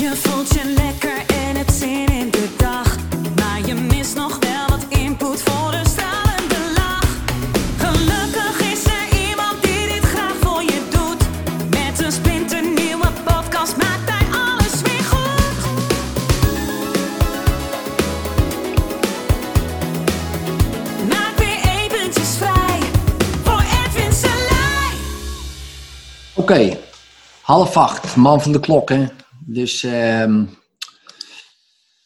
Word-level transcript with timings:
Je 0.00 0.16
voelt 0.16 0.48
je 0.48 0.74
lekker 0.76 1.26
en 1.26 1.56
het 1.56 1.70
zin 1.70 2.06
in 2.06 2.30
de 2.30 2.48
dag. 2.56 2.96
Maar 3.36 3.66
je 3.66 3.74
mist 3.74 4.14
nog 4.14 4.38
wel 4.38 4.68
wat 4.68 4.98
input 4.98 5.42
voor 5.42 5.72
een 5.72 5.86
stralende 5.86 6.72
lach. 6.74 7.08
Gelukkig 7.78 8.60
is 8.72 8.84
er 8.84 9.28
iemand 9.28 9.62
die 9.62 9.86
dit 9.86 10.04
graag 10.04 10.34
voor 10.40 10.62
je 10.62 10.82
doet. 10.90 11.22
Met 11.70 12.04
een 12.04 12.12
splinternieuwe 12.12 13.06
podcast 13.24 13.76
maakt 13.76 14.10
hij 14.10 14.26
alles 14.32 14.82
weer 14.82 15.04
goed. 15.04 15.56
Maak 21.08 21.36
weer 21.36 21.60
eventjes 21.82 22.36
vrij 22.36 22.78
voor 23.42 23.62
Edwin 23.84 24.12
Selij. 24.12 24.94
Oké, 26.34 26.78
half 27.40 27.76
acht, 27.76 28.16
man 28.16 28.42
van 28.42 28.52
de 28.52 28.60
klok, 28.60 28.88
hè. 28.88 29.06
Dus, 29.46 29.82
ehm 29.82 30.44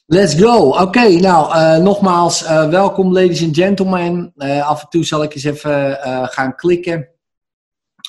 let's 0.06 0.34
go. 0.34 0.68
Oké, 0.68 1.08
nou, 1.08 1.54
eh, 1.54 1.76
nogmaals, 1.82 2.44
eh, 2.44 2.68
welkom 2.68 3.12
ladies 3.12 3.42
and 3.42 3.56
gentlemen. 3.56 4.32
Eh, 4.36 4.68
af 4.68 4.82
en 4.82 4.88
toe 4.88 5.04
zal 5.04 5.22
ik 5.22 5.34
eens 5.34 5.44
even 5.44 5.98
gaan 6.30 6.54
klikken 6.54 7.08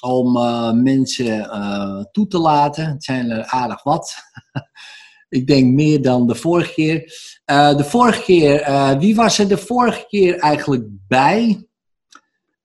om 0.02 0.32
mensen 0.84 1.50
toe 2.12 2.28
te 2.28 2.40
laten. 2.40 2.86
Het 2.86 3.04
zijn 3.04 3.30
er 3.30 3.46
aardig 3.46 3.84
wat. 3.84 4.16
ik 5.38 5.48
denk 5.48 5.74
meer 5.74 6.02
dan 6.02 6.28
de 6.28 6.36
vorige 6.36 6.74
keer. 6.74 7.00
De 7.78 7.84
vorige 7.84 8.22
keer, 8.22 8.66
wie 9.00 9.16
was 9.16 9.40
er 9.40 9.48
de 9.48 9.58
vorige 9.58 10.06
keer 10.08 10.38
eigenlijk 10.38 10.84
bij? 11.08 11.68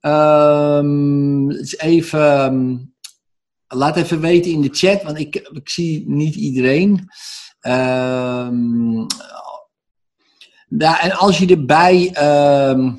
Ehm, 0.01 1.51
eens 1.51 1.79
even... 1.79 2.90
Laat 3.73 3.97
even 3.97 4.21
weten 4.21 4.51
in 4.51 4.61
de 4.61 4.69
chat, 4.73 5.03
want 5.03 5.19
ik, 5.19 5.37
ik 5.37 5.69
zie 5.69 6.09
niet 6.09 6.35
iedereen. 6.35 7.09
Ehm, 7.61 8.99
ja, 10.69 11.01
en 11.01 11.13
als 11.13 11.39
je 11.39 11.47
erbij 11.47 12.11
ehm, 12.13 12.93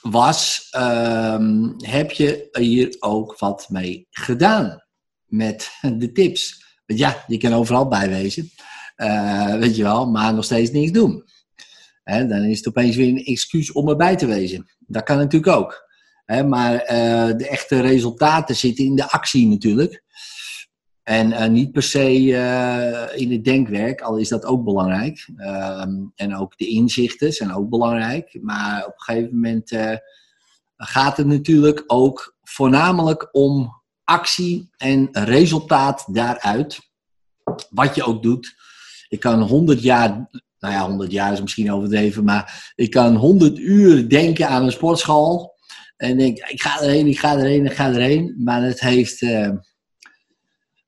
was, 0.00 0.68
ehm, 0.70 1.68
heb 1.76 2.10
je 2.10 2.48
hier 2.52 2.96
ook 2.98 3.38
wat 3.38 3.68
mee 3.68 4.06
gedaan 4.10 4.84
met 5.24 5.70
de 5.96 6.12
tips. 6.12 6.64
Want 6.86 7.00
ja, 7.00 7.24
je 7.26 7.38
kan 7.38 7.52
overal 7.52 7.88
bijwezen, 7.88 8.50
Eh, 8.96 9.54
weet 9.54 9.76
je 9.76 9.82
wel, 9.82 10.06
maar 10.06 10.34
nog 10.34 10.44
steeds 10.44 10.70
niks 10.70 10.92
doen. 10.92 11.24
Dan 12.04 12.44
is 12.44 12.56
het 12.56 12.68
opeens 12.68 12.96
weer 12.96 13.08
een 13.08 13.24
excuus 13.24 13.72
om 13.72 13.88
erbij 13.88 14.16
te 14.16 14.26
wezen. 14.26 14.70
Dat 14.78 15.02
kan 15.02 15.16
natuurlijk 15.16 15.56
ook. 15.56 15.87
Maar 16.28 16.74
eh, 16.74 17.36
de 17.36 17.48
echte 17.48 17.80
resultaten 17.80 18.56
zitten 18.56 18.84
in 18.84 18.96
de 18.96 19.10
actie 19.10 19.46
natuurlijk. 19.46 20.02
En 21.02 21.32
eh, 21.32 21.48
niet 21.48 21.72
per 21.72 21.82
se 21.82 22.36
eh, 22.36 23.20
in 23.20 23.32
het 23.32 23.44
denkwerk, 23.44 24.00
al 24.00 24.16
is 24.16 24.28
dat 24.28 24.44
ook 24.44 24.64
belangrijk. 24.64 25.28
Ehm, 25.36 25.92
en 26.14 26.36
ook 26.36 26.56
de 26.56 26.66
inzichten 26.66 27.32
zijn 27.32 27.54
ook 27.54 27.68
belangrijk. 27.68 28.38
Maar 28.40 28.86
op 28.86 28.92
een 28.92 29.00
gegeven 29.00 29.34
moment 29.34 29.76
gaat 30.76 31.16
het 31.16 31.26
natuurlijk 31.26 31.84
ook 31.86 32.36
voornamelijk 32.42 33.28
om 33.32 33.82
actie 34.04 34.70
en 34.76 35.08
resultaat 35.12 36.14
daaruit. 36.14 36.78
Wat 37.70 37.94
je 37.94 38.04
ook 38.04 38.22
doet. 38.22 38.56
Ik 39.08 39.20
kan 39.20 39.42
100 39.42 39.82
jaar, 39.82 40.28
nou 40.58 40.74
ja, 40.74 40.86
100 40.86 41.12
jaar 41.12 41.32
is 41.32 41.40
misschien 41.40 41.72
overdreven, 41.72 42.24
maar 42.24 42.72
ik 42.74 42.90
kan 42.90 43.16
100 43.16 43.58
uur 43.58 44.08
denken 44.08 44.48
aan 44.48 44.64
een 44.64 44.72
sportschool. 44.72 45.56
En 45.98 46.16
denk, 46.16 46.38
ik 46.38 46.62
ga 46.62 46.80
erheen, 46.80 47.06
ik 47.06 47.18
ga 47.18 47.36
erheen, 47.36 47.64
ik 47.64 47.72
ga 47.72 47.88
erheen. 47.88 48.34
Maar 48.44 48.62
het 48.62 48.80
heeft 48.80 49.22
eh, 49.22 49.50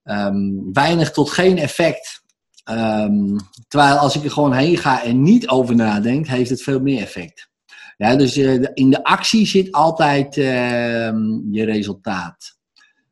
ehm, 0.02 0.72
weinig 0.72 1.10
tot 1.10 1.30
geen 1.30 1.58
effect. 1.58 2.22
Ehm, 2.64 3.36
terwijl 3.68 3.96
als 3.96 4.16
ik 4.16 4.24
er 4.24 4.30
gewoon 4.30 4.52
heen 4.52 4.76
ga 4.76 5.04
en 5.04 5.22
niet 5.22 5.48
over 5.48 5.74
nadenk, 5.74 6.26
heeft 6.26 6.50
het 6.50 6.62
veel 6.62 6.80
meer 6.80 7.02
effect. 7.02 7.48
Ja, 7.96 8.16
dus 8.16 8.36
eh, 8.36 8.54
in 8.74 8.90
de 8.90 9.04
actie 9.04 9.46
zit 9.46 9.72
altijd 9.72 10.36
ehm, 10.36 11.52
je 11.52 11.64
resultaat. 11.64 12.58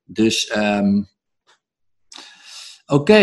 Dus 0.05 0.53
oké, 2.87 3.19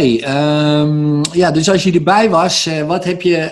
ja, 1.31 1.51
dus 1.51 1.69
als 1.69 1.83
je 1.83 1.91
erbij 1.93 2.29
was, 2.29 2.65
eh, 2.65 2.87
wat 2.87 3.03
heb 3.03 3.21
je, 3.21 3.51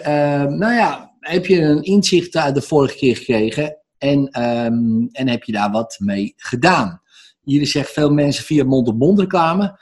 nou 0.58 0.74
ja, 0.74 1.16
heb 1.20 1.46
je 1.46 1.62
een 1.62 1.82
inzicht 1.84 2.36
uit 2.36 2.56
de 2.56 2.62
vorige 2.62 2.96
keer 2.96 3.16
gekregen 3.16 3.83
en, 4.04 4.28
ehm, 4.28 5.06
en 5.12 5.28
heb 5.28 5.44
je 5.44 5.52
daar 5.52 5.72
wat 5.72 5.96
mee 6.00 6.34
gedaan? 6.36 7.02
Hier 7.42 7.68
zegt 7.68 7.92
veel 7.92 8.10
mensen 8.10 8.44
via 8.44 8.64
mond-op-mond 8.64 9.20
reclame. 9.20 9.80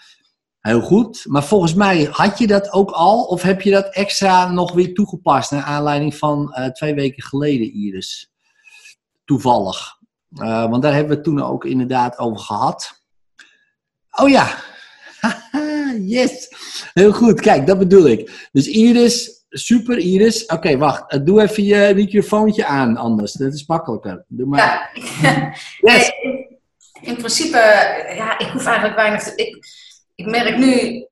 Heel 0.59 0.81
goed, 0.81 1.25
maar 1.27 1.43
volgens 1.43 1.73
mij 1.73 2.07
had 2.11 2.37
je 2.37 2.47
dat 2.47 2.71
ook 2.71 2.91
al 2.91 3.23
of 3.23 3.41
heb 3.41 3.61
je 3.61 3.71
dat 3.71 3.93
extra 3.93 4.51
nog 4.51 4.73
weer 4.73 4.93
toegepast 4.93 5.51
naar 5.51 5.63
aanleiding 5.63 6.15
van 6.15 6.53
eh, 6.53 6.65
twee 6.65 6.93
weken 6.93 7.23
geleden, 7.23 7.73
Iris? 7.73 8.31
Toevallig. 9.25 9.97
Eh, 10.35 10.69
want 10.69 10.81
daar 10.81 10.93
hebben 10.93 11.09
we 11.09 11.15
het 11.15 11.23
toen 11.23 11.41
ook 11.41 11.65
inderdaad 11.65 12.17
over 12.17 12.39
gehad. 12.39 13.03
Oh 14.11 14.29
ja, 14.29 14.55
yes. 16.17 16.47
Heel 16.93 17.11
goed, 17.13 17.41
kijk, 17.41 17.67
dat 17.67 17.77
bedoel 17.77 18.07
ik. 18.07 18.49
Dus 18.51 18.67
Iris, 18.67 19.41
super 19.51 19.97
Iris. 19.97 20.45
Oké, 20.45 20.78
wacht, 20.78 21.12
eh, 21.12 21.19
doe 21.23 21.41
even 21.41 21.63
je 21.63 21.91
microfoontje 21.95 22.66
aan 22.66 22.97
anders. 22.97 23.34
Dat 23.34 23.53
is 23.53 23.66
makkelijker. 23.66 24.23
Doe 24.28 24.45
maar. 24.45 24.91
Ja, 25.22 25.53
Yes. 25.91 26.12
In 27.01 27.16
principe, 27.16 27.57
ja, 28.16 28.40
ik 28.40 28.47
hoef 28.47 28.66
eigenlijk 28.66 28.95
weinig 28.95 29.23
te. 29.23 29.35
Ik, 29.35 29.66
ik 30.16 30.25
merk 30.25 30.57
nu, 30.57 31.06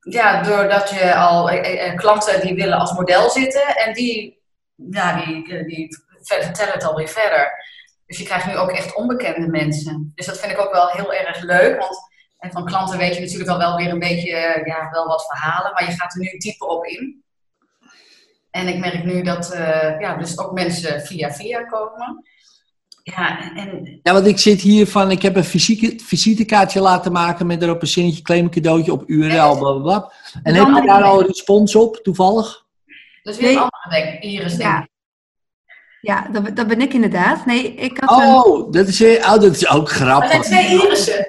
ja, 0.00 0.42
doordat 0.42 0.90
je 0.90 1.14
al 1.14 1.50
eh, 1.50 1.86
eh, 1.86 1.96
klanten 1.96 2.40
die 2.40 2.54
willen 2.54 2.78
als 2.78 2.92
model 2.92 3.30
zitten 3.30 3.66
en 3.76 3.94
die, 3.94 4.40
ja, 4.74 5.24
die, 5.24 5.64
die 5.64 5.88
vertellen 6.22 6.72
het 6.72 6.84
alweer 6.84 7.08
verder. 7.08 7.64
Dus 8.06 8.18
je 8.18 8.24
krijgt 8.24 8.46
nu 8.46 8.56
ook 8.56 8.70
echt 8.70 8.94
onbekende 8.94 9.48
mensen. 9.48 10.12
Dus 10.14 10.26
dat 10.26 10.38
vind 10.38 10.52
ik 10.52 10.60
ook 10.60 10.72
wel 10.72 10.88
heel 10.88 11.12
erg 11.14 11.42
leuk, 11.42 11.78
want 11.78 11.96
en 12.38 12.50
van 12.50 12.64
klanten 12.64 12.98
weet 12.98 13.14
je 13.14 13.20
natuurlijk 13.20 13.50
al 13.50 13.58
wel 13.58 13.76
weer 13.76 13.88
een 13.88 13.98
beetje, 13.98 14.62
ja, 14.64 14.90
wel 14.90 15.06
wat 15.06 15.26
verhalen, 15.26 15.72
maar 15.72 15.84
je 15.84 15.96
gaat 15.96 16.14
er 16.14 16.20
nu 16.20 16.38
dieper 16.38 16.66
op 16.66 16.84
in. 16.84 17.24
En 18.56 18.68
ik 18.68 18.78
merk 18.78 19.04
nu 19.04 19.22
dat, 19.22 19.50
eh, 19.52 20.00
ja, 20.00 20.16
dus 20.16 20.38
ook 20.38 20.52
mensen 20.52 21.00
via 21.00 21.32
via 21.32 21.62
komen. 21.64 22.24
Ja, 23.02 23.52
en 23.56 24.00
Ja, 24.02 24.12
want 24.12 24.26
ik 24.26 24.38
zit 24.38 24.60
hier 24.60 24.86
van, 24.86 25.10
ik 25.10 25.22
heb 25.22 25.36
een 25.36 25.44
fysieke, 25.44 25.94
visitekaartje 26.04 26.80
laten 26.80 27.12
maken 27.12 27.46
met 27.46 27.62
erop 27.62 27.82
een 27.82 27.88
zinnetje, 27.88 28.22
claim 28.22 28.44
een 28.44 28.50
cadeautje 28.50 28.92
op 28.92 29.02
URL, 29.06 29.58
blablabla. 29.58 30.12
En 30.42 30.54
heb 30.54 30.66
je 30.66 30.86
daar 30.86 31.02
al 31.02 31.20
een 31.20 31.26
respons 31.26 31.74
op, 31.74 31.96
toevallig? 31.96 32.64
Dus 33.22 33.36
weer 33.36 33.46
Nee. 33.46 33.56
een 33.56 33.62
andere 33.68 34.02
denk 34.02 34.14
ik, 34.16 34.22
Iris, 34.30 34.56
denk 34.56 34.62
Ja. 34.70 34.80
ik. 34.82 34.88
Ja, 36.00 36.28
dat, 36.32 36.56
dat 36.56 36.66
ben 36.66 36.80
ik 36.80 36.92
inderdaad. 36.94 37.46
Nee, 37.46 37.74
ik 37.74 37.96
had 38.00 38.20
een... 38.20 38.26
Oh, 38.26 38.72
dat 38.72 38.86
is, 38.88 39.02
oh, 39.02 39.30
dat 39.30 39.42
is 39.54 39.68
ook 39.68 39.98
Maar 39.98 40.30
er 40.30 40.30
zijn 40.30 40.42
grappig. 40.42 40.42
twee 40.42 40.82
Irissen. 40.82 41.26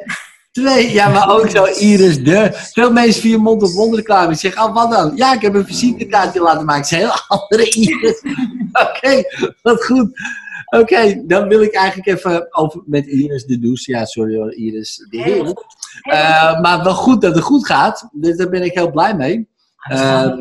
Twee, 0.57 0.94
ja, 0.94 1.09
maar 1.09 1.29
ook 1.29 1.50
zo 1.50 1.66
Iris 1.66 2.23
de. 2.23 2.50
Veel 2.53 2.91
mensen 2.91 3.22
via 3.22 3.38
mond 3.38 3.63
op 3.63 3.72
mond 3.73 3.95
reclame. 3.95 4.31
Ik 4.31 4.38
zeg, 4.38 4.57
oh, 4.63 4.73
wat 4.73 4.91
dan? 4.91 5.12
Ja, 5.16 5.34
ik 5.34 5.41
heb 5.41 5.53
een 5.53 5.66
visitekaartje 5.66 6.41
laten 6.41 6.66
maken. 6.66 6.81
Het 6.81 6.91
is 6.91 6.97
een 6.97 7.03
heel 7.03 7.19
andere 7.38 7.69
Iris. 7.69 8.22
Oké, 8.88 9.23
wat 9.62 9.85
goed. 9.85 10.09
Oké, 10.69 11.23
dan 11.25 11.47
wil 11.47 11.62
ik 11.62 11.73
eigenlijk 11.73 12.07
even 12.17 12.56
over 12.56 12.81
met 12.85 13.06
Iris 13.06 13.46
de 13.46 13.59
Does. 13.59 13.85
Ja, 13.85 14.06
sorry 14.06 14.35
hoor, 14.35 14.53
Iris 14.53 15.06
de 15.09 15.22
Heer. 15.22 15.63
Eh, 16.01 16.62
maar 16.62 16.84
wel 16.84 16.94
goed 16.94 17.22
dat 17.22 17.35
het 17.35 17.44
goed 17.44 17.66
gaat. 17.66 18.09
Dus 18.12 18.38
daar 18.38 18.50
ben 18.50 18.63
ik 18.63 18.73
heel 18.73 18.91
blij 18.91 19.16
mee. 19.16 19.47
Ehm, 19.78 20.38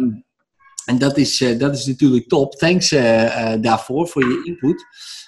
en 0.86 0.98
dat 0.98 1.16
is, 1.16 1.40
eh, 1.40 1.58
dat 1.58 1.74
is 1.74 1.86
natuurlijk 1.86 2.28
top. 2.28 2.54
Thanks 2.54 2.92
eh, 2.92 3.52
eh, 3.52 3.62
daarvoor, 3.62 4.08
voor 4.08 4.28
je 4.28 4.40
input. 4.44 4.84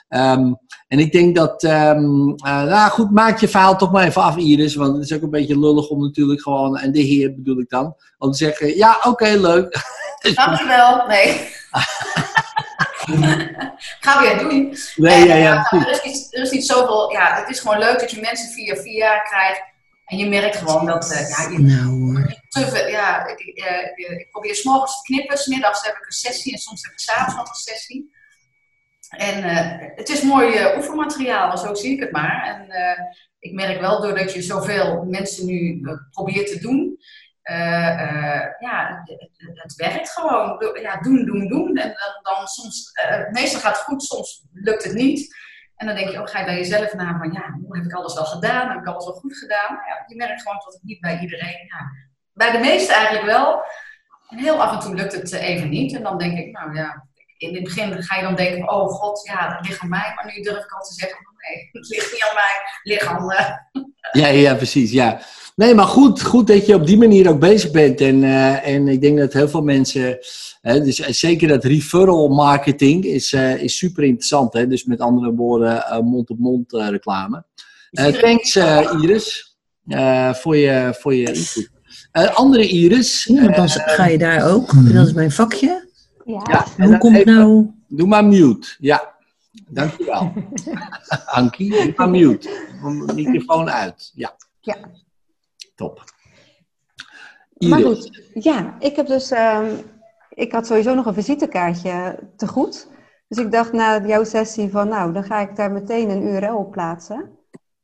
Ehm, 0.09 0.53
en 0.89 0.99
ik 0.99 1.13
denk 1.13 1.37
dat, 1.37 1.63
ehm, 1.63 2.29
eh, 2.29 2.63
nou 2.63 2.91
goed, 2.91 3.11
maak 3.11 3.41
je 3.41 3.49
verhaal 3.49 3.77
toch 3.77 3.93
maar 3.93 4.07
even 4.07 4.23
af, 4.23 4.37
Iris. 4.37 4.75
Want 4.75 4.97
het 4.97 5.05
is 5.05 5.17
ook 5.17 5.23
een 5.23 5.31
beetje 5.31 5.59
lullig 5.59 5.89
om 5.89 6.03
natuurlijk 6.03 6.43
gewoon, 6.43 6.79
en 6.79 6.93
de 6.93 7.01
heer 7.01 7.35
bedoel 7.35 7.61
ik 7.61 7.69
dan, 7.69 7.97
om 8.19 8.31
te 8.31 8.37
zeggen, 8.37 8.77
ja, 8.77 8.99
oké, 9.03 9.29
leuk. 9.29 9.81
Dankjewel. 10.35 11.07
Nee. 11.07 11.33
Ga 14.01 14.21
weer 14.21 14.39
doen. 14.39 14.77
Nee, 14.97 15.27
ja, 15.27 15.35
ja, 15.35 15.71
er, 15.71 15.91
is 15.91 16.03
niet, 16.05 16.29
er 16.31 16.43
is 16.43 16.51
niet 16.51 16.67
zoveel. 16.67 17.13
Ja, 17.13 17.35
het 17.35 17.49
is 17.49 17.61
gewoon 17.61 17.79
leuk 17.79 18.01
dat 18.01 18.11
je 18.11 18.21
mensen 18.21 18.49
via 18.49 18.75
via 18.75 19.19
krijgt. 19.19 19.63
En 20.09 20.17
je 20.19 20.29
merkt 20.29 20.57
gewoon 20.57 20.87
dat. 20.87 21.13
eh, 21.13 21.29
ja, 21.29 21.51
je, 21.51 21.59
Nou 21.59 22.71
te 22.71 22.87
ja, 22.91 23.27
ik, 23.27 23.41
eh, 23.41 24.19
ik 24.19 24.29
probeer 24.31 24.55
s'morgens 24.55 24.97
te 24.97 25.03
knippen, 25.03 25.39
smiddags 25.39 25.87
heb 25.87 25.97
ik 25.97 26.07
een 26.07 26.13
sessie 26.13 26.53
en 26.53 26.59
soms 26.59 26.83
heb 26.83 26.93
ik 26.93 26.99
s'avonds 26.99 27.35
nog 27.37 27.49
een 27.49 27.55
sessie. 27.55 28.17
En 29.09 29.43
het 29.97 30.09
is 30.09 30.23
mooi 30.23 30.75
oefenmateriaal, 30.77 31.59
zo 31.59 31.75
zie 31.75 31.93
ik 31.95 32.01
het 32.01 32.13
maar. 32.13 32.45
En 32.47 32.67
ik 33.39 33.53
merk 33.53 33.81
wel, 33.81 34.01
doordat 34.01 34.33
je 34.33 34.43
zoveel 34.43 35.05
mensen 35.05 35.47
nu 35.47 35.81
probeert 36.11 36.47
te 36.47 36.59
doen, 36.61 36.99
ja, 38.59 39.03
het, 39.05 39.21
het- 39.63 39.75
werkt 39.77 40.11
gewoon. 40.11 40.73
Ja, 40.83 41.01
doen, 41.01 41.25
doen, 41.25 41.49
doen. 41.49 41.77
En 41.77 41.89
dan, 41.89 42.35
dan 42.37 42.47
soms, 42.47 42.91
meestal 43.31 43.61
gaat 43.61 43.77
het 43.77 43.85
goed, 43.85 44.03
soms 44.03 44.45
lukt 44.53 44.85
het 44.85 44.95
niet. 44.95 45.37
En 45.79 45.87
dan 45.87 45.97
denk 45.97 46.11
je, 46.11 46.21
oh, 46.21 46.27
ga 46.27 46.39
je 46.39 46.45
bij 46.45 46.57
jezelf 46.57 46.95
na 46.95 47.19
van, 47.19 47.33
ja, 47.33 47.59
hoe 47.65 47.77
heb 47.77 47.85
ik 47.85 47.93
alles 47.93 48.15
wel 48.15 48.25
gedaan? 48.25 48.69
Heb 48.69 48.79
ik 48.79 48.87
alles 48.87 49.05
wel 49.05 49.15
goed 49.15 49.37
gedaan? 49.37 49.75
Nou 49.75 49.89
ja, 49.89 50.05
je 50.07 50.17
merkt 50.17 50.43
gewoon 50.43 50.61
dat 50.65 50.73
het 50.73 50.83
niet 50.83 51.01
bij 51.01 51.19
iedereen 51.19 51.69
bij 52.39 52.51
de 52.53 52.59
meeste 52.59 52.93
eigenlijk 52.93 53.27
wel. 53.27 53.63
En 54.29 54.39
heel 54.39 54.63
af 54.63 54.73
en 54.73 54.81
toe 54.81 54.95
lukt 54.95 55.13
het 55.13 55.33
eh, 55.33 55.49
even 55.49 55.69
niet. 55.69 55.95
En 55.95 56.03
dan 56.03 56.19
denk 56.19 56.39
ik, 56.39 56.53
nou 56.53 56.75
ja, 56.75 57.07
in 57.37 57.55
het 57.55 57.65
begin 57.65 58.03
ga 58.03 58.17
je 58.17 58.23
dan 58.23 58.35
denken, 58.35 58.71
oh 58.71 58.89
god, 58.89 59.27
ja, 59.27 59.55
dat 59.55 59.67
ligt 59.67 59.81
aan 59.81 59.89
mij. 59.89 60.13
Maar 60.15 60.27
nu 60.27 60.43
durf 60.43 60.65
ik 60.65 60.73
al 60.73 60.83
te 60.83 60.95
zeggen, 60.95 61.19
nee, 61.37 61.69
het 61.73 61.89
ligt 61.89 62.13
niet 62.13 62.25
aan 62.29 62.35
mij, 62.35 62.55
het 62.63 62.81
ligt 62.83 63.07
aan... 63.07 63.88
Ja, 64.13 64.27
ja, 64.27 64.55
precies. 64.55 64.91
Ja. 64.91 65.21
Nee, 65.57 65.75
maar 65.75 65.87
goed, 65.87 66.23
goed 66.23 66.47
dat 66.47 66.67
je 66.67 66.75
op 66.75 66.87
die 66.87 66.99
manier 66.99 67.29
ook 67.31 67.39
bezig 67.41 67.71
bent. 67.71 68.01
En, 68.01 68.25
eh, 68.25 68.67
en 68.69 68.89
ik 68.89 69.01
denk 69.01 69.19
dat 69.19 69.33
heel 69.33 69.49
veel 69.49 69.63
mensen, 69.63 70.19
hè, 70.61 70.81
dus 70.83 71.01
eh, 71.01 71.13
zeker 71.13 71.49
dat 71.49 71.65
referral 71.65 72.29
marketing 72.29 73.05
is, 73.05 73.33
eh, 73.33 73.63
is 73.63 73.77
super 73.79 74.05
interessant. 74.05 74.53
Hè? 74.53 74.67
Dus 74.67 74.85
met 74.85 75.01
andere 75.01 75.35
woorden, 75.35 75.83
eh, 75.87 75.99
mond-op-mond 76.01 76.73
eh, 76.75 76.89
reclame. 76.89 77.45
Eh, 77.91 78.07
thanks 78.07 78.57
eh, 78.57 78.95
Iris 79.03 79.57
eh, 79.87 80.35
voor, 80.35 80.57
je, 80.57 80.95
voor 80.99 81.15
je 81.15 81.27
input. 81.27 81.71
Eh, 82.13 82.35
andere 82.37 82.69
Iris, 82.69 83.25
Ja, 83.25 83.49
dan 83.49 83.69
ga 83.69 84.07
je 84.07 84.19
daar 84.19 84.51
ook. 84.53 84.71
Dat 84.93 85.07
is 85.07 85.13
mijn 85.13 85.31
vakje. 85.33 85.87
Ja. 86.25 86.43
ja, 86.51 86.67
en 86.77 86.87
Hoe 86.89 86.99
komt 86.99 87.17
even- 87.17 87.35
nou... 87.35 87.67
doe 87.89 88.07
maar 88.09 88.25
mute. 88.25 88.69
Ja, 88.79 89.15
dankjewel. 89.69 90.33
Ankie, 91.39 91.71
doe 91.71 91.93
maar 91.97 92.11
mute. 92.11 92.67
Microfoon 93.15 93.71
uit. 93.71 94.11
Ja. 94.15 94.37
Ja. 94.61 94.77
Top. 95.75 96.05
Maar 97.59 97.81
goed, 97.81 98.31
ja, 98.35 98.77
ik 98.79 98.97
heb 98.97 99.07
dus, 99.07 99.31
ehm, 99.31 99.75
ik 100.31 100.53
had 100.53 100.67
sowieso 100.67 100.95
nog 100.95 101.07
een 101.07 101.15
visitekaartje 101.15 102.19
te 102.37 102.49
goed. 102.49 102.89
Dus 103.29 103.39
ik 103.39 103.53
dacht 103.53 103.73
na 103.73 104.07
jouw 104.07 104.25
sessie 104.25 104.71
van, 104.71 104.89
nou, 104.89 105.13
dan 105.13 105.25
ga 105.25 105.41
ik 105.41 105.57
daar 105.57 105.73
meteen 105.73 106.11
een 106.11 106.23
URL 106.23 106.57
op 106.57 106.71
plaatsen. 106.71 107.39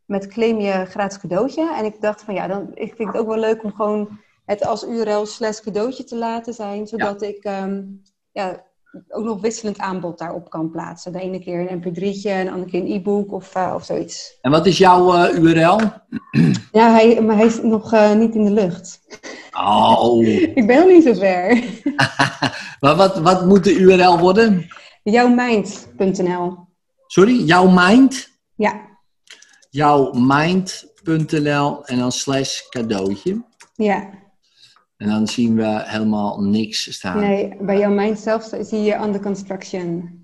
Met 0.05 0.27
claim 0.27 0.61
je 0.61 0.85
gratis 0.85 1.19
cadeautje. 1.19 1.75
En 1.75 1.85
ik 1.85 2.01
dacht 2.01 2.23
van, 2.23 2.35
ja, 2.35 2.47
dan 2.47 2.71
ik 2.75 2.95
vind 2.95 3.09
het 3.09 3.21
ook 3.21 3.27
wel 3.27 3.39
leuk 3.39 3.63
om 3.63 3.75
gewoon 3.75 4.19
het 4.45 4.67
als 4.67 4.85
URL 4.85 5.27
slash 5.27 5.61
cadeautje 5.61 6.05
te 6.05 6.17
laten 6.17 6.55
zijn. 6.55 6.87
Zodat 6.87 7.23
ik 7.23 7.45
ehm, 7.45 7.83
ja, 8.33 8.65
ook 9.09 9.25
nog 9.25 9.41
wisselend 9.41 9.79
aanbod 9.79 10.19
daarop 10.19 10.51
kan 10.51 10.71
plaatsen. 10.71 11.13
De 11.13 11.21
ene 11.21 11.39
keer 11.39 11.71
een 11.71 11.81
mp3'tje 11.81 12.31
en 12.31 12.45
de 12.45 12.51
andere 12.51 12.71
keer 12.71 12.81
een 12.81 12.93
e-book 12.93 13.33
of, 13.33 13.55
eh, 13.55 13.73
of 13.75 13.85
zoiets. 13.85 14.39
En 14.41 14.51
wat 14.51 14.67
is 14.67 14.79
jouw 14.79 15.15
eh, 15.15 15.39
URL? 15.39 15.79
Ja, 16.73 16.91
hij, 16.91 17.21
maar 17.23 17.37
hij 17.37 17.47
is 17.47 17.63
nog 17.63 17.93
eh, 17.93 18.13
niet 18.13 18.35
in 18.35 18.45
de 18.45 18.51
lucht. 18.51 19.01
Oh. 19.53 20.27
Ik 20.61 20.67
ben 20.67 20.79
nog 20.79 20.89
niet 20.89 21.05
zo 21.05 21.15
ver. 21.15 21.65
maar 22.81 22.97
wat, 22.97 23.19
wat 23.19 23.47
moet 23.47 23.65
de 23.65 23.75
URL 23.75 24.19
worden? 24.19 24.67
Jouwmind.nl. 25.03 26.57
Sorry, 27.07 27.45
jouw 27.45 27.69
mind? 27.69 28.31
Ja, 28.55 28.81
Jouwmind.nl 29.71 31.85
en 31.85 31.99
dan 31.99 32.13
slash 32.13 32.61
cadeautje. 32.69 33.43
ja. 33.75 34.23
En 34.97 35.09
dan 35.09 35.27
zien 35.27 35.55
we 35.57 35.83
helemaal 35.85 36.41
niks 36.41 36.93
staan. 36.95 37.21
Nee, 37.21 37.57
bij 37.61 37.79
jouw 37.79 37.91
mind 37.91 38.19
zelf 38.19 38.51
zie 38.61 38.83
je 38.83 38.95
under 38.95 39.21
construction. 39.21 40.19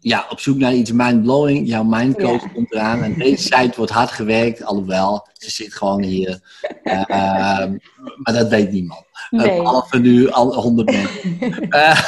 Ja, 0.00 0.26
op 0.30 0.40
zoek 0.40 0.56
naar 0.58 0.74
iets 0.74 0.92
mindblowing. 0.92 1.68
Jouw 1.68 1.82
mindcoach 1.84 2.42
Ja. 2.42 2.48
komt 2.48 2.72
eraan. 2.72 3.02
En 3.02 3.14
deze 3.18 3.42
site 3.56 3.72
wordt 3.76 3.92
hard 3.92 4.10
gewerkt, 4.10 4.64
alhoewel, 4.64 5.28
ze 5.32 5.50
zit 5.50 5.74
gewoon 5.74 6.02
hier. 6.02 6.40
Eh, 6.82 7.10
ehm, 7.10 7.76
maar 8.16 8.34
dat 8.34 8.48
weet 8.48 8.72
niemand. 8.72 9.04
Eh, 9.30 9.38
Nee. 9.40 9.56
Behalve 9.62 9.98
nu 9.98 10.30
al 10.30 10.54
honderd 10.54 10.90
mensen. 10.96 11.68
Eh, 11.68 12.00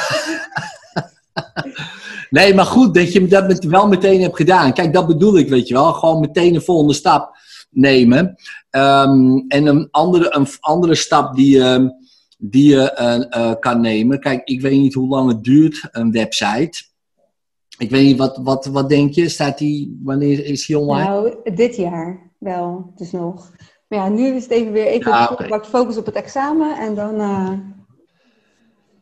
nee, 2.29 2.53
maar 2.53 2.65
goed 2.65 2.93
dat 2.93 3.13
je 3.13 3.27
dat 3.27 3.47
met, 3.47 3.63
wel 3.65 3.87
meteen 3.87 4.21
hebt 4.21 4.35
gedaan. 4.35 4.73
Kijk, 4.73 4.93
dat 4.93 5.07
bedoel 5.07 5.37
ik, 5.37 5.49
weet 5.49 5.67
je 5.67 5.73
wel. 5.73 5.93
Gewoon 5.93 6.19
meteen 6.19 6.55
een 6.55 6.61
volgende 6.61 6.93
stap 6.93 7.37
nemen. 7.69 8.35
Ehm, 8.69 9.37
en 9.47 9.65
een 9.65 9.87
andere, 9.91 10.35
een 10.35 10.47
andere 10.59 10.95
stap 10.95 11.35
die, 11.35 11.63
ehm, 11.63 11.87
die 12.37 12.69
je 12.69 12.91
eh, 12.91 13.33
eh, 13.49 13.59
kan 13.59 13.81
nemen. 13.81 14.19
Kijk, 14.19 14.41
ik 14.47 14.61
weet 14.61 14.79
niet 14.79 14.93
hoe 14.93 15.07
lang 15.07 15.29
het 15.31 15.43
duurt, 15.43 15.87
een 15.91 16.11
website. 16.11 16.83
Ik 17.77 17.89
weet 17.89 18.05
niet, 18.05 18.17
wat, 18.17 18.37
wat, 18.37 18.65
wat 18.65 18.89
denk 18.89 19.13
je? 19.13 19.29
Staat 19.29 19.57
die, 19.57 19.99
wanneer 20.03 20.45
is 20.45 20.65
die 20.65 20.77
online? 20.79 21.09
Nou, 21.09 21.35
dit 21.55 21.75
jaar 21.75 22.31
wel, 22.37 22.91
dus 22.95 23.11
nog. 23.11 23.51
Maar 23.87 23.99
ja, 23.99 24.09
nu 24.09 24.25
is 24.35 24.43
het 24.43 24.51
even 24.51 24.71
weer 24.71 24.85
even 24.85 25.11
Ja, 25.11 25.29
oké. 25.31 25.47
wat 25.47 25.67
focus 25.67 25.97
op 25.97 26.05
het 26.05 26.15
examen 26.15 26.77
en 26.77 26.95
dan... 26.95 27.19
eh, 27.19 27.51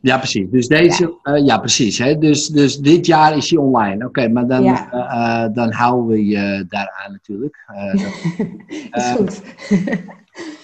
Ja, 0.00 0.18
precies. 0.18 0.50
Dus 0.50 0.66
deze, 0.68 1.18
ja, 1.22 1.34
ja 1.36 1.58
precies. 1.58 1.98
Hè? 1.98 2.18
Dus, 2.18 2.46
dus 2.48 2.78
dit 2.78 3.06
jaar 3.06 3.36
is 3.36 3.50
hij 3.50 3.58
online. 3.58 4.06
Oké, 4.06 4.28
maar 4.28 4.46
dan, 4.46 4.62
Ja. 4.62 5.48
dan 5.48 5.72
houden 5.72 6.06
we 6.06 6.26
je 6.26 6.64
daaraan 6.68 7.12
natuurlijk. 7.12 7.56
Dat- 7.92 9.02
is 9.04 9.10
goed. 9.16 9.42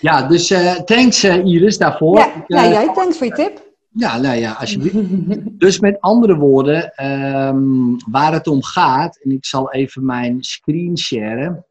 Ja, 0.01 0.23
dus 0.23 0.51
eh, 0.51 0.75
thanks 0.75 1.23
eh, 1.23 1.45
Iris 1.45 1.79
daarvoor. 1.79 2.19
ja, 2.19 2.27
Ik, 2.27 2.35
eh, 2.35 2.57
nou, 2.57 2.71
jij, 2.71 2.93
thanks 2.95 3.17
voor 3.17 3.27
je 3.27 3.33
tip. 3.33 3.73
ja, 3.93 4.19
nou 4.19 4.39
ja, 4.39 4.53
alsjeblieft. 4.53 4.97
Dus 5.59 5.81
met 5.81 6.01
andere 6.01 6.37
woorden, 6.37 6.95
ehm, 6.95 7.97
waar 8.11 8.33
het 8.33 8.47
om 8.47 8.63
gaat, 8.63 9.19
en 9.23 9.31
ik 9.31 9.47
zal 9.47 9.73
even 9.73 10.05
mijn 10.05 10.43
screen 10.43 10.99
sharen, 10.99 11.67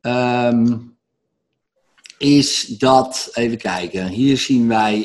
ehm, 0.00 0.76
is 2.18 2.64
dat, 2.66 3.30
even 3.32 3.58
kijken, 3.58 4.06
hier 4.06 4.38
zien 4.38 4.68
wij, 4.68 5.00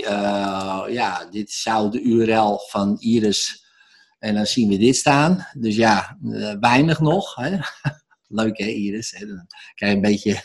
ja, 0.89 1.27
dit 1.31 1.51
zou 1.51 1.91
de 1.91 2.01
URL 2.01 2.59
van 2.67 2.97
Iris, 2.99 3.65
en 4.19 4.35
dan 4.35 4.45
zien 4.45 4.69
we 4.69 4.77
dit 4.77 4.95
staan. 4.95 5.47
Dus 5.57 5.75
ja, 5.75 6.17
weinig 6.59 6.99
nog. 6.99 7.35
Hè? 7.35 7.57
Leuk 8.27 8.57
hè, 8.57 8.65
Iris? 8.65 9.11
Hè? 9.11 9.25
Dan 9.25 9.47
krijg 9.75 9.91
je 9.91 9.97
een 9.97 10.11
beetje 10.11 10.41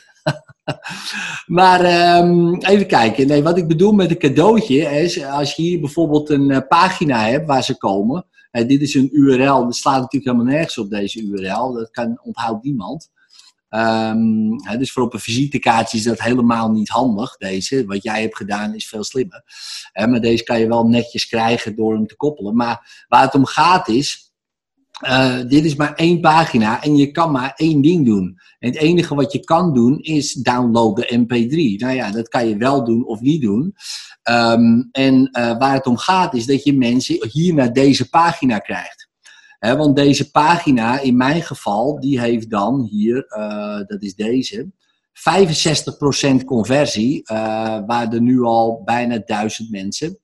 maar 1.46 1.80
ehm, 1.80 2.54
even 2.54 2.86
kijken. 2.86 3.26
Nee, 3.26 3.42
wat 3.42 3.58
ik 3.58 3.68
bedoel 3.68 3.92
met 3.92 4.10
een 4.10 4.18
cadeautje 4.18 4.76
is, 4.76 5.24
als 5.24 5.54
je 5.54 5.62
hier 5.62 5.80
bijvoorbeeld 5.80 6.30
een 6.30 6.50
eh, 6.50 6.68
pagina 6.68 7.24
hebt 7.24 7.46
waar 7.46 7.64
ze 7.64 7.76
komen. 7.76 8.26
dit 8.50 8.80
is 8.80 8.94
een 8.94 9.08
URL, 9.12 9.64
dat 9.64 9.76
slaat 9.76 10.00
natuurlijk 10.00 10.32
helemaal 10.32 10.54
nergens 10.54 10.78
op 10.78 10.90
deze 10.90 11.22
URL. 11.22 11.72
Dat 11.72 11.90
kan, 11.90 12.20
onthoudt 12.22 12.64
niemand. 12.64 13.10
Ehm, 13.68 14.50
hè, 14.62 14.76
dus 14.78 14.92
voor 14.92 15.02
op 15.02 15.14
een 15.14 15.20
visitekaartje 15.20 15.98
is 15.98 16.04
dat 16.04 16.20
helemaal 16.20 16.70
niet 16.70 16.88
handig, 16.88 17.36
deze. 17.36 17.84
Wat 17.86 18.02
jij 18.02 18.20
hebt 18.20 18.36
gedaan 18.36 18.74
is 18.74 18.88
veel 18.88 19.04
slimmer. 19.04 19.42
Maar 19.92 20.20
deze 20.20 20.44
kan 20.44 20.60
je 20.60 20.68
wel 20.68 20.86
netjes 20.86 21.26
krijgen 21.26 21.76
door 21.76 21.94
hem 21.94 22.06
te 22.06 22.16
koppelen. 22.16 22.56
Maar 22.56 23.04
waar 23.08 23.22
het 23.22 23.34
om 23.34 23.46
gaat 23.46 23.88
is, 23.88 24.29
eh, 25.00 25.38
dit 25.48 25.64
is 25.64 25.74
maar 25.74 25.94
één 25.94 26.20
pagina 26.20 26.82
en 26.82 26.96
je 26.96 27.10
kan 27.10 27.30
maar 27.30 27.52
één 27.56 27.82
ding 27.82 28.06
doen. 28.06 28.38
En 28.58 28.68
het 28.68 28.78
enige 28.78 29.14
wat 29.14 29.32
je 29.32 29.40
kan 29.40 29.74
doen 29.74 29.98
is 29.98 30.32
downloaden 30.32 31.20
mp3. 31.20 31.76
Nou 31.76 31.94
ja, 31.94 32.10
dat 32.10 32.28
kan 32.28 32.48
je 32.48 32.56
wel 32.56 32.84
doen 32.84 33.06
of 33.06 33.20
niet 33.20 33.42
doen. 33.42 33.74
Ehm, 34.22 34.82
en 34.92 35.28
eh, 35.32 35.58
waar 35.58 35.74
het 35.74 35.86
om 35.86 35.96
gaat 35.96 36.34
is 36.34 36.46
dat 36.46 36.64
je 36.64 36.76
mensen 36.76 37.28
hier 37.32 37.54
naar 37.54 37.72
deze 37.72 38.08
pagina 38.08 38.58
krijgt. 38.58 39.08
Want 39.60 39.96
deze 39.96 40.30
pagina, 40.30 41.00
in 41.00 41.16
mijn 41.16 41.42
geval, 41.42 42.00
die 42.00 42.20
heeft 42.20 42.50
dan 42.50 42.88
hier, 42.90 43.24
eh, 43.26 43.80
dat 43.86 44.02
is 44.02 44.14
deze, 44.14 44.70
65% 45.12 46.44
conversie, 46.44 47.22
waar 47.86 48.12
er 48.12 48.20
nu 48.20 48.42
al 48.42 48.82
bijna 48.84 49.22
duizend 49.24 49.70
mensen 49.70 50.18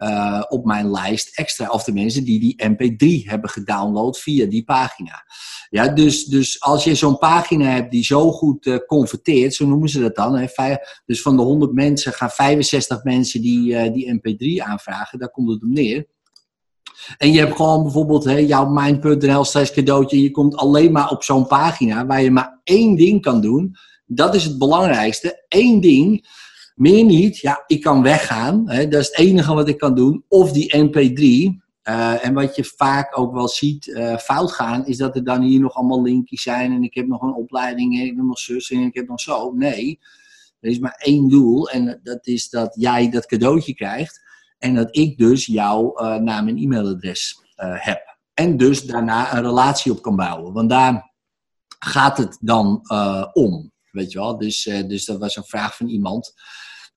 eh, 0.00 0.42
op 0.48 0.64
mijn 0.64 0.90
lijst 0.90 1.38
extra, 1.38 1.68
of 1.68 1.84
tenminste 1.84 2.22
die 2.22 2.40
die 2.40 2.68
mp3 2.68 3.28
hebben 3.28 3.50
gedownload 3.50 4.18
via 4.18 4.46
die 4.46 4.64
pagina. 4.64 5.24
Ja, 5.70 5.88
dus, 5.88 6.24
dus 6.24 6.60
als 6.60 6.84
je 6.84 6.94
zo'n 6.94 7.18
pagina 7.18 7.70
hebt 7.70 7.90
die 7.90 8.04
zo 8.04 8.32
goed 8.32 8.66
eh, 8.66 8.76
converteert, 8.86 9.54
zo 9.54 9.66
noemen 9.66 9.88
ze 9.88 10.00
dat 10.00 10.16
dan. 10.16 10.36
Hè, 10.36 10.74
dus 11.06 11.22
van 11.22 11.36
de 11.36 11.42
100 11.42 11.72
mensen 11.72 12.12
gaan 12.12 12.30
65 12.30 13.04
mensen 13.04 13.40
die, 13.40 13.76
eh, 13.76 13.92
die 13.92 14.14
mp3 14.14 14.62
aanvragen, 14.62 15.18
daar 15.18 15.30
komt 15.30 15.50
het 15.50 15.62
op 15.62 15.68
neer. 15.68 16.06
En 17.18 17.32
je 17.32 17.38
hebt 17.38 17.56
gewoon 17.56 17.82
bijvoorbeeld 17.82 18.24
hè, 18.24 18.36
jouw 18.36 18.68
mind.nl 18.68 19.44
slash 19.44 19.70
cadeautje. 19.70 20.22
Je 20.22 20.30
komt 20.30 20.56
alleen 20.56 20.92
maar 20.92 21.10
op 21.10 21.22
zo'n 21.22 21.46
pagina 21.46 22.06
waar 22.06 22.22
je 22.22 22.30
maar 22.30 22.60
één 22.64 22.96
ding 22.96 23.22
kan 23.22 23.40
doen. 23.40 23.76
Dat 24.06 24.34
is 24.34 24.44
het 24.44 24.58
belangrijkste. 24.58 25.44
Eén 25.48 25.80
ding. 25.80 26.26
Meer 26.80 27.04
niet. 27.04 27.38
Ja, 27.38 27.64
ik 27.66 27.80
kan 27.80 28.02
weggaan. 28.02 28.70
Hè, 28.70 28.88
dat 28.88 29.00
is 29.00 29.06
het 29.06 29.18
enige 29.18 29.54
wat 29.54 29.68
ik 29.68 29.78
kan 29.78 29.94
doen. 29.94 30.24
Of 30.28 30.52
die 30.52 30.76
mp3. 30.76 31.58
Eh, 31.82 32.24
en 32.24 32.34
wat 32.34 32.56
je 32.56 32.64
vaak 32.64 33.18
ook 33.18 33.32
wel 33.32 33.48
ziet 33.48 33.92
eh, 33.92 34.16
fout 34.16 34.52
gaan, 34.52 34.86
is 34.86 34.96
dat 34.96 35.16
er 35.16 35.24
dan 35.24 35.42
hier 35.42 35.60
nog 35.60 35.74
allemaal 35.74 36.02
linkjes 36.02 36.42
zijn. 36.42 36.72
En 36.72 36.82
ik 36.82 36.94
heb 36.94 37.06
nog 37.06 37.22
een 37.22 37.34
opleiding, 37.34 37.94
en 37.94 38.06
ik 38.06 38.16
heb 38.16 38.24
nog 38.24 38.38
zus 38.38 38.70
en 38.70 38.80
ik 38.80 38.94
heb 38.94 39.08
nog 39.08 39.20
zo. 39.20 39.52
Nee, 39.52 39.98
er 40.60 40.70
is 40.70 40.78
maar 40.78 40.94
één 40.98 41.28
doel. 41.28 41.70
En 41.70 42.00
dat 42.02 42.26
is 42.26 42.48
dat 42.48 42.74
jij 42.78 43.10
dat 43.10 43.26
cadeautje 43.26 43.74
krijgt. 43.74 44.20
En 44.58 44.74
dat 44.74 44.96
ik 44.96 45.18
dus 45.18 45.46
jouw 45.46 45.94
eh, 45.94 46.16
naam 46.16 46.48
en 46.48 46.56
e-mailadres 46.56 47.42
heb. 47.56 48.18
En 48.34 48.56
dus 48.56 48.82
daarna 48.82 49.34
een 49.34 49.42
relatie 49.42 49.92
op 49.92 50.02
kan 50.02 50.16
bouwen. 50.16 50.52
Want 50.52 50.70
daar 50.70 51.12
gaat 51.78 52.16
het 52.16 52.38
dan 52.40 52.80
om. 53.32 53.72
Weet 53.90 54.12
je 54.12 54.18
wel? 54.18 54.38
Dus, 54.38 54.62
dus 54.62 55.04
dat 55.04 55.18
was 55.18 55.36
een 55.36 55.44
vraag 55.44 55.76
van 55.76 55.88
iemand. 55.88 56.34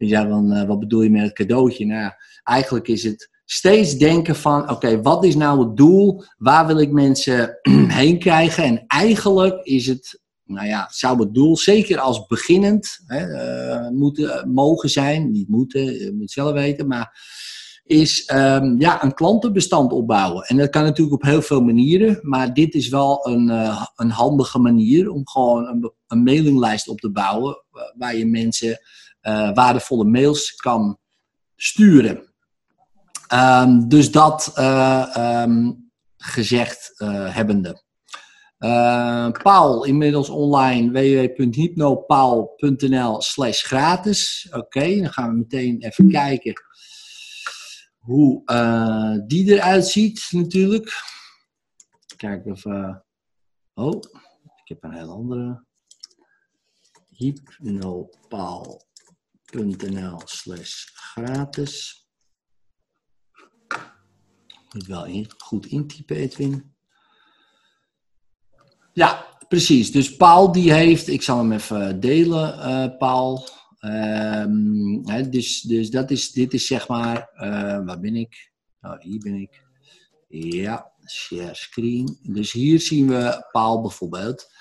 Die 0.03 0.12
zei 0.12 0.29
van, 0.29 0.51
eh, 0.51 0.67
wat 0.67 0.79
bedoel 0.79 1.01
je 1.01 1.10
met 1.10 1.22
het 1.22 1.33
cadeautje? 1.33 1.86
Nou, 1.86 2.01
ja, 2.01 2.17
eigenlijk 2.43 2.88
is 2.88 3.03
het 3.03 3.29
steeds 3.45 3.98
denken 3.98 4.36
van, 4.36 4.69
oké, 4.69 5.01
wat 5.01 5.25
is 5.25 5.36
nou 5.36 5.60
het 5.60 5.77
doel? 5.77 6.24
Waar 6.38 6.67
wil 6.67 6.79
ik 6.79 6.91
mensen 6.91 7.60
heen 8.00 8.19
krijgen? 8.19 8.63
En 8.63 8.83
eigenlijk 8.88 9.63
is 9.63 9.88
het 9.88 10.22
nou 10.43 10.67
ja, 10.67 10.88
zou 10.91 11.19
het 11.19 11.33
doel 11.33 11.57
zeker 11.57 12.00
als 12.00 12.25
beginnend 12.25 13.00
hè, 13.05 13.31
eh, 13.31 13.89
moeten, 13.89 14.51
mogen 14.53 14.89
zijn, 14.89 15.31
niet 15.31 15.48
moeten, 15.48 15.83
je 15.83 16.12
moet 16.12 16.22
het 16.22 16.31
zelf 16.31 16.53
weten, 16.53 16.88
maar 16.88 17.22
is 17.83 18.25
ehm, 18.25 18.81
ja, 18.81 19.03
een 19.03 19.13
klantenbestand 19.13 19.91
opbouwen. 19.91 20.43
En 20.43 20.57
dat 20.57 20.69
kan 20.69 20.83
natuurlijk 20.83 21.15
op 21.15 21.29
heel 21.29 21.41
veel 21.41 21.62
manieren, 21.62 22.19
maar 22.22 22.53
dit 22.53 22.74
is 22.74 22.89
wel 22.89 23.27
een, 23.27 23.50
eh, 23.50 23.86
een 23.95 24.10
handige 24.10 24.60
manier 24.60 25.10
om 25.10 25.27
gewoon 25.27 25.67
een, 25.67 25.91
een 26.07 26.24
mailinglijst 26.24 26.88
op 26.88 27.00
te 27.00 27.12
bouwen 27.12 27.63
waar 27.98 28.15
je 28.15 28.25
mensen 28.25 28.79
eh, 29.24 29.53
waardevolle 29.53 30.03
mails 30.03 30.56
kan 30.56 31.00
sturen. 31.56 32.34
Ehm, 33.27 33.88
dus 33.88 34.12
dat 34.12 34.51
eh, 34.56 35.15
ehm, 35.15 35.72
gezegd 36.18 36.94
eh, 36.98 37.36
hebbende. 37.36 37.82
Paul, 39.44 39.86
inmiddels 39.86 40.30
online 40.30 40.92
www.hypnopaal.nl 40.92 43.22
slash 43.22 43.63
gratis. 43.63 44.48
Oké, 44.51 44.96
dan 44.96 45.13
gaan 45.13 45.30
we 45.30 45.36
meteen 45.36 45.82
even 45.82 46.10
kijken 46.10 46.53
hoe 47.98 48.44
die 49.27 49.53
eruit 49.53 49.88
ziet 49.88 50.27
natuurlijk. 50.32 50.92
Kijk 52.18 52.46
even. 52.46 53.06
Oh, 53.74 54.01
ik 54.63 54.68
heb 54.68 54.84
een 54.84 54.94
heel 54.94 55.10
andere. 55.10 55.65
hypnopaal.nl 59.53 60.22
slash 60.25 60.86
gratis. 60.93 62.01
Moet 64.74 64.86
wel 64.86 65.05
in- 65.05 65.31
goed 65.38 65.65
intypen, 65.65 66.15
Edwin. 66.15 66.75
Ja, 68.93 69.38
precies. 69.48 69.91
Dus 69.91 70.15
Paul 70.15 70.51
die 70.51 70.74
heeft, 70.74 71.07
ik 71.07 71.22
zal 71.22 71.38
hem 71.38 71.51
even 71.51 72.00
delen, 72.00 72.60
eh, 72.62 72.98
Paul. 72.98 73.48
Ehm, 73.79 75.29
dus, 75.29 75.62
dus 75.62 75.89
dat 75.89 76.12
is, 76.12 76.31
dit 76.31 76.53
is 76.53 76.67
zeg 76.67 76.88
maar, 76.88 77.29
eh, 77.33 77.86
waar 77.86 78.00
ben 78.00 78.15
ik? 78.15 78.51
Nou, 78.79 78.98
hier 79.01 79.19
ben 79.19 79.33
ik. 79.36 79.62
Ja, 80.27 80.91
share 81.10 81.55
screen. 81.55 82.19
Dus 82.22 82.51
hier 82.51 82.79
zien 82.79 83.07
we 83.07 83.48
Paul 83.51 83.81
bijvoorbeeld. 83.81 84.51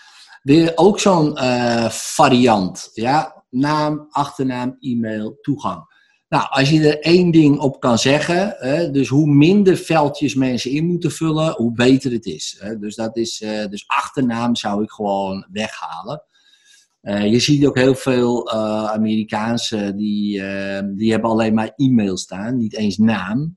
Weer 0.43 0.73
ook 0.75 1.01
zo'n 1.01 1.37
eh, 1.37 1.89
variant. 1.91 2.91
Ja, 2.95 3.42
naam, 3.53 4.07
achternaam, 4.11 4.77
e-mail, 4.81 5.39
toegang. 5.41 5.91
Nou, 6.33 6.47
als 6.49 6.71
je 6.71 6.89
er 6.89 7.01
één 7.01 7.31
ding 7.31 7.59
op 7.59 7.81
kan 7.81 7.99
zeggen, 7.99 8.55
hè, 8.59 8.91
dus 8.91 9.09
hoe 9.09 9.27
minder 9.27 9.77
veldjes 9.77 10.35
mensen 10.35 10.71
in 10.71 10.87
moeten 10.87 11.11
vullen, 11.11 11.53
hoe 11.53 11.73
beter 11.73 12.13
het 12.13 12.27
is. 12.27 12.57
Hè. 12.59 12.79
Dus 12.79 12.95
dat 12.95 13.17
is, 13.17 13.41
eh, 13.41 13.67
dus 13.67 13.85
achternaam 13.87 14.57
zou 14.57 14.83
ik 14.83 14.91
gewoon 14.91 15.47
weghalen. 15.51 16.23
Eh, 17.01 17.27
je 17.27 17.41
ziet 17.41 17.67
ook 17.67 17.77
heel 17.77 17.95
veel 17.95 18.51
eh, 18.51 18.85
Amerikaanse 18.85 19.93
die, 19.97 20.43
die 20.95 21.11
hebben 21.11 21.31
alleen 21.31 21.55
maar 21.55 21.73
e-mail 21.77 22.17
staan, 22.17 22.57
niet 22.57 22.75
eens 22.75 22.99
naam. 22.99 23.57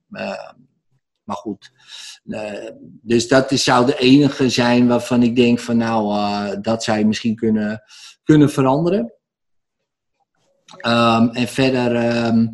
Maar 1.24 1.36
goed, 1.36 1.72
dus 3.02 3.28
dat 3.28 3.52
is, 3.52 3.64
zou 3.64 3.86
de 3.86 3.98
enige 3.98 4.50
zijn 4.50 4.88
waarvan 4.88 5.24
ik 5.24 5.36
denk 5.36 5.60
van 5.60 5.78
nou, 5.78 6.62
dat 6.62 6.86
je 6.86 7.06
misschien 7.06 7.36
kunnen, 7.36 7.82
kunnen 8.24 8.50
veranderen. 8.50 9.14
Ehm, 10.66 11.28
en 11.28 11.48
verder, 11.48 11.96
ehm, 11.96 12.48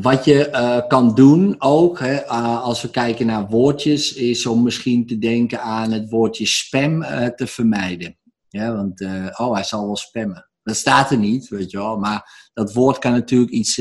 wat 0.00 0.24
je 0.24 0.50
eh, 0.50 0.86
kan 0.88 1.14
doen 1.14 1.54
ook, 1.58 1.98
hè, 1.98 2.14
eh, 2.14 2.62
als 2.62 2.82
we 2.82 2.90
kijken 2.90 3.26
naar 3.26 3.46
woordjes, 3.48 4.14
is 4.14 4.46
om 4.46 4.62
misschien 4.62 5.06
te 5.06 5.18
denken 5.18 5.60
aan 5.62 5.92
het 5.92 6.10
woordje 6.10 6.46
spam 6.46 7.02
eh, 7.02 7.26
te 7.26 7.46
vermijden. 7.46 8.18
Ja, 8.48 8.74
want, 8.74 9.00
oh, 9.36 9.52
hij 9.52 9.64
zal 9.64 9.86
wel 9.86 9.96
spammen. 9.96 10.48
Dat 10.62 10.76
staat 10.76 11.10
er 11.10 11.18
niet, 11.18 11.48
weet 11.48 11.70
je 11.70 11.76
wel. 11.76 11.98
Maar 11.98 12.50
dat 12.52 12.72
woord 12.72 12.98
kan 12.98 13.12
natuurlijk 13.12 13.50
iets, 13.50 13.80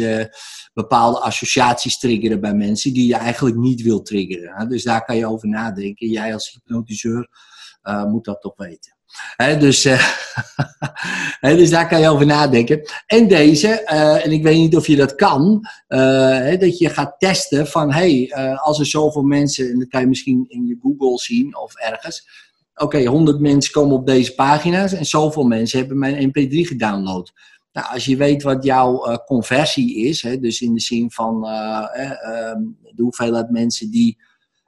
bepaalde 0.73 1.19
associaties 1.19 1.99
triggeren 1.99 2.41
bij 2.41 2.53
mensen 2.53 2.93
die 2.93 3.07
je 3.07 3.15
eigenlijk 3.15 3.55
niet 3.55 3.81
wil 3.81 4.01
triggeren. 4.01 4.53
hè. 4.55 4.67
Dus 4.67 4.83
daar 4.83 5.05
kan 5.05 5.15
je 5.17 5.27
over 5.27 5.47
nadenken. 5.47 6.09
Jij 6.09 6.33
als 6.33 6.51
hypnotiseur 6.51 7.29
moet 8.07 8.25
dat 8.25 8.41
toch 8.41 8.55
weten. 8.55 8.94
Dus, 9.59 9.85
eh, 9.85 10.07
dus 11.59 11.69
daar 11.69 11.87
kan 11.87 11.99
je 11.99 12.09
over 12.09 12.25
nadenken. 12.25 12.81
En 13.05 13.27
deze, 13.27 13.67
eh, 13.67 14.25
en 14.25 14.31
ik 14.31 14.43
weet 14.43 14.57
niet 14.57 14.75
of 14.75 14.87
je 14.87 14.95
dat 14.95 15.15
kan, 15.15 15.67
eh, 15.87 16.59
dat 16.59 16.77
je 16.77 16.89
gaat 16.89 17.15
testen 17.17 17.67
van, 17.67 17.91
hey, 17.91 18.33
als 18.55 18.79
er 18.79 18.85
zoveel 18.85 19.23
mensen, 19.23 19.69
en 19.69 19.79
dat 19.79 19.87
kan 19.87 20.01
je 20.01 20.07
misschien 20.07 20.45
in 20.47 20.65
je 20.65 20.77
Google 20.81 21.17
zien 21.17 21.57
of 21.57 21.75
ergens, 21.75 22.27
oké, 22.75 23.05
100 23.05 23.39
mensen 23.39 23.71
komen 23.71 23.95
op 23.95 24.05
deze 24.05 24.33
pagina's 24.33 24.93
en 24.93 25.05
zoveel 25.05 25.43
mensen 25.43 25.79
hebben 25.79 25.99
mijn 25.99 26.29
mp3 26.29 26.67
gedownload. 26.67 27.33
Nou, 27.75 27.87
als 27.93 28.05
je 28.05 28.17
weet 28.17 28.43
wat 28.43 28.63
jouw 28.63 29.21
conversie 29.25 29.95
is, 29.95 30.21
dus 30.39 30.61
in 30.61 30.73
de 30.73 30.79
zin 30.79 31.11
van 31.11 31.47
eh, 31.47 31.87
eh, 31.93 32.11
ehm, 32.11 32.61
de 32.95 33.03
hoeveelheid 33.03 33.49
mensen 33.49 33.91
die 33.91 34.17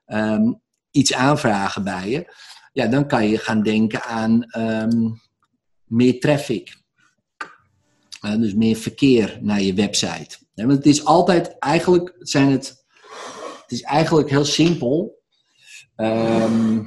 ehm, 0.06 0.54
iets 0.92 1.14
aanvragen 1.14 1.84
bij 1.84 2.10
je, 2.10 2.34
ja, 2.78 2.88
dan 2.88 3.08
kan 3.08 3.28
je 3.28 3.38
gaan 3.38 3.64
denken 3.64 4.04
aan 4.04 4.44
ehm, 4.44 5.10
meer 5.86 6.20
traffic. 6.20 6.82
Eh, 8.22 8.36
dus 8.36 8.54
meer 8.54 8.76
verkeer 8.76 9.38
naar 9.42 9.62
je 9.62 9.74
website. 9.74 10.38
Want 10.54 10.72
het 10.72 10.86
is 10.86 11.06
altijd, 11.06 11.58
eigenlijk 11.60 12.16
zijn 12.20 12.52
het, 12.52 12.86
het 13.62 13.72
is 13.72 13.82
eigenlijk 13.82 14.30
heel 14.30 14.46
simpel. 14.46 15.22
Ehm, 15.96 16.84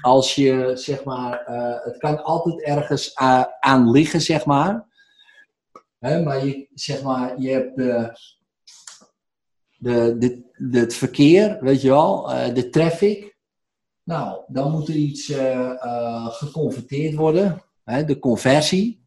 als 0.00 0.34
je, 0.34 0.70
zeg 0.74 1.04
maar, 1.04 1.40
eh, 1.44 1.84
het 1.84 1.98
kan 1.98 2.22
altijd 2.24 2.62
ergens 2.62 3.20
a- 3.20 3.56
aan 3.60 3.90
liggen, 3.90 4.20
zeg 4.20 4.44
maar. 4.44 4.86
Maar 5.98 6.46
je, 6.46 6.68
zeg 6.74 7.02
maar, 7.02 7.40
je 7.40 7.50
hebt 7.50 7.76
de, 7.76 8.12
de, 9.78 10.16
de, 10.18 10.78
het 10.78 10.94
verkeer, 10.94 11.58
weet 11.60 11.82
je 11.82 11.88
wel, 11.88 12.32
eh, 12.32 12.54
de 12.54 12.68
traffic. 12.68 13.35
Nou, 14.06 14.42
dan 14.46 14.70
moet 14.70 14.88
er 14.88 14.94
iets 14.94 15.28
eh, 15.28 15.70
eh, 15.70 16.26
geconverteerd 16.26 17.14
worden, 17.14 17.62
hè, 17.84 18.04
de 18.04 18.18
conversie. 18.18 19.06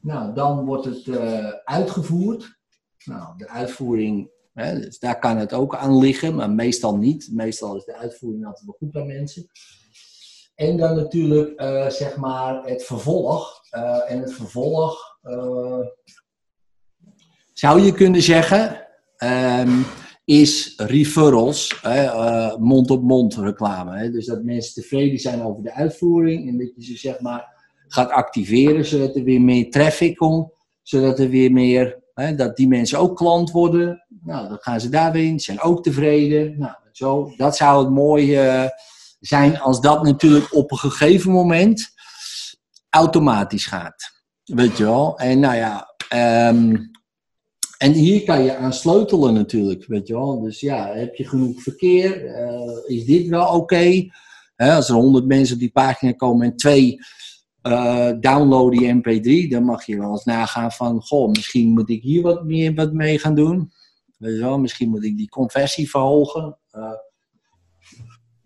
Nou, 0.00 0.34
dan 0.34 0.64
wordt 0.64 0.84
het 0.84 1.06
eh, 1.08 1.48
uitgevoerd. 1.64 2.58
Nou, 3.04 3.36
de 3.36 3.48
uitvoering, 3.48 4.30
hè, 4.52 4.80
dus 4.80 4.98
daar 4.98 5.18
kan 5.18 5.36
het 5.36 5.52
ook 5.52 5.76
aan 5.76 5.98
liggen, 5.98 6.34
maar 6.34 6.50
meestal 6.50 6.96
niet. 6.96 7.28
Meestal 7.32 7.76
is 7.76 7.84
de 7.84 7.96
uitvoering 7.96 8.46
altijd 8.46 8.64
wel 8.64 8.76
goed 8.78 8.90
bij 8.90 9.04
mensen. 9.04 9.46
En 10.54 10.76
dan 10.76 10.96
natuurlijk, 10.96 11.60
zeg 11.92 12.16
maar, 12.16 12.64
het 12.64 12.84
vervolg. 12.84 13.60
En 14.06 14.20
het 14.20 14.32
vervolg 14.32 15.18
zou 17.52 17.80
je 17.80 17.92
kunnen 17.92 18.22
zeggen, 18.22 18.86
ehm, 19.16 19.82
is 20.24 20.72
referrals, 20.76 21.80
eh, 21.82 22.56
mond-op-mond 22.56 23.34
reclame. 23.34 23.96
Hè? 23.96 24.10
Dus 24.10 24.26
dat 24.26 24.42
mensen 24.42 24.82
tevreden 24.82 25.18
zijn 25.18 25.42
over 25.42 25.62
de 25.62 25.72
uitvoering 25.72 26.48
en 26.48 26.58
dat 26.58 26.72
je 26.76 26.84
ze 26.84 26.96
zeg 26.96 27.20
maar 27.20 27.52
gaat 27.88 28.10
activeren, 28.10 28.84
zodat 28.84 29.16
er 29.16 29.24
weer 29.24 29.40
meer 29.40 29.70
traffic 29.70 30.16
komt, 30.16 30.52
zodat 30.82 31.18
er 31.18 31.28
weer 31.28 31.52
meer, 31.52 32.02
hè, 32.14 32.34
dat 32.34 32.56
die 32.56 32.68
mensen 32.68 32.98
ook 32.98 33.16
klant 33.16 33.50
worden. 33.50 34.04
Nou, 34.22 34.48
dan 34.48 34.58
gaan 34.60 34.80
ze 34.80 34.88
daar 34.88 35.12
weer 35.12 35.24
in, 35.24 35.40
zijn 35.40 35.60
ook 35.60 35.82
tevreden. 35.82 36.58
Nou, 36.58 36.74
zo, 36.92 37.32
dat 37.36 37.56
zou 37.56 37.84
het 37.84 37.94
mooie 37.94 38.40
eh, 38.40 38.68
zijn 39.20 39.60
als 39.60 39.80
dat 39.80 40.02
natuurlijk 40.02 40.54
op 40.54 40.70
een 40.70 40.78
gegeven 40.78 41.30
moment 41.30 41.92
automatisch 42.88 43.66
gaat. 43.66 44.12
Weet 44.44 44.76
je 44.76 44.84
wel? 44.84 45.18
En 45.18 45.40
nou 45.40 45.54
ja, 45.54 45.94
ehm, 46.08 46.76
en 47.84 47.92
hier 47.92 48.24
kan 48.24 48.42
je 48.42 48.56
aan 48.56 48.72
sleutelen 48.72 49.34
natuurlijk, 49.34 49.86
weet 49.86 50.06
je 50.06 50.14
wel. 50.14 50.40
Dus 50.40 50.60
ja, 50.60 50.94
heb 50.94 51.14
je 51.14 51.28
genoeg 51.28 51.62
verkeer? 51.62 52.26
Eh, 52.26 52.96
is 52.96 53.04
dit 53.04 53.28
wel 53.28 53.54
oké? 53.54 54.06
Als 54.56 54.88
er 54.88 54.94
honderd 54.94 55.26
mensen 55.26 55.54
op 55.54 55.60
die 55.60 55.72
pagina 55.72 56.12
komen 56.12 56.46
en 56.46 56.56
twee 56.56 56.98
eh, 57.62 58.10
downloaden 58.20 58.78
die 58.78 58.94
mp3, 58.94 59.50
dan 59.50 59.64
mag 59.64 59.86
je 59.86 59.98
wel 59.98 60.10
eens 60.10 60.24
nagaan 60.24 60.72
van, 60.72 61.02
goh, 61.02 61.30
misschien 61.30 61.72
moet 61.72 61.90
ik 61.90 62.02
hier 62.02 62.22
wat 62.22 62.44
meer 62.44 62.74
wat 62.74 62.92
mee 62.92 63.18
gaan 63.18 63.34
doen. 63.34 63.70
Weet 64.16 64.34
je 64.34 64.40
wel, 64.40 64.58
misschien 64.58 64.90
moet 64.90 65.04
ik 65.04 65.16
die 65.16 65.28
conversie 65.28 65.90
verhogen. 65.90 66.58
Eh, 66.70 66.90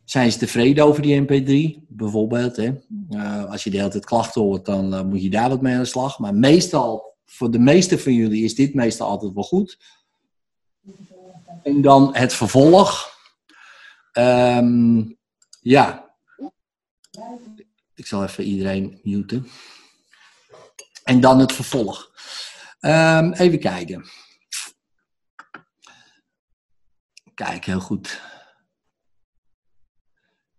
zijn 0.04 0.32
ze 0.32 0.38
tevreden 0.38 0.84
over 0.84 1.02
die 1.02 1.22
mp3, 1.22 1.86
bijvoorbeeld? 1.88 2.56
Hè? 2.56 2.72
Als 3.48 3.64
je 3.64 3.70
de 3.70 3.76
hele 3.76 3.88
tijd 3.88 4.04
klachten 4.04 4.42
hoort, 4.42 4.64
dan 4.64 5.08
moet 5.08 5.22
je 5.22 5.30
daar 5.30 5.48
wat 5.48 5.62
mee 5.62 5.74
aan 5.74 5.80
de 5.80 5.86
slag. 5.86 6.18
Maar 6.18 6.34
meestal, 6.34 7.07
voor 7.30 7.50
de 7.50 7.58
meeste 7.58 7.98
van 7.98 8.12
jullie, 8.12 8.44
is 8.44 8.54
dit 8.54 8.74
meestal 8.74 9.08
altijd 9.08 9.32
wel 9.32 9.42
goed. 9.42 9.78
En 11.62 11.82
dan 11.82 12.16
het 12.16 12.34
vervolg. 12.34 13.16
Ehm, 14.12 15.04
ja. 15.60 16.14
Ik 17.94 18.06
zal 18.06 18.22
even 18.22 18.44
iedereen 18.44 19.00
muten. 19.02 19.48
En 21.04 21.20
dan 21.20 21.38
het 21.38 21.52
vervolg. 21.52 22.12
Ehm, 22.80 23.32
even 23.32 23.58
kijken. 23.58 24.08
Kijk, 27.34 27.64
heel 27.64 27.80
goed. 27.80 28.20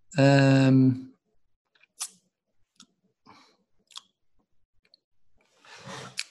Ehm, 0.10 1.09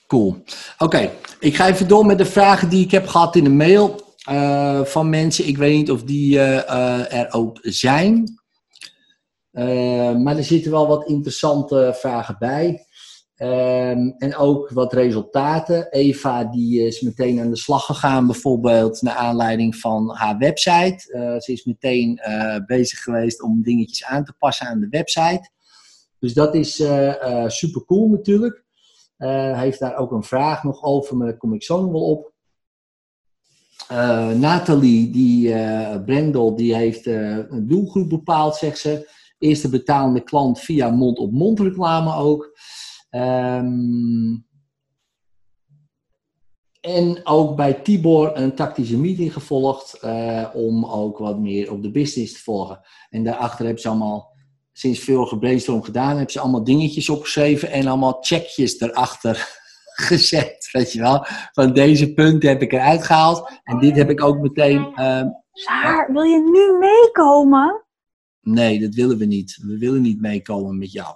Cool. 0.09 0.43
Oké, 0.79 1.11
ik 1.41 1.57
ga 1.57 1.69
even 1.69 1.88
door 1.88 2.07
met 2.07 2.19
de 2.19 2.25
vragen 2.25 2.69
die 2.69 2.85
ik 2.85 2.91
heb 2.91 3.07
gehad 3.07 3.37
in 3.37 3.45
de 3.45 3.50
mail 3.50 4.15
eh, 4.25 4.85
van 4.85 5.11
mensen. 5.11 5.47
Ik 5.47 5.57
weet 5.57 5.77
niet 5.77 5.91
of 5.91 6.03
die 6.03 6.38
eh, 6.38 6.59
eh, 6.59 7.21
er 7.21 7.33
ook 7.33 7.59
zijn. 7.62 8.41
Maar 10.23 10.37
er 10.37 10.45
zitten 10.45 10.71
wel 10.71 10.87
wat 10.87 11.09
interessante 11.09 11.95
vragen 11.97 12.37
bij. 12.38 12.87
Ehm, 13.35 14.09
en 14.19 14.37
ook 14.37 14.71
wat 14.71 14.93
resultaten. 14.93 15.91
Eva 15.91 16.45
die 16.45 16.87
is 16.87 17.00
meteen 17.00 17.41
aan 17.41 17.50
de 17.50 17.57
slag 17.57 17.85
gegaan, 17.85 18.27
bijvoorbeeld 18.27 19.03
naar 19.03 19.15
aanleiding 19.15 19.77
van 19.77 20.11
haar 20.15 20.38
website. 20.38 20.99
Ze 21.45 21.53
is 21.53 21.65
meteen 21.65 22.21
bezig 22.67 23.03
geweest 23.03 23.43
om 23.43 23.62
dingetjes 23.62 24.05
aan 24.05 24.25
te 24.25 24.35
passen 24.38 24.67
aan 24.67 24.81
de 24.81 24.88
website. 24.91 25.50
Dus 26.19 26.35
dat 26.35 26.55
is 26.55 26.75
super 27.47 27.85
cool 27.85 28.09
natuurlijk. 28.09 28.67
Hij 29.19 29.59
heeft 29.59 29.79
daar 29.79 29.97
ook 29.97 30.13
een 30.13 30.23
vraag 30.23 30.63
nog 30.63 30.83
over, 30.83 31.17
maar 31.17 31.27
daar 31.27 31.37
kom 31.37 31.55
ik 31.55 31.63
zo 31.63 31.81
nog 31.81 31.93
wel 31.93 32.11
op. 32.11 32.33
Eh, 33.89 34.31
Nathalie, 34.31 35.11
die, 35.11 35.55
eh 35.55 36.05
Brendel, 36.05 36.57
die 36.57 36.75
heeft 36.75 37.07
een 37.07 37.67
doelgroep 37.69 38.09
bepaald, 38.09 38.57
zegt 38.57 38.79
ze. 38.79 39.11
Eerste 39.39 39.69
betalende 39.69 40.21
klant 40.21 40.61
via 40.61 40.91
mond-op-mond 40.91 41.61
reclame 41.61 42.15
ook. 42.15 42.59
Ehm, 43.11 44.37
en 46.81 47.21
ook 47.27 47.57
bij 47.57 47.75
Tibor 47.75 48.37
een 48.37 48.55
tactische 48.55 48.99
meeting 48.99 49.33
gevolgd 49.33 50.01
om 50.55 50.85
ook 50.85 51.19
wat 51.19 51.39
meer 51.39 51.73
op 51.73 51.83
de 51.83 51.91
business 51.91 52.33
te 52.33 52.43
volgen. 52.43 52.81
En 53.11 53.25
daarachter 53.25 53.65
hebben 53.65 53.83
ze 53.83 53.89
allemaal, 53.89 54.38
sinds 54.79 54.99
veel 55.01 55.27
gebrainstorm 55.27 55.83
gedaan, 55.83 56.09
hebben 56.17 56.31
ze 56.31 56.41
allemaal 56.41 56.65
dingetjes 56.65 57.09
opgeschreven 57.09 57.71
en 57.71 57.87
allemaal 57.87 58.17
checkjes 58.21 58.81
erachter 58.81 59.49
gezet. 60.09 60.69
Weet 60.73 60.93
je 60.93 61.01
wel, 61.01 61.27
van 61.53 61.73
deze 61.73 62.13
punten 62.13 62.49
heb 62.49 62.63
ik 62.63 62.73
eruit 62.73 63.05
gehaald 63.05 63.53
en 63.65 63.79
dit 63.79 63.97
heb 63.97 64.11
ik 64.11 64.23
ook 64.23 64.39
meteen. 64.39 64.93
ehm, 64.95 65.27
Saar, 65.53 66.13
wil 66.13 66.23
je 66.23 66.39
nu 66.39 66.79
meekomen? 66.79 67.83
Nee, 68.41 68.81
dat 68.81 68.95
willen 68.95 69.19
we 69.19 69.25
niet. 69.25 69.59
We 69.67 69.79
willen 69.79 70.03
niet 70.03 70.21
meekomen 70.21 70.79
met 70.79 70.93
jou. 70.93 71.15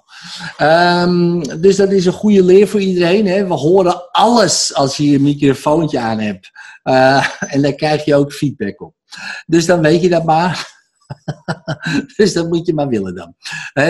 Ehm, 0.56 1.40
dus 1.60 1.76
dat 1.76 1.92
is 1.92 2.06
een 2.06 2.12
goede 2.12 2.44
leer 2.44 2.68
voor 2.68 2.80
iedereen. 2.80 3.26
Hè? 3.26 3.46
We 3.46 3.54
horen 3.54 4.10
alles 4.10 4.74
als 4.74 4.96
je 4.96 5.10
je 5.10 5.20
microfoontje 5.20 5.98
aan 5.98 6.18
hebt. 6.18 6.50
Eh, 6.82 7.26
en 7.40 7.62
daar 7.62 7.74
krijg 7.74 8.04
je 8.04 8.14
ook 8.14 8.32
feedback 8.32 8.80
op. 8.80 8.94
Dus 9.46 9.66
dan 9.66 9.80
weet 9.80 10.02
je 10.02 10.08
dat 10.08 10.24
maar. 10.24 10.81
dus 12.16 12.32
dat 12.32 12.48
moet 12.48 12.66
je 12.66 12.74
maar 12.74 12.88
willen 12.88 13.14
dan. 13.14 13.34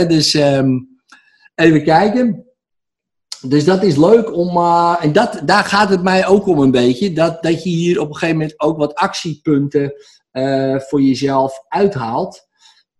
Dus 0.09 0.35
ehm, 0.35 0.79
even 1.55 1.85
kijken. 1.85 2.47
Dus 3.41 3.65
dat 3.65 3.83
is 3.83 3.97
leuk 3.97 4.33
om. 4.33 4.57
eh, 4.57 4.97
en 5.01 5.13
dat, 5.13 5.41
daar 5.45 5.65
gaat 5.65 5.89
het 5.89 6.03
mij 6.03 6.27
ook 6.27 6.47
om 6.47 6.59
een 6.59 6.71
beetje. 6.71 7.13
Dat, 7.13 7.43
dat 7.43 7.63
je 7.63 7.71
hier 7.71 8.01
op 8.01 8.09
een 8.09 8.15
gegeven 8.15 8.37
moment 8.37 8.61
ook 8.61 8.79
wat 8.79 8.95
actiepunten 8.95 9.93
eh, 10.31 10.79
voor 10.79 11.03
jezelf 11.03 11.65
uithaalt. 11.69 12.49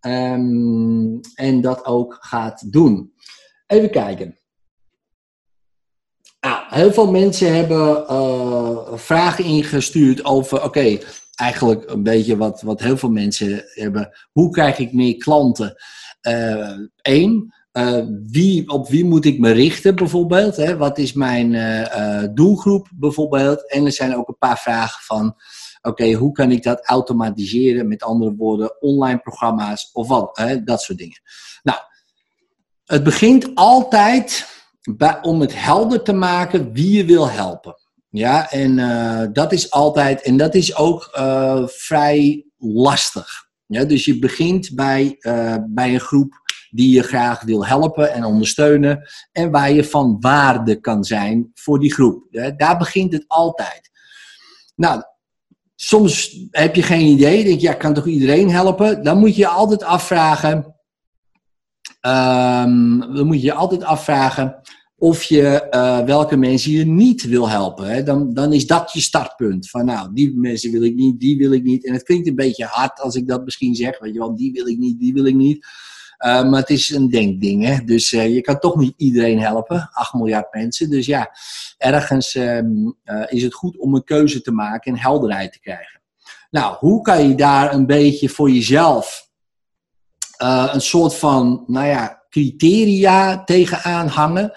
Ehm, 0.01 1.19
en 1.35 1.61
dat 1.61 1.85
ook 1.85 2.17
gaat 2.21 2.73
doen. 2.73 3.13
Even 3.67 3.91
kijken. 3.91 4.37
Ah, 6.41 6.73
heel 6.73 6.93
veel 6.93 7.11
mensen 7.11 7.55
hebben 7.55 8.07
eh, 8.07 8.95
vragen 8.95 9.45
ingestuurd 9.45 10.25
over, 10.25 10.65
oké, 10.65 10.99
eigenlijk 11.43 11.91
een 11.91 12.03
beetje 12.03 12.37
wat, 12.37 12.63
wat 12.63 12.81
heel 12.81 12.97
veel 12.97 13.11
mensen 13.11 13.65
hebben. 13.67 14.11
Hoe 14.33 14.51
krijg 14.51 14.79
ik 14.79 14.93
meer 14.93 15.17
klanten? 15.17 15.75
Eén, 17.03 17.53
wie, 18.23 18.69
op 18.69 18.89
wie 18.89 19.05
moet 19.05 19.25
ik 19.25 19.39
me 19.39 19.51
richten 19.51 19.95
bijvoorbeeld? 19.95 20.57
Hè? 20.57 20.77
Wat 20.77 20.99
is 20.99 21.13
mijn 21.13 21.55
eh, 21.55 22.23
eh, 22.23 22.29
doelgroep 22.35 22.89
bijvoorbeeld? 22.95 23.71
En 23.71 23.85
er 23.85 23.93
zijn 23.93 24.17
ook 24.17 24.29
een 24.29 24.39
paar 24.39 24.59
vragen 24.59 25.03
van, 25.03 25.37
oké, 25.83 26.13
hoe 26.13 26.33
kan 26.33 26.51
ik 26.51 26.63
dat 26.63 26.87
automatiseren? 26.87 27.89
Met 27.89 28.03
andere 28.03 28.35
woorden, 28.35 28.81
online 28.81 29.19
programma's 29.19 29.91
of 29.93 30.09
wat, 30.09 30.37
hè? 30.37 30.63
dat 30.63 30.83
soort 30.83 30.99
dingen. 30.99 31.21
Nou, 31.63 31.79
het 32.85 33.03
begint 33.03 33.55
altijd 33.55 34.47
bij, 34.83 35.19
om 35.23 35.41
het 35.41 35.63
helder 35.63 36.03
te 36.03 36.13
maken 36.13 36.73
wie 36.73 36.97
je 36.97 37.05
wil 37.05 37.31
helpen. 37.31 37.77
Ja, 38.13 38.51
en 38.51 38.79
eh, 38.79 39.27
dat 39.33 39.53
is 39.53 39.71
altijd, 39.71 40.23
en 40.23 40.37
dat 40.37 40.55
is 40.55 40.77
ook 40.77 41.09
eh, 41.13 41.67
vrij 41.67 42.47
lastig. 42.59 43.49
Ja, 43.67 43.85
dus 43.85 44.05
je 44.05 44.19
begint 44.19 44.75
bij, 44.75 45.17
eh, 45.19 45.57
bij 45.69 45.95
een 45.95 46.01
groep 46.01 46.33
die 46.71 46.95
je 46.95 47.03
graag 47.03 47.43
wil 47.43 47.67
helpen 47.67 48.13
en 48.13 48.25
ondersteunen. 48.25 49.09
En 49.33 49.51
waar 49.51 49.73
je 49.73 49.85
van 49.85 50.17
waarde 50.21 50.81
kan 50.81 51.05
zijn 51.05 51.51
voor 51.55 51.79
die 51.81 51.93
groep. 51.93 52.27
Daar 52.57 52.79
begint 52.79 53.13
het 53.13 53.25
altijd. 53.27 53.91
Nou, 54.75 55.03
soms 55.75 56.47
heb 56.51 56.75
je 56.75 56.83
geen 56.83 57.07
idee. 57.07 57.45
Denk 57.45 57.61
je, 57.61 57.67
ja, 57.67 57.75
kan 57.75 57.95
toch 57.95 58.07
iedereen 58.07 58.51
helpen? 58.51 59.03
Dan 59.03 59.19
moet 59.19 59.35
je 59.35 59.41
je 59.41 59.49
altijd 59.49 59.83
afvragen. 59.83 60.77
ehm, 62.01 62.99
dan 62.99 63.27
moet 63.27 63.41
je 63.41 63.47
je 63.47 63.53
altijd 63.53 63.85
afvragen 63.85 64.61
of 65.03 65.23
je 65.23 65.69
eh, 65.69 66.05
welke 66.05 66.37
mensen 66.37 66.73
je 66.73 66.87
niet 66.87 67.23
wil 67.23 67.49
helpen. 67.49 68.05
Dan, 68.05 68.35
dan 68.35 68.53
is 68.53 68.67
dat 68.67 68.93
je 68.93 69.01
startpunt. 69.01 69.71
Van 69.71 69.85
nou, 69.85 70.11
die 70.13 70.37
mensen 70.37 70.71
wil 70.71 70.83
ik 70.83 70.95
niet, 70.95 71.21
die 71.21 71.39
wil 71.39 71.53
ik 71.53 71.63
niet. 71.63 71.87
En 71.87 71.93
het 71.93 72.03
klinkt 72.03 72.29
een 72.29 72.35
beetje 72.35 72.65
hard 72.65 73.01
als 73.01 73.15
ik 73.15 73.29
dat 73.29 73.45
misschien 73.45 73.75
zeg. 73.75 73.99
Weet 73.99 74.13
je 74.13 74.19
wel, 74.19 74.37
die 74.37 74.53
wil 74.53 74.67
ik 74.67 74.79
niet, 74.79 74.99
die 74.99 75.13
wil 75.13 75.25
ik 75.25 75.35
niet. 75.35 75.67
Uh, 76.27 76.51
maar 76.51 76.61
het 76.61 76.71
is 76.71 76.91
een 76.91 77.11
denkding. 77.11 77.65
Hè? 77.65 77.85
Dus 77.85 78.13
uh, 78.13 78.35
je 78.35 78.41
kan 78.41 78.59
toch 78.59 78.77
niet 78.77 78.95
iedereen 78.97 79.41
helpen. 79.41 79.91
8 79.93 80.15
miljard 80.15 80.55
mensen. 80.55 80.91
Dus 80.91 81.07
ja, 81.07 81.31
ergens 81.79 82.35
uh, 82.35 82.61
is 83.27 83.43
het 83.43 83.55
goed 83.55 83.79
om 83.79 83.95
een 83.95 84.05
keuze 84.05 84.41
te 84.41 84.53
maken 84.53 84.93
en 84.93 84.99
helderheid 84.99 85.53
te 85.53 85.61
krijgen. 85.61 86.01
Nou, 86.51 86.77
hoe 86.79 87.03
kan 87.03 87.29
je 87.29 87.35
daar 87.35 87.75
een 87.75 87.87
beetje 87.87 88.29
voor 88.29 88.51
jezelf 88.51 89.31
een 90.73 90.81
soort 90.81 91.15
van, 91.15 91.65
nou 91.67 91.87
ja, 91.87 92.23
criteria 92.29 93.45
tegenaan 93.45 94.09
hangen? 94.09 94.53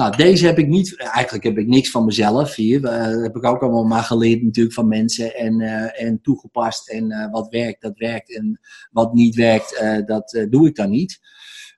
Nou, 0.00 0.16
deze 0.16 0.46
heb 0.46 0.58
ik 0.58 0.68
niet, 0.68 0.96
eigenlijk 0.96 1.44
heb 1.44 1.58
ik 1.58 1.66
niks 1.66 1.90
van 1.90 2.04
mezelf 2.04 2.54
hier. 2.54 2.80
Dat 2.80 3.22
heb 3.22 3.36
ik 3.36 3.44
ook 3.44 3.62
allemaal 3.62 3.84
maar 3.84 4.02
geleerd 4.02 4.42
natuurlijk 4.42 4.74
van 4.74 4.88
mensen 4.88 5.34
en, 5.34 5.60
uh, 5.60 6.02
en 6.02 6.20
toegepast. 6.22 6.90
En 6.90 7.10
uh, 7.10 7.30
wat 7.30 7.48
werkt, 7.48 7.82
dat 7.82 7.98
werkt. 7.98 8.36
En 8.36 8.60
wat 8.90 9.14
niet 9.14 9.34
werkt, 9.34 9.82
dat 10.06 10.46
doe 10.50 10.66
ik 10.66 10.74
dan 10.74 10.90
niet. 10.90 11.20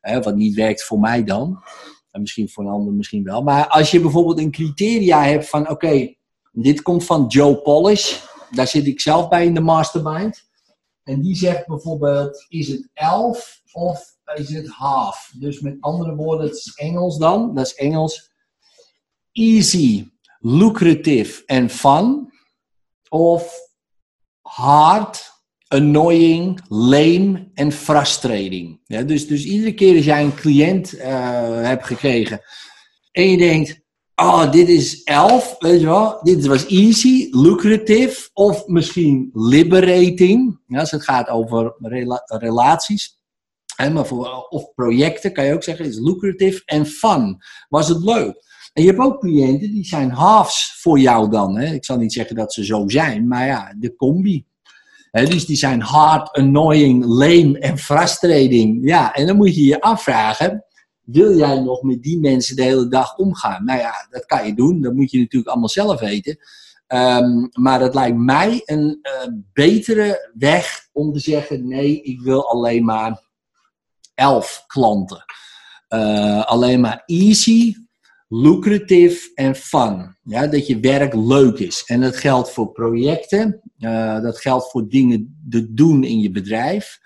wat 0.00 0.36
niet 0.36 0.54
werkt 0.54 0.84
voor 0.84 0.98
mij 0.98 1.24
dan. 1.24 1.62
En 2.10 2.20
misschien 2.20 2.48
voor 2.48 2.64
een 2.64 2.70
ander 2.70 2.92
misschien 2.94 3.24
wel. 3.24 3.42
Maar 3.42 3.66
als 3.66 3.90
je 3.90 4.00
bijvoorbeeld 4.00 4.38
een 4.38 4.50
criteria 4.50 5.22
hebt 5.24 5.48
van, 5.48 5.70
oké, 5.70 6.14
dit 6.52 6.82
komt 6.82 7.04
van 7.04 7.26
Joe 7.26 7.56
Polish. 7.56 8.18
Daar 8.50 8.66
zit 8.66 8.86
ik 8.86 9.00
zelf 9.00 9.28
bij 9.28 9.44
in 9.44 9.54
de 9.54 9.60
mastermind. 9.60 10.50
En 11.02 11.20
die 11.20 11.36
zegt 11.36 11.66
bijvoorbeeld, 11.66 12.46
is 12.48 12.68
het 12.68 12.88
11 12.94 13.60
of 13.72 14.11
is 14.34 14.54
het 14.54 14.68
half. 14.68 15.32
Dus 15.38 15.60
met 15.60 15.76
andere 15.80 16.14
woorden, 16.14 16.46
het 16.46 16.56
is 16.56 16.72
Engels 16.74 17.18
dan. 17.18 17.54
Dat 17.54 17.66
is 17.66 17.74
Engels. 17.74 18.30
Easy, 19.32 20.10
lucrative 20.38 21.42
en 21.46 21.70
fun. 21.70 22.32
Of 23.08 23.58
hard, 24.40 25.32
annoying, 25.68 26.60
lame 26.68 27.50
en 27.54 27.72
frustrating. 27.72 28.80
Ja, 28.84 29.02
dus, 29.02 29.26
dus 29.26 29.44
iedere 29.44 29.74
keer 29.74 29.96
als 29.96 30.04
jij 30.04 30.24
een 30.24 30.34
cliënt 30.34 30.94
uh, 30.94 31.02
hebt 31.62 31.86
gekregen 31.86 32.40
en 33.12 33.30
je 33.30 33.36
denkt, 33.36 33.80
oh, 34.14 34.50
dit 34.50 34.68
is 34.68 35.02
11, 35.02 35.56
weet 35.58 35.80
je 35.80 35.86
wel, 35.86 36.22
dit 36.22 36.46
was 36.46 36.66
easy, 36.66 37.28
lucrative 37.30 38.30
of 38.32 38.66
misschien 38.66 39.30
liberating, 39.32 40.60
ja, 40.66 40.80
als 40.80 40.90
het 40.90 41.04
gaat 41.04 41.28
over 41.28 41.74
rela 41.78 42.22
relaties. 42.26 43.20
Maar 43.90 44.06
voor, 44.06 44.46
of 44.48 44.74
projecten 44.74 45.32
kan 45.32 45.44
je 45.44 45.54
ook 45.54 45.62
zeggen, 45.62 45.84
is 45.84 45.98
lucrative 45.98 46.62
en 46.64 46.86
fun. 46.86 47.36
Was 47.68 47.88
het 47.88 48.02
leuk? 48.02 48.50
En 48.72 48.82
je 48.82 48.88
hebt 48.88 49.00
ook 49.00 49.20
cliënten 49.20 49.70
die 49.70 49.84
zijn 49.84 50.10
halves 50.10 50.76
voor 50.80 50.98
jou 50.98 51.30
dan. 51.30 51.58
Hè? 51.58 51.74
Ik 51.74 51.84
zal 51.84 51.96
niet 51.96 52.12
zeggen 52.12 52.36
dat 52.36 52.52
ze 52.52 52.64
zo 52.64 52.88
zijn, 52.88 53.28
maar 53.28 53.46
ja, 53.46 53.74
de 53.78 53.96
combi. 53.96 54.46
Hè, 55.10 55.26
dus 55.26 55.46
die 55.46 55.56
zijn 55.56 55.80
hard, 55.80 56.32
annoying, 56.32 57.04
lame 57.04 57.58
en 57.58 57.78
frustrating. 57.78 58.88
Ja, 58.88 59.14
en 59.14 59.26
dan 59.26 59.36
moet 59.36 59.54
je 59.54 59.64
je 59.64 59.80
afvragen, 59.80 60.64
wil 61.02 61.36
jij 61.36 61.60
nog 61.60 61.82
met 61.82 62.02
die 62.02 62.20
mensen 62.20 62.56
de 62.56 62.62
hele 62.62 62.88
dag 62.88 63.16
omgaan? 63.16 63.64
Nou 63.64 63.78
ja, 63.78 64.06
dat 64.10 64.26
kan 64.26 64.46
je 64.46 64.54
doen. 64.54 64.80
Dat 64.80 64.94
moet 64.94 65.10
je 65.10 65.18
natuurlijk 65.18 65.50
allemaal 65.50 65.68
zelf 65.68 66.00
weten. 66.00 66.38
Um, 66.88 67.48
maar 67.52 67.80
het 67.80 67.94
lijkt 67.94 68.16
mij 68.16 68.62
een 68.64 68.98
uh, 69.02 69.32
betere 69.52 70.32
weg 70.34 70.88
om 70.92 71.12
te 71.12 71.18
zeggen, 71.18 71.68
nee, 71.68 72.02
ik 72.02 72.20
wil 72.20 72.50
alleen 72.50 72.84
maar 72.84 73.20
11 74.22 74.64
klanten. 74.66 75.24
Uh, 75.88 76.44
alleen 76.44 76.80
maar 76.80 77.02
easy, 77.06 77.74
lucrative 78.28 79.30
en 79.34 79.54
fun. 79.54 80.16
Ja, 80.22 80.46
dat 80.46 80.66
je 80.66 80.80
werk 80.80 81.14
leuk 81.14 81.58
is. 81.58 81.82
En 81.86 82.00
dat 82.00 82.16
geldt 82.16 82.50
voor 82.50 82.72
projecten. 82.72 83.60
Uh, 83.78 84.20
dat 84.20 84.38
geldt 84.38 84.70
voor 84.70 84.88
dingen 84.88 85.44
te 85.50 85.74
doen 85.74 86.04
in 86.04 86.20
je 86.20 86.30
bedrijf. 86.30 86.98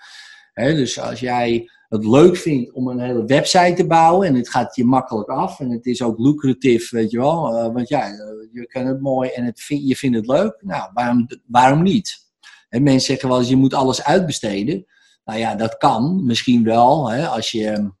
Dus 0.53 0.99
als 0.99 1.19
jij 1.19 1.69
het 1.89 2.05
leuk 2.05 2.37
vindt 2.37 2.71
om 2.71 2.87
een 2.87 2.99
hele 2.99 3.25
website 3.25 3.73
te 3.73 3.87
bouwen 3.87 4.27
en 4.27 4.35
het 4.35 4.49
gaat 4.49 4.75
je 4.75 4.85
makkelijk 4.85 5.29
af 5.29 5.59
en 5.59 5.69
het 5.69 5.85
is 5.85 6.01
ook 6.01 6.19
lucratief, 6.19 6.89
weet 6.89 7.11
je 7.11 7.17
wel. 7.17 7.57
Eh, 7.57 7.73
want 7.73 7.87
ja, 7.89 8.05
eh, 8.05 8.17
je 8.51 8.67
kan 8.67 8.85
het 8.85 9.01
mooi 9.01 9.29
en 9.29 9.43
het 9.43 9.63
je 9.67 9.95
vindt 9.95 10.17
het 10.17 10.27
leuk. 10.27 10.57
Nou, 10.61 10.89
waarom, 10.93 11.27
waarom 11.45 11.83
niet? 11.83 12.25
En 12.69 12.83
mensen 12.83 13.05
zeggen 13.05 13.29
wel 13.29 13.39
eens, 13.39 13.49
je 13.49 13.55
moet 13.55 13.73
alles 13.73 14.03
uitbesteden. 14.03 14.85
Nou 15.27 15.39
ja, 15.39 15.55
dat 15.55 15.77
kan 15.77 16.25
misschien 16.25 16.63
wel, 16.63 17.09
hè, 17.09 17.27
als 17.27 17.51
je 17.51 17.91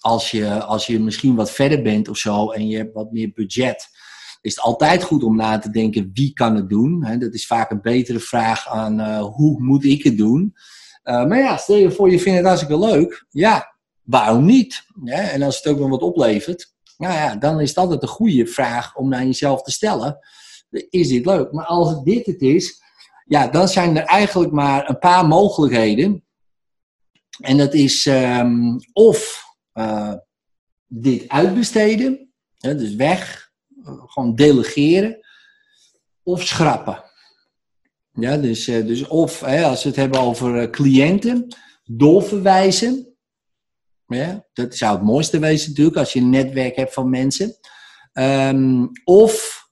als 0.00 0.30
je, 0.30 0.62
als 0.62 0.86
je 0.86 1.00
misschien 1.00 1.34
wat 1.34 1.50
verder 1.50 1.82
bent 1.82 2.08
of 2.08 2.16
zo 2.16 2.50
en 2.50 2.68
je 2.68 2.76
hebt 2.76 2.94
wat 2.94 3.12
meer 3.12 3.32
budget, 3.34 3.88
is 4.40 4.54
het 4.54 4.64
altijd 4.64 5.02
goed 5.02 5.22
om 5.22 5.36
na 5.36 5.58
te 5.58 5.70
denken 5.70 6.10
wie 6.12 6.32
kan 6.32 6.56
het 6.56 6.68
doen. 6.68 7.18
Dat 7.18 7.34
is 7.34 7.46
vaak 7.46 7.70
een 7.70 7.80
betere 7.80 8.20
vraag 8.20 8.68
aan 8.68 9.00
uh, 9.00 9.20
hoe 9.20 9.60
moet 9.60 9.84
ik 9.84 10.02
het 10.02 10.16
doen. 10.16 10.54
Uh, 11.04 11.26
maar 11.26 11.38
ja, 11.38 11.56
stel 11.56 11.76
je 11.76 11.90
voor 11.90 12.10
je 12.10 12.20
vindt 12.20 12.38
het 12.38 12.46
hartstikke 12.46 12.78
leuk. 12.78 13.26
Ja, 13.30 13.76
waarom 14.02 14.44
niet? 14.44 14.86
En 15.04 15.42
als 15.42 15.56
het 15.56 15.66
ook 15.66 15.78
nog 15.78 15.88
wat 15.88 16.02
oplevert, 16.02 16.74
nou 16.96 17.14
ja, 17.14 17.36
dan 17.36 17.60
is 17.60 17.74
dat 17.74 17.84
altijd 17.84 18.02
een 18.02 18.08
goede 18.08 18.46
vraag 18.46 18.96
om 18.96 19.08
naar 19.08 19.24
jezelf 19.24 19.62
te 19.62 19.70
stellen. 19.70 20.18
Is 20.90 21.08
dit 21.08 21.26
leuk? 21.26 21.52
Maar 21.52 21.66
als 21.66 22.02
dit 22.02 22.26
het 22.26 22.40
is, 22.40 22.82
ja, 23.26 23.48
dan 23.48 23.68
zijn 23.68 23.96
er 23.96 24.04
eigenlijk 24.04 24.52
maar 24.52 24.88
een 24.88 24.98
paar 24.98 25.26
mogelijkheden. 25.26 26.25
En 27.38 27.56
dat 27.56 27.74
is 27.74 28.06
um, 28.06 28.78
of 28.92 29.44
uh, 29.74 30.14
dit 30.86 31.28
uitbesteden, 31.28 32.32
hè, 32.58 32.76
dus 32.76 32.94
weg, 32.94 33.50
uh, 33.84 34.02
gewoon 34.06 34.34
delegeren, 34.34 35.26
of 36.22 36.42
schrappen. 36.42 37.04
Ja, 38.12 38.36
dus, 38.36 38.68
uh, 38.68 38.86
dus 38.86 39.06
of 39.06 39.40
hè, 39.40 39.64
als 39.64 39.82
we 39.82 39.88
het 39.88 39.98
hebben 39.98 40.20
over 40.20 40.70
cliënten, 40.70 41.56
doorverwijzen. 41.84 43.16
Ja, 44.06 44.46
dat 44.52 44.76
zou 44.76 44.96
het 44.96 45.06
mooiste 45.06 45.38
wezen 45.38 45.68
natuurlijk, 45.68 45.96
als 45.96 46.12
je 46.12 46.20
een 46.20 46.30
netwerk 46.30 46.76
hebt 46.76 46.92
van 46.92 47.10
mensen. 47.10 47.56
Um, 48.12 48.90
of, 49.04 49.64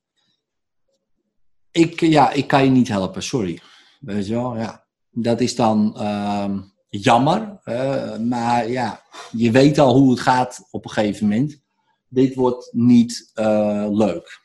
ik, 1.71 2.01
ja, 2.01 2.31
ik 2.31 2.47
kan 2.47 2.65
je 2.65 2.71
niet 2.71 2.89
helpen, 2.89 3.23
sorry. 3.23 3.61
Weet 4.01 4.27
je 4.27 4.35
wel, 4.35 4.57
ja. 4.57 4.87
Dat 5.11 5.41
is 5.41 5.55
dan... 5.55 6.07
Um, 6.07 6.74
jammer. 7.03 7.61
Uh, 7.65 8.17
maar 8.19 8.71
ja, 8.71 9.03
je 9.33 9.51
weet 9.51 9.79
al 9.79 9.95
hoe 9.95 10.11
het 10.11 10.21
gaat 10.21 10.69
op 10.71 10.85
een 10.85 10.91
gegeven 10.91 11.29
moment. 11.29 11.63
Dit 12.09 12.35
wordt 12.35 12.69
niet 12.73 13.31
uh, 13.35 13.87
leuk. 13.91 14.43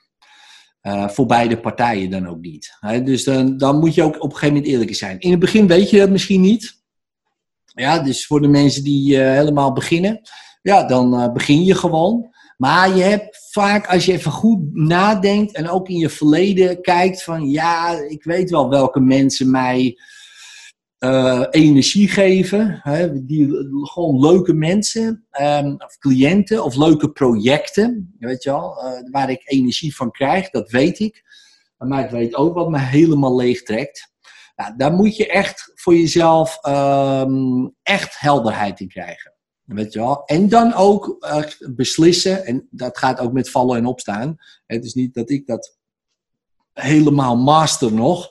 Uh, 0.82 1.10
voor 1.10 1.26
beide 1.26 1.60
partijen 1.60 2.10
dan 2.10 2.28
ook 2.28 2.40
niet. 2.40 2.78
Dus 3.04 3.24
dan, 3.24 3.58
dan 3.58 3.80
moet 3.80 3.94
je 3.94 4.04
ook 4.04 4.16
op 4.16 4.24
een 4.24 4.32
gegeven 4.32 4.54
moment 4.54 4.68
eerlijk 4.72 4.96
zijn. 4.96 5.20
In 5.20 5.32
het 5.32 5.40
begin 5.40 5.68
weet 5.68 5.90
je 5.90 6.00
dat 6.00 6.10
misschien 6.10 6.42
niet. 6.42 6.78
Ja, 7.66 8.00
dus 8.00 8.26
voor 8.26 8.42
de 8.42 8.48
mensen 8.48 8.84
die 8.84 9.18
helemaal 9.18 9.74
beginnen, 9.74 10.22
ja, 10.62 10.84
dan 10.84 11.34
begin 11.34 11.64
je 11.64 11.76
gewoon. 11.76 12.30
Maar 12.58 12.96
je 12.96 13.04
hebt 13.04 13.48
vaak, 13.52 13.88
als 13.88 14.06
je 14.06 14.12
even 14.12 14.32
goed 14.32 14.76
nadenkt 14.76 15.56
en 15.56 15.70
ook 15.70 15.90
in 15.90 15.98
je 15.98 16.10
verleden 16.10 16.82
kijkt 16.82 17.24
van, 17.24 17.50
ja, 17.50 17.92
ik 17.92 18.24
weet 18.24 18.50
wel 18.50 18.70
welke 18.70 19.00
mensen 19.00 19.52
mij 19.52 19.98
uh, 21.00 21.46
energie 21.50 22.08
geven. 22.08 22.80
Hè, 22.84 23.26
die, 23.26 23.50
gewoon 23.82 24.20
leuke 24.20 24.54
mensen, 24.54 25.26
um, 25.42 25.74
of 25.74 25.98
cliënten 25.98 26.64
of 26.64 26.76
leuke 26.76 27.12
projecten. 27.12 28.16
Weet 28.20 28.44
je 28.44 28.50
wel, 28.50 28.78
uh, 28.84 29.12
waar 29.12 29.30
ik 29.30 29.42
energie 29.46 29.96
van 29.96 30.12
krijg, 30.12 30.50
dat 30.50 30.70
weet 30.72 31.00
ik. 31.00 31.24
Maar 31.78 32.04
ik 32.04 32.10
weet 32.10 32.36
ook 32.36 32.54
wat 32.54 32.70
me 32.70 32.80
helemaal 32.80 33.36
leeg 33.36 33.64
trekt. 33.64 34.12
Nou, 34.56 34.74
daar 34.78 34.94
moet 34.94 35.16
je 35.16 35.28
echt 35.28 35.72
voor 35.76 35.96
jezelf 35.96 36.66
um, 36.66 37.76
echt 37.84 38.20
helderheid 38.20 38.80
in 38.80 38.88
krijgen. 38.88 39.34
Weet 39.64 39.94
je 39.94 40.00
wel? 40.00 40.26
En 40.26 40.50
dan 40.50 40.74
ook 40.74 41.18
beslissen, 41.76 42.46
en 42.46 42.68
dat 42.72 42.98
gaat 42.98 43.20
ook 43.20 43.32
met 43.32 43.50
vallen 43.50 43.78
en 43.78 43.86
opstaan. 43.86 44.38
Het 44.66 44.86
is 44.86 44.94
niet 44.94 45.14
dat 45.14 45.30
ik 45.30 45.48
dat 45.48 45.78
helemaal 46.74 47.38
master 47.38 47.94
nog. 47.94 48.30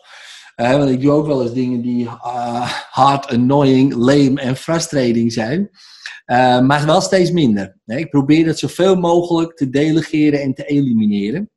Uh, 0.60 0.76
want 0.76 0.90
ik 0.90 1.00
doe 1.00 1.10
ook 1.10 1.26
wel 1.26 1.42
eens 1.42 1.52
dingen 1.52 1.82
die 1.82 2.04
uh, 2.04 2.72
hard, 2.90 3.26
annoying, 3.26 3.94
lame 3.94 4.40
en 4.40 4.56
frustrating 4.56 5.32
zijn. 5.32 5.70
Uh, 6.26 6.60
maar 6.60 6.86
wel 6.86 7.00
steeds 7.00 7.30
minder. 7.30 7.76
Ik 7.84 8.10
probeer 8.10 8.44
dat 8.44 8.58
zoveel 8.58 8.96
mogelijk 8.96 9.56
te 9.56 9.70
delegeren 9.70 10.42
en 10.42 10.54
te 10.54 10.64
elimineren. 10.64 11.50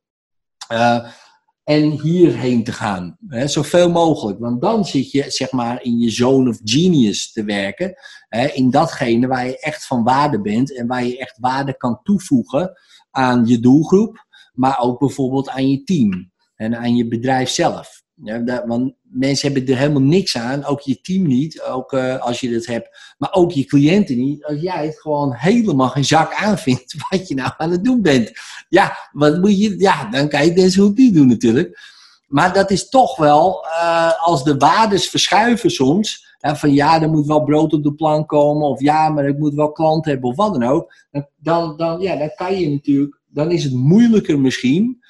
en 1.64 1.90
hierheen 2.02 2.64
te 2.64 2.72
gaan. 2.72 3.18
Hè, 3.28 3.48
zoveel 3.48 3.92
mogelijk. 3.92 4.40
Want 4.40 4.62
dan 4.62 4.86
zit 4.86 5.12
je 5.12 5.26
zeg 5.28 5.52
maar 5.52 5.84
in 5.84 6.00
je 6.00 6.10
zone 6.10 6.50
of 6.50 6.60
genius 6.64 7.32
te 7.32 7.44
werken. 7.44 7.94
Hè, 8.28 8.48
in 8.48 8.70
datgene 8.70 9.28
waar 9.28 9.46
je 9.46 9.60
echt 9.60 9.86
van 9.86 10.04
waarde 10.04 10.42
bent. 10.42 10.76
En 10.76 10.88
waar 10.88 11.04
je 11.04 11.18
echt 11.18 11.38
waarde 11.40 11.78
kan 11.78 12.00
toevoegen 12.04 12.72
aan 13.12 13.46
je 13.46 13.60
doelgroep. 13.60 14.26
Maar 14.54 14.80
ook 14.80 15.00
bijvoorbeeld 15.00 15.50
aan 15.50 15.70
je 15.70 15.84
team. 15.84 16.32
En 16.56 16.78
aan 16.78 16.96
je 16.96 17.08
bedrijf 17.08 17.50
zelf. 17.50 18.01
Ja, 18.24 18.38
dat, 18.38 18.64
want 18.66 18.94
mensen 19.02 19.52
hebben 19.52 19.74
er 19.74 19.80
helemaal 19.80 20.02
niks 20.02 20.38
aan, 20.38 20.66
ook 20.66 20.82
je 20.82 21.02
team 21.02 21.28
niet, 21.28 21.62
ook 21.62 21.94
uh, 21.94 22.18
als 22.18 22.40
je 22.40 22.52
dat 22.52 22.66
hebt, 22.66 23.16
maar 23.18 23.34
ook 23.34 23.52
je 23.52 23.66
cliënten 23.66 24.18
niet, 24.18 24.46
als 24.46 24.62
jij 24.62 24.86
het 24.86 25.00
gewoon 25.00 25.34
helemaal 25.34 25.90
geen 25.90 26.06
zak 26.06 26.34
aanvindt 26.34 26.96
wat 27.10 27.28
je 27.28 27.36
nou 27.36 27.52
aan 27.58 27.72
het 27.72 27.84
doen 27.84 28.02
bent. 28.02 28.32
Ja, 28.70 28.98
wat 29.12 29.40
moet 29.40 29.60
je, 29.62 29.80
ja 29.80 30.10
dan 30.10 30.30
kan 30.30 30.46
je 30.46 30.54
deze 30.54 30.82
hoe 30.82 30.92
niet 30.96 31.14
doen 31.14 31.28
natuurlijk. 31.28 31.80
Maar 32.28 32.54
dat 32.54 32.72
is 32.72 32.90
toch 32.90 33.18
wel, 33.18 33.66
uh, 33.66 34.12
als 34.26 34.44
de 34.44 34.58
waardes 34.58 35.10
verschuiven 35.10 35.72
soms, 35.72 36.30
van 36.40 36.74
ja, 36.74 37.02
er 37.02 37.10
moet 37.10 37.28
wel 37.28 37.44
brood 37.44 37.74
op 37.74 37.84
de 37.84 37.94
plank 37.94 38.28
komen, 38.28 38.68
of 38.68 38.82
ja, 38.82 39.10
maar 39.10 39.28
ik 39.28 39.38
moet 39.38 39.54
wel 39.54 39.72
klanten 39.72 40.12
hebben, 40.12 40.30
of 40.30 40.36
wat 40.36 40.54
dan 40.54 40.64
ook, 40.64 40.94
dan, 41.38 41.78
dan, 41.78 42.00
ja, 42.00 42.16
dan 42.16 42.32
kan 42.36 42.60
je 42.60 42.70
natuurlijk, 42.70 43.20
dan 43.28 43.52
is 43.52 43.64
het 43.64 43.74
moeilijker 43.74 44.40
misschien 44.40 45.04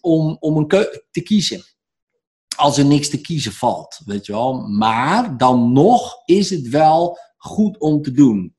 om, 0.00 0.36
om 0.40 0.56
een 0.56 0.68
te 1.10 1.22
kiezen. 1.22 1.64
Als 2.56 2.78
er 2.78 2.84
niks 2.84 3.08
te 3.08 3.20
kiezen 3.20 3.52
valt, 3.52 4.00
weet 4.04 4.26
je 4.26 4.32
wel. 4.32 4.68
Maar 4.68 5.36
dan 5.36 5.72
nog 5.72 6.22
is 6.24 6.50
het 6.50 6.68
wel 6.68 7.18
goed 7.36 7.78
om 7.78 8.02
te 8.02 8.10
doen. 8.10 8.56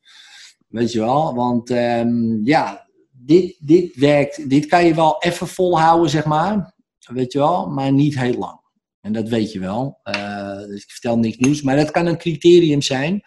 Weet 0.68 0.92
je 0.92 1.00
wel, 1.00 1.36
want 1.36 1.70
um, 1.70 2.46
ja, 2.46 2.88
dit, 3.12 3.58
dit 3.60 3.96
werkt, 3.96 4.50
dit 4.50 4.66
kan 4.66 4.86
je 4.86 4.94
wel 4.94 5.16
even 5.20 5.48
volhouden, 5.48 6.10
zeg 6.10 6.26
maar. 6.26 6.76
Weet 7.08 7.32
je 7.32 7.40
wel, 7.40 7.70
maar 7.70 7.92
niet 7.92 8.20
heel 8.20 8.38
lang. 8.38 8.60
En 9.02 9.14
dat 9.14 9.30
weet 9.30 9.52
je 9.52 9.60
wel. 9.60 10.00
Uh, 10.04 10.58
dus 10.58 10.84
ik 10.84 10.92
vertel 10.92 11.18
niks 11.18 11.38
nieuws, 11.38 11.62
maar 11.62 11.76
dat 11.76 11.92
kan 11.92 12.06
een 12.06 12.18
criterium 12.18 12.82
zijn 12.82 13.22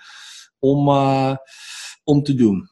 om, 0.59 0.89
uh, 0.89 1.37
om 2.05 2.23
te 2.23 2.35
doen. 2.35 2.70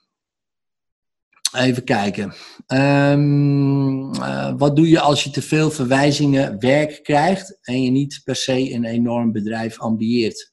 Even 1.59 1.85
kijken. 1.85 2.35
Um, 2.66 4.14
uh, 4.14 4.53
wat 4.57 4.77
doe 4.77 4.88
je 4.88 5.01
als 5.01 5.25
je 5.25 5.31
te 5.31 5.42
veel 5.42 5.71
verwijzingen 5.71 6.61
werk 6.61 7.03
krijgt 7.03 7.59
en 7.62 7.83
je 7.83 7.90
niet 7.90 8.21
per 8.25 8.37
se 8.37 8.73
een 8.73 8.85
enorm 8.85 9.33
bedrijf 9.33 9.79
ambieert? 9.79 10.53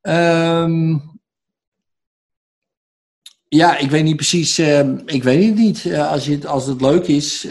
Um, 0.00 1.20
ja, 3.48 3.76
ik 3.78 3.90
weet 3.90 4.04
niet 4.04 4.16
precies. 4.16 4.58
Uh, 4.58 4.98
ik 5.04 5.22
weet 5.22 5.46
het 5.46 5.56
niet. 5.56 5.84
Uh, 5.84 6.10
als, 6.10 6.26
je, 6.26 6.48
als 6.48 6.66
het 6.66 6.80
leuk 6.80 7.06
is, 7.06 7.46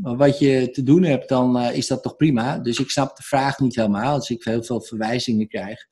wat 0.00 0.38
je 0.38 0.70
te 0.70 0.82
doen 0.82 1.02
hebt, 1.02 1.28
dan 1.28 1.62
is 1.62 1.86
dat 1.86 2.02
toch 2.02 2.16
prima. 2.16 2.58
Dus 2.58 2.78
ik 2.78 2.90
snap 2.90 3.16
de 3.16 3.22
vraag 3.22 3.58
niet 3.58 3.76
helemaal. 3.76 4.14
Als 4.14 4.30
ik 4.30 4.44
heel 4.44 4.62
veel 4.62 4.80
verwijzingen 4.80 5.48
krijg 5.48 5.86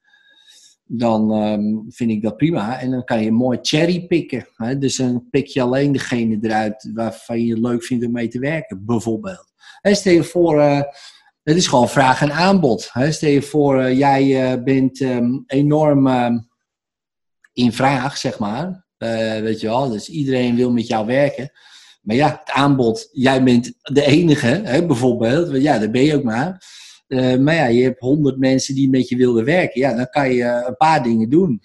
dan 0.87 1.33
um, 1.33 1.85
vind 1.89 2.11
ik 2.11 2.23
dat 2.23 2.37
prima. 2.37 2.81
En 2.81 2.91
dan 2.91 3.05
kan 3.05 3.23
je 3.23 3.33
mooi 3.33 3.59
cherrypicken. 3.63 4.49
Hè? 4.57 4.79
Dus 4.79 4.97
dan 4.97 5.29
pik 5.31 5.47
je 5.47 5.63
alleen 5.63 5.93
degene 5.93 6.39
eruit 6.41 6.91
waarvan 6.95 7.41
je 7.41 7.53
het 7.53 7.63
leuk 7.63 7.85
vindt 7.85 8.07
om 8.07 8.13
mee 8.13 8.29
te 8.29 8.39
werken, 8.39 8.85
bijvoorbeeld. 8.85 9.55
Stel 9.83 10.13
je 10.13 10.25
voor, 10.25 10.57
uh, 10.57 10.81
het 11.43 11.57
is 11.57 11.67
gewoon 11.67 11.89
vraag 11.89 12.23
en 12.23 12.33
aanbod. 12.33 12.89
Hè? 12.93 13.13
Stel 13.13 13.31
je 13.31 13.43
voor, 13.43 13.81
uh, 13.81 13.99
jij 13.99 14.53
uh, 14.53 14.63
bent 14.63 15.01
um, 15.01 15.45
enorm 15.47 16.07
um, 16.07 16.49
in 17.53 17.73
vraag, 17.73 18.17
zeg 18.17 18.39
maar. 18.39 18.87
weet 18.99 19.61
je 19.61 19.67
wel, 19.67 19.91
dus 19.91 20.09
iedereen 20.09 20.57
wil 20.57 20.73
met 20.73 20.87
jou 20.87 21.07
werken. 21.07 21.51
Maar 22.03 22.17
ja, 22.17 22.41
het 22.41 22.51
aanbod, 22.51 23.09
jij 23.13 23.43
bent 23.43 23.73
de 23.83 24.05
enige, 24.05 24.61
hè, 24.65 24.87
bijvoorbeeld. 24.87 25.63
Ja, 25.63 25.79
daar 25.79 25.91
ben 25.91 26.03
je 26.03 26.17
ook 26.17 26.23
maar. 26.23 26.63
Uh, 27.09 27.37
maar 27.37 27.55
ja, 27.55 27.67
je 27.67 27.83
hebt 27.83 28.01
honderd 28.01 28.39
mensen 28.39 28.75
die 28.75 28.91
met 28.91 29.09
je 29.09 29.17
willen 29.17 29.45
werken. 29.45 29.81
Ja, 29.81 29.95
dan 29.95 30.09
kan 30.11 30.33
je 30.33 30.45
een 30.67 30.77
paar 30.77 31.03
dingen 31.03 31.29
doen. 31.29 31.63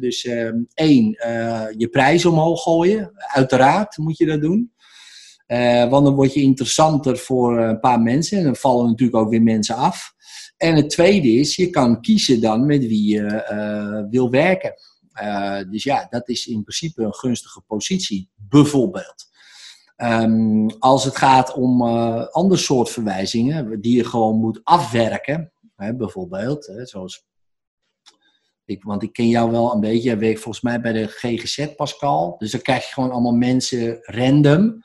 Dus 0.00 0.24
uh, 0.24 0.50
één, 0.74 1.16
uh, 1.26 1.64
je 1.76 1.88
prijs 1.90 2.24
omhoog 2.24 2.62
gooien. 2.62 3.10
Uiteraard 3.16 3.96
moet 3.96 4.18
je 4.18 4.26
dat 4.26 4.40
doen. 4.40 4.72
Want 5.88 6.04
dan 6.04 6.14
word 6.14 6.34
je 6.34 6.40
interessanter 6.40 7.16
voor 7.16 7.58
een 7.58 7.80
paar 7.80 8.00
mensen. 8.00 8.38
En 8.38 8.44
dan 8.44 8.56
vallen 8.56 8.86
natuurlijk 8.86 9.18
ook 9.18 9.30
weer 9.30 9.42
mensen 9.42 9.74
af. 9.74 10.12
En 10.56 10.76
het 10.76 10.90
tweede 10.90 11.28
is, 11.28 11.56
je 11.56 11.70
kan 11.70 12.00
kiezen 12.00 12.40
dan 12.40 12.66
met 12.66 12.86
wie 12.86 13.08
je 13.08 14.06
wil 14.10 14.30
werken. 14.30 14.74
dus 15.70 15.82
ja, 15.82 16.06
dat 16.10 16.28
is 16.28 16.46
in 16.46 16.62
principe 16.62 17.02
een 17.02 17.14
gunstige 17.14 17.60
positie. 17.66 18.30
Bijvoorbeeld. 18.48 19.30
Um, 20.02 20.70
als 20.78 21.04
het 21.04 21.16
gaat 21.16 21.54
om 21.54 21.82
uh, 21.82 22.26
ander 22.26 22.58
soort 22.58 22.90
verwijzingen, 22.90 23.80
die 23.80 23.96
je 23.96 24.04
gewoon 24.04 24.36
moet 24.36 24.60
afwerken, 24.64 25.52
hè, 25.76 25.94
bijvoorbeeld, 25.94 26.66
hè, 26.66 26.86
zoals 26.86 27.26
Ik, 28.64 28.82
want 28.82 29.02
ik 29.02 29.12
ken 29.12 29.28
jou 29.28 29.50
wel 29.50 29.72
een 29.74 29.80
beetje. 29.80 30.08
Jij 30.08 30.18
werkt 30.18 30.40
volgens 30.40 30.64
mij 30.64 30.80
bij 30.80 30.92
de 30.92 31.06
GGZ, 31.06 31.74
Pascal. 31.76 32.34
Dus 32.38 32.50
dan 32.50 32.60
krijg 32.60 32.86
je 32.86 32.92
gewoon 32.92 33.10
allemaal 33.10 33.32
mensen 33.32 33.98
random. 34.00 34.82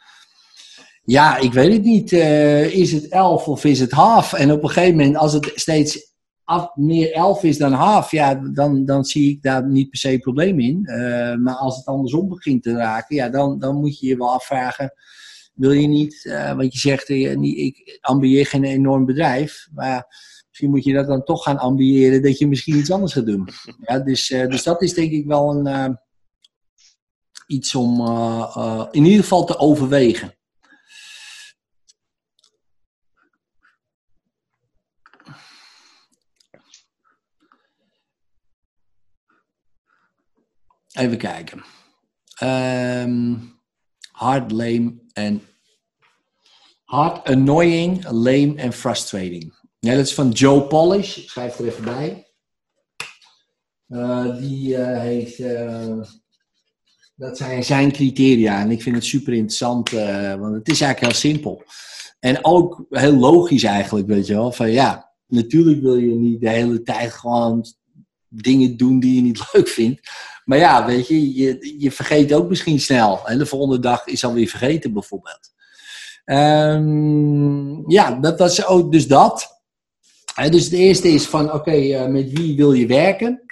Ja, 1.04 1.38
ik 1.38 1.54
weet 1.54 1.74
het 1.74 1.84
niet. 1.84 2.14
Eh, 2.14 2.74
is 2.74 2.92
het 2.92 3.08
elf 3.08 3.48
of 3.48 3.66
is 3.66 3.80
het 3.80 3.92
half? 3.92 4.34
En 4.34 4.52
op 4.52 4.64
een 4.64 4.70
gegeven 4.70 4.96
moment, 4.98 5.18
als 5.18 5.34
het 5.34 5.52
steeds 5.56 6.07
af, 6.48 6.76
meer 6.76 7.14
elf 7.14 7.44
is 7.44 7.58
dan 7.58 7.74
half, 7.74 8.12
ja, 8.12 8.36
dan, 8.36 8.86
dan 8.86 9.06
zie 9.06 9.32
ik 9.32 9.42
daar 9.42 9.68
niet 9.68 9.90
per 9.90 10.00
se 10.00 10.12
een 10.12 10.20
probleem 10.20 10.60
in. 10.60 10.86
Eh, 10.86 11.36
maar 11.36 11.56
als 11.56 11.78
het 11.78 11.86
andersom 11.86 12.30
begint 12.30 12.64
te 12.64 12.74
raken, 12.74 13.16
ja, 13.16 13.30
dan, 13.30 13.60
dan 13.60 13.76
moet 13.76 14.00
je 14.00 14.08
je 14.08 14.18
wel 14.18 14.34
afvragen. 14.34 14.94
Wil 15.54 15.72
je 15.72 15.88
niet, 15.88 16.26
eh, 16.26 16.56
want 16.56 16.74
je 16.74 16.80
zegt, 16.80 17.10
eh, 17.10 17.42
ik 17.42 17.98
ambieer 18.02 18.46
geen 18.46 18.64
enorm 18.64 19.06
bedrijf, 19.06 19.68
maar 19.74 20.06
misschien 20.48 20.70
moet 20.70 20.84
je 20.84 20.94
dat 20.94 21.08
dan 21.08 21.24
toch 21.24 21.44
gaan 21.44 21.58
ambiëren 21.58 22.22
dat 22.22 22.38
je 22.38 22.48
misschien 22.48 22.78
iets 22.78 22.92
anders 22.92 23.14
gaat 23.14 23.26
doen. 23.26 23.48
Ja, 23.88 24.00
dus, 24.00 24.28
dus 24.28 24.64
dat 24.64 24.82
is 24.82 24.94
denk 24.94 25.12
ik 25.12 25.26
wel 25.26 25.66
een, 25.66 25.98
iets 27.48 27.76
om 27.76 28.08
in 28.92 29.06
ieder 29.06 29.22
geval 29.22 29.46
te 29.46 29.58
overwegen. 29.58 30.37
Even 40.98 41.18
kijken. 41.18 41.64
Ehm 42.38 43.36
hard, 44.18 44.52
lame 44.52 44.94
en 45.14 45.42
hard, 46.84 47.28
annoying, 47.28 48.04
lame 48.10 48.54
en 48.56 48.74
frustrating. 48.74 49.54
Ja, 49.80 49.96
dat 49.96 50.06
is 50.06 50.14
van 50.14 50.30
Joe 50.30 50.62
Polish. 50.62 51.18
Ik 51.18 51.30
schrijf 51.30 51.60
er 51.60 51.66
even 51.66 51.84
bij. 51.84 52.28
Eh, 53.88 54.38
die 54.38 54.78
eh, 54.78 55.00
heeft. 55.00 55.40
eh, 55.40 55.98
dat 57.16 57.38
zijn 57.38 57.64
zijn 57.64 57.92
criteria 57.92 58.62
en 58.62 58.72
ik 58.72 58.82
vind 58.82 58.96
het 58.96 59.06
super 59.06 59.34
interessant, 59.34 59.90
want 60.40 60.56
het 60.56 60.70
is 60.70 60.82
eigenlijk 60.82 61.00
heel 61.00 61.32
simpel. 61.32 61.64
En 62.20 62.46
ook 62.46 62.86
heel 62.90 63.16
logisch 63.16 63.64
eigenlijk, 63.64 64.08
weet 64.08 64.28
je 64.28 64.34
wel. 64.34 64.52
Van 64.52 64.72
ja, 64.72 65.14
natuurlijk 65.28 65.82
wil 65.82 65.96
je 65.96 66.16
niet 66.16 66.42
de 66.42 66.50
hele 66.50 66.82
tijd 66.82 67.12
gewoon 67.12 67.66
dingen 68.28 68.78
doen 68.78 69.00
die 69.00 69.16
je 69.16 69.22
niet 69.22 69.48
leuk 69.54 69.68
vindt. 69.68 70.02
Maar 70.48 70.58
ja, 70.58 70.86
weet 70.86 71.08
je, 71.08 71.36
je, 71.36 71.76
je 71.78 71.92
vergeet 71.92 72.34
ook 72.34 72.50
misschien 72.50 72.80
snel. 72.80 73.28
En 73.28 73.38
de 73.38 73.46
volgende 73.46 73.80
dag 73.80 74.06
is 74.06 74.24
alweer 74.24 74.48
vergeten 74.48 74.94
bijvoorbeeld. 74.94 75.54
Ehm, 76.26 77.92
ja, 77.92 78.12
dat 78.12 78.40
was 78.40 78.66
ook 78.66 78.92
dus 78.92 79.08
dat. 79.08 79.62
Dus 80.50 80.64
het 80.64 80.74
eerste 80.74 81.08
is 81.08 81.26
van, 81.26 81.54
oké, 81.54 81.72
eh, 81.72 82.06
met 82.06 82.32
wie 82.32 82.56
wil 82.56 82.74
je 82.74 82.88
werken? 82.88 83.44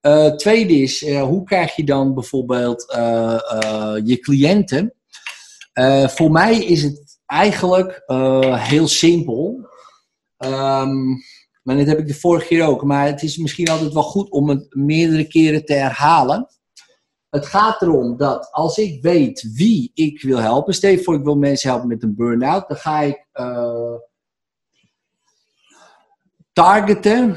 Eh, 0.00 0.34
tweede 0.34 0.74
is, 0.74 1.04
eh, 1.04 1.22
hoe 1.22 1.44
krijg 1.44 1.76
je 1.76 1.84
dan 1.84 2.14
bijvoorbeeld 2.14 2.84
je 4.04 4.18
cliënten? 4.20 4.94
Voor 6.06 6.30
mij 6.30 6.64
is 6.64 6.82
het 6.82 7.18
eigenlijk 7.26 8.02
heel 8.58 8.88
simpel. 8.88 9.68
Ehm, 10.36 11.12
maar 11.64 11.76
dat 11.76 11.86
heb 11.86 11.98
ik 11.98 12.06
de 12.06 12.14
vorige 12.14 12.46
keer 12.46 12.66
ook. 12.66 12.84
Maar 12.84 13.06
het 13.06 13.22
is 13.22 13.36
misschien 13.36 13.68
altijd 13.68 13.92
wel 13.92 14.02
goed 14.02 14.30
om 14.30 14.48
het 14.48 14.74
meerdere 14.74 15.26
keren 15.26 15.64
te 15.64 15.72
herhalen. 15.72 16.46
Het 17.30 17.46
gaat 17.46 17.82
erom 17.82 18.16
dat 18.16 18.48
als 18.50 18.78
ik 18.78 19.02
weet 19.02 19.52
wie 19.54 19.90
ik 19.94 20.22
wil 20.22 20.38
helpen. 20.38 20.74
Stel 20.74 20.98
voor, 20.98 21.14
ik 21.14 21.24
wil 21.24 21.36
mensen 21.36 21.70
helpen 21.70 21.88
met 21.88 22.02
een 22.02 22.14
burn-out. 22.14 22.68
Dan 22.68 22.76
ga 22.76 23.00
ik 23.00 23.26
eh, 23.32 23.94
targeten 26.52 27.36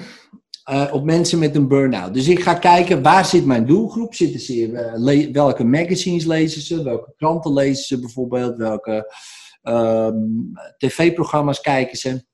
eh, 0.63 0.90
op 0.94 1.04
mensen 1.04 1.40
met 1.40 1.56
een 1.56 1.68
burn-out. 1.68 2.13
Dus 2.13 2.28
ik 2.28 2.40
ga 2.40 2.54
kijken, 2.54 3.02
waar 3.02 3.26
zit 3.26 3.46
mijn 3.46 3.66
doelgroep? 3.66 4.13
Zitten 4.13 4.40
ze, 4.40 4.92
le- 4.96 5.32
welke 5.32 5.63
magazines 5.63 6.26
lezen 6.26 6.62
ze? 6.62 6.84
Welke 6.84 7.13
kranten 7.18 7.54
lezen 7.54 7.84
ze 7.86 8.00
bijvoorbeeld? 8.00 8.58
Welke 8.58 9.13
ehm, 9.62 10.16
tv-programma's 10.78 11.62
kijken 11.62 11.98
ze? 11.98 12.26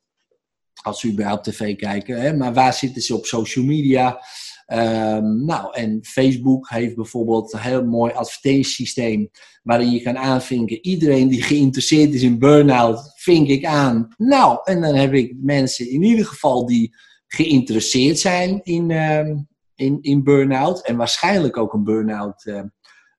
Als 0.83 0.99
ze 0.99 1.11
überhaupt 1.11 1.43
tv 1.43 1.75
kijken. 1.75 2.21
Hè? 2.21 2.35
Maar 2.35 2.53
waar 2.53 2.73
zitten 2.73 3.01
ze 3.01 3.15
op 3.15 3.25
social 3.25 3.65
media? 3.65 4.21
Ehm, 4.65 5.45
nou, 5.45 5.73
en 5.73 5.99
Facebook 6.05 6.69
heeft 6.69 6.95
bijvoorbeeld 6.95 7.53
een 7.53 7.59
heel 7.59 7.85
mooi 7.85 8.13
advertentiesysteem 8.13 9.29
waarin 9.63 9.91
je 9.91 10.01
kan 10.01 10.17
aanvinken. 10.17 10.85
Iedereen 10.85 11.27
die 11.27 11.43
geïnteresseerd 11.43 12.13
is 12.13 12.21
in 12.21 12.39
burn-out, 12.39 13.11
vink 13.15 13.47
ik 13.47 13.65
aan. 13.65 14.07
Nou, 14.17 14.59
en 14.63 14.81
dan 14.81 14.95
heb 14.95 15.13
ik 15.13 15.33
mensen 15.37 15.89
in 15.89 16.03
ieder 16.03 16.25
geval 16.25 16.65
die 16.65 16.95
geïnteresseerd 17.27 18.19
zijn 18.19 18.59
in, 18.63 18.91
ehm, 18.91 19.35
in, 19.75 19.97
in 20.01 20.23
burn-out. 20.23 20.85
En 20.85 20.95
waarschijnlijk 20.95 21.57
ook 21.57 21.73
een 21.73 21.83
burn-out 21.83 22.45
eh, 22.45 22.59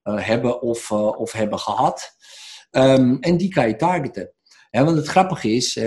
eh, 0.03 0.27
hebben 0.27 0.63
of, 0.63 0.91
eh, 0.91 1.21
of 1.21 1.33
hebben 1.33 1.59
gehad. 1.59 2.17
Ehm, 2.71 3.17
en 3.21 3.37
die 3.37 3.49
kan 3.49 3.69
je 3.69 3.77
targeten. 3.77 4.33
Want 4.71 4.97
het 4.97 5.07
grappige 5.07 5.53
is, 5.53 5.79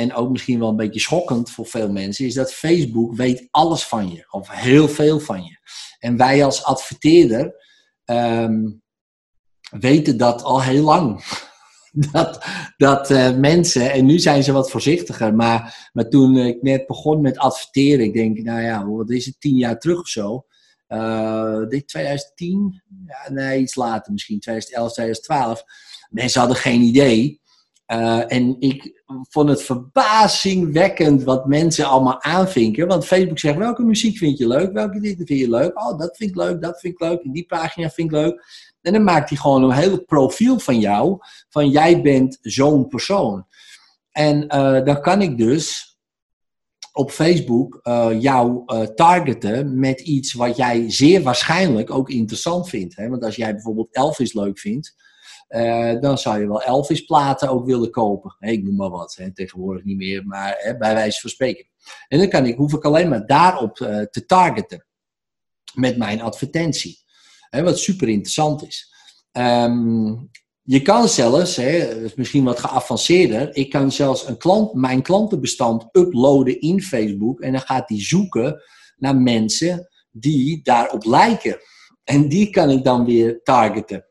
en 0.00 0.14
ook 0.14 0.30
misschien 0.30 0.58
wel 0.58 0.68
een 0.68 0.76
beetje 0.76 1.00
schokkend 1.00 1.50
voor 1.50 1.66
veel 1.66 1.90
mensen, 1.90 2.26
is 2.26 2.34
dat 2.34 2.52
Facebook 2.52 3.14
weet 3.14 3.48
alles 3.50 3.82
van 3.86 4.12
je. 4.12 4.26
Of 4.30 4.48
heel 4.50 4.88
veel 4.88 5.20
van 5.20 5.44
je. 5.44 5.58
En 5.98 6.16
wij 6.16 6.44
als 6.44 6.64
adverteerder 6.64 7.54
ehm, 8.04 8.70
weten 9.70 10.16
dat 10.16 10.42
al 10.42 10.62
heel 10.62 10.84
lang. 10.84 11.24
dat 12.12 12.44
dat 12.76 13.10
eh, 13.10 13.36
mensen, 13.36 13.92
en 13.92 14.06
nu 14.06 14.18
zijn 14.18 14.42
ze 14.42 14.52
wat 14.52 14.70
voorzichtiger, 14.70 15.34
maar, 15.34 15.90
maar 15.92 16.08
toen 16.08 16.36
ik 16.36 16.62
net 16.62 16.86
begon 16.86 17.20
met 17.20 17.38
adverteren, 17.38 18.04
ik 18.04 18.12
denk, 18.12 18.38
nou 18.38 18.60
ja, 18.60 18.86
wat 18.86 19.10
is 19.10 19.26
het, 19.26 19.40
tien 19.40 19.56
jaar 19.56 19.78
terug 19.78 20.00
of 20.00 20.08
zo. 20.08 20.44
Ik 21.62 21.70
denk 21.70 21.88
2010, 21.88 22.82
ja, 23.06 23.32
nee, 23.32 23.60
iets 23.60 23.74
later 23.74 24.12
misschien, 24.12 24.40
2011, 24.40 24.92
2012. 24.92 25.64
Mensen 26.10 26.40
hadden 26.40 26.58
geen 26.58 26.80
idee. 26.80 27.39
Eh, 27.90 28.32
en 28.32 28.56
ik 28.58 29.02
vond 29.28 29.48
het 29.48 29.62
verbazingwekkend 29.62 31.22
wat 31.22 31.46
mensen 31.46 31.84
allemaal 31.84 32.22
aanvinken. 32.22 32.86
Want 32.86 33.06
Facebook 33.06 33.38
zegt, 33.38 33.58
welke 33.58 33.82
muziek 33.82 34.16
vind 34.16 34.38
je 34.38 34.46
leuk? 34.46 34.72
Welke 34.72 35.00
dit 35.00 35.16
vind 35.16 35.40
je 35.40 35.50
leuk? 35.50 35.80
Oh, 35.80 35.98
dat 35.98 36.16
vind 36.16 36.30
ik 36.30 36.36
leuk, 36.36 36.62
dat 36.62 36.80
vind 36.80 36.94
ik 36.94 37.00
leuk. 37.00 37.22
En 37.22 37.32
die 37.32 37.46
pagina 37.46 37.90
vind 37.90 38.12
ik 38.12 38.16
leuk. 38.16 38.44
En 38.82 38.92
dan 38.92 39.04
maakt 39.04 39.28
hij 39.28 39.38
gewoon 39.38 39.62
een 39.62 39.76
heel 39.76 40.04
profiel 40.04 40.58
van 40.58 40.80
jou. 40.80 41.18
Van 41.48 41.70
jij 41.70 42.02
bent 42.02 42.38
zo'n 42.42 42.88
persoon. 42.88 43.46
En 44.10 44.48
eh, 44.48 44.84
dan 44.84 45.00
kan 45.00 45.22
ik 45.22 45.38
dus 45.38 45.98
op 46.92 47.10
Facebook 47.10 47.78
eh, 47.82 48.08
jou 48.20 48.64
targeten 48.94 49.78
met 49.78 50.00
iets 50.00 50.32
wat 50.32 50.56
jij 50.56 50.90
zeer 50.90 51.22
waarschijnlijk 51.22 51.90
ook 51.90 52.10
interessant 52.10 52.68
vindt. 52.68 52.96
Hè? 52.96 53.08
Want 53.08 53.24
als 53.24 53.36
jij 53.36 53.52
bijvoorbeeld 53.52 53.94
Elvis 53.94 54.32
leuk 54.32 54.58
vindt, 54.58 54.94
eh, 55.50 56.00
dan 56.00 56.18
zou 56.18 56.40
je 56.40 56.46
wel 56.46 56.62
Elvis 56.62 57.04
platen 57.04 57.48
ook 57.48 57.66
willen 57.66 57.90
kopen. 57.90 58.36
Ik 58.38 58.62
noem 58.62 58.76
maar 58.76 58.90
wat, 58.90 59.14
hè, 59.16 59.32
tegenwoordig 59.32 59.84
niet 59.84 59.96
meer, 59.96 60.26
maar 60.26 60.54
hè, 60.58 60.76
bij 60.76 60.94
wijze 60.94 61.20
van 61.20 61.30
spreken. 61.30 61.66
En 62.08 62.18
dan 62.18 62.28
kan 62.28 62.46
ik, 62.46 62.56
hoef 62.56 62.72
ik 62.72 62.84
alleen 62.84 63.08
maar 63.08 63.26
daarop 63.26 63.80
eh, 63.80 64.00
te 64.00 64.26
targeten 64.26 64.86
met 65.74 65.96
mijn 65.96 66.20
advertentie. 66.20 66.98
Hè, 67.48 67.62
wat 67.62 67.78
super 67.78 68.08
interessant 68.08 68.66
is. 68.66 68.94
Ehm, 69.32 70.14
je 70.62 70.82
kan 70.82 71.08
zelfs, 71.08 71.56
hè, 71.56 71.88
misschien 72.16 72.44
wat 72.44 72.58
geavanceerder, 72.58 73.56
ik 73.56 73.70
kan 73.70 73.92
zelfs 73.92 74.28
een 74.28 74.38
klant, 74.38 74.74
mijn 74.74 75.02
klantenbestand 75.02 75.88
uploaden 75.92 76.60
in 76.60 76.82
Facebook 76.82 77.40
en 77.40 77.52
dan 77.52 77.60
gaat 77.60 77.88
die 77.88 78.02
zoeken 78.02 78.62
naar 78.96 79.16
mensen 79.16 79.88
die 80.10 80.62
daarop 80.62 81.04
lijken. 81.04 81.58
En 82.04 82.28
die 82.28 82.50
kan 82.50 82.70
ik 82.70 82.84
dan 82.84 83.04
weer 83.04 83.42
targeten. 83.42 84.09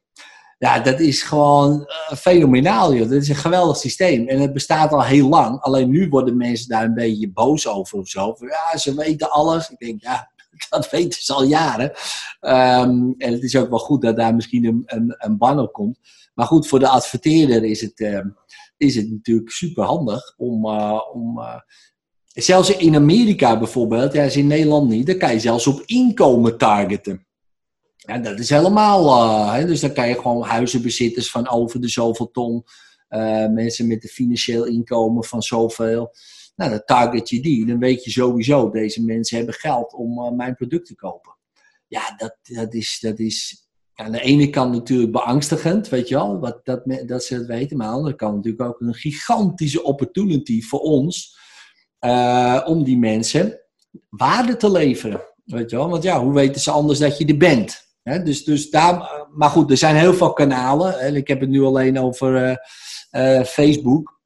Ja, 0.59 0.79
dat 0.79 0.99
is 0.99 1.21
gewoon 1.21 1.85
eh, 1.85 2.17
fenomenaal, 2.17 2.93
joh. 2.93 3.09
Dat 3.09 3.21
is 3.21 3.29
een 3.29 3.35
geweldig 3.35 3.77
systeem. 3.77 4.27
En 4.27 4.39
het 4.39 4.53
bestaat 4.53 4.91
al 4.91 5.03
heel 5.03 5.29
lang. 5.29 5.61
Alleen 5.61 5.89
nu 5.89 6.09
worden 6.09 6.37
mensen 6.37 6.69
daar 6.69 6.83
een 6.83 6.93
beetje 6.93 7.31
boos 7.31 7.67
over 7.67 7.99
of 7.99 8.07
zo. 8.07 8.33
Van, 8.33 8.47
Ja, 8.47 8.77
ze 8.77 8.95
weten 8.95 9.31
alles. 9.31 9.69
Ik 9.69 9.77
denk, 9.79 10.01
ja, 10.01 10.31
dat 10.69 10.89
weten 10.89 11.21
ze 11.21 11.33
al 11.33 11.43
jaren. 11.43 11.91
Ehm, 12.39 13.11
en 13.17 13.33
het 13.33 13.43
is 13.43 13.55
ook 13.55 13.69
wel 13.69 13.79
goed 13.79 14.01
dat 14.01 14.15
daar 14.15 14.35
misschien 14.35 14.65
een, 14.65 15.15
een, 15.17 15.59
op 15.59 15.73
komt. 15.73 15.99
Maar 16.33 16.45
goed, 16.45 16.67
voor 16.67 16.79
de 16.79 16.87
adverteerder 16.87 17.63
is 17.63 17.81
het, 17.81 17.99
ehm, 17.99 18.27
is 18.77 18.95
het 18.95 19.11
natuurlijk 19.11 19.51
super 19.51 19.83
handig 19.83 20.33
om. 20.37 20.65
eh, 20.65 21.01
om 21.13 21.39
eh, 21.39 21.59
zelfs 22.25 22.77
in 22.77 22.95
Amerika 22.95 23.57
bijvoorbeeld, 23.57 24.13
ja, 24.13 24.23
is 24.23 24.37
in 24.37 24.47
Nederland 24.47 24.89
niet, 24.89 25.07
dan 25.07 25.17
kan 25.17 25.33
je 25.33 25.39
zelfs 25.39 25.67
op 25.67 25.81
inkomen 25.85 26.57
targeten. 26.57 27.27
Ja, 28.09 28.17
dat 28.17 28.39
is 28.39 28.49
helemaal. 28.49 29.07
eh, 29.07 29.53
hè, 29.53 29.65
dus 29.65 29.79
dan 29.79 29.93
kan 29.93 30.07
je 30.07 30.15
gewoon 30.15 30.41
huizenbezitters 30.43 31.31
van 31.31 31.49
over 31.49 31.81
de 31.81 31.87
zoveel 31.87 32.31
ton. 32.31 32.63
eh, 33.07 33.47
mensen 33.47 33.87
met 33.87 34.03
een 34.03 34.09
financieel 34.09 34.65
inkomen 34.65 35.23
van 35.23 35.41
zoveel. 35.41 36.11
Nou, 36.55 36.69
dan 36.71 36.81
target 36.85 37.29
je 37.29 37.41
die. 37.41 37.65
Dan 37.65 37.79
weet 37.79 38.03
je 38.03 38.11
sowieso, 38.11 38.69
deze 38.69 39.03
mensen 39.03 39.37
hebben 39.37 39.55
geld 39.55 39.93
om 39.93 40.19
eh, 40.19 40.31
mijn 40.31 40.55
product 40.55 40.85
te 40.85 40.95
kopen. 40.95 41.37
Ja, 41.87 42.13
dat, 42.17 42.37
dat 42.41 42.73
is. 42.73 42.97
Dat 43.01 43.19
is 43.19 43.67
aan 43.93 44.11
de 44.11 44.21
ene 44.21 44.49
kant 44.49 44.71
natuurlijk 44.73 45.11
beangstigend, 45.11 45.89
weet 45.89 46.07
je 46.07 46.15
wel, 46.15 46.39
wat, 46.39 46.59
dat, 46.65 46.81
dat 47.05 47.23
ze 47.23 47.35
het 47.35 47.45
weten. 47.45 47.77
Maar 47.77 47.85
aan 47.85 47.91
de 47.91 47.97
andere 47.97 48.15
kant 48.15 48.35
natuurlijk 48.35 48.63
ook 48.63 48.79
een 48.79 48.93
gigantische 48.93 49.83
opportunity 49.83 50.61
voor 50.61 50.79
ons. 50.79 51.37
om 52.65 52.83
die 52.83 52.97
mensen 52.97 53.59
waarde 54.09 54.57
te 54.57 54.71
leveren. 54.71 55.21
Weet 55.45 55.69
je 55.69 55.75
wel? 55.75 55.89
Want 55.89 56.03
ja, 56.03 56.23
hoe 56.23 56.33
weten 56.33 56.61
ze 56.61 56.71
anders 56.71 56.99
dat 56.99 57.17
je 57.17 57.25
er 57.25 57.37
bent? 57.37 57.87
Dus, 58.17 58.43
dus 58.43 58.69
daar, 58.69 59.25
maar 59.31 59.49
goed, 59.49 59.71
er 59.71 59.77
zijn 59.77 59.95
heel 59.95 60.13
veel 60.13 60.33
kanalen. 60.33 60.99
En 60.99 61.15
ik 61.15 61.27
heb 61.27 61.39
het 61.39 61.49
nu 61.49 61.63
alleen 61.63 61.99
over 61.99 62.35
eh, 62.35 62.55
eh, 63.39 63.45
Facebook. 63.45 64.17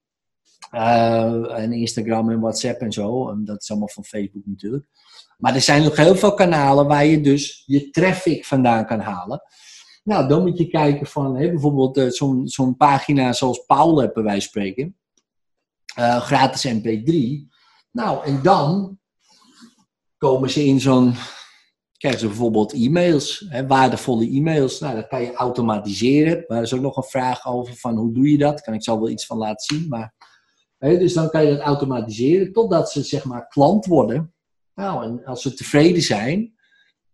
eh, 0.71 1.59
en 1.59 1.71
Instagram 1.71 2.29
en 2.29 2.39
WhatsApp 2.39 2.81
en 2.81 2.91
zo. 2.91 3.29
En 3.29 3.45
dat 3.45 3.61
is 3.61 3.69
allemaal 3.69 3.89
van 3.89 4.05
Facebook 4.05 4.41
natuurlijk. 4.45 4.85
Maar 5.37 5.55
er 5.55 5.61
zijn 5.61 5.83
nog 5.83 5.95
heel 5.95 6.15
veel 6.15 6.33
kanalen 6.33 6.87
waar 6.87 7.05
je 7.05 7.21
dus 7.21 7.63
je 7.65 7.89
traffic 7.89 8.45
vandaan 8.45 8.85
kan 8.85 8.99
halen. 8.99 9.41
Nou, 10.03 10.27
dan 10.27 10.41
moet 10.41 10.57
je 10.57 10.67
kijken 10.67 11.07
van 11.07 11.37
hè, 11.37 11.49
bijvoorbeeld 11.49 12.15
zo'n 12.43 12.75
pagina 12.77 13.33
zoals 13.33 13.65
Paul 13.65 13.99
hebben 13.99 14.23
wij 14.23 14.39
spreken. 14.39 14.97
Gratis 16.19 16.73
MP3. 16.73 17.11
Nou, 17.91 18.25
en 18.25 18.41
dan 18.41 18.99
komen 20.17 20.49
ze 20.49 20.65
in 20.65 20.79
zo'n. 20.79 21.15
Krijgen 22.03 22.23
ze 22.23 22.27
bijvoorbeeld 22.31 22.73
e-mails, 22.73 23.45
hè, 23.49 23.67
waardevolle 23.67 24.29
e-mails. 24.29 24.79
Nou, 24.79 24.95
dat 24.95 25.07
kan 25.07 25.21
je 25.21 25.33
automatiseren. 25.33 26.43
Maar 26.47 26.61
is 26.61 26.73
ook 26.73 26.81
nog 26.81 26.97
een 26.97 27.03
vraag 27.03 27.47
over 27.47 27.75
van 27.75 27.95
hoe 27.95 28.13
doe 28.13 28.31
je 28.31 28.37
dat? 28.37 28.61
Kan 28.61 28.73
ik 28.73 28.83
zo 28.83 28.99
wel 28.99 29.09
iets 29.09 29.25
van 29.25 29.37
laten 29.37 29.77
zien. 29.77 29.87
Maar, 29.89 30.13
hè, 30.77 30.97
dus 30.97 31.13
dan 31.13 31.29
kan 31.29 31.45
je 31.45 31.51
dat 31.51 31.59
automatiseren 31.59 32.53
totdat 32.53 32.91
ze 32.91 33.03
zeg 33.03 33.23
maar 33.23 33.47
klant 33.47 33.85
worden. 33.85 34.33
Nou, 34.75 35.03
en 35.03 35.25
als 35.25 35.41
ze 35.41 35.53
tevreden 35.53 36.01
zijn, 36.01 36.53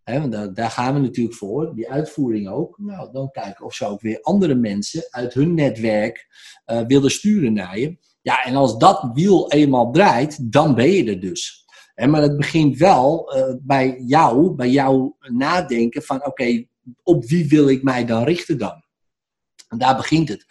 hè, 0.03 0.19
want 0.19 0.31
daar, 0.31 0.53
daar 0.53 0.71
gaan 0.71 0.93
we 0.93 0.99
natuurlijk 0.99 1.35
voor, 1.35 1.75
die 1.75 1.91
uitvoering 1.91 2.49
ook. 2.49 2.77
Nou, 2.77 3.11
dan 3.11 3.31
kijken 3.31 3.65
of 3.65 3.73
ze 3.73 3.85
ook 3.85 4.01
weer 4.01 4.21
andere 4.21 4.55
mensen 4.55 5.07
uit 5.09 5.33
hun 5.33 5.53
netwerk 5.53 6.27
eh, 6.65 6.81
willen 6.87 7.11
sturen 7.11 7.53
naar 7.53 7.79
je. 7.79 7.97
Ja, 8.21 8.43
en 8.43 8.55
als 8.55 8.77
dat 8.77 9.09
wiel 9.13 9.51
eenmaal 9.51 9.91
draait, 9.91 10.51
dan 10.51 10.75
ben 10.75 10.91
je 10.91 11.05
er 11.05 11.19
dus. 11.19 11.65
Maar 12.07 12.21
het 12.21 12.37
begint 12.37 12.77
wel 12.77 13.33
eh, 13.33 13.53
bij 13.59 14.01
jou, 14.05 14.51
bij 14.51 14.69
jou 14.69 15.13
nadenken 15.19 16.03
van 16.03 16.25
oké, 16.25 16.65
op 17.03 17.25
wie 17.25 17.47
wil 17.47 17.69
ik 17.69 17.83
mij 17.83 18.05
dan 18.05 18.23
richten 18.23 18.57
dan? 18.57 18.83
En 19.67 19.77
daar 19.77 19.95
begint 19.95 20.29
het. 20.29 20.45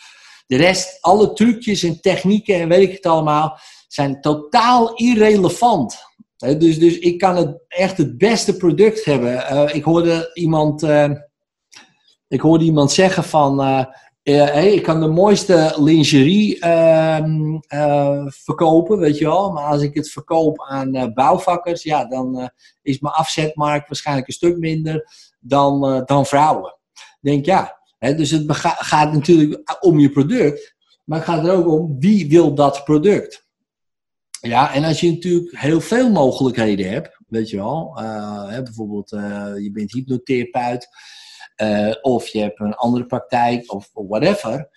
De 0.47 0.57
rest, 0.57 0.99
alle 1.01 1.33
trucjes 1.33 1.83
en 1.83 2.01
technieken 2.01 2.55
en 2.55 2.69
weet 2.69 2.89
ik 2.89 2.97
het 2.97 3.07
allemaal, 3.07 3.59
zijn 3.89 4.21
totaal 4.21 4.95
irrelevant. 4.95 5.99
Dus, 6.37 6.79
dus 6.79 6.99
ik 6.99 7.19
kan 7.19 7.37
het 7.37 7.65
echt 7.69 7.99
het 7.99 8.19
beste 8.19 8.57
product 8.57 9.05
hebben. 9.05 9.47
Eh, 9.47 9.75
ik 9.75 9.85
hoorde 9.85 10.31
iemand, 10.35 10.83
eh, 10.83 11.11
ik 12.29 12.41
hoorde 12.41 12.65
iemand 12.65 12.93
zeggen 12.93 13.25
van, 13.25 13.87
hey, 14.35 14.73
ik 14.73 14.83
kan 14.83 15.01
de 15.01 15.07
mooiste 15.07 15.75
lingerie 15.77 16.61
ehm, 16.61 17.59
eh, 17.67 18.27
verkopen, 18.27 18.99
weet 18.99 19.19
je 19.19 19.25
wel. 19.25 19.53
Maar 19.53 19.65
als 19.65 19.83
ik 19.83 19.95
het 19.95 20.11
verkoop 20.11 20.63
aan 20.69 20.95
eh, 20.95 21.13
bouwvakkers, 21.15 21.83
ja, 21.83 22.05
dan 22.05 22.39
eh, 22.39 22.49
is 22.83 22.99
mijn 22.99 23.15
afzetmarkt 23.15 23.89
waarschijnlijk 23.89 24.27
een 24.27 24.35
stuk 24.35 24.59
minder 24.59 25.09
dan, 25.41 26.03
dan 26.05 26.27
vrouwen. 26.27 26.77
Denk 27.21 27.45
ja, 27.45 27.79
hè, 27.99 28.15
dus 28.15 28.31
het 28.31 28.45
gaat 28.49 29.13
natuurlijk 29.13 29.77
om 29.81 29.99
je 29.99 30.11
product, 30.11 30.75
maar 31.05 31.19
het 31.19 31.29
gaat 31.29 31.47
er 31.47 31.55
ook 31.55 31.69
om 31.69 31.97
wie 31.99 32.29
wil 32.29 32.55
dat 32.55 32.85
product. 32.85 33.47
Ja, 34.41 34.75
en 34.75 34.85
als 34.85 35.01
je 35.01 35.11
natuurlijk 35.11 35.59
heel 35.59 35.81
veel 35.81 36.11
mogelijkheden 36.11 36.91
hebt, 36.91 37.19
weet 37.29 37.51
je 37.51 37.57
wel, 37.57 37.93
bijvoorbeeld 38.49 39.11
je 39.63 39.71
bent 39.73 39.93
hypnotherapeut, 39.93 40.89
eh, 41.59 41.95
of 42.01 42.29
je 42.29 42.41
hebt 42.41 42.61
een 42.61 42.75
andere 42.75 43.07
praktijk, 43.07 43.73
of 43.73 43.91
whatever, 43.93 44.69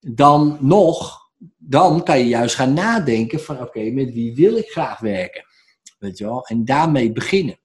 dan 0.00 0.58
nog, 0.60 1.20
dan 1.56 2.02
kan 2.02 2.18
je 2.18 2.26
juist 2.26 2.54
gaan 2.54 2.72
nadenken 2.72 3.40
van 3.40 3.60
oké, 3.60 3.90
met 3.90 4.12
wie 4.12 4.34
wil 4.34 4.56
ik 4.56 4.70
graag 4.70 4.98
werken? 4.98 5.44
Weet 5.98 6.18
je 6.18 6.24
wel, 6.24 6.46
en 6.46 6.64
daarmee 6.64 7.12
beginnen. 7.12 7.58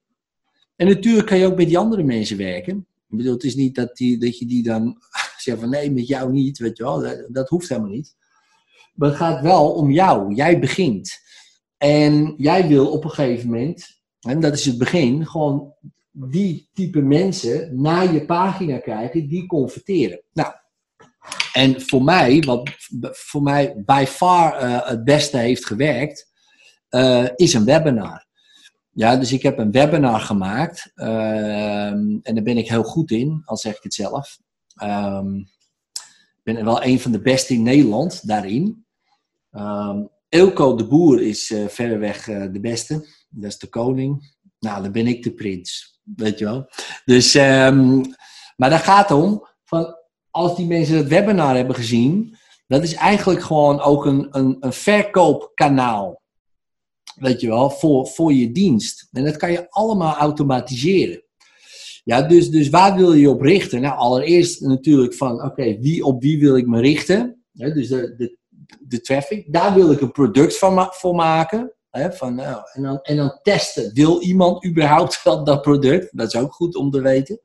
En 0.76 0.86
natuurlijk 0.86 1.26
kan 1.26 1.38
je 1.38 1.46
ook 1.46 1.56
met 1.56 1.66
die 1.66 1.78
andere 1.78 2.02
mensen 2.02 2.36
werken. 2.36 2.86
Ik 3.08 3.16
bedoel, 3.16 3.32
het 3.32 3.44
is 3.44 3.54
niet 3.54 3.74
dat, 3.74 3.96
die, 3.96 4.18
dat 4.18 4.38
je 4.38 4.46
die 4.46 4.62
dan 4.62 4.98
zegt 5.36 5.60
van 5.60 5.70
nee, 5.70 5.90
met 5.90 6.06
jou 6.06 6.32
niet, 6.32 6.58
weet 6.58 6.76
je 6.76 6.82
wel, 6.82 7.00
dat, 7.00 7.26
dat 7.28 7.48
hoeft 7.48 7.68
helemaal 7.68 7.90
niet. 7.90 8.16
Maar 8.94 9.08
het 9.08 9.18
gaat 9.18 9.42
wel 9.42 9.72
om 9.72 9.90
jou, 9.90 10.34
jij 10.34 10.58
begint. 10.58 11.20
En 11.76 12.34
jij 12.36 12.68
wil 12.68 12.90
op 12.90 13.04
een 13.04 13.10
gegeven 13.10 13.50
moment, 13.50 14.02
en 14.20 14.40
dat 14.40 14.52
is 14.52 14.64
het 14.64 14.78
begin, 14.78 15.26
gewoon 15.26 15.74
die 16.12 16.68
type 16.72 17.00
mensen 17.00 17.80
naar 17.82 18.12
je 18.12 18.24
pagina 18.24 18.78
krijgen 18.78 19.28
die 19.28 19.46
converteren. 19.46 20.22
Nou, 20.32 20.52
en 21.52 21.80
voor 21.80 22.02
mij, 22.02 22.40
wat 22.40 22.70
voor 23.00 23.42
mij 23.42 23.82
by 23.84 24.04
far 24.08 24.54
eh, 24.54 24.88
het 24.88 25.04
beste 25.04 25.36
heeft 25.36 25.66
gewerkt, 25.66 26.30
eh, 26.88 27.26
is 27.34 27.54
een 27.54 27.64
webinar. 27.64 28.26
Ja, 28.90 29.16
dus 29.16 29.32
ik 29.32 29.42
heb 29.42 29.58
een 29.58 29.70
webinar 29.70 30.20
gemaakt 30.20 30.90
ehm, 30.94 32.18
en 32.22 32.34
daar 32.34 32.42
ben 32.42 32.58
ik 32.58 32.68
heel 32.68 32.82
goed 32.82 33.10
in, 33.10 33.42
al 33.44 33.56
zeg 33.56 33.76
ik 33.76 33.82
het 33.82 33.94
zelf. 33.94 34.38
Ehm, 34.74 35.36
ik 35.36 36.54
ben 36.54 36.64
wel 36.64 36.84
een 36.84 37.00
van 37.00 37.12
de 37.12 37.20
beste 37.20 37.54
in 37.54 37.62
Nederland 37.62 38.26
daarin. 38.26 38.86
Ehm 39.50 40.02
Eelco 40.28 40.74
de 40.74 40.86
Boer 40.86 41.22
is 41.22 41.50
eh, 41.50 41.68
verreweg 41.68 42.24
de 42.24 42.60
beste. 42.60 42.94
Dat 43.28 43.50
is 43.50 43.58
de 43.58 43.68
koning. 43.68 44.34
Nou, 44.58 44.82
dan 44.82 44.92
ben 44.92 45.06
ik 45.06 45.22
de 45.22 45.32
prins. 45.32 46.00
Weet 46.02 46.38
je 46.38 46.44
wel. 46.44 46.68
Dus, 47.04 47.34
ehm, 47.34 48.00
maar 48.56 48.70
daar 48.70 48.78
gaat 48.78 49.08
het 49.08 49.18
om. 49.18 49.46
Van, 49.64 49.96
als 50.30 50.56
die 50.56 50.66
mensen 50.66 50.96
het 50.96 51.08
webinar 51.08 51.56
hebben 51.56 51.74
gezien. 51.74 52.36
Dat 52.66 52.82
is 52.82 52.94
eigenlijk 52.94 53.42
gewoon 53.42 53.80
ook 53.80 54.06
een, 54.06 54.28
een, 54.30 54.56
een 54.60 54.72
verkoopkanaal. 54.72 56.22
Weet 57.14 57.40
je 57.40 57.48
wel. 57.48 57.70
Voor, 57.70 58.06
voor 58.06 58.32
je 58.32 58.52
dienst. 58.52 59.08
En 59.12 59.24
dat 59.24 59.36
kan 59.36 59.52
je 59.52 59.70
allemaal 59.70 60.14
automatiseren. 60.14 61.24
Ja, 62.04 62.22
dus, 62.22 62.50
dus 62.50 62.68
waar 62.68 62.96
wil 62.96 63.12
je 63.12 63.30
op 63.30 63.40
richten? 63.40 63.80
Nou, 63.80 63.96
allereerst 63.96 64.60
natuurlijk 64.60 65.14
van, 65.14 65.42
oké, 65.42 65.78
wie, 65.78 66.04
op 66.04 66.22
wie 66.22 66.40
wil 66.40 66.56
ik 66.56 66.66
me 66.66 66.80
richten? 66.80 67.44
Dus 67.52 67.88
de, 67.88 68.14
de, 68.16 68.38
de 68.80 69.00
traffic. 69.00 69.52
Daar 69.52 69.74
wil 69.74 69.90
ik 69.90 70.00
een 70.00 70.12
product 70.12 70.58
van 70.58 70.88
maken. 71.14 71.74
Van, 71.92 72.34
nou, 72.34 72.62
en, 72.72 72.82
dan, 72.82 72.98
en 73.02 73.16
dan 73.16 73.38
testen. 73.42 73.94
Wil 73.94 74.20
iemand 74.20 74.66
überhaupt 74.66 75.22
wel 75.24 75.44
dat 75.44 75.62
product? 75.62 76.16
Dat 76.16 76.34
is 76.34 76.40
ook 76.40 76.52
goed 76.52 76.76
om 76.76 76.90
te 76.90 77.00
weten. 77.00 77.40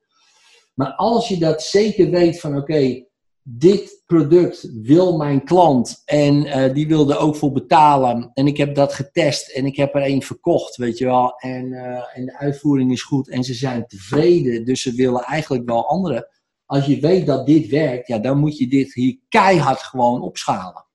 Maar 0.73 0.93
als 0.93 1.27
je 1.27 1.38
dat 1.38 1.63
zeker 1.63 2.10
weet 2.10 2.39
van, 2.39 2.57
oké, 2.57 3.05
dit 3.49 4.03
product 4.05 4.69
wil 4.81 5.17
mijn 5.17 5.43
klant 5.43 6.01
en 6.05 6.45
eh, 6.45 6.73
die 6.73 6.88
wil 6.88 7.10
er 7.10 7.17
ook 7.17 7.36
voor 7.36 7.51
betalen. 7.51 8.31
En 8.33 8.47
ik 8.47 8.57
heb 8.57 8.75
dat 8.75 8.93
getest 8.93 9.49
en 9.49 9.65
ik 9.65 9.75
heb 9.75 9.95
er 9.95 10.01
één 10.01 10.21
verkocht, 10.21 10.75
weet 10.75 10.97
je 10.97 11.05
wel. 11.05 11.33
En, 11.38 11.73
eh, 11.73 12.17
en 12.17 12.25
de 12.25 12.38
uitvoering 12.38 12.91
is 12.91 13.03
goed 13.03 13.29
en 13.29 13.43
ze 13.43 13.53
zijn 13.53 13.88
tevreden. 13.88 14.65
Dus 14.65 14.81
ze 14.81 14.93
willen 14.93 15.23
eigenlijk 15.23 15.69
wel 15.69 15.88
andere. 15.88 16.29
Als 16.65 16.86
je 16.86 16.99
weet 16.99 17.25
dat 17.25 17.45
dit 17.45 17.67
werkt, 17.67 18.07
ja, 18.07 18.19
dan 18.19 18.38
moet 18.38 18.57
je 18.57 18.67
dit 18.67 18.93
hier 18.93 19.19
keihard 19.29 19.79
gewoon 19.79 20.21
opschalen. 20.21 20.87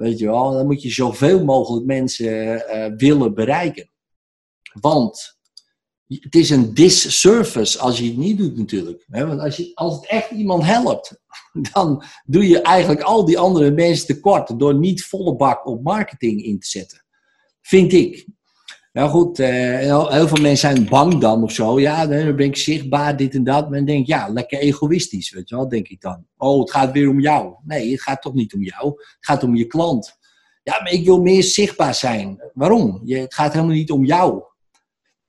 Weet 0.00 0.18
je 0.18 0.26
wel, 0.26 0.52
dan 0.52 0.66
moet 0.66 0.82
je 0.82 0.90
zoveel 0.90 1.44
mogelijk 1.44 1.86
mensen 1.86 2.66
eh, 2.68 2.92
willen 2.96 3.34
bereiken. 3.34 3.90
Want 4.80 5.38
het 6.06 6.34
is 6.34 6.50
een 6.50 6.74
disservice 6.74 7.78
als 7.78 7.98
je 7.98 8.04
het 8.04 8.16
niet 8.16 8.38
doet 8.38 8.56
natuurlijk. 8.56 9.04
Want 9.08 9.40
als, 9.40 9.56
je, 9.56 9.70
als 9.74 9.94
het 9.94 10.06
echt 10.06 10.30
iemand 10.30 10.64
helpt, 10.64 11.20
dan 11.72 12.04
doe 12.24 12.48
je 12.48 12.62
eigenlijk 12.62 13.00
al 13.00 13.24
die 13.24 13.38
andere 13.38 13.70
mensen 13.70 14.06
tekort 14.06 14.58
door 14.58 14.74
niet 14.74 15.04
volle 15.04 15.36
bak 15.36 15.66
op 15.66 15.82
marketing 15.82 16.44
in 16.44 16.58
te 16.58 16.66
zetten. 16.66 17.04
Vind 17.60 17.92
ik. 17.92 18.26
Nou 18.92 19.10
goed, 19.10 19.38
eh, 19.38 19.48
heel, 19.78 20.10
heel 20.10 20.28
veel 20.28 20.42
mensen 20.42 20.76
zijn 20.76 20.88
bang 20.88 21.20
dan 21.20 21.42
of 21.42 21.52
zo. 21.52 21.80
Ja, 21.80 22.06
dan 22.06 22.36
ben 22.36 22.46
ik 22.46 22.56
zichtbaar, 22.56 23.16
dit 23.16 23.34
en 23.34 23.44
dat. 23.44 23.68
Maar 23.68 23.78
dan 23.78 23.86
denk 23.86 24.00
ik, 24.00 24.06
ja, 24.06 24.28
lekker 24.28 24.58
egoïstisch, 24.58 25.30
weet 25.30 25.48
je 25.48 25.56
wel, 25.56 25.68
denk 25.68 25.88
ik 25.88 26.00
dan. 26.00 26.26
Oh, 26.36 26.60
het 26.60 26.70
gaat 26.70 26.92
weer 26.92 27.08
om 27.08 27.20
jou. 27.20 27.54
Nee, 27.64 27.90
het 27.90 28.02
gaat 28.02 28.22
toch 28.22 28.34
niet 28.34 28.54
om 28.54 28.62
jou. 28.62 28.86
Het 28.86 29.16
gaat 29.20 29.42
om 29.42 29.56
je 29.56 29.66
klant. 29.66 30.18
Ja, 30.62 30.82
maar 30.82 30.92
ik 30.92 31.04
wil 31.04 31.20
meer 31.20 31.42
zichtbaar 31.42 31.94
zijn. 31.94 32.50
Waarom? 32.54 33.00
Je, 33.04 33.16
het 33.16 33.34
gaat 33.34 33.52
helemaal 33.52 33.74
niet 33.74 33.90
om 33.90 34.04
jou. 34.04 34.42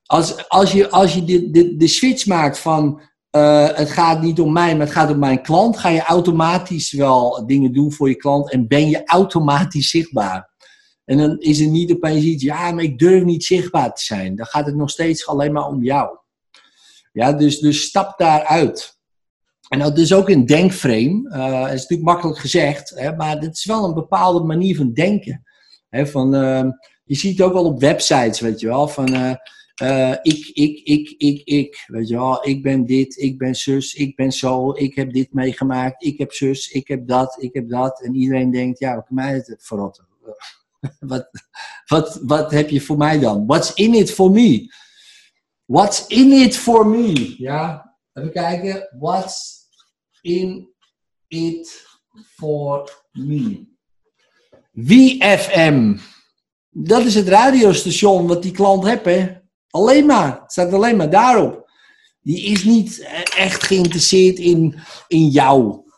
Als, 0.06 0.50
als 0.50 0.72
je, 0.72 0.90
als 0.90 1.14
je 1.14 1.24
de, 1.24 1.50
de, 1.50 1.76
de 1.76 1.88
switch 1.88 2.26
maakt 2.26 2.60
van 2.60 3.02
eh, 3.30 3.68
het 3.74 3.90
gaat 3.90 4.22
niet 4.22 4.40
om 4.40 4.52
mij, 4.52 4.72
maar 4.78 4.86
het 4.86 4.96
gaat 4.96 5.12
om 5.12 5.20
mijn 5.20 5.42
klant, 5.42 5.78
ga 5.78 5.90
je 5.90 6.02
automatisch 6.02 6.92
wel 6.92 7.46
dingen 7.46 7.74
doen 7.74 7.92
voor 7.92 8.10
je 8.10 8.16
klant 8.16 8.52
en 8.52 8.68
ben 8.68 8.90
je 8.90 9.06
automatisch 9.06 9.90
zichtbaar. 9.90 10.51
En 11.06 11.18
dan 11.18 11.40
is 11.40 11.60
er 11.60 11.68
niet 11.68 11.92
opeens 11.92 12.24
iets, 12.24 12.44
ja, 12.44 12.72
maar 12.72 12.84
ik 12.84 13.00
durf 13.00 13.24
niet 13.24 13.44
zichtbaar 13.44 13.94
te 13.94 14.04
zijn. 14.04 14.36
Dan 14.36 14.46
gaat 14.46 14.66
het 14.66 14.76
nog 14.76 14.90
steeds 14.90 15.28
alleen 15.28 15.52
maar 15.52 15.68
om 15.68 15.84
jou. 15.84 16.18
Ja, 17.14 17.34
dus, 17.34 17.60
dus 17.60 17.82
stap 17.82 18.18
daaruit. 18.18 19.00
En 19.68 19.80
dat 19.80 19.98
is 19.98 20.14
ook 20.14 20.30
een 20.30 20.46
denkframe. 20.46 21.30
Uh, 21.30 21.62
het 21.62 21.74
is 21.74 21.82
natuurlijk 21.82 22.10
makkelijk 22.10 22.40
gezegd, 22.40 22.90
hè, 22.90 23.16
maar 23.16 23.40
het 23.40 23.56
is 23.56 23.66
wel 23.66 23.86
een 23.86 23.94
bepaalde 23.94 24.46
manier 24.46 24.76
van 24.76 24.94
denken. 24.94 25.44
Hè, 25.90 26.08
van, 26.08 26.36
uh, 26.36 26.64
je 27.04 27.16
ziet 27.16 27.38
het 27.38 27.48
ook 27.48 27.54
wel 27.54 27.66
op 27.66 27.80
websites, 27.80 28.40
weet 28.40 28.60
je 28.60 28.68
wel, 28.68 28.88
van 28.88 29.14
uh, 29.14 29.34
uh, 29.84 30.12
ik, 30.22 30.52
ik, 30.54 30.82
ik, 30.84 31.14
ik, 31.18 31.42
ik, 31.44 31.84
weet 31.88 32.08
je 32.08 32.16
wel, 32.16 32.48
ik 32.48 32.64
ben 32.64 32.86
dit, 32.86 33.18
ik 33.18 33.38
ben 33.38 33.56
zus, 33.56 33.94
ik 33.94 34.16
ben 34.16 34.32
zo, 34.32 34.72
ik 34.72 34.96
heb 34.96 35.14
dit 35.14 35.34
meegemaakt, 35.34 36.04
ik 36.04 36.18
heb 36.18 36.32
zus, 36.32 36.72
ik 36.72 36.88
heb 36.88 37.08
dat, 37.08 37.36
ik 37.40 37.54
heb 37.54 37.70
dat. 37.70 38.02
En 38.02 38.16
iedereen 38.16 38.52
denkt, 38.52 38.80
ja, 38.80 38.96
wat 38.96 39.10
mij 39.10 39.34
het 39.34 39.56
verrotten? 39.60 40.08
wat, 41.12 41.30
wat, 41.86 42.20
wat 42.22 42.52
heb 42.52 42.70
je 42.70 42.82
voor 42.82 42.98
mij 42.98 43.20
dan? 43.20 43.46
What's 43.46 43.74
in 43.74 43.94
it 43.94 44.12
for 44.12 44.32
me? 44.32 44.74
What's 45.66 46.08
in 46.08 46.32
it 46.32 46.58
for 46.58 46.88
me? 46.88 47.36
Ja, 47.38 47.96
even 48.14 48.32
kijken. 48.32 48.88
What's 49.00 49.68
in 50.22 50.74
it 51.28 51.86
for 52.36 53.06
me? 53.12 53.70
WFM. 54.72 55.98
Dat 56.70 57.06
is 57.06 57.16
het 57.16 57.28
radiostation 57.28 58.28
wat 58.28 58.42
die 58.42 58.52
klant 58.52 58.84
heeft, 58.84 59.06
hè? 59.06 59.40
Alleen 59.70 60.06
maar. 60.06 60.42
Het 60.42 60.52
staat 60.52 60.74
alleen 60.74 60.98
maar 60.98 61.10
daarop. 61.10 61.70
Die 62.22 62.42
is 62.42 62.64
niet 62.64 63.00
eh, 63.00 63.20
echt 63.38 63.64
geïnteresseerd 63.64 64.40
in, 64.40 64.80
in 65.08 65.28
jou. 65.28 65.91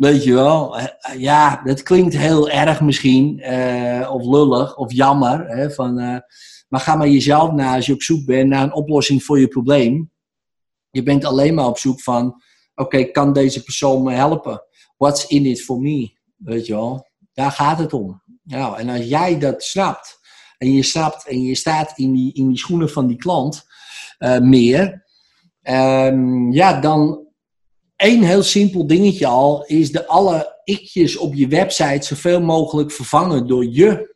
Weet 0.00 0.24
je 0.24 0.32
wel? 0.34 0.78
Eh, 0.78 1.20
Ja, 1.20 1.60
dat 1.64 1.82
klinkt 1.82 2.16
heel 2.16 2.50
erg 2.50 2.80
misschien. 2.80 3.40
eh, 3.40 4.10
of 4.12 4.24
lullig, 4.24 4.76
of 4.76 4.92
jammer. 4.92 5.48
Hè, 5.48 5.70
van, 5.70 5.98
eh, 5.98 6.16
maar 6.68 6.80
ga 6.80 6.96
maar 6.96 7.08
jezelf 7.08 7.52
na 7.52 7.74
als 7.74 7.86
je 7.86 7.92
op 7.92 8.02
zoek 8.02 8.24
bent 8.26 8.48
naar 8.48 8.62
een 8.62 8.74
oplossing 8.74 9.22
voor 9.22 9.40
je 9.40 9.48
probleem. 9.48 10.10
Je 10.90 11.02
bent 11.02 11.24
alleen 11.24 11.54
maar 11.54 11.66
op 11.66 11.78
zoek 11.78 12.00
van... 12.00 12.42
Oké, 12.74 13.04
kan 13.04 13.32
deze 13.32 13.62
persoon 13.62 14.02
me 14.02 14.12
helpen? 14.12 14.62
What's 14.96 15.26
in 15.26 15.46
it 15.46 15.62
for 15.62 15.80
me? 15.80 16.12
Weet 16.36 16.66
je 16.66 16.72
wel? 16.72 17.06
Daar 17.32 17.50
gaat 17.50 17.78
het 17.78 17.92
om. 17.92 18.22
Nou, 18.42 18.78
en 18.78 18.88
als 18.88 19.04
jij 19.04 19.38
dat 19.38 19.62
snapt... 19.62 20.18
En 20.58 20.72
je 20.72 20.82
snapt 20.82 21.26
en 21.26 21.42
je 21.42 21.54
staat 21.54 21.92
in 21.98 22.12
die, 22.12 22.32
in 22.34 22.48
die 22.48 22.58
schoenen 22.58 22.90
van 22.90 23.06
die 23.06 23.16
klant 23.16 23.64
meer... 24.40 25.06
ehm, 25.62 26.52
ja, 26.52 26.80
dan 26.80 27.28
één 28.00 28.22
heel 28.22 28.42
simpel 28.42 28.86
dingetje 28.86 29.26
al... 29.26 29.64
is 29.64 29.92
de 29.92 30.06
alle 30.06 30.60
ikjes 30.64 31.16
op 31.16 31.34
je 31.34 31.46
website 31.46 32.06
zoveel 32.06 32.40
mogelijk 32.40 32.92
vervangen 32.92 33.46
door 33.46 33.64
je. 33.64 34.14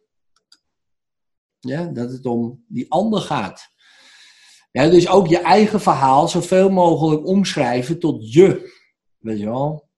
Ja, 1.60 1.84
dat 1.84 2.10
het 2.10 2.26
om 2.26 2.64
die 2.68 2.90
ander 2.90 3.20
gaat. 3.20 3.68
Ja, 4.70 4.88
dus 4.88 5.08
ook 5.08 5.26
je 5.26 5.38
eigen 5.38 5.80
verhaal 5.80 6.28
zoveel 6.28 6.70
mogelijk 6.70 7.26
omschrijven 7.26 7.98
tot 7.98 8.32
je. 8.32 8.72
Weet 9.18 9.38
je 9.38 9.44
wel? 9.44 9.88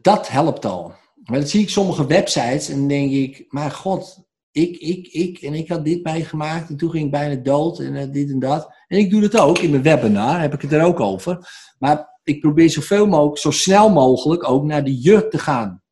Dat 0.00 0.28
helpt 0.28 0.64
al. 0.64 0.94
Maar 1.24 1.40
dat 1.40 1.48
zie 1.48 1.62
ik 1.62 1.68
sommige 1.68 2.06
websites 2.06 2.68
en 2.68 2.88
denk 2.88 3.10
ik, 3.12 3.44
maar 3.48 3.70
god, 3.70 4.27
ik, 4.52 4.76
ik, 4.76 5.06
ik, 5.06 5.38
en 5.38 5.54
ik 5.54 5.68
had 5.68 5.84
dit 5.84 6.04
meegemaakt 6.04 6.68
en 6.68 6.76
toen 6.76 6.90
ging 6.90 7.04
ik 7.04 7.10
bijna 7.10 7.42
dood 7.42 7.78
en 7.78 7.96
eh, 7.96 8.10
dit 8.10 8.30
en 8.30 8.38
dat. 8.38 8.72
En 8.86 8.98
ik 8.98 9.10
doe 9.10 9.20
dat 9.20 9.36
ook 9.36 9.58
in 9.58 9.70
mijn 9.70 9.82
webinar, 9.82 10.40
heb 10.40 10.54
ik 10.54 10.62
het 10.62 10.72
er 10.72 10.84
ook 10.84 11.00
over. 11.00 11.48
Maar 11.78 12.18
ik 12.24 12.40
probeer 12.40 12.70
zoveel 12.70 13.06
mogelijk, 13.06 13.38
zo 13.38 13.50
snel 13.50 13.90
mogelijk 13.90 14.48
ook 14.48 14.64
naar 14.64 14.84
de 14.84 15.02
je 15.02 15.28
te 15.28 15.38
gaan. 15.38 15.82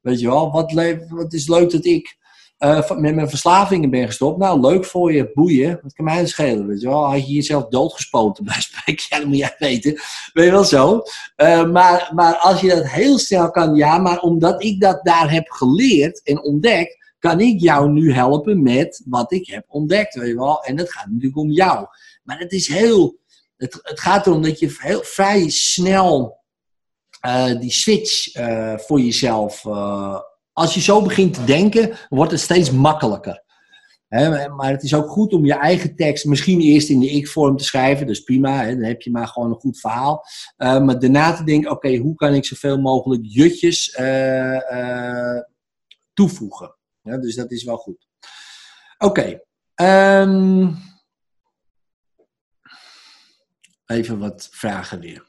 Weet 0.00 0.20
je 0.20 0.26
wel, 0.26 0.50
wat, 0.50 0.72
wat 1.08 1.32
is 1.32 1.48
leuk 1.48 1.70
dat 1.70 1.84
ik 1.84 2.18
eh, 2.58 2.90
met 2.90 3.14
mijn 3.14 3.28
verslavingen 3.28 3.90
ben 3.90 4.06
gestopt. 4.06 4.38
Nou, 4.38 4.60
leuk 4.60 4.84
voor 4.84 5.12
je, 5.12 5.30
boeien. 5.34 5.78
Wat 5.82 5.92
kan 5.92 6.04
mij 6.04 6.18
dat 6.18 6.28
schelen, 6.28 6.66
weet 6.66 6.80
je 6.80 6.88
wel. 6.88 7.10
Had 7.10 7.26
je 7.26 7.34
jezelf 7.34 7.68
doodgespoten 7.68 8.44
bij 8.50 8.60
spreken, 8.60 9.04
ja, 9.08 9.18
dat 9.18 9.26
moet 9.26 9.36
jij 9.36 9.54
weten. 9.58 9.92
Weet 10.32 10.44
je 10.44 10.50
wel 10.50 10.64
zo. 10.64 11.02
Eh, 11.36 11.70
maar, 11.70 12.10
maar 12.14 12.36
als 12.36 12.60
je 12.60 12.68
dat 12.68 12.88
heel 12.88 13.18
snel 13.18 13.50
kan, 13.50 13.74
ja, 13.74 13.98
maar 13.98 14.20
omdat 14.20 14.62
ik 14.62 14.80
dat 14.80 15.00
daar 15.02 15.30
heb 15.30 15.48
geleerd 15.50 16.22
en 16.22 16.42
ontdekt, 16.42 16.97
kan 17.18 17.40
ik 17.40 17.60
jou 17.60 17.90
nu 17.90 18.12
helpen 18.12 18.62
met 18.62 19.02
wat 19.06 19.32
ik 19.32 19.46
heb 19.46 19.64
ontdekt, 19.68 20.14
weet 20.14 20.28
je 20.28 20.34
wel. 20.34 20.62
En 20.62 20.78
het 20.78 20.92
gaat 20.92 21.06
natuurlijk 21.06 21.36
om 21.36 21.50
jou. 21.50 21.86
Maar 22.22 22.38
het 22.38 22.52
is 22.52 22.68
heel, 22.68 23.18
het, 23.56 23.78
het 23.82 24.00
gaat 24.00 24.26
erom 24.26 24.42
dat 24.42 24.58
je 24.58 24.76
heel 24.78 25.02
vrij 25.02 25.48
snel 25.48 26.38
eh, 27.20 27.60
die 27.60 27.72
switch 27.72 28.32
eh, 28.32 28.78
voor 28.78 29.00
jezelf. 29.00 29.64
eh, 29.64 30.20
als 30.52 30.74
je 30.74 30.80
zo 30.80 31.02
begint 31.02 31.34
te 31.34 31.44
denken, 31.44 31.98
wordt 32.08 32.32
het 32.32 32.40
steeds 32.40 32.70
makkelijker. 32.70 33.46
Maar 34.56 34.70
het 34.70 34.82
is 34.82 34.94
ook 34.94 35.08
goed 35.08 35.32
om 35.32 35.44
je 35.44 35.54
eigen 35.54 35.96
tekst 35.96 36.24
misschien 36.24 36.60
eerst 36.60 36.88
in 36.88 37.00
de 37.00 37.10
ik-vorm 37.10 37.56
te 37.56 37.64
schrijven. 37.64 38.08
Is 38.08 38.20
prima, 38.20 38.64
dan 38.64 38.82
heb 38.82 39.02
je 39.02 39.10
maar 39.10 39.26
gewoon 39.26 39.50
een 39.50 39.60
goed 39.60 39.80
verhaal. 39.80 40.24
Maar 40.56 40.98
daarna 40.98 41.32
te 41.32 41.44
denken, 41.44 41.70
oké, 41.70 41.96
hoe 41.96 42.14
kan 42.14 42.34
ik 42.34 42.44
zoveel 42.44 42.80
mogelijk 42.80 43.22
jutjes 43.24 43.96
toevoegen? 46.14 46.77
Dus 47.16 47.34
dat 47.34 47.50
is 47.50 47.64
wel 47.64 47.76
goed. 47.76 48.08
Oké. 48.98 49.40
ehm, 49.74 50.72
even 53.86 54.18
wat 54.18 54.48
vragen 54.50 55.00
weer. 55.00 55.26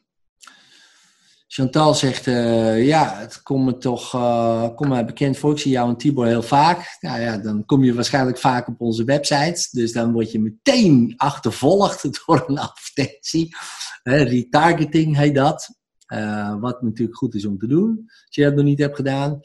Chantal 1.51 1.95
zegt, 1.95 2.27
eh, 2.27 2.85
ja, 2.85 3.15
het 3.17 3.43
komt 3.43 3.65
me 3.65 3.77
toch 3.77 4.15
uh, 4.15 4.75
kom 4.75 4.87
mij 4.87 5.05
bekend 5.05 5.37
voor. 5.37 5.51
Ik 5.51 5.59
zie 5.59 5.71
jou 5.71 5.89
en 5.89 5.97
Tibor 5.97 6.25
heel 6.25 6.41
vaak. 6.41 6.97
Nou 6.99 7.21
ja, 7.21 7.37
dan 7.37 7.65
kom 7.65 7.83
je 7.83 7.93
waarschijnlijk 7.93 8.37
vaak 8.37 8.67
op 8.67 8.81
onze 8.81 9.03
website. 9.03 9.67
Dus 9.71 9.91
dan 9.91 10.11
word 10.11 10.31
je 10.31 10.39
meteen 10.39 11.13
achtervolgd 11.17 12.03
door 12.25 12.43
een 12.47 12.59
advertentie. 12.59 13.55
Retargeting 14.03 15.15
heet 15.15 15.35
dat. 15.35 15.77
Uh, 16.13 16.59
wat 16.59 16.81
natuurlijk 16.81 17.17
goed 17.17 17.35
is 17.35 17.45
om 17.45 17.57
te 17.57 17.67
doen, 17.67 18.03
als 18.05 18.35
je 18.35 18.43
dat 18.43 18.55
nog 18.55 18.65
niet 18.65 18.79
hebt 18.79 18.95
gedaan. 18.95 19.39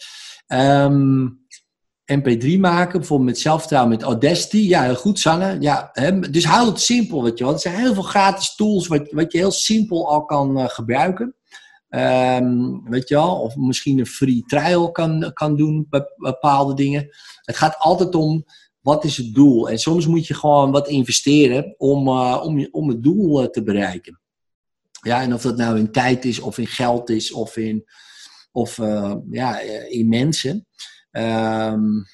Um, 0.47 1.44
MP3 2.13 2.59
maken, 2.59 2.99
bijvoorbeeld 2.99 3.31
met 3.31 3.39
zelfvertrouwen 3.39 3.93
met 3.93 4.03
Audacity. 4.03 4.57
Ja, 4.57 4.83
heel 4.83 4.95
goed, 4.95 5.19
Sanne. 5.19 5.57
Ja, 5.61 5.91
hè, 5.93 6.21
dus 6.21 6.45
hou 6.45 6.69
het 6.69 6.81
simpel, 6.81 7.23
weet 7.23 7.39
je 7.39 7.45
wel. 7.45 7.53
Er 7.53 7.59
zijn 7.61 7.75
heel 7.75 7.95
veel 7.95 8.03
gratis 8.03 8.55
tools 8.55 8.87
wat, 8.87 9.11
wat 9.11 9.33
je 9.33 9.39
heel 9.39 9.51
simpel 9.51 10.09
al 10.09 10.25
kan 10.25 10.59
uh, 10.59 10.69
gebruiken. 10.69 11.35
Um, 11.89 12.83
weet 12.91 13.09
je 13.09 13.15
wel, 13.15 13.41
of 13.41 13.57
misschien 13.57 13.99
een 13.99 14.07
free 14.07 14.43
trial 14.47 14.91
kan, 14.91 15.31
kan 15.33 15.57
doen, 15.57 15.87
bepaalde 16.17 16.75
dingen. 16.75 17.09
Het 17.43 17.57
gaat 17.57 17.79
altijd 17.79 18.15
om, 18.15 18.45
wat 18.81 19.05
is 19.05 19.17
het 19.17 19.35
doel? 19.35 19.71
En 19.71 19.79
soms 19.79 20.07
moet 20.07 20.27
je 20.27 20.35
gewoon 20.35 20.71
wat 20.71 20.89
investeren 20.89 21.75
om, 21.79 22.09
uh, 22.09 22.41
om, 22.45 22.69
om 22.71 22.89
het 22.89 23.03
doel 23.03 23.43
uh, 23.43 23.49
te 23.49 23.63
bereiken. 23.63 24.21
Ja, 25.03 25.23
en 25.23 25.35
of 25.35 25.43
dat 25.43 25.57
nou 25.57 25.79
in 25.79 25.93
tijd 25.93 26.25
is, 26.25 26.41
of 26.41 26.59
in 26.59 26.67
geld 26.67 27.11
is, 27.11 27.33
of 27.33 27.57
in, 27.57 27.85
of, 28.53 28.77
ja, 29.31 29.61
in 29.89 30.09
mensen. 30.09 30.67
Um, 31.17 32.05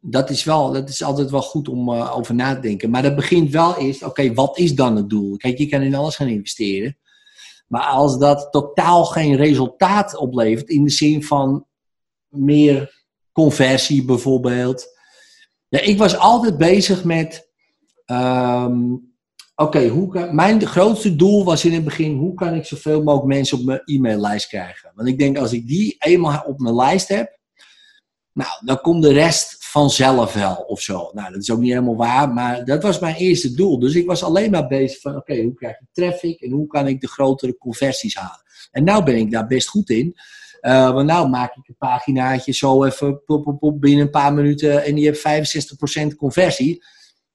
dat 0.00 0.30
is, 0.30 0.44
wel, 0.44 0.72
dat 0.72 0.88
is 0.88 1.02
altijd 1.02 1.30
wel 1.30 1.42
goed 1.42 1.68
om 1.68 1.88
uh, 1.88 2.16
over 2.16 2.34
na 2.34 2.54
te 2.54 2.60
denken. 2.60 2.90
Maar 2.90 3.02
dat 3.02 3.14
begint 3.14 3.50
wel 3.50 3.76
eerst, 3.76 4.02
oké, 4.02 4.34
wat 4.34 4.58
is 4.58 4.74
dan 4.74 4.96
het 4.96 5.10
doel? 5.10 5.36
Kijk, 5.36 5.58
je 5.58 5.66
kan 5.66 5.82
in 5.82 5.94
alles 5.94 6.16
gaan 6.16 6.28
investeren. 6.28 6.96
Maar 7.68 7.82
als 7.82 8.18
dat 8.18 8.48
totaal 8.50 9.04
geen 9.04 9.36
resultaat 9.36 10.16
oplevert, 10.16 10.68
in 10.68 10.84
de 10.84 10.90
zin 10.90 11.24
van 11.24 11.66
meer 12.28 13.04
conversie 13.32 14.04
bijvoorbeeld. 14.04 14.86
Ja, 15.68 15.80
ik 15.80 15.98
was 15.98 16.18
altijd 16.18 16.58
bezig 16.58 17.04
met, 17.04 17.50
um, 18.06 18.92
oké, 19.54 19.90
okay, 19.92 20.32
mijn 20.32 20.66
grootste 20.66 21.16
doel 21.16 21.44
was 21.44 21.64
in 21.64 21.72
het 21.72 21.84
begin, 21.84 22.16
hoe 22.16 22.34
kan 22.34 22.54
ik 22.54 22.64
zoveel 22.64 23.02
mogelijk 23.02 23.34
mensen 23.34 23.58
op 23.58 23.64
mijn 23.64 23.82
e-maillijst 23.84 24.48
krijgen? 24.48 24.92
Want 24.94 25.08
ik 25.08 25.18
denk, 25.18 25.38
als 25.38 25.52
ik 25.52 25.66
die 25.66 25.96
eenmaal 25.98 26.42
op 26.46 26.58
mijn 26.58 26.74
lijst 26.74 27.08
heb, 27.08 27.35
nou, 28.36 28.50
dan 28.64 28.80
komt 28.80 29.02
de 29.02 29.12
rest 29.12 29.56
vanzelf 29.58 30.32
wel 30.32 30.54
of 30.54 30.80
zo. 30.80 31.10
Nou, 31.12 31.32
dat 31.32 31.42
is 31.42 31.50
ook 31.50 31.58
niet 31.58 31.70
helemaal 31.70 31.96
waar, 31.96 32.32
maar 32.32 32.64
dat 32.64 32.82
was 32.82 32.98
mijn 32.98 33.14
eerste 33.14 33.54
doel. 33.54 33.78
Dus 33.78 33.94
ik 33.94 34.06
was 34.06 34.22
alleen 34.22 34.50
maar 34.50 34.66
bezig 34.66 35.00
van, 35.00 35.16
oké, 35.16 35.42
hoe 35.42 35.54
krijg 35.54 35.80
ik 35.80 35.86
traffic 35.92 36.40
en 36.40 36.50
hoe 36.50 36.66
kan 36.66 36.86
ik 36.86 37.00
de 37.00 37.08
grotere 37.08 37.58
conversies 37.58 38.14
halen? 38.14 38.42
En 38.70 38.84
nou 38.84 39.04
ben 39.04 39.16
ik 39.16 39.30
daar 39.30 39.46
best 39.46 39.68
goed 39.68 39.90
in. 39.90 40.16
Uh, 40.60 40.92
want 40.92 41.06
nou 41.06 41.28
maak 41.28 41.56
ik 41.56 41.68
een 41.68 41.76
paginaatje 41.78 42.52
zo 42.52 42.84
even 42.84 43.24
pop, 43.24 43.44
pop, 43.44 43.58
pop, 43.58 43.80
binnen 43.80 44.04
een 44.04 44.10
paar 44.10 44.34
minuten 44.34 44.84
en 44.84 44.94
die 44.94 45.04
heeft 45.04 45.74
65% 46.12 46.16
conversie. 46.16 46.84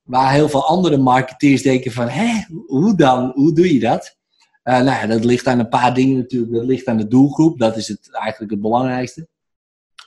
Waar 0.03 0.31
heel 0.31 0.49
veel 0.49 0.65
andere 0.65 0.97
marketeers 0.97 1.61
denken 1.61 1.91
van, 1.91 2.07
hé, 2.07 2.45
hoe 2.65 2.95
dan? 2.95 3.31
Hoe 3.33 3.53
doe 3.53 3.73
je 3.73 3.79
dat? 3.79 4.17
Uh, 4.63 4.73
nou 4.73 4.85
ja, 4.85 5.07
dat 5.07 5.25
ligt 5.25 5.47
aan 5.47 5.59
een 5.59 5.69
paar 5.69 5.93
dingen 5.93 6.17
natuurlijk. 6.17 6.53
Dat 6.53 6.65
ligt 6.65 6.87
aan 6.87 6.97
de 6.97 7.07
doelgroep. 7.07 7.59
Dat 7.59 7.77
is 7.77 7.87
het, 7.87 8.09
eigenlijk 8.11 8.51
het 8.51 8.61
belangrijkste. 8.61 9.27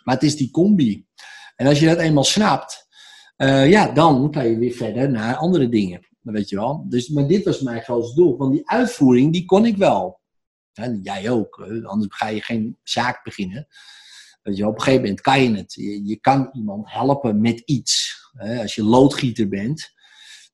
Maar 0.05 0.15
het 0.15 0.25
is 0.25 0.37
die 0.37 0.51
combi. 0.51 1.07
En 1.57 1.67
als 1.67 1.81
je 1.81 1.87
dat 1.87 1.99
eenmaal 1.99 2.25
snapt, 2.25 2.87
uh, 3.37 3.71
ja, 3.71 3.93
dan 3.93 4.31
kan 4.31 4.49
je 4.49 4.59
weer 4.59 4.73
verder 4.73 5.11
naar 5.11 5.37
andere 5.37 5.69
dingen. 5.69 6.07
Weet 6.21 6.49
je 6.49 6.57
wel. 6.57 6.85
Dus, 6.89 7.09
maar 7.09 7.27
dit 7.27 7.45
was 7.45 7.61
mijn 7.61 7.83
grootste 7.83 8.15
doel. 8.15 8.37
Want 8.37 8.53
die 8.53 8.71
uitvoering, 8.71 9.33
die 9.33 9.45
kon 9.45 9.67
ik 9.67 9.77
wel. 9.77 10.21
En 10.73 11.01
jij 11.03 11.31
ook. 11.31 11.69
Anders 11.85 12.17
ga 12.17 12.29
je 12.29 12.41
geen 12.41 12.79
zaak 12.83 13.25
beginnen. 13.25 13.67
Weet 14.43 14.57
je 14.57 14.63
wel, 14.63 14.71
op 14.71 14.77
een 14.77 14.83
gegeven 14.83 15.03
moment 15.03 15.21
kan 15.21 15.43
je 15.43 15.57
het. 15.57 15.75
Je, 16.05 16.19
kan 16.21 16.51
iemand 16.53 16.93
helpen 16.93 17.41
met 17.41 17.63
iets. 17.65 18.23
Als 18.61 18.75
je 18.75 18.85
loodgieter 18.85 19.49
bent, 19.49 19.93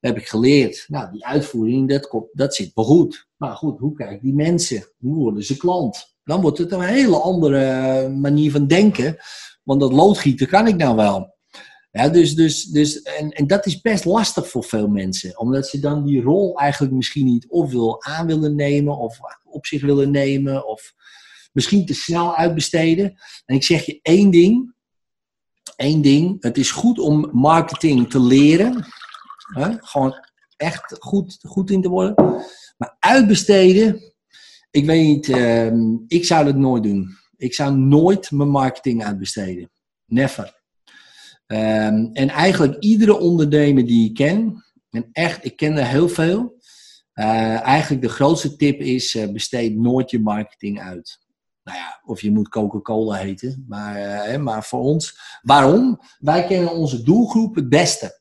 heb 0.01 0.17
ik 0.17 0.29
geleerd. 0.29 0.85
Nou, 0.89 1.13
die 1.13 1.27
uitvoering, 1.27 1.89
dat, 1.89 2.27
dat 2.33 2.55
zit 2.55 2.71
wel 2.75 2.85
goed. 2.85 3.29
Maar 3.37 3.57
goed, 3.57 3.79
hoe 3.79 3.95
kijken 3.95 4.23
die 4.23 4.35
mensen? 4.35 4.89
Hoe 4.99 5.15
worden 5.15 5.45
ze 5.45 5.57
klant? 5.57 6.10
Dan 6.25 6.41
wordt 6.41 6.59
het 6.59 6.73
een 6.73 6.81
hele 6.81 7.17
andere 7.17 8.09
manier 8.09 8.51
van 8.51 8.67
denken. 8.67 9.17
Want 9.63 9.81
dat 9.81 9.93
loodgieten 9.93 10.47
kan 10.47 10.67
ik 10.67 10.77
nou 10.77 10.97
wel. 10.97 11.39
Ja, 11.91 12.09
dus, 12.09 12.35
dus, 12.35 12.65
dus, 12.65 13.03
en, 13.03 13.31
en 13.31 13.47
dat 13.47 13.67
is 13.67 13.81
best 13.81 14.05
lastig 14.05 14.49
voor 14.49 14.65
veel 14.65 14.89
mensen. 14.89 15.39
Omdat 15.39 15.69
ze 15.69 15.81
dan 15.81 16.05
die 16.05 16.23
rol 16.23 16.59
eigenlijk 16.59 16.93
misschien 16.93 17.27
niet 17.27 17.49
of 17.49 17.71
wil 17.71 18.05
aan 18.05 18.27
willen 18.27 18.55
nemen. 18.55 18.99
Of 18.99 19.19
op 19.45 19.67
zich 19.67 19.83
willen 19.83 20.11
nemen. 20.11 20.67
Of 20.69 20.93
misschien 21.53 21.87
te 21.87 21.95
snel 21.95 22.37
uitbesteden. 22.37 23.15
En 23.47 23.55
ik 23.55 23.65
zeg 23.65 23.87
je 23.87 23.99
één 24.03 24.31
ding. 24.31 24.75
één 25.77 26.03
ding. 26.03 26.37
Het 26.43 26.59
is 26.59 26.71
goed 26.71 26.99
om 26.99 27.29
marketing 27.33 28.11
te 28.11 28.21
leren. 28.21 28.87
Hè? 29.55 29.75
Gewoon 29.79 30.15
echt 30.57 30.97
goed, 30.99 31.39
goed 31.43 31.71
in 31.71 31.83
te 31.83 31.89
worden. 31.89 32.15
Maar 32.77 32.97
uitbesteden, 32.99 34.10
ik 34.71 34.85
weet 34.85 35.05
niet, 35.07 35.29
ehm, 35.29 35.97
ik 36.07 36.25
zou 36.25 36.45
dat 36.45 36.57
nooit 36.57 36.83
doen. 36.83 37.09
Ik 37.37 37.55
zou 37.55 37.77
nooit 37.77 38.31
mijn 38.31 38.49
marketing 38.51 39.05
uitbesteden. 39.05 39.71
Never. 40.07 40.59
Ehm, 41.47 42.09
en 42.13 42.29
eigenlijk 42.29 42.77
iedere 42.83 43.19
ondernemer 43.19 43.87
die 43.87 44.09
ik 44.09 44.15
ken, 44.15 44.65
en 44.91 45.09
echt, 45.13 45.45
ik 45.45 45.57
ken 45.57 45.77
er 45.77 45.87
heel 45.87 46.09
veel. 46.09 46.59
eh, 47.13 47.61
eigenlijk 47.61 48.03
de 48.03 48.09
grootste 48.09 48.57
tip 48.57 48.81
is, 48.81 49.15
eh, 49.15 49.29
besteed 49.33 49.77
nooit 49.77 50.11
je 50.11 50.21
marketing 50.21 50.81
uit. 50.81 51.19
Nou 51.65 51.79
ja, 51.79 52.01
of 52.05 52.21
je 52.21 52.31
moet 52.31 52.49
Coca-Cola 52.49 53.17
heten, 53.17 53.65
maar, 53.69 53.97
eh, 53.97 54.23
hè, 54.31 54.39
maar 54.39 54.65
voor 54.65 54.81
ons. 54.81 55.19
Waarom? 55.43 56.01
Wij 56.19 56.45
kennen 56.47 56.73
onze 56.73 57.03
doelgroep 57.03 57.55
het 57.55 57.69
beste. 57.69 58.21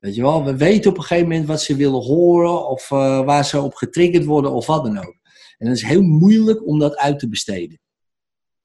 Weet 0.00 0.14
je 0.14 0.22
wel, 0.22 0.44
we 0.44 0.56
weten 0.56 0.90
op 0.90 0.96
een 0.96 1.02
gegeven 1.02 1.28
moment 1.28 1.46
wat 1.46 1.62
ze 1.62 1.76
willen 1.76 2.02
horen, 2.02 2.68
of 2.68 2.88
waar 3.24 3.44
ze 3.44 3.60
op 3.60 3.74
getriggerd 3.74 4.24
worden, 4.24 4.52
of 4.52 4.66
wat 4.66 4.84
dan 4.84 4.98
ook. 4.98 5.16
En 5.58 5.68
het 5.68 5.76
is 5.76 5.82
heel 5.82 6.02
moeilijk 6.02 6.66
om 6.66 6.78
dat 6.78 6.96
uit 6.96 7.18
te 7.18 7.28
besteden. 7.28 7.80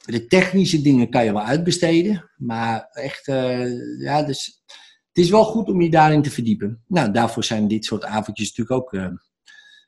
De 0.05 0.25
technische 0.25 0.81
dingen 0.81 1.09
kan 1.09 1.25
je 1.25 1.33
wel 1.33 1.43
uitbesteden, 1.43 2.31
maar 2.37 2.89
echt, 2.91 3.27
eh, 3.27 3.99
ja, 3.99 4.23
dus 4.23 4.61
het 5.07 5.23
is 5.23 5.29
wel 5.29 5.43
goed 5.43 5.67
om 5.67 5.81
je 5.81 5.89
daarin 5.89 6.21
te 6.21 6.31
verdiepen. 6.31 6.83
Nou, 6.87 7.11
daarvoor 7.11 7.43
zijn 7.43 7.67
dit 7.67 7.85
soort 7.85 8.03
avondjes 8.03 8.47
natuurlijk 8.47 8.79
ook 8.81 8.93
eh, 8.93 9.11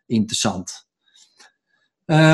interessant. 0.05 0.87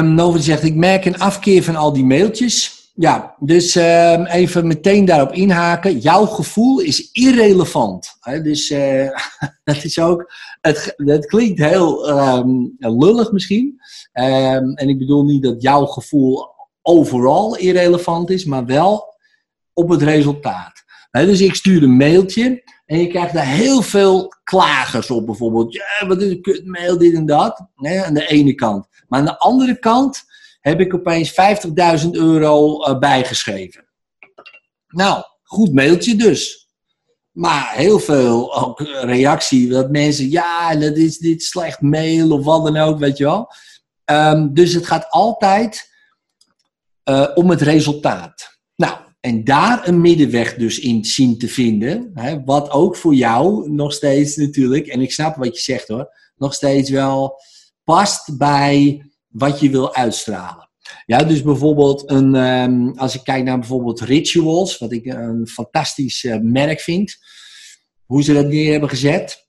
Noven 0.02 0.42
zegt, 0.42 0.64
ik 0.64 0.76
merk 0.76 1.06
een 1.06 1.20
afkeer 1.20 1.64
van 1.64 1.76
al 1.76 1.94
die 1.94 2.06
mailtjes. 2.06 2.79
Ja, 3.02 3.36
dus 3.40 3.76
ehm, 3.76 4.26
even 4.26 4.68
meteen 4.68 5.06
daarop 5.06 5.32
inhaken. 5.32 6.00
Jouw 6.00 6.26
gevoel 6.26 6.80
is 6.80 7.12
irrelevant. 7.12 8.18
Hè? 8.20 8.42
Dus 8.42 8.70
eh, 8.70 9.10
dat 9.64 9.84
is 9.84 10.00
ook, 10.00 10.34
het, 10.62 10.94
het 10.96 11.26
klinkt 11.26 11.60
heel 11.60 12.10
ehm, 12.10 12.50
lullig 12.78 13.32
misschien. 13.32 13.82
Ehm, 14.12 14.72
en 14.74 14.90
ik 14.90 14.98
bedoel 14.98 15.24
niet 15.24 15.44
dat 15.44 15.62
jouw 15.62 15.86
gevoel 15.86 16.48
overal 16.82 17.56
irrelevant 17.58 18.30
is, 18.30 18.46
maar 18.46 18.66
wel 18.66 19.16
op 19.74 19.90
het 19.90 20.02
resultaat. 20.02 20.84
Hè, 21.12 21.26
dus 21.26 21.42
ik 21.42 21.56
stuur 21.56 21.84
een 21.84 21.98
mailtje 21.98 22.64
en 22.86 23.00
je 23.00 23.08
krijgt 23.08 23.34
daar 23.34 23.48
heel 23.48 23.82
veel 23.82 24.34
klagers 24.44 25.12
op. 25.12 25.26
Bijvoorbeeld, 25.26 25.74
ja, 25.74 26.08
wat 26.08 26.22
is 26.22 26.32
een 26.32 26.42
kutmail, 26.42 26.98
dit 26.98 27.14
en 27.14 27.26
dat. 27.26 27.66
Hè, 27.76 28.06
aan 28.06 28.14
de 28.14 28.28
ene 28.28 28.54
kant. 28.54 28.88
Maar 29.08 29.20
aan 29.20 29.26
de 29.26 29.38
andere 29.38 29.80
kant 29.80 30.28
heb 30.60 30.80
ik 30.80 30.94
opeens 30.94 31.32
50.000 32.04 32.10
euro 32.12 32.84
eh, 32.84 33.00
bijgeschreven. 33.00 33.88
Nou, 34.88 35.24
goed 35.44 35.74
mailtje 35.74 36.16
dus. 36.16 36.68
Maar 37.32 37.74
heel 37.76 38.00
veel 38.00 38.56
ook 38.56 38.80
reactie 39.02 39.70
dat 39.70 39.92
mensen, 39.92 40.30
ja, 40.30 40.76
dat 40.76 40.98
is 40.98 41.18
dit 41.18 41.44
slecht 41.44 41.82
mail 41.82 42.32
of 42.32 42.44
wat 42.44 42.64
dan 42.64 42.78
ook, 42.78 43.00
weet 43.00 43.18
je 43.18 43.24
wel. 43.24 43.52
Ehm, 44.06 44.54
dus 44.54 44.74
het 44.74 44.86
gaat 44.86 45.10
altijd 45.10 45.90
eh, 47.04 47.28
om 47.34 47.50
het 47.50 47.62
resultaat. 47.62 48.60
Nou, 48.76 48.98
en 49.20 49.44
daar 49.44 49.88
een 49.88 50.02
middenweg 50.02 50.56
dus 50.56 50.80
in 50.80 51.06
zien 51.06 51.38
te 51.38 51.48
vinden. 51.48 52.12
Hè, 52.14 52.44
wat 52.44 52.72
ook 52.72 52.96
voor 52.96 53.14
jou 53.14 53.72
nog 53.72 53.94
steeds 53.94 54.36
natuurlijk, 54.36 54.88
en 54.88 55.02
ik 55.02 55.12
snap 55.12 55.36
wat 55.36 55.56
je 55.56 55.62
zegt 55.62 55.88
hoor, 55.88 56.10
nog 56.36 56.54
steeds 56.54 56.90
wel 56.90 57.42
past 57.84 58.38
bij 58.38 59.09
wat 59.30 59.60
je 59.60 59.70
wil 59.70 59.96
uitstralen. 59.96 60.70
Ja, 61.06 61.24
dus 61.24 61.42
bijvoorbeeld 61.42 62.10
een, 62.10 62.36
ehm, 62.36 62.90
als 62.90 63.16
ik 63.16 63.24
kijk 63.24 63.44
naar 63.44 63.60
bijvoorbeeld 63.60 64.02
Rituals, 64.02 64.78
wat 64.78 64.92
ik 64.92 65.06
een 65.06 65.48
fantastisch 65.48 66.24
eh, 66.24 66.38
merk 66.42 66.80
vind, 66.80 67.18
hoe 68.06 68.24
ze 68.24 68.34
dat 68.34 68.46
neer 68.46 68.72
hebben 68.72 68.90
gezet. 68.90 69.48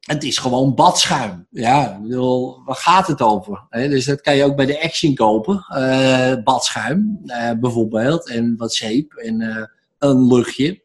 Het 0.00 0.24
is 0.24 0.38
gewoon 0.38 0.74
badschuim. 0.74 1.46
Ja, 1.50 2.00
bedoel, 2.02 2.64
waar 2.64 2.76
gaat 2.76 3.06
het 3.06 3.20
over? 3.20 3.66
Dus 3.70 4.04
dat 4.04 4.20
kan 4.20 4.36
je 4.36 4.44
ook 4.44 4.56
bij 4.56 4.66
de 4.66 4.82
Action 4.82 5.14
kopen. 5.14 5.64
eh, 5.68 6.34
badschuim 6.44 7.20
eh, 7.26 7.50
bijvoorbeeld. 7.60 8.28
En 8.28 8.54
wat 8.56 8.74
zeep 8.74 9.12
en 9.12 9.68
een 9.98 10.26
luchtje. 10.26 10.82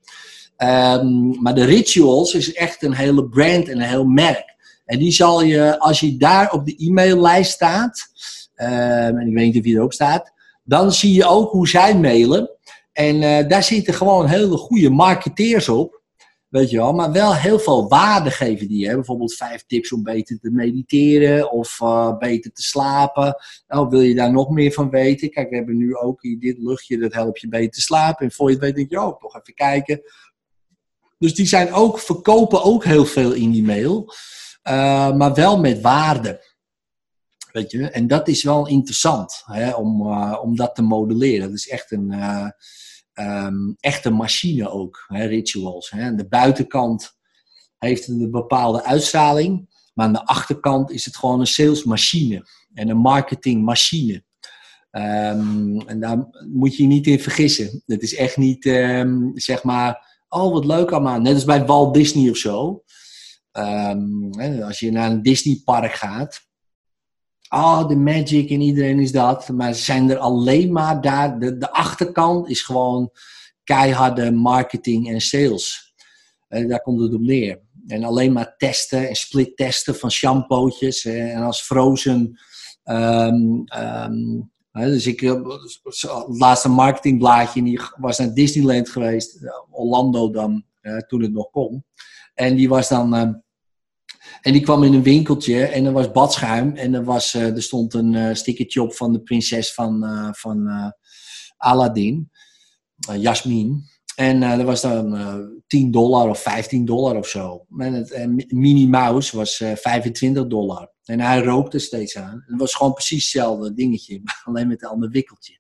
Ehm, 0.57 1.41
maar 1.41 1.55
de 1.55 1.63
Rituals 1.63 2.34
is 2.34 2.53
echt 2.53 2.84
een 2.84 2.93
hele 2.93 3.30
brand 3.30 3.69
en 3.69 3.76
een 3.82 3.88
heel 3.88 4.05
merk. 4.05 4.54
En 4.86 4.99
die 4.99 5.11
zal 5.11 5.43
je, 5.43 5.79
als 5.79 5.99
je 5.99 6.17
daar 6.17 6.51
op 6.51 6.65
de 6.65 6.75
e-maillijst 6.77 7.51
staat, 7.51 8.07
ehm, 8.55 9.17
en 9.17 9.27
ik 9.27 9.33
weet 9.33 9.45
niet 9.45 9.57
of 9.57 9.63
die 9.63 9.75
erop 9.75 9.93
staat, 9.93 10.33
dan 10.63 10.91
zie 10.91 11.13
je 11.13 11.25
ook 11.25 11.51
hoe 11.51 11.67
zij 11.67 11.97
mailen. 11.97 12.49
En 12.91 13.21
eh, 13.21 13.47
daar 13.47 13.63
zitten 13.63 13.93
gewoon 13.93 14.27
hele 14.27 14.57
goede 14.57 14.89
marketeers 14.89 15.69
op. 15.69 16.03
Weet 16.47 16.69
je 16.69 16.77
wel, 16.77 16.93
maar 16.93 17.11
wel 17.11 17.36
heel 17.36 17.59
veel 17.59 17.88
waarde 17.88 18.31
geven 18.31 18.67
die. 18.67 18.88
Hè? 18.88 18.95
Bijvoorbeeld 18.95 19.33
vijf 19.33 19.63
tips 19.67 19.91
om 19.91 20.03
beter 20.03 20.39
te 20.39 20.49
mediteren 20.49 21.51
of 21.51 21.81
eh, 21.81 22.17
beter 22.17 22.51
te 22.51 22.61
slapen. 22.61 23.36
Nou, 23.67 23.89
wil 23.89 24.01
je 24.01 24.15
daar 24.15 24.31
nog 24.31 24.49
meer 24.49 24.71
van 24.71 24.89
weten? 24.89 25.29
Kijk, 25.29 25.49
we 25.49 25.55
hebben 25.55 25.77
nu 25.77 25.95
ook 25.95 26.21
hier 26.21 26.39
dit 26.39 26.57
luchtje, 26.57 26.97
dat 26.97 27.13
helpt 27.13 27.41
je 27.41 27.47
beter 27.47 27.71
te 27.71 27.81
slapen. 27.81 28.25
En 28.25 28.31
voor 28.31 28.51
je 28.51 28.57
weet 28.57 28.75
denk 28.75 28.89
je, 28.89 29.01
oh, 29.01 29.19
toch 29.19 29.36
even 29.36 29.53
kijken. 29.53 30.01
Dus 31.17 31.36
die 31.36 31.47
zijn 31.47 31.73
ook, 31.73 31.99
verkopen 31.99 32.63
ook 32.63 32.83
heel 32.83 33.05
veel 33.05 33.33
in 33.33 33.51
die 33.51 33.63
mail. 33.63 34.13
Eh, 34.66 35.16
maar 35.16 35.34
wel 35.34 35.59
met 35.59 35.82
waarde. 35.82 36.43
Weet 37.51 37.72
je, 37.72 37.89
en 37.89 38.07
dat 38.07 38.28
is 38.28 38.43
wel 38.43 38.68
interessant 38.68 39.43
hè, 39.45 39.72
om, 39.72 40.11
eh, 40.11 40.39
om 40.41 40.55
dat 40.55 40.76
te 40.76 40.82
modelleren. 40.82 41.47
Dat 41.47 41.57
is 41.57 41.70
echt 41.70 41.91
een, 41.91 42.11
eh, 42.11 42.49
ehm, 43.13 43.74
echt 43.80 44.05
een 44.05 44.13
machine 44.13 44.70
ook, 44.70 45.05
hè, 45.07 45.26
rituals. 45.26 45.89
Hè. 45.89 46.03
Aan 46.03 46.16
de 46.16 46.28
buitenkant 46.28 47.18
heeft 47.78 48.05
het 48.05 48.20
een 48.20 48.32
bepaalde 48.32 48.84
uitstraling, 48.84 49.70
maar 49.93 50.05
aan 50.05 50.13
de 50.13 50.26
achterkant 50.26 50.91
is 50.91 51.05
het 51.05 51.18
gewoon 51.18 51.39
een 51.39 51.47
salesmachine 51.47 52.47
en 52.74 52.89
een 52.89 52.97
marketingmachine. 52.97 54.24
Ehm, 54.91 55.80
en 55.80 55.99
daar 55.99 56.28
moet 56.53 56.76
je 56.76 56.84
je 56.84 56.89
niet 56.89 57.07
in 57.07 57.20
vergissen. 57.20 57.84
Het 57.86 58.01
is 58.01 58.16
echt 58.16 58.38
niet, 58.38 58.66
ehm, 58.66 59.30
zeg 59.34 59.63
maar, 59.63 60.24
oh 60.30 60.53
wat 60.53 60.66
leuk 60.66 60.91
allemaal. 60.91 61.20
Net 61.20 61.34
als 61.34 61.45
bij 61.45 61.66
Walt 61.66 61.93
Disney 61.93 62.30
of 62.30 62.38
zo. 62.38 62.84
Ehm, 63.55 64.61
als 64.61 64.79
je 64.79 64.91
naar 64.91 65.11
een 65.11 65.21
Disneypark 65.21 65.93
gaat, 65.93 66.47
ah, 67.47 67.87
de 67.87 67.95
magic 67.95 68.49
en 68.49 68.61
iedereen 68.61 68.99
is 68.99 69.11
dat. 69.11 69.49
Maar 69.49 69.73
ze 69.73 69.83
zijn 69.83 70.09
er 70.09 70.17
alleen 70.17 70.71
maar 70.71 71.01
daar. 71.01 71.39
De, 71.39 71.57
de 71.57 71.71
achterkant 71.71 72.49
is 72.49 72.61
gewoon 72.61 73.11
keiharde 73.63 74.31
marketing 74.31 75.09
en 75.09 75.21
sales. 75.21 75.93
Eh, 76.47 76.67
daar 76.67 76.81
komt 76.81 77.01
het 77.01 77.13
op 77.13 77.21
neer. 77.21 77.59
En 77.87 78.03
alleen 78.03 78.33
maar 78.33 78.55
testen 78.57 79.07
en 79.09 79.15
split 79.15 79.57
testen 79.57 79.95
van 79.95 80.11
shampootjes. 80.11 81.05
eh, 81.05 81.35
en 81.35 81.41
als 81.41 81.61
Frozen. 81.61 82.39
ehm, 82.83 84.41
hè, 84.71 84.89
dus 84.89 85.07
ik 85.07 85.19
het 85.19 85.41
laatste 86.27 86.69
marketingblaadje. 86.69 87.59
En 87.59 87.65
die 87.65 87.79
was 87.97 88.17
naar 88.17 88.33
Disneyland 88.33 88.89
geweest. 88.89 89.35
eh, 89.35 89.51
Orlando 89.71 90.29
dan, 90.31 90.63
eh, 90.81 90.97
toen 90.97 91.21
het 91.21 91.31
nog 91.33 91.49
kon. 91.49 91.85
En 92.33 92.55
die 92.55 92.69
was 92.69 92.89
dan. 92.89 93.43
En 94.45 94.51
die 94.51 94.61
kwam 94.61 94.83
in 94.83 94.93
een 94.93 95.03
winkeltje 95.03 95.65
en 95.65 95.85
er 95.85 95.91
was 95.91 96.11
badschuim. 96.11 96.75
En 96.75 96.93
er, 96.93 97.03
was, 97.03 97.33
eh, 97.33 97.55
er 97.55 97.63
stond 97.63 97.93
een 97.93 98.15
eh 98.15 98.33
stickertje 98.33 98.81
op 98.81 98.93
van 98.93 99.13
de 99.13 99.21
prinses 99.21 99.73
van, 99.73 100.03
eh, 100.03 100.29
van 100.31 100.69
Aladdin, 101.57 102.31
uh, 103.09 103.21
Jasmin. 103.21 103.83
En 104.15 104.43
eh 104.43 104.59
er 104.59 104.65
was 104.65 104.81
dan 104.81 105.15
eh 105.15 105.35
10 105.67 105.91
dollar 105.91 106.29
of 106.29 106.41
15 106.41 106.85
dollar 106.85 107.15
of 107.15 107.27
zo. 107.27 107.65
En 107.77 107.93
het 107.93 108.11
eh, 108.11 108.27
Minnie 108.47 108.87
Mouse 108.87 109.37
was 109.37 109.59
eh 109.59 109.75
25 109.75 110.47
dollar. 110.47 110.91
En 111.03 111.19
hij 111.19 111.43
rookte 111.43 111.79
steeds 111.79 112.17
aan. 112.17 112.43
Het 112.47 112.59
was 112.59 112.75
gewoon 112.75 112.93
precies 112.93 113.23
hetzelfde 113.23 113.73
dingetje, 113.73 114.19
maar 114.23 114.41
alleen 114.43 114.67
met 114.67 114.83
een 114.83 114.89
ander 114.89 115.09
wikkeltje. 115.09 115.57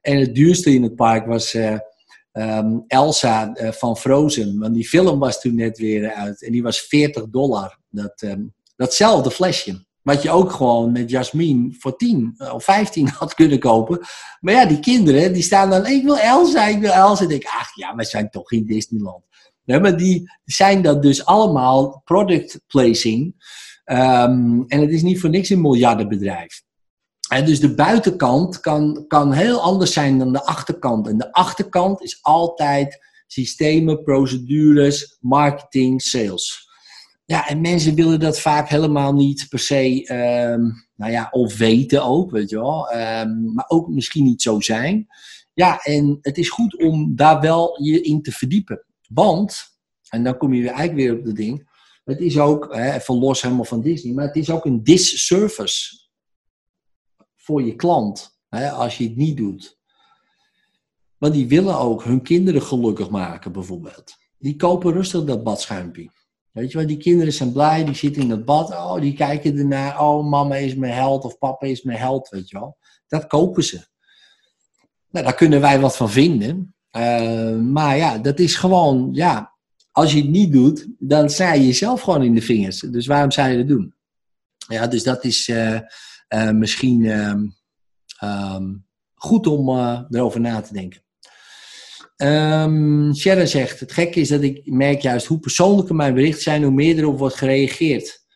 En 0.00 0.18
het 0.18 0.34
duurste 0.34 0.74
in 0.74 0.82
het 0.82 0.94
park 0.94 1.26
was 1.26 1.54
eh, 1.54 1.78
ehm, 2.32 2.78
Elsa 2.86 3.52
van 3.54 3.96
Frozen. 3.96 4.58
Want 4.58 4.74
die 4.74 4.88
film 4.88 5.18
was 5.18 5.40
toen 5.40 5.54
net 5.54 5.78
weer 5.78 6.12
uit. 6.12 6.42
En 6.42 6.52
die 6.52 6.62
was 6.62 6.80
40 6.80 7.28
dollar. 7.28 7.77
Dat, 7.90 8.22
ehm, 8.22 8.42
datzelfde 8.76 9.30
flesje. 9.30 9.86
Wat 10.02 10.22
je 10.22 10.30
ook 10.30 10.52
gewoon 10.52 10.92
met 10.92 11.10
Jasmine 11.10 11.74
voor 11.78 11.96
10 11.96 12.34
of 12.52 12.64
15 12.64 13.08
had 13.18 13.34
kunnen 13.34 13.58
kopen. 13.58 14.00
Maar 14.40 14.54
ja, 14.54 14.64
die 14.64 14.80
kinderen, 14.80 15.32
die 15.32 15.42
staan 15.42 15.70
dan, 15.70 15.86
ik 15.86 16.04
wil 16.04 16.18
Elsa, 16.18 16.66
ik 16.66 16.80
wil 16.80 16.92
Elsa. 16.92 17.24
En 17.24 17.30
ik 17.30 17.40
denk, 17.40 17.54
ach 17.54 17.74
ja, 17.74 17.94
we 17.94 18.04
zijn 18.04 18.30
toch 18.30 18.52
in 18.52 18.66
Disneyland. 18.66 19.24
Maar 19.64 19.96
die 19.96 20.30
zijn 20.44 20.82
dat 20.82 21.02
dus 21.02 21.24
allemaal 21.24 22.02
product 22.04 22.60
placing. 22.66 23.34
Ehm, 23.84 24.62
en 24.66 24.80
het 24.80 24.90
is 24.90 25.02
niet 25.02 25.20
voor 25.20 25.30
niks 25.30 25.48
een 25.48 25.60
miljardenbedrijf. 25.60 26.62
En 27.28 27.44
dus 27.44 27.60
de 27.60 27.74
buitenkant 27.74 28.60
kan, 28.60 29.04
kan 29.06 29.32
heel 29.32 29.60
anders 29.60 29.92
zijn 29.92 30.18
dan 30.18 30.32
de 30.32 30.44
achterkant. 30.44 31.08
En 31.08 31.18
de 31.18 31.32
achterkant 31.32 32.02
is 32.02 32.18
altijd 32.22 33.06
systemen, 33.26 34.02
procedures, 34.02 35.16
marketing, 35.20 36.02
sales. 36.02 36.67
Ja, 37.30 37.48
en 37.48 37.60
mensen 37.60 37.94
willen 37.94 38.20
dat 38.20 38.40
vaak 38.40 38.68
helemaal 38.68 39.14
niet 39.14 39.46
per 39.48 39.58
se, 39.58 40.04
ehm, 40.06 40.60
nou 40.94 41.12
ja, 41.12 41.28
of 41.30 41.56
weten 41.56 42.04
ook, 42.04 42.30
weet 42.30 42.50
je 42.50 42.56
wel. 42.56 42.90
Ehm, 42.90 43.52
maar 43.52 43.64
ook 43.68 43.88
misschien 43.88 44.24
niet 44.24 44.42
zo 44.42 44.60
zijn. 44.60 45.06
Ja, 45.54 45.78
en 45.78 46.18
het 46.20 46.38
is 46.38 46.48
goed 46.48 46.78
om 46.78 47.16
daar 47.16 47.40
wel 47.40 47.82
je 47.82 48.00
in 48.00 48.22
te 48.22 48.32
verdiepen. 48.32 48.84
Want, 49.08 49.62
en 50.08 50.24
dan 50.24 50.36
kom 50.36 50.54
je 50.54 50.68
eigenlijk 50.68 50.94
weer 50.94 51.18
op 51.18 51.24
het 51.24 51.36
ding. 51.36 51.70
Het 52.04 52.20
is 52.20 52.38
ook, 52.38 52.74
hè, 52.74 52.94
even 52.94 53.14
los 53.14 53.42
helemaal 53.42 53.64
van 53.64 53.82
Disney, 53.82 54.14
maar 54.14 54.26
het 54.26 54.36
is 54.36 54.50
ook 54.50 54.64
een 54.64 54.82
disservice 54.82 56.08
voor 57.36 57.62
je 57.62 57.74
klant. 57.74 58.38
Hè, 58.48 58.70
als 58.70 58.98
je 58.98 59.04
het 59.04 59.16
niet 59.16 59.36
doet. 59.36 59.78
Want 61.18 61.34
die 61.34 61.48
willen 61.48 61.78
ook 61.78 62.04
hun 62.04 62.22
kinderen 62.22 62.62
gelukkig 62.62 63.10
maken, 63.10 63.52
bijvoorbeeld. 63.52 64.16
Die 64.38 64.56
kopen 64.56 64.92
rustig 64.92 65.24
dat 65.24 65.42
badschuimpje. 65.42 66.10
Weet 66.58 66.70
je 66.70 66.78
wel, 66.78 66.86
die 66.86 66.96
kinderen 66.96 67.32
zijn 67.32 67.52
blij, 67.52 67.84
die 67.84 67.94
zitten 67.94 68.22
in 68.22 68.30
het 68.30 68.44
bad. 68.44 68.70
Oh, 68.70 69.00
die 69.00 69.12
kijken 69.12 69.58
ernaar. 69.58 70.00
Oh, 70.00 70.30
mama 70.30 70.54
is 70.54 70.74
mijn 70.74 70.92
held 70.92 71.24
of 71.24 71.38
papa 71.38 71.66
is 71.66 71.82
mijn 71.82 71.98
held, 71.98 72.28
weet 72.28 72.48
je 72.48 72.58
wel. 72.58 72.76
Dat 73.06 73.26
kopen 73.26 73.64
ze. 73.64 73.86
Nou, 75.10 75.24
daar 75.24 75.34
kunnen 75.34 75.60
wij 75.60 75.80
wat 75.80 75.96
van 75.96 76.10
vinden. 76.10 76.74
Uh, 76.92 77.56
maar 77.56 77.96
ja, 77.96 78.18
dat 78.18 78.38
is 78.38 78.56
gewoon, 78.56 79.08
ja, 79.12 79.54
als 79.92 80.12
je 80.12 80.20
het 80.20 80.30
niet 80.30 80.52
doet, 80.52 80.86
dan 80.98 81.30
sta 81.30 81.52
je 81.52 81.66
jezelf 81.66 82.00
gewoon 82.00 82.22
in 82.22 82.34
de 82.34 82.42
vingers. 82.42 82.80
Dus 82.80 83.06
waarom 83.06 83.30
zou 83.30 83.48
je 83.48 83.56
dat 83.56 83.68
doen? 83.68 83.94
Ja, 84.68 84.86
dus 84.86 85.02
dat 85.02 85.24
is 85.24 85.48
uh, 85.48 85.80
uh, 86.28 86.50
misschien 86.50 87.04
um, 87.04 88.86
goed 89.14 89.46
om 89.46 89.68
erover 90.10 90.40
na 90.40 90.60
te 90.60 90.72
denken. 90.72 91.02
Um, 92.22 93.14
Sharon 93.14 93.46
zegt, 93.46 93.80
het 93.80 93.92
gekke 93.92 94.20
is 94.20 94.28
dat 94.28 94.42
ik 94.42 94.70
merk 94.70 95.00
juist 95.00 95.26
hoe 95.26 95.38
persoonlijker 95.38 95.94
mijn 95.94 96.14
berichten 96.14 96.42
zijn, 96.42 96.62
hoe 96.62 96.72
meer 96.72 96.98
erop 96.98 97.18
wordt 97.18 97.34
gereageerd. 97.34 98.26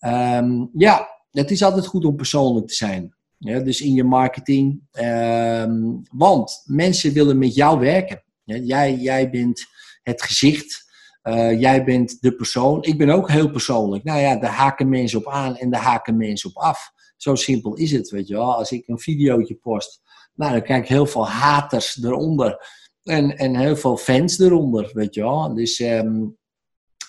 Um, 0.00 0.70
ja, 0.72 1.08
het 1.30 1.50
is 1.50 1.62
altijd 1.62 1.86
goed 1.86 2.04
om 2.04 2.16
persoonlijk 2.16 2.68
te 2.68 2.74
zijn. 2.74 3.14
Ja, 3.38 3.58
dus 3.58 3.80
in 3.80 3.94
je 3.94 4.04
marketing. 4.04 4.80
Um, 4.92 6.02
want 6.12 6.62
mensen 6.64 7.12
willen 7.12 7.38
met 7.38 7.54
jou 7.54 7.78
werken. 7.78 8.22
Jij, 8.44 8.94
jij 8.94 9.30
bent 9.30 9.66
het 10.02 10.22
gezicht. 10.22 10.88
Uh, 11.22 11.60
jij 11.60 11.84
bent 11.84 12.20
de 12.20 12.34
persoon. 12.34 12.82
Ik 12.82 12.98
ben 12.98 13.10
ook 13.10 13.30
heel 13.30 13.50
persoonlijk. 13.50 14.04
Nou 14.04 14.20
ja, 14.20 14.36
daar 14.36 14.52
haken 14.52 14.88
mensen 14.88 15.18
op 15.18 15.28
aan 15.28 15.56
en 15.56 15.70
daar 15.70 15.82
haken 15.82 16.16
mensen 16.16 16.50
op 16.50 16.56
af. 16.56 16.90
Zo 17.16 17.34
simpel 17.34 17.74
is 17.74 17.92
het, 17.92 18.10
weet 18.10 18.28
je 18.28 18.34
wel. 18.34 18.56
Als 18.56 18.72
ik 18.72 18.88
een 18.88 18.98
videootje 18.98 19.54
post, 19.54 20.00
nou, 20.34 20.52
dan 20.52 20.62
krijg 20.62 20.82
ik 20.82 20.88
heel 20.88 21.06
veel 21.06 21.28
haters 21.28 22.02
eronder. 22.02 22.66
En, 23.10 23.36
en 23.36 23.56
heel 23.56 23.76
veel 23.76 23.96
fans 23.96 24.38
eronder, 24.38 24.90
weet 24.92 25.14
je 25.14 25.20
wel. 25.20 25.54
Dus 25.54 25.80
um, 25.80 26.38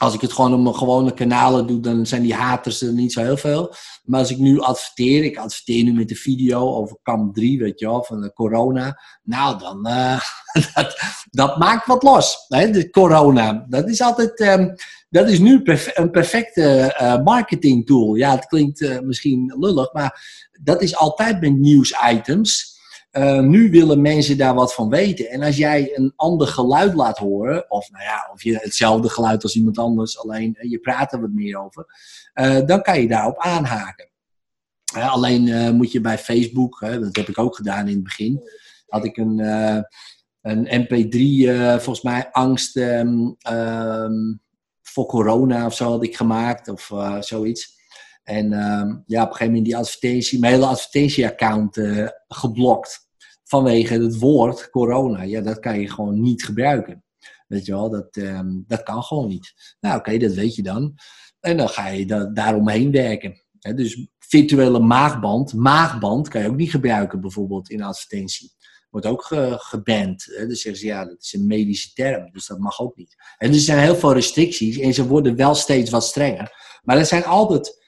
als 0.01 0.13
ik 0.13 0.21
het 0.21 0.33
gewoon 0.33 0.53
op 0.53 0.59
mijn 0.59 0.75
gewone 0.75 1.13
kanalen 1.13 1.67
doe, 1.67 1.79
dan 1.79 2.05
zijn 2.05 2.21
die 2.21 2.33
haters 2.33 2.81
er 2.81 2.93
niet 2.93 3.13
zo 3.13 3.21
heel 3.21 3.37
veel. 3.37 3.73
Maar 4.03 4.19
als 4.19 4.31
ik 4.31 4.37
nu 4.37 4.59
adverteer, 4.59 5.23
ik 5.23 5.37
adverteer 5.37 5.83
nu 5.83 5.93
met 5.93 6.07
de 6.07 6.15
video 6.15 6.75
over 6.75 6.97
kamp 7.03 7.35
3, 7.35 7.59
weet 7.59 7.79
je 7.79 8.03
van 8.03 8.21
de 8.21 8.33
corona. 8.33 9.01
Nou, 9.23 9.59
dan, 9.59 9.87
uh, 9.87 10.21
dat, 10.73 10.97
dat, 11.29 11.57
maakt 11.57 11.87
wat 11.87 12.03
los. 12.03 12.45
Hè? 12.47 12.71
De 12.71 12.89
corona, 12.89 13.65
dat 13.69 13.89
is 13.89 14.01
altijd, 14.01 14.39
um, 14.39 14.75
dat 15.09 15.29
is 15.29 15.39
nu 15.39 15.61
een 15.93 16.11
perfecte 16.11 16.97
uh, 17.01 17.23
marketing 17.23 17.85
tool. 17.85 18.15
Ja, 18.15 18.31
het 18.31 18.45
klinkt 18.45 18.81
uh, 18.81 18.99
misschien 18.99 19.53
lullig, 19.59 19.93
maar 19.93 20.21
dat 20.61 20.81
is 20.81 20.95
altijd 20.95 21.41
met 21.41 21.57
nieuwsitems. 21.57 22.70
Uh, 23.11 23.39
nu 23.39 23.69
willen 23.71 24.01
mensen 24.01 24.37
daar 24.37 24.53
wat 24.53 24.73
van 24.73 24.89
weten. 24.89 25.29
En 25.29 25.41
als 25.41 25.57
jij 25.57 25.91
een 25.97 26.13
ander 26.15 26.47
geluid 26.47 26.93
laat 26.93 27.17
horen, 27.17 27.71
of, 27.71 27.91
nou 27.91 28.03
ja, 28.03 28.29
of 28.33 28.43
je 28.43 28.57
hetzelfde 28.57 29.09
geluid 29.09 29.43
als 29.43 29.55
iemand 29.55 29.77
anders, 29.77 30.19
alleen 30.19 30.57
je 30.59 30.79
praat 30.79 31.13
er 31.13 31.21
wat 31.21 31.31
meer 31.31 31.63
over, 31.63 31.85
uh, 32.33 32.65
dan 32.65 32.81
kan 32.81 33.01
je 33.01 33.07
daarop 33.07 33.37
aanhaken. 33.37 34.09
Alleen 34.93 35.75
moet 35.75 35.91
je 35.91 36.01
bij 36.01 36.17
Facebook, 36.17 36.79
dat 36.79 37.15
heb 37.15 37.27
ik 37.27 37.37
ook 37.37 37.55
gedaan 37.55 37.87
in 37.87 37.93
het 37.93 38.03
begin, 38.03 38.41
had 38.87 39.05
ik 39.05 39.17
een, 39.17 39.39
een 40.41 40.85
MP3, 40.85 41.49
volgens 41.81 42.01
mij 42.01 42.29
angst 42.31 42.77
um, 42.77 43.35
um, 43.51 44.41
voor 44.81 45.05
corona 45.05 45.65
of 45.65 45.75
zo 45.75 45.89
had 45.89 46.03
ik 46.03 46.15
gemaakt, 46.15 46.67
of 46.67 46.91
zoiets. 47.19 47.80
En 48.23 48.45
um, 48.53 49.03
ja, 49.05 49.21
op 49.21 49.27
een 49.27 49.35
gegeven 49.35 49.45
moment 49.45 49.65
die 49.65 49.77
advertentie, 49.77 50.39
mijn 50.39 50.53
hele 50.53 50.65
advertentieaccount 50.65 51.77
uh, 51.77 52.07
geblokt. 52.27 53.09
Vanwege 53.43 53.93
het 53.93 54.19
woord 54.19 54.69
corona. 54.69 55.21
Ja, 55.21 55.41
dat 55.41 55.59
kan 55.59 55.79
je 55.79 55.89
gewoon 55.89 56.21
niet 56.21 56.45
gebruiken. 56.45 57.03
Weet 57.47 57.65
je 57.65 57.71
wel, 57.71 57.89
dat, 57.89 58.15
um, 58.15 58.63
dat 58.67 58.83
kan 58.83 59.03
gewoon 59.03 59.27
niet. 59.27 59.75
Nou, 59.79 59.99
oké, 59.99 60.17
dat 60.17 60.33
weet 60.33 60.55
je 60.55 60.63
dan. 60.63 60.93
En 61.39 61.57
dan 61.57 61.69
ga 61.69 61.87
je 61.87 62.05
da 62.05 62.25
daaromheen 62.25 62.91
werken. 62.91 63.41
He, 63.59 63.73
dus 63.73 64.07
virtuele 64.19 64.79
maagband, 64.79 65.53
maagband 65.53 66.27
kan 66.27 66.41
je 66.41 66.47
ook 66.47 66.55
niet 66.55 66.71
gebruiken 66.71 67.21
bijvoorbeeld 67.21 67.69
in 67.69 67.83
advertentie. 67.83 68.51
Wordt 68.89 69.07
ook 69.07 69.23
ge 69.23 69.55
geband. 69.57 70.25
Hè? 70.25 70.47
Dus 70.47 70.61
zeggen 70.61 70.81
ze, 70.81 70.87
ja, 70.87 71.05
dat 71.05 71.21
is 71.21 71.33
een 71.33 71.47
medische 71.47 71.93
term, 71.93 72.31
dus 72.31 72.47
dat 72.47 72.59
mag 72.59 72.79
ook 72.79 72.95
niet. 72.95 73.15
En 73.37 73.53
er 73.53 73.59
zijn 73.59 73.79
heel 73.79 73.95
veel 73.95 74.13
restricties 74.13 74.77
en 74.77 74.93
ze 74.93 75.07
worden 75.07 75.35
wel 75.35 75.55
steeds 75.55 75.89
wat 75.89 76.05
strenger. 76.05 76.79
Maar 76.83 76.97
er 76.97 77.05
zijn 77.05 77.25
altijd 77.25 77.80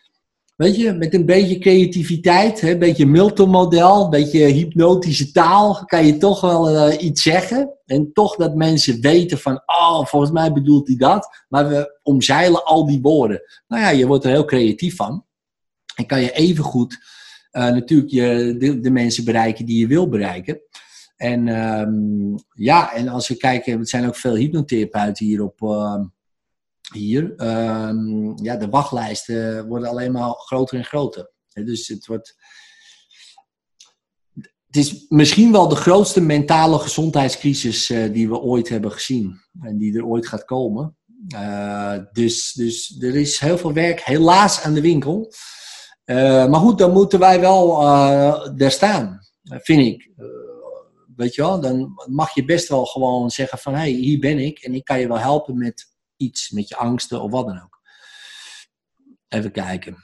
Weet 0.55 0.75
je, 0.75 0.93
met 0.93 1.13
een 1.13 1.25
beetje 1.25 1.57
creativiteit, 1.57 2.61
een 2.61 2.79
beetje 2.79 3.05
Milton-model, 3.05 4.03
een 4.03 4.09
beetje 4.09 4.45
hypnotische 4.45 5.31
taal, 5.31 5.85
kan 5.85 6.05
je 6.05 6.17
toch 6.17 6.41
wel 6.41 6.89
uh, 6.89 7.01
iets 7.01 7.21
zeggen. 7.21 7.77
En 7.85 8.13
toch 8.13 8.35
dat 8.35 8.55
mensen 8.55 9.01
weten 9.01 9.37
van, 9.37 9.63
oh, 9.65 10.05
volgens 10.05 10.31
mij 10.31 10.53
bedoelt 10.53 10.87
hij 10.87 10.97
dat. 10.97 11.45
Maar 11.49 11.69
we 11.69 11.99
omzeilen 12.03 12.65
al 12.65 12.85
die 12.85 13.01
woorden. 13.01 13.41
Nou 13.67 13.81
ja, 13.81 13.89
je 13.89 14.07
wordt 14.07 14.23
er 14.23 14.31
heel 14.31 14.45
creatief 14.45 14.95
van. 14.95 15.25
En 15.95 16.05
kan 16.05 16.21
je 16.21 16.31
evengoed 16.31 16.97
uh, 17.51 17.63
natuurlijk 17.63 18.11
je, 18.11 18.55
de, 18.81 18.91
mensen 18.91 19.25
bereiken 19.25 19.65
die 19.65 19.79
je 19.79 19.87
wil 19.87 20.09
bereiken. 20.09 20.61
En 21.15 21.47
um, 21.47 22.35
ja, 22.53 22.93
en 22.93 23.07
als 23.07 23.27
we 23.27 23.37
kijken, 23.37 23.79
er 23.79 23.87
zijn 23.87 24.07
ook 24.07 24.15
veel 24.15 24.35
hypnotherapeuten 24.35 25.25
hier 25.25 25.43
op... 25.43 25.61
Uh, 25.61 26.03
hier, 26.93 27.33
um, 27.37 28.37
ja, 28.43 28.55
de 28.55 28.69
wachtlijsten 28.69 29.67
worden 29.67 29.89
alleen 29.89 30.11
maar 30.11 30.29
groter 30.29 30.77
en 30.77 30.85
groter. 30.85 31.31
Dus 31.53 31.87
het 31.87 32.05
wordt. 32.05 32.35
Het 34.65 34.77
is 34.77 35.05
misschien 35.09 35.51
wel 35.51 35.67
de 35.67 35.75
grootste 35.75 36.21
mentale 36.21 36.79
gezondheidscrisis 36.79 37.89
uh, 37.89 38.13
die 38.13 38.29
we 38.29 38.39
ooit 38.39 38.69
hebben 38.69 38.91
gezien. 38.91 39.39
En 39.61 39.77
die 39.77 39.97
er 39.97 40.05
ooit 40.05 40.27
gaat 40.27 40.45
komen. 40.45 40.97
Uh, 41.35 41.97
dus, 42.11 42.53
dus 42.53 42.95
er 42.99 43.15
is 43.15 43.39
heel 43.39 43.57
veel 43.57 43.73
werk, 43.73 44.01
helaas, 44.01 44.61
aan 44.61 44.73
de 44.73 44.81
winkel. 44.81 45.33
Uh, 46.05 46.47
maar 46.49 46.59
goed, 46.59 46.77
dan 46.77 46.91
moeten 46.91 47.19
wij 47.19 47.39
wel 47.39 47.79
daar 48.55 48.71
staan, 48.71 49.19
vind 49.43 49.87
ik. 49.87 50.11
weet 51.15 51.35
je 51.35 51.41
wel, 51.41 51.59
dan 51.59 51.93
mag 52.05 52.33
je 52.33 52.45
best 52.45 52.67
wel 52.67 52.85
gewoon 52.85 53.29
zeggen 53.29 53.57
van... 53.57 53.73
hé, 53.73 53.79
hey, 53.79 53.89
hier 53.89 54.19
ben 54.19 54.39
ik 54.39 54.59
en 54.59 54.73
ik 54.73 54.83
kan 54.83 54.99
je 54.99 55.07
wel 55.07 55.19
helpen 55.19 55.57
met 55.57 55.92
iets, 56.23 56.49
met 56.49 56.67
je 56.67 56.75
angsten 56.75 57.21
of 57.21 57.31
wat 57.31 57.45
dan 57.45 57.61
ook. 57.61 57.81
Even 59.27 59.51
kijken. 59.51 59.97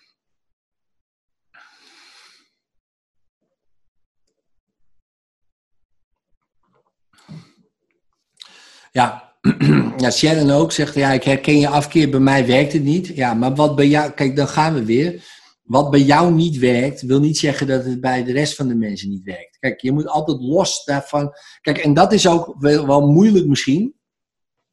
Ja, 8.91 9.35
ja, 10.03 10.11
Sharon 10.11 10.51
ook 10.51 10.71
zegt, 10.71 10.95
ja, 10.95 11.11
ik 11.11 11.23
herken 11.23 11.59
je 11.59 11.67
afkeer, 11.67 12.09
bij 12.09 12.19
mij 12.19 12.45
werkt 12.45 12.73
het 12.73 12.83
niet. 12.83 13.07
Ja, 13.07 13.33
maar 13.33 13.55
wat 13.55 13.75
bij 13.75 13.87
jou, 13.87 14.11
kijk, 14.11 14.35
dan 14.35 14.47
gaan 14.47 14.73
we 14.73 14.85
weer. 14.85 15.37
Wat 15.63 15.89
bij 15.89 16.01
jou 16.01 16.33
niet 16.33 16.57
werkt, 16.57 17.01
wil 17.01 17.19
niet 17.19 17.37
zeggen 17.37 17.67
dat 17.67 17.85
het 17.85 18.01
bij 18.01 18.23
de 18.23 18.31
rest 18.31 18.55
van 18.55 18.67
de 18.67 18.75
mensen 18.75 19.09
niet 19.09 19.23
werkt. 19.23 19.57
Kijk, 19.59 19.81
je 19.81 19.91
moet 19.91 20.07
altijd 20.07 20.41
los 20.41 20.83
daarvan. 20.83 21.33
Kijk, 21.61 21.77
en 21.77 21.93
dat 21.93 22.13
is 22.13 22.27
ook 22.27 22.55
wel, 22.59 22.87
wel 22.87 23.07
moeilijk 23.07 23.45
misschien 23.47 23.98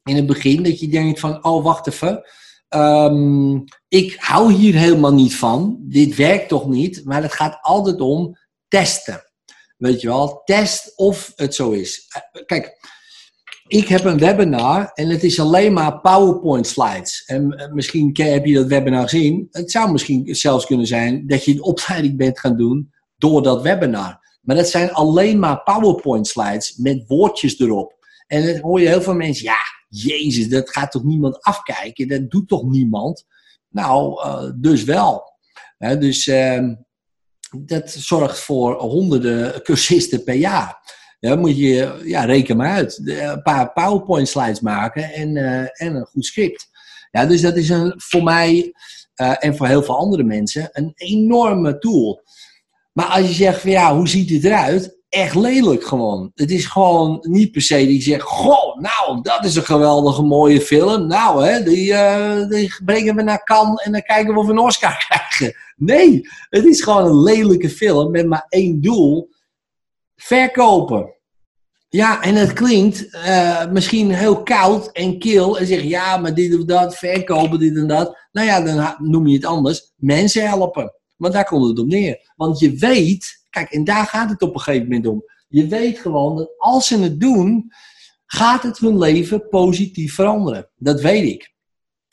in 0.07 0.15
het 0.15 0.25
begin 0.25 0.63
dat 0.63 0.79
je 0.79 0.87
denkt 0.87 1.19
van, 1.19 1.43
oh 1.43 1.63
wacht 1.63 1.87
even, 1.87 2.23
um, 2.69 3.63
ik 3.87 4.15
hou 4.19 4.53
hier 4.53 4.73
helemaal 4.73 5.13
niet 5.13 5.35
van, 5.35 5.77
dit 5.81 6.15
werkt 6.15 6.47
toch 6.47 6.67
niet, 6.67 7.01
maar 7.05 7.21
het 7.21 7.33
gaat 7.33 7.57
altijd 7.61 8.01
om 8.01 8.37
testen. 8.67 9.21
Weet 9.77 10.01
je 10.01 10.07
wel, 10.07 10.41
test 10.45 10.93
of 10.95 11.31
het 11.35 11.55
zo 11.55 11.71
is. 11.71 12.07
Kijk, 12.45 12.77
ik 13.67 13.87
heb 13.87 14.03
een 14.03 14.17
webinar 14.17 14.91
en 14.93 15.09
het 15.09 15.23
is 15.23 15.39
alleen 15.39 15.73
maar 15.73 15.99
PowerPoint 15.99 16.67
slides. 16.67 17.23
En 17.25 17.69
misschien 17.73 18.09
heb 18.13 18.45
je 18.45 18.53
dat 18.53 18.67
webinar 18.67 19.09
gezien. 19.09 19.47
Het 19.51 19.71
zou 19.71 19.91
misschien 19.91 20.35
zelfs 20.35 20.65
kunnen 20.65 20.87
zijn 20.87 21.27
dat 21.27 21.45
je 21.45 21.51
een 21.51 21.63
opleiding 21.63 22.17
bent 22.17 22.39
gaan 22.39 22.57
doen 22.57 22.93
door 23.17 23.43
dat 23.43 23.61
webinar. 23.61 24.19
Maar 24.41 24.55
dat 24.55 24.69
zijn 24.69 24.91
alleen 24.91 25.39
maar 25.39 25.63
PowerPoint 25.63 26.27
slides 26.27 26.75
met 26.77 27.03
woordjes 27.07 27.59
erop. 27.59 27.95
En 28.27 28.45
dan 28.45 28.61
hoor 28.61 28.81
je 28.81 28.87
heel 28.87 29.01
veel 29.01 29.15
mensen, 29.15 29.45
ja, 29.45 29.57
Jezus, 29.87 30.49
dat 30.49 30.69
gaat 30.69 30.91
toch 30.91 31.03
niemand 31.03 31.41
afkijken? 31.41 32.07
Dat 32.07 32.29
doet 32.29 32.47
toch 32.47 32.63
niemand? 32.63 33.25
Nou, 33.69 34.25
uh, 34.25 34.51
dus 34.55 34.83
wel. 34.83 35.35
Dus 35.77 36.27
uh, 36.27 36.69
dat 37.57 37.91
zorgt 37.91 38.39
voor 38.39 38.79
honderden 38.79 39.61
cursisten 39.63 40.23
per 40.23 40.35
jaar. 40.35 40.95
Ja, 41.19 41.35
moet 41.35 41.57
je, 41.57 42.01
ja, 42.03 42.23
reken 42.23 42.57
maar 42.57 42.71
uit. 42.71 43.01
Een 43.05 43.41
paar 43.41 43.73
PowerPoint 43.73 44.27
slides 44.27 44.59
maken 44.59 45.13
en, 45.13 45.35
uh, 45.35 45.59
en 45.61 45.95
een 45.95 46.05
goed 46.05 46.25
script. 46.25 46.67
Ja, 47.11 47.25
dus 47.25 47.41
dat 47.41 47.55
is 47.55 47.69
een, 47.69 47.93
voor 47.97 48.23
mij 48.23 48.73
en 49.15 49.57
voor 49.57 49.67
heel 49.67 49.83
veel 49.83 49.97
andere 49.97 50.23
mensen 50.23 50.69
een 50.71 50.91
enorme 50.95 51.77
tool. 51.77 52.21
Maar 52.93 53.05
als 53.05 53.27
je 53.27 53.33
zegt 53.33 53.61
van 53.61 53.71
ja, 53.71 53.95
hoe 53.95 54.07
ziet 54.07 54.29
het 54.29 54.43
eruit? 54.43 54.96
Echt 55.09 55.35
lelijk 55.35 55.83
gewoon. 55.83 56.31
Het 56.35 56.51
is 56.51 56.65
gewoon 56.65 57.17
niet 57.21 57.51
per 57.51 57.61
se 57.61 57.85
die 57.85 58.01
zegt, 58.01 58.21
goh, 58.21 58.79
nou, 58.79 59.21
dat 59.21 59.45
is 59.45 59.55
een 59.55 59.63
geweldige 59.63 60.21
mooie 60.21 60.61
film. 60.61 61.07
Nou, 61.07 61.45
hè, 61.45 61.63
die, 61.63 61.93
eh, 61.93 62.49
die 62.49 62.75
brengen 62.85 63.15
we 63.15 63.21
naar 63.21 63.43
Cannes 63.43 63.83
en 63.83 63.91
dan 63.91 64.01
kijken 64.01 64.33
we 64.33 64.39
of 64.39 64.45
we 64.45 64.51
een 64.51 64.59
Oscar 64.59 64.97
krijgen. 65.07 65.59
Nee, 65.75 66.21
het 66.49 66.65
is 66.65 66.81
gewoon 66.81 67.05
een 67.05 67.23
lelijke 67.23 67.69
film 67.69 68.11
met 68.11 68.27
maar 68.27 68.45
één 68.49 68.81
doel. 68.81 69.29
Verkopen. 70.15 71.15
Ja, 71.89 72.21
en 72.21 72.35
het 72.35 72.53
klinkt 72.53 73.09
eh, 73.11 73.67
misschien 73.71 74.11
heel 74.11 74.43
koud 74.43 74.91
en 74.91 75.19
kil 75.19 75.57
en 75.57 75.67
zeg 75.67 75.81
ja, 75.81 76.17
maar 76.17 76.33
dit 76.33 76.55
of 76.55 76.65
dat, 76.65 76.97
verkopen, 76.97 77.59
dit 77.59 77.75
en 77.75 77.87
dat. 77.87 78.17
Nou 78.31 78.47
ja, 78.47 78.61
dan 78.61 78.95
noem 78.97 79.27
je 79.27 79.35
het 79.35 79.45
anders. 79.45 79.91
Mensen 79.95 80.47
helpen. 80.47 80.93
Want 81.17 81.33
daar 81.33 81.45
komt 81.45 81.67
het 81.67 81.79
op 81.79 81.87
neer. 81.87 82.31
Want 82.35 82.59
je 82.59 82.71
weet, 82.75 83.46
kijk, 83.57 83.71
en 83.71 83.83
daar 83.83 84.05
gaat 84.05 84.29
het 84.29 84.41
op 84.41 84.53
een 84.53 84.61
gegeven 84.61 84.87
moment 84.87 85.07
om. 85.07 85.23
Je 85.47 85.67
weet 85.67 85.99
gewoon 85.99 86.35
dat 86.35 86.49
als 86.57 86.87
ze 86.87 86.99
het 86.99 87.19
doen, 87.19 87.71
gaat 88.25 88.63
het 88.63 88.77
hun 88.77 88.97
leven 88.97 89.47
positief 89.47 90.13
veranderen. 90.13 90.69
Dat 90.75 91.01
weet 91.01 91.31
ik. 91.31 91.53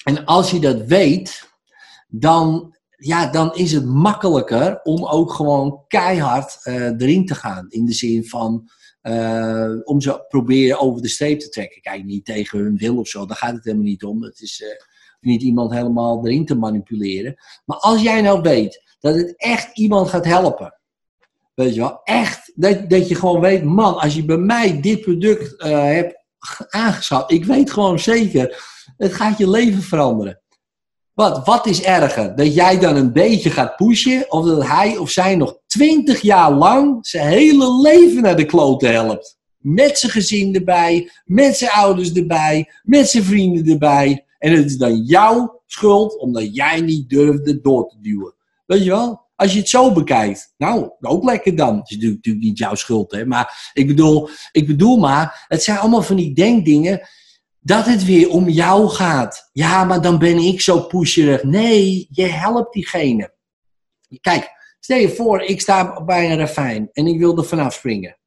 En 0.05 0.25
als 0.25 0.51
je 0.51 0.61
dat 0.61 0.83
weet, 0.83 1.49
dan, 2.09 2.77
ja, 2.97 3.31
dan 3.31 3.55
is 3.55 3.73
het 3.73 3.85
makkelijker 3.85 4.81
om 4.83 5.05
ook 5.05 5.33
gewoon 5.33 5.85
keihard 5.89 6.59
eh, 6.63 6.75
erin 6.75 7.27
te 7.27 7.35
gaan. 7.35 7.67
In 7.69 7.85
de 7.85 7.93
zin 7.93 8.25
van 8.25 8.69
eh, 9.01 9.71
om 9.85 10.01
ze 10.01 10.25
proberen 10.29 10.81
over 10.81 11.03
de 11.03 11.09
streep 11.09 11.41
te 11.41 11.49
trekken. 11.49 11.81
Kijk, 11.81 12.05
niet 12.05 12.25
tegen 12.25 12.59
hun 12.59 12.77
wil 12.77 12.99
of 12.99 13.09
zo, 13.09 13.27
daar 13.27 13.37
gaat 13.37 13.55
het 13.55 13.65
helemaal 13.65 13.87
niet 13.87 14.05
om. 14.05 14.23
Het 14.23 14.41
is 14.41 14.63
eh, 14.63 14.69
niet 15.21 15.43
iemand 15.43 15.73
helemaal 15.73 16.27
erin 16.27 16.47
te 16.47 16.55
manipuleren. 16.55 17.35
Maar 17.65 17.77
als 17.77 18.03
jij 18.03 18.21
nou 18.21 18.41
weet 18.41 18.83
dat 19.01 19.15
het 19.15 19.35
echt 19.37 19.79
iemand 19.79 20.09
gaat 20.09 20.25
helpen. 20.25 20.79
Weet 21.55 21.75
je 21.75 21.81
wel, 21.81 22.01
echt. 22.05 22.53
Dat, 22.55 22.91
dat 22.91 23.09
je 23.09 23.15
gewoon 23.15 23.41
weet, 23.41 23.65
man, 23.65 23.99
als 23.99 24.15
je 24.15 24.25
bij 24.25 24.37
mij 24.37 24.81
dit 24.81 25.01
product 25.01 25.57
eh, 25.57 25.83
hebt 25.83 26.23
aangeschaft, 26.69 27.31
ik 27.31 27.45
weet 27.45 27.71
gewoon 27.71 27.99
zeker, 27.99 28.65
het 28.97 29.13
gaat 29.13 29.39
je 29.39 29.51
leven 29.51 29.83
veranderen. 29.83 30.43
Wat, 31.15 31.47
wat 31.47 31.67
is 31.67 31.83
erger? 31.83 32.37
Dat 32.37 32.55
jij 32.55 32.79
dan 32.79 32.97
een 32.97 33.13
beetje 33.13 33.51
gaat 33.51 33.77
pushen, 33.77 34.33
of 34.33 34.47
dat 34.47 34.67
hij 34.67 34.97
of 34.97 35.11
zij 35.11 35.37
nog 35.37 35.59
twintig 35.67 36.21
jaar 36.21 36.53
lang 36.53 37.07
zijn 37.07 37.29
hele 37.29 37.81
leven 37.81 38.23
naar 38.23 38.37
de 38.37 38.45
klote 38.45 38.87
helpt? 38.87 39.39
Met 39.59 39.99
zijn 39.99 40.13
gezin 40.13 40.55
erbij, 40.55 41.11
met 41.25 41.57
zijn 41.57 41.71
ouders 41.71 42.13
erbij, 42.13 42.71
met 42.83 43.09
zijn 43.09 43.25
vrienden 43.25 43.73
erbij. 43.73 44.25
En 44.39 44.53
het 44.53 44.65
is 44.65 44.77
dan 44.77 44.97
jouw 44.97 45.63
schuld, 45.67 46.19
omdat 46.19 46.55
jij 46.55 46.81
niet 46.81 47.09
durfde 47.09 47.61
door 47.61 47.89
te 47.89 47.97
duwen. 48.01 48.35
Weet 48.67 48.85
je 48.85 48.91
wel? 48.91 49.24
Als 49.37 49.53
je 49.53 49.59
het 49.59 49.69
zo 49.69 49.93
bekijkt, 49.93 50.55
nou, 50.57 50.91
ook 51.01 51.25
lekker 51.25 51.57
dan. 51.57 51.79
Het 51.79 51.91
is 51.91 51.97
natuurlijk, 51.97 52.45
niet 52.45 52.59
jouw 52.59 52.75
schuld, 52.75 53.13
hè. 53.13 53.27
Maar 53.27 53.71
ik 53.73 53.87
bedoel, 53.87 54.29
ik 54.53 54.67
bedoel 54.67 54.99
maar, 54.99 55.45
het 55.49 55.63
zijn 55.63 55.79
allemaal 55.79 56.03
van 56.03 56.17
die 56.17 56.35
denkdingen 56.35 57.09
dat 57.61 57.87
het 57.87 58.05
weer 58.05 58.29
om 58.29 58.49
jou 58.49 58.89
gaat. 58.89 59.51
Ja, 59.53 59.85
maar 59.85 60.01
dan 60.01 60.19
ben 60.19 60.39
ik 60.39 60.61
zo 60.61 60.81
pusherig. 60.81 61.43
Nee, 61.43 62.07
je 62.11 62.27
helpt 62.27 62.73
diegene. 62.73 63.35
Kijk, 64.21 64.51
stel 64.81 64.99
je 64.99 65.09
voor, 65.09 65.43
ik 65.43 65.61
sta 65.61 66.05
bij 66.05 66.31
een 66.31 66.39
ravijn 66.39 66.89
en 66.93 67.07
ik 67.07 67.19
wil 67.19 67.39
er 67.39 67.45
vanaf 67.45 67.75
springen. 67.75 68.19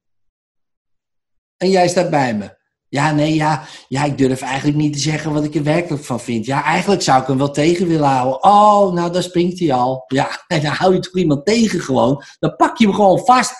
En 1.56 1.70
jij 1.70 1.88
staat 1.88 2.10
bij 2.10 2.34
me. 2.34 2.57
Ja, 2.90 3.12
nee, 3.12 3.34
ja, 3.34 3.64
ja, 3.88 4.04
ik 4.04 4.18
durf 4.18 4.42
eigenlijk 4.42 4.76
niet 4.76 4.92
te 4.92 4.98
zeggen 4.98 5.32
wat 5.32 5.44
ik 5.44 5.54
er 5.54 5.62
werkelijk 5.62 6.04
van 6.04 6.20
vind. 6.20 6.46
Ja, 6.46 6.64
eigenlijk 6.64 7.02
zou 7.02 7.20
ik 7.20 7.26
hem 7.26 7.38
wel 7.38 7.50
tegen 7.50 7.86
willen 7.88 8.08
houden. 8.08 8.42
Oh, 8.42 8.92
nou, 8.92 9.12
daar 9.12 9.22
springt 9.22 9.58
hij 9.58 9.72
al. 9.72 10.04
Ja, 10.06 10.28
en 10.46 10.62
dan 10.62 10.72
hou 10.72 10.94
je 10.94 11.00
toch 11.00 11.16
iemand 11.16 11.46
tegen 11.46 11.80
gewoon. 11.80 12.22
Dan 12.38 12.56
pak 12.56 12.78
je 12.78 12.86
hem 12.86 12.94
gewoon 12.94 13.18
vast. 13.24 13.52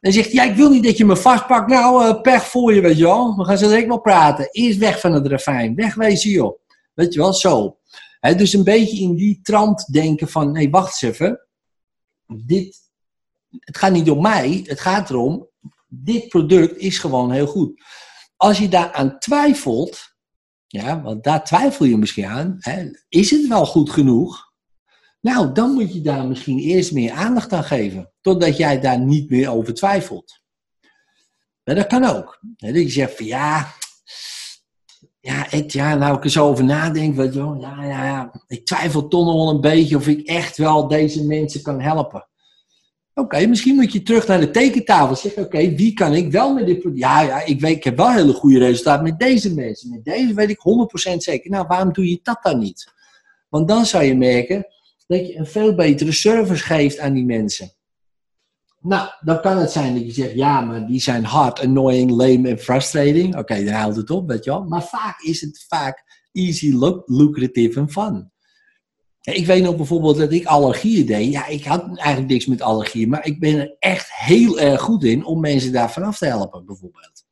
En 0.00 0.12
zegt 0.12 0.32
hij, 0.32 0.44
ja, 0.44 0.50
ik 0.50 0.56
wil 0.56 0.70
niet 0.70 0.84
dat 0.84 0.96
je 0.96 1.04
me 1.04 1.16
vastpakt. 1.16 1.68
Nou, 1.68 2.04
eh, 2.04 2.20
pech 2.20 2.46
voor 2.46 2.74
je, 2.74 2.80
weet 2.80 2.96
je 2.96 3.04
wel. 3.04 3.36
We 3.36 3.44
gaan 3.44 3.58
zo 3.58 3.68
direct 3.68 3.88
wel 3.88 4.00
praten. 4.00 4.48
Eerst 4.50 4.78
weg 4.78 5.00
van 5.00 5.12
het 5.12 5.26
ravijn. 5.26 5.74
Wegwezen, 5.74 6.30
joh. 6.30 6.58
Weet 6.94 7.14
je 7.14 7.20
wel, 7.20 7.32
zo. 7.32 7.76
Hè, 8.20 8.34
dus 8.34 8.52
een 8.52 8.64
beetje 8.64 8.98
in 8.98 9.14
die 9.14 9.40
trant 9.42 9.92
denken 9.92 10.28
van, 10.28 10.52
nee, 10.52 10.70
wacht 10.70 11.02
even. 11.02 11.46
Dit, 12.26 12.78
het 13.58 13.78
gaat 13.78 13.92
niet 13.92 14.10
om 14.10 14.22
mij. 14.22 14.62
Het 14.66 14.80
gaat 14.80 15.10
erom, 15.10 15.48
dit 15.88 16.28
product 16.28 16.76
is 16.76 16.98
gewoon 16.98 17.32
heel 17.32 17.46
goed. 17.46 17.82
Als 18.36 18.58
je 18.58 18.68
daaraan 18.68 19.18
twijfelt, 19.18 20.14
ja, 20.66 21.02
want 21.02 21.24
daar 21.24 21.44
twijfel 21.44 21.86
je 21.86 21.96
misschien 21.96 22.26
aan, 22.26 22.56
hè, 22.58 22.90
is 23.08 23.30
het 23.30 23.48
wel 23.48 23.66
goed 23.66 23.90
genoeg? 23.90 24.44
Nou, 25.20 25.52
dan 25.52 25.72
moet 25.72 25.92
je 25.92 26.00
daar 26.00 26.26
misschien 26.26 26.58
eerst 26.58 26.92
meer 26.92 27.12
aandacht 27.12 27.52
aan 27.52 27.64
geven, 27.64 28.12
totdat 28.20 28.56
jij 28.56 28.80
daar 28.80 28.98
niet 28.98 29.30
meer 29.30 29.50
over 29.50 29.74
twijfelt. 29.74 30.40
Maar 31.64 31.74
dat 31.74 31.86
kan 31.86 32.04
ook. 32.04 32.40
Hè, 32.56 32.72
dat 32.72 32.82
je 32.82 32.90
zegt 32.90 33.16
van 33.16 33.26
ja, 33.26 33.74
ja, 35.20 35.46
ja, 35.66 35.94
nou 35.94 36.16
ik 36.16 36.24
er 36.24 36.30
zo 36.30 36.48
over 36.48 36.64
nadenk, 36.64 37.14
wel, 37.14 37.60
ja, 37.60 37.84
ja, 37.84 38.04
ja, 38.04 38.42
ik 38.46 38.66
twijfel 38.66 39.08
toch 39.08 39.24
nog 39.24 39.34
wel 39.34 39.50
een 39.50 39.60
beetje 39.60 39.96
of 39.96 40.06
ik 40.06 40.26
echt 40.26 40.56
wel 40.56 40.88
deze 40.88 41.24
mensen 41.24 41.62
kan 41.62 41.80
helpen. 41.80 42.28
Oké, 43.18 43.46
misschien 43.46 43.74
moet 43.74 43.92
je 43.92 44.02
terug 44.02 44.26
naar 44.26 44.40
de 44.40 44.50
tekentafel. 44.50 45.16
Zeg, 45.16 45.36
oké, 45.36 45.74
wie 45.74 45.92
kan 45.92 46.14
ik 46.14 46.30
wel 46.30 46.54
met 46.54 46.66
dit 46.66 46.78
product? 46.78 47.00
Ja, 47.00 47.20
ja, 47.20 47.44
ik 47.44 47.60
weet, 47.60 47.76
ik 47.76 47.84
heb 47.84 47.96
wel 47.96 48.12
hele 48.12 48.32
goede 48.32 48.58
resultaten 48.58 49.04
met 49.04 49.18
deze 49.18 49.54
mensen. 49.54 49.90
Met 49.90 50.04
deze 50.04 50.34
weet 50.34 50.50
ik 50.50 50.58
100% 51.12 51.16
zeker. 51.16 51.50
Nou, 51.50 51.66
waarom 51.66 51.92
doe 51.92 52.08
je 52.08 52.20
dat 52.22 52.38
dan 52.42 52.58
niet? 52.58 52.92
Want 53.48 53.68
dan 53.68 53.86
zou 53.86 54.04
je 54.04 54.16
merken 54.16 54.66
dat 55.06 55.26
je 55.26 55.36
een 55.36 55.46
veel 55.46 55.74
betere 55.74 56.12
service 56.12 56.64
geeft 56.64 56.98
aan 56.98 57.12
die 57.12 57.24
mensen. 57.24 57.72
Nou, 58.80 59.08
dan 59.20 59.40
kan 59.40 59.56
het 59.56 59.70
zijn 59.70 59.94
dat 59.94 60.04
je 60.04 60.12
zegt, 60.12 60.34
ja, 60.34 60.60
maar 60.60 60.86
die 60.86 61.00
zijn 61.00 61.24
hard, 61.24 61.60
annoying, 61.60 62.10
lame 62.10 62.48
en 62.48 62.58
frustrating. 62.58 63.36
Oké, 63.36 63.64
dan 63.64 63.74
houdt 63.74 63.96
het 63.96 64.10
op, 64.10 64.28
weet 64.28 64.44
je 64.44 64.50
wel. 64.50 64.64
Maar 64.64 64.84
vaak 64.84 65.20
is 65.20 65.40
het 65.40 65.64
vaak 65.68 66.28
easy, 66.32 66.76
lucrative 67.06 67.80
en 67.80 67.90
fun. 67.90 68.30
Ik 69.34 69.46
weet 69.46 69.62
nog 69.62 69.76
bijvoorbeeld 69.76 70.16
dat 70.16 70.32
ik 70.32 70.44
allergieën 70.44 71.06
deed. 71.06 71.32
Ja, 71.32 71.46
ik 71.46 71.64
had 71.64 71.96
eigenlijk 71.96 72.28
niks 72.28 72.46
met 72.46 72.62
allergieën, 72.62 73.08
maar 73.08 73.26
ik 73.26 73.40
ben 73.40 73.58
er 73.58 73.76
echt 73.78 74.12
heel 74.12 74.60
erg 74.60 74.80
goed 74.80 75.04
in 75.04 75.24
om 75.24 75.40
mensen 75.40 75.72
daar 75.72 75.92
vanaf 75.92 76.18
te 76.18 76.26
helpen, 76.26 76.66
bijvoorbeeld. 76.66 77.24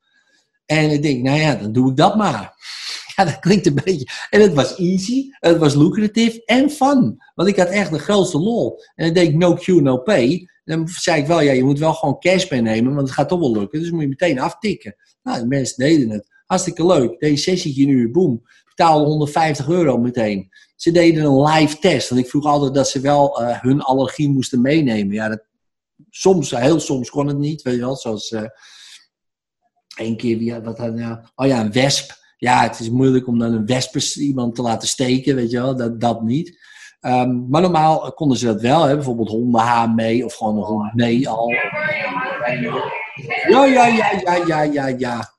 En 0.65 0.91
ik 0.91 1.01
denk, 1.01 1.23
nou 1.23 1.39
ja, 1.39 1.55
dan 1.55 1.71
doe 1.71 1.89
ik 1.89 1.97
dat 1.97 2.15
maar. 2.15 2.53
Ja, 3.15 3.25
dat 3.25 3.39
klinkt 3.39 3.65
een 3.65 3.79
beetje. 3.83 4.07
En 4.29 4.41
het 4.41 4.53
was 4.53 4.75
easy, 4.75 5.27
het 5.39 5.57
was 5.57 5.75
lucrative 5.75 6.45
en 6.45 6.69
fun. 6.69 7.17
Want 7.35 7.49
ik 7.49 7.55
had 7.55 7.67
echt 7.67 7.91
de 7.91 7.99
grootste 7.99 8.39
lol. 8.39 8.81
En 8.95 9.05
dan 9.05 9.13
deed 9.13 9.27
ik 9.27 9.35
no 9.35 9.53
Q, 9.53 9.67
no 9.67 9.97
pay. 9.97 10.49
Dan 10.63 10.87
zei 10.87 11.21
ik 11.21 11.27
wel, 11.27 11.41
ja, 11.41 11.51
je 11.51 11.63
moet 11.63 11.79
wel 11.79 11.93
gewoon 11.93 12.19
cash 12.19 12.49
meenemen, 12.49 12.93
want 12.93 13.07
het 13.07 13.17
gaat 13.17 13.29
toch 13.29 13.39
wel 13.39 13.51
lukken. 13.51 13.79
Dus 13.79 13.91
moet 13.91 14.01
je 14.01 14.07
meteen 14.07 14.39
aftikken. 14.39 14.95
Nou, 15.23 15.39
de 15.39 15.47
mensen 15.47 15.77
deden 15.77 16.09
het. 16.09 16.27
Hartstikke 16.45 16.85
leuk. 16.85 17.15
Een 17.17 17.37
sessietje 17.37 17.81
in 17.81 17.89
uur, 17.89 18.11
boom. 18.11 18.41
Betaalde 18.65 19.05
150 19.05 19.69
euro 19.69 19.97
meteen. 19.97 20.49
Ze 20.75 20.91
deden 20.91 21.25
een 21.25 21.41
live 21.41 21.77
test. 21.77 22.09
Want 22.09 22.21
ik 22.21 22.29
vroeg 22.29 22.45
altijd 22.45 22.73
dat 22.73 22.89
ze 22.89 22.99
wel 22.99 23.41
eh, 23.41 23.61
hun 23.61 23.81
allergie 23.81 24.29
moesten 24.29 24.61
meenemen. 24.61 25.13
Ja, 25.13 25.29
dat, 25.29 25.43
soms, 26.09 26.51
heel 26.51 26.79
soms 26.79 27.09
kon 27.09 27.27
het 27.27 27.37
niet. 27.37 27.61
Weet 27.61 27.73
je 27.73 27.79
wel, 27.79 27.95
zoals 27.95 28.31
eh 28.31 28.49
één 29.95 30.17
keer, 30.17 30.37
wie, 30.37 30.59
wat 30.59 30.77
had 30.77 30.93
nou? 30.93 31.17
Oh 31.35 31.47
ja, 31.47 31.59
een 31.59 31.71
wesp. 31.71 32.23
Ja, 32.37 32.61
het 32.61 32.79
is 32.79 32.89
moeilijk 32.89 33.27
om 33.27 33.39
dan 33.39 33.53
een 33.53 33.65
wesp 33.65 33.95
iemand 34.15 34.55
te 34.55 34.61
laten 34.61 34.87
steken, 34.87 35.35
weet 35.35 35.51
je 35.51 35.57
wel. 35.57 35.75
Dat, 35.75 36.01
dat 36.01 36.21
niet. 36.21 36.63
Ehm, 36.99 37.49
maar 37.49 37.61
normaal 37.61 38.13
konden 38.13 38.37
ze 38.37 38.45
dat 38.45 38.61
wel. 38.61 38.83
Hè? 38.83 38.95
Bijvoorbeeld 38.95 39.29
hondenhaar 39.29 39.89
mee 39.89 40.25
of 40.25 40.33
gewoon 40.33 40.57
een 40.57 40.63
hond 40.63 40.93
mee 40.93 41.29
al. 41.29 41.49
Ja, 43.49 43.65
ja, 43.65 43.85
ja, 43.85 44.11
ja, 44.25 44.45
ja, 44.45 44.61
ja, 44.61 44.87
ja. 44.87 45.33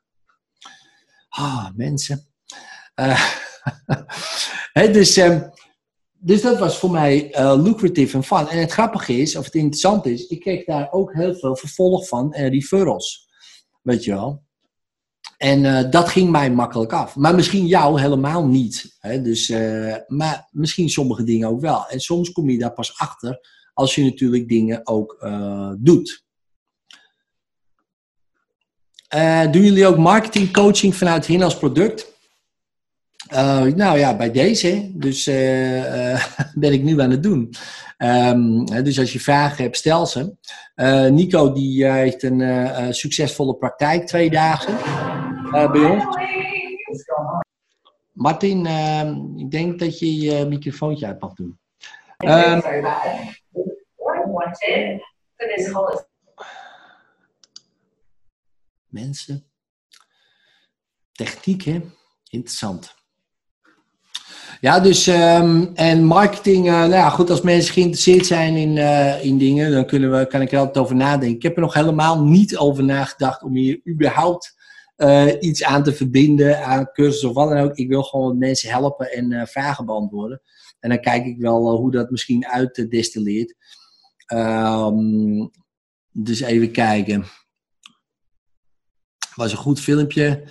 Ah, 1.28 1.68
mensen. 1.74 2.26
Eh, 2.94 3.20
dus, 4.84 5.16
ehm, 5.16 5.48
dus 6.12 6.42
dat 6.42 6.58
was 6.58 6.78
voor 6.78 6.90
mij 6.90 7.32
eh, 7.32 7.62
lucrative 7.62 8.16
en 8.16 8.24
fun. 8.24 8.48
En 8.48 8.58
het 8.58 8.72
grappige 8.72 9.16
is, 9.16 9.36
of 9.36 9.44
het 9.44 9.54
interessant 9.54 10.06
is, 10.06 10.26
ik 10.26 10.40
kreeg 10.40 10.64
daar 10.64 10.92
ook 10.92 11.12
heel 11.12 11.34
veel 11.34 11.56
vervolg 11.56 12.08
van 12.08 12.32
en 12.32 12.50
referrals. 12.50 13.28
Weet 13.82 14.04
je 14.04 14.10
wel. 14.10 14.44
En 15.36 15.64
eh, 15.64 15.90
dat 15.90 16.08
ging 16.08 16.30
mij 16.30 16.50
makkelijk 16.50 16.92
af. 16.92 17.16
Maar 17.16 17.34
misschien 17.34 17.66
jou 17.66 18.00
helemaal 18.00 18.46
niet. 18.46 18.96
Hè? 18.98 19.22
Dus, 19.22 19.48
eh, 19.48 19.96
maar 20.06 20.48
misschien 20.50 20.90
sommige 20.90 21.24
dingen 21.24 21.48
ook 21.48 21.60
wel. 21.60 21.88
En 21.88 22.00
soms 22.00 22.32
kom 22.32 22.50
je 22.50 22.58
daar 22.58 22.72
pas 22.72 22.98
achter 22.98 23.40
als 23.74 23.94
je 23.94 24.04
natuurlijk 24.04 24.48
dingen 24.48 24.86
ook 24.86 25.16
eh, 25.20 25.72
doet. 25.78 26.24
Eh, 29.08 29.52
doen 29.52 29.62
jullie 29.62 29.86
ook 29.86 29.98
marketing 29.98 30.52
coaching 30.52 30.96
vanuit 30.96 31.26
Hin 31.26 31.42
als 31.42 31.58
product? 31.58 32.15
Eh, 33.28 33.62
nou 33.62 33.98
ja, 33.98 34.16
bij 34.16 34.30
deze. 34.30 34.90
Dus 34.94 35.26
eh, 35.26 36.12
eh, 36.12 36.24
ben 36.54 36.72
ik 36.72 36.82
nu 36.82 37.00
aan 37.00 37.10
het 37.10 37.22
doen. 37.22 37.54
Ehm, 37.96 38.64
dus 38.64 38.98
als 38.98 39.12
je 39.12 39.20
vragen 39.20 39.64
hebt, 39.64 39.76
stel 39.76 40.06
ze. 40.06 40.34
Nico 41.10 41.52
die 41.52 41.90
heeft 41.90 42.22
een 42.22 42.94
succesvolle 42.94 43.56
praktijk, 43.56 44.06
twee 44.06 44.30
dagen 44.30 44.74
bij 45.50 45.90
ons. 45.90 46.04
Martin, 48.12 48.66
ehm, 48.66 49.38
ik 49.38 49.50
denk 49.50 49.78
dat 49.78 49.98
je 49.98 50.16
je 50.16 50.46
microfoontje 50.46 51.06
uit 51.06 51.20
mag 51.20 51.32
doen. 51.34 51.58
Ehm, 52.16 52.60
mensen. 58.88 59.46
Techniek, 61.12 61.62
hè? 61.62 61.80
Interessant. 62.30 62.95
Ja, 64.66 64.80
dus 64.80 65.06
ehm, 65.06 65.66
en 65.74 66.04
marketing, 66.04 66.66
eh, 66.66 66.72
nou 66.72 66.90
ja, 66.90 67.10
goed, 67.10 67.30
als 67.30 67.40
mensen 67.40 67.72
geïnteresseerd 67.72 68.26
zijn 68.26 68.56
in, 68.56 68.78
eh, 68.78 69.24
in 69.24 69.38
dingen, 69.38 69.72
dan 69.72 69.86
kunnen 69.86 70.18
we, 70.18 70.26
kan 70.26 70.40
ik 70.40 70.52
er 70.52 70.58
altijd 70.58 70.84
over 70.84 70.96
nadenken. 70.96 71.36
Ik 71.36 71.42
heb 71.42 71.54
er 71.54 71.60
nog 71.60 71.74
helemaal 71.74 72.24
niet 72.24 72.56
over 72.56 72.84
nagedacht 72.84 73.42
om 73.42 73.54
hier 73.54 73.80
überhaupt 73.88 74.54
eh, 74.96 75.26
iets 75.40 75.64
aan 75.64 75.82
te 75.82 75.92
verbinden, 75.92 76.64
aan 76.64 76.92
cursussen 76.92 77.28
of 77.28 77.34
wat 77.34 77.48
dan 77.48 77.58
ook. 77.58 77.76
Ik 77.76 77.88
wil 77.88 78.02
gewoon 78.02 78.38
mensen 78.38 78.70
helpen 78.70 79.12
en 79.12 79.46
vragen 79.48 79.86
beantwoorden. 79.86 80.40
En 80.80 80.88
dan 80.88 81.00
kijk 81.00 81.24
ik 81.24 81.38
wel 81.38 81.76
hoe 81.76 81.90
dat 81.90 82.10
misschien 82.10 82.46
uitdestilleert. 82.46 83.54
Ehm 84.26 85.46
dus 86.12 86.40
even 86.40 86.70
kijken. 86.70 87.24
Was 89.34 89.52
een 89.52 89.58
goed 89.58 89.80
filmpje. 89.80 90.44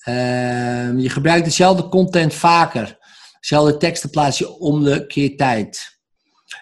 Ehm, 0.00 0.98
je 0.98 1.08
gebruikt 1.08 1.44
dezelfde 1.44 1.88
content 1.88 2.34
vaker. 2.34 2.98
Dezelfde 3.40 3.76
teksten 3.76 4.10
plaats 4.10 4.38
je 4.38 4.58
om 4.58 4.84
de 4.84 5.06
keer 5.06 5.36
tijd. 5.36 5.98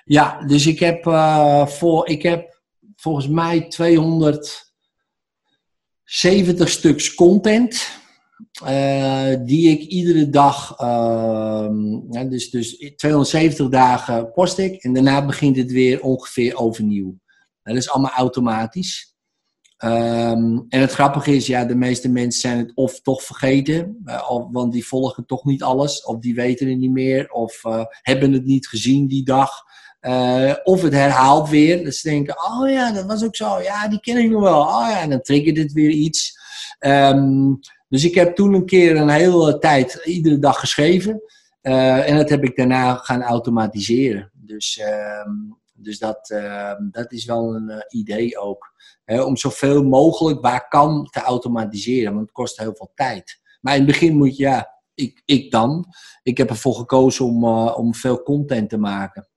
Ja, 0.05 0.47
dus 0.47 0.67
ik 0.67 0.79
heb, 0.79 1.07
eh, 1.07 1.67
voor, 1.67 2.09
ik 2.09 2.23
heb 2.23 2.61
volgens 2.97 3.29
mij 3.29 3.69
270 3.69 6.69
stuks 6.69 7.15
content. 7.15 7.97
eh, 8.65 9.35
die 9.45 9.71
ik 9.71 9.81
iedere 9.81 10.31
dag, 10.31 10.75
ehm, 10.79 12.29
dus, 12.29 12.51
dus 12.51 12.93
270 12.97 13.69
dagen 13.69 14.33
post 14.33 14.59
ik. 14.59 14.83
En 14.83 14.93
daarna 14.93 15.27
begint 15.27 15.57
het 15.57 15.73
weer 15.73 16.03
ongeveer 16.03 16.57
overnieuw. 16.57 17.19
Dat 17.63 17.77
is 17.77 17.91
allemaal 17.91 18.13
automatisch. 18.13 19.08
Ehm, 19.79 20.59
en 20.69 20.81
het 20.81 20.93
grappige 20.93 21.35
is, 21.35 21.47
ja, 21.47 21.65
de 21.65 21.75
meeste 21.75 22.09
mensen 22.09 22.41
zijn 22.41 22.59
het 22.59 22.73
of 22.75 23.01
toch 23.01 23.23
vergeten, 23.23 24.01
eh, 24.05 24.31
want 24.51 24.73
die 24.73 24.87
volgen 24.87 25.27
toch 25.27 25.45
niet 25.45 25.63
alles, 25.63 26.05
of 26.05 26.19
die 26.19 26.35
weten 26.35 26.69
het 26.69 26.79
niet 26.79 26.91
meer, 26.91 27.31
of 27.31 27.65
eh, 27.65 27.85
hebben 28.03 28.33
het 28.33 28.45
niet 28.45 28.69
gezien 28.69 29.07
die 29.07 29.25
dag. 29.25 29.51
Eh, 30.01 30.55
of 30.65 30.83
het 30.83 30.93
herhaalt 30.93 31.49
weer. 31.49 31.85
Dus 31.85 32.01
ze 32.01 32.09
denken, 32.09 32.37
oh 32.37 32.71
ja, 32.71 32.93
dat 32.93 33.05
was 33.05 33.25
ook 33.25 33.37
zo. 33.37 33.61
Ja, 33.61 33.89
die 33.89 34.01
ken 34.01 34.17
ik 34.17 34.31
nog 34.31 34.43
wel. 34.43 34.61
Oh 34.61 34.87
ja, 34.91 35.01
en 35.01 35.11
dan 35.11 35.21
triggert 35.21 35.57
het 35.57 35.73
weer 35.73 35.91
iets. 35.91 36.39
Ehm, 36.79 37.55
dus 37.89 38.05
ik 38.05 38.15
heb 38.15 38.35
toen 38.35 38.55
een 38.55 38.67
keer 38.67 38.97
een 38.97 39.09
hele 39.09 39.59
tijd 39.59 40.03
iedere 40.05 40.39
dag 40.39 40.61
geschreven. 40.61 41.23
En 41.61 42.17
dat 42.17 42.29
heb 42.29 42.45
ik 42.45 42.57
daarna 42.57 42.95
gaan 42.95 43.23
automatiseren. 43.23 44.31
Dus, 44.33 44.79
ehm, 44.79 45.31
dus 45.81 45.99
dat, 45.99 46.31
ehm, 46.31 46.91
dat 46.91 47.13
is 47.13 47.25
wel 47.25 47.55
een 47.55 47.69
eh, 47.71 48.01
idee 48.01 48.39
ook. 48.39 48.77
Om 49.07 49.37
zoveel 49.37 49.83
mogelijk 49.85 50.41
waar 50.41 50.69
kan 50.69 51.05
te 51.11 51.21
automatiseren. 51.21 52.13
Want 52.13 52.25
het 52.25 52.35
kost 52.35 52.59
heel 52.59 52.75
veel 52.75 52.93
tijd. 52.95 53.41
Maar 53.61 53.75
in 53.75 53.83
het 53.83 53.91
begin 53.91 54.17
moet 54.17 54.37
je, 54.37 54.43
ja, 54.43 54.81
ik, 54.95 55.23
ik 55.25 55.51
dan. 55.51 55.87
Ik 56.23 56.37
heb 56.37 56.49
ervoor 56.49 56.75
gekozen 56.75 57.25
om, 57.25 57.45
eh, 57.45 57.79
om 57.79 57.95
veel 57.95 58.23
content 58.23 58.71
te 58.71 58.79
maken. 58.79 59.29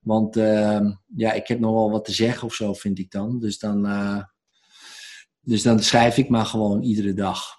Want 0.00 0.36
ehm, 0.36 0.92
ja, 1.16 1.32
ik 1.32 1.48
heb 1.48 1.58
nog 1.58 1.72
wel 1.72 1.90
wat 1.90 2.04
te 2.04 2.12
zeggen 2.12 2.46
of 2.46 2.54
zo, 2.54 2.74
vind 2.74 2.98
ik 2.98 3.10
dan. 3.10 3.38
Dus 3.38 3.58
dan, 3.58 3.86
eh, 3.86 4.22
dus 5.40 5.62
dan 5.62 5.80
schrijf 5.80 6.16
ik 6.16 6.28
maar 6.28 6.46
gewoon 6.46 6.82
iedere 6.82 7.12
dag. 7.12 7.58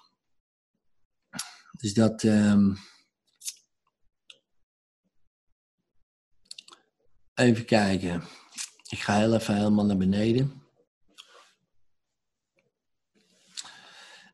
Dus 1.72 1.94
dat. 1.94 2.22
ehm, 2.22 2.70
Even 7.42 7.64
kijken. 7.64 8.22
Ik 8.88 8.98
ga 8.98 9.18
heel 9.18 9.34
even 9.34 9.56
helemaal 9.56 9.84
naar 9.84 9.96
beneden. 9.96 10.52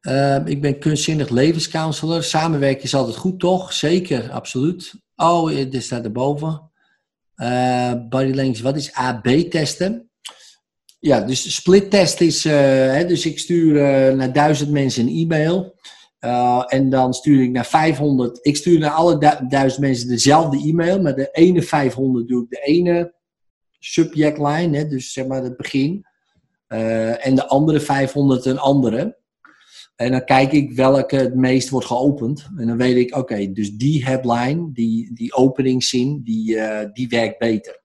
Ehm, 0.01 0.47
ik 0.47 0.61
ben 0.61 0.79
kunstzinnig 0.79 1.29
levenscounselor. 1.29 2.23
Samenwerken 2.23 2.83
is 2.83 2.95
altijd 2.95 3.17
goed, 3.17 3.41
toch? 3.41 3.73
Zeker, 3.73 4.31
absoluut. 4.31 4.95
Oh, 5.17 5.53
eh, 5.53 5.71
dit 5.71 5.83
staat 5.83 6.05
erboven. 6.05 6.71
Eh 7.35 7.93
body 8.09 8.33
language, 8.33 8.63
wat 8.63 8.77
is 8.77 8.93
AB-testen? 8.93 10.11
Ja, 10.99 11.21
dus 11.21 11.55
split 11.55 11.91
test 11.91 12.21
is, 12.21 12.45
eh, 12.45 12.53
hè, 12.93 13.07
dus 13.07 13.27
ik 13.27 13.39
stuur 13.39 13.77
eh, 13.77 14.15
naar 14.15 14.33
duizend 14.33 14.71
mensen 14.71 15.07
een 15.07 15.17
e-mail. 15.17 15.77
Eh, 16.19 16.63
en 16.67 16.91
dan 16.91 17.15
stuur 17.15 17.43
ik 17.43 17.51
naar 17.51 17.67
500, 17.67 18.39
ik 18.43 18.57
stuur 18.57 18.79
naar 18.79 18.91
alle 18.91 19.19
du- 19.19 19.47
duizend 19.49 19.81
mensen 19.81 20.09
dezelfde 20.09 20.69
e-mail. 20.69 21.03
Maar 21.03 21.15
de 21.15 21.29
ene 21.33 21.63
500 21.63 22.29
doe 22.29 22.43
ik 22.43 22.51
de 22.51 22.61
ene 22.61 23.15
subject 23.79 24.39
line, 24.39 24.77
hè, 24.77 24.87
dus 24.89 25.13
zeg 25.13 25.27
maar 25.27 25.43
het 25.43 25.57
begin. 25.57 26.07
Eh, 26.67 27.27
en 27.27 27.35
de 27.35 27.47
andere 27.47 27.81
500 27.81 28.45
een 28.45 28.59
andere. 28.59 29.19
En 29.97 30.11
dan 30.11 30.25
kijk 30.25 30.53
ik 30.53 30.73
welke 30.73 31.17
het 31.17 31.35
meest 31.35 31.69
wordt 31.69 31.87
geopend. 31.87 32.49
En 32.57 32.67
dan 32.67 32.77
weet 32.77 32.97
ik, 32.97 33.17
oké, 33.17 33.53
dus 33.53 33.71
die 33.77 34.05
headline, 34.05 34.73
die, 34.73 35.15
die 35.15 35.35
openingszin, 35.35 36.21
die, 36.25 36.59
eh, 36.59 36.89
die 36.93 37.09
werkt 37.09 37.39
beter. 37.39 37.83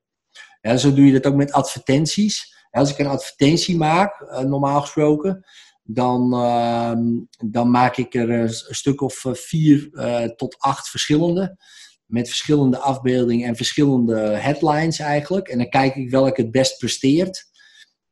Ja, 0.61 0.77
zo 0.77 0.93
doe 0.93 1.05
je 1.05 1.11
dat 1.11 1.25
ook 1.25 1.35
met 1.35 1.51
advertenties. 1.51 2.55
Als 2.71 2.91
ik 2.91 2.97
een 2.99 3.07
advertentie 3.07 3.77
maak, 3.77 4.25
normaal 4.45 4.81
gesproken, 4.81 5.45
dan, 5.83 6.33
ehm, 6.33 7.03
dan 7.51 7.71
maak 7.71 7.97
ik 7.97 8.13
er 8.13 8.29
een, 8.29 8.49
stuk 8.49 9.01
of 9.01 9.25
eh, 9.25 9.33
vier 9.33 9.89
eh, 9.93 10.25
tot 10.25 10.55
acht 10.59 10.89
verschillende. 10.89 11.57
Met 12.05 12.27
verschillende 12.27 12.77
afbeeldingen 12.77 13.47
en 13.47 13.55
verschillende 13.55 14.17
headlines 14.19 14.99
eigenlijk. 14.99 15.47
En 15.47 15.57
dan 15.57 15.69
kijk 15.69 15.95
ik 15.95 16.09
welke 16.09 16.41
het 16.41 16.51
best 16.51 16.77
presteert. 16.77 17.51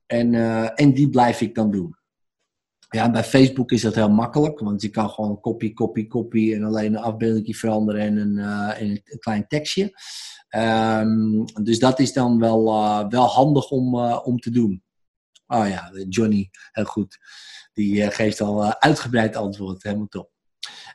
En, 0.05 0.35
eh, 0.35 0.69
en 0.75 0.93
die 0.93 1.09
blijf 1.09 1.41
ik 1.41 1.55
dan 1.55 1.71
doen. 1.71 1.99
Ja, 2.89 3.11
bij 3.11 3.23
Facebook 3.23 3.71
is 3.71 3.81
dat 3.81 3.95
heel 3.95 4.09
makkelijk, 4.09 4.59
want 4.59 4.81
je 4.81 4.89
kan 4.89 5.09
gewoon 5.09 5.39
copy, 5.39 5.73
copy, 5.73 6.07
copy 6.07 6.53
en 6.53 6.63
alleen 6.63 6.93
een 6.93 7.01
afbeelding 7.01 7.57
veranderen 7.57 8.01
en 8.01 8.17
een, 8.17 8.37
en 8.75 8.89
een 8.89 9.19
klein 9.19 9.47
tekstje. 9.47 9.91
Ehm, 10.49 11.43
dus 11.63 11.79
dat 11.79 11.99
is 11.99 12.13
dan 12.13 12.39
wel, 12.39 12.65
wel 13.09 13.25
handig 13.25 13.69
om, 13.69 13.95
om 14.05 14.39
te 14.39 14.49
doen. 14.49 14.83
Oh 15.47 15.67
ja, 15.67 15.91
Johnny, 16.09 16.49
heel 16.71 16.85
goed. 16.85 17.17
Die 17.73 18.03
eh, 18.03 18.15
geeft 18.15 18.41
al 18.41 18.63
eh, 18.63 18.69
uitgebreid 18.79 19.35
antwoord, 19.35 19.83
helemaal 19.83 20.07
top. 20.07 20.31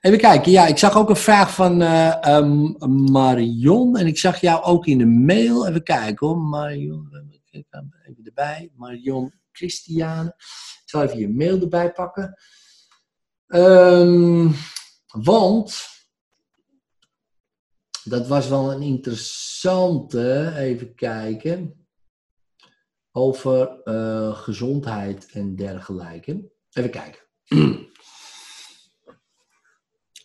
Even 0.01 0.19
kijken, 0.19 0.53
ja, 0.53 0.67
ik 0.67 0.79
zag 0.79 0.97
ook 0.97 1.09
een 1.09 1.17
vraag 1.17 1.55
van 1.55 1.83
eh, 1.83 2.25
ehm, 2.25 3.11
Marion 3.13 3.97
en 3.97 4.07
ik 4.07 4.19
zag 4.19 4.41
jou 4.41 4.63
ook 4.63 4.87
in 4.87 4.99
de 4.99 5.07
mail. 5.07 5.67
Even 5.67 5.83
kijken 5.83 6.27
hoor, 6.27 6.39
Marion, 6.39 7.09
even 7.51 8.25
erbij. 8.25 8.71
Marion 8.75 9.33
Christiane. 9.53 10.35
Ik 10.37 10.83
zal 10.85 11.03
even 11.03 11.19
je 11.19 11.29
mail 11.29 11.61
erbij 11.61 11.93
pakken. 11.93 12.39
Ehm, 13.47 14.49
want 15.07 15.87
dat 18.05 18.27
was 18.27 18.49
wel 18.49 18.73
een 18.73 18.83
interessante, 18.83 20.53
even 20.57 20.95
kijken, 20.95 21.87
over 23.13 23.81
gezondheid 24.35 25.31
en 25.33 25.57
dergelijke. 25.57 26.55
Even 26.77 26.91
kijken. 26.91 27.21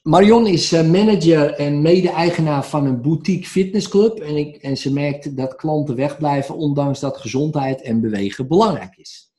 Marion 0.04 0.48
is 0.48 0.72
eh, 0.72 0.90
manager 0.90 1.54
en 1.54 1.82
mede-eigenaar 1.82 2.66
van 2.66 2.86
een 2.86 3.02
boutique 3.02 3.48
fitnessclub. 3.48 4.20
En, 4.20 4.36
ik, 4.36 4.56
en 4.56 4.78
ze 4.78 4.94
merkt 4.94 5.38
dat 5.38 5.56
klanten 5.56 5.96
wegblijven, 5.96 6.56
ondanks 6.56 7.00
dat 7.00 7.18
gezondheid 7.18 7.82
en 7.82 8.02
bewegen 8.02 8.48
belangrijk 8.48 8.96
is. 8.98 9.30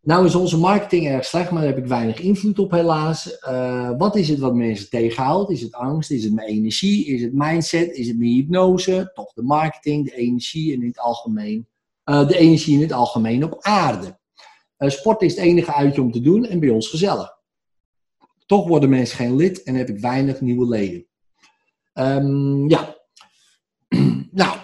Nou 0.00 0.26
is 0.26 0.34
onze 0.34 0.58
marketing 0.58 1.06
erg 1.08 1.24
slecht, 1.24 1.50
maar 1.50 1.62
daar 1.62 1.70
heb 1.70 1.82
ik 1.82 1.86
weinig 1.88 2.20
invloed 2.20 2.58
op 2.58 2.70
helaas. 2.70 3.38
Eh, 3.38 3.90
wat 3.98 4.16
is 4.16 4.28
het 4.28 4.38
wat 4.38 4.54
mensen 4.54 4.90
tegenhoudt? 4.90 5.50
Is 5.50 5.60
het 5.60 5.72
angst? 5.74 6.10
Is 6.10 6.24
het 6.24 6.32
mijn 6.34 6.48
energie? 6.48 7.06
Is 7.06 7.22
het 7.22 7.32
mindset? 7.32 7.90
Is 7.96 8.08
het 8.08 8.18
mijn 8.18 8.30
hypnose? 8.30 9.10
Toch 9.14 9.32
de 9.32 9.42
marketing, 9.42 10.04
de 10.04 10.16
energie 10.16 10.74
en 10.74 10.80
in 10.80 10.88
het 10.88 10.98
algemeen. 10.98 11.66
eh, 12.04 12.28
de 12.28 12.38
energie 12.38 12.74
in 12.74 12.80
het 12.82 12.92
algemeen 12.92 13.44
op 13.44 13.56
aarde. 13.60 14.20
Eh, 14.82 14.90
sport 14.90 15.22
is 15.22 15.34
het 15.34 15.44
enige 15.44 15.74
uitje 15.74 16.02
om 16.02 16.12
te 16.12 16.20
doen 16.20 16.46
en 16.46 16.60
bij 16.60 16.68
ons 16.68 16.88
gezellig. 16.88 17.30
Toch 18.46 18.68
worden 18.68 18.88
mensen 18.88 19.16
geen 19.16 19.36
lid 19.36 19.62
en 19.62 19.74
heb 19.74 19.88
ik 19.88 19.98
weinig 19.98 20.40
nieuwe 20.40 20.68
leden. 20.68 21.06
Ehm, 21.92 22.68
ja. 22.68 22.96
nou, 24.40 24.56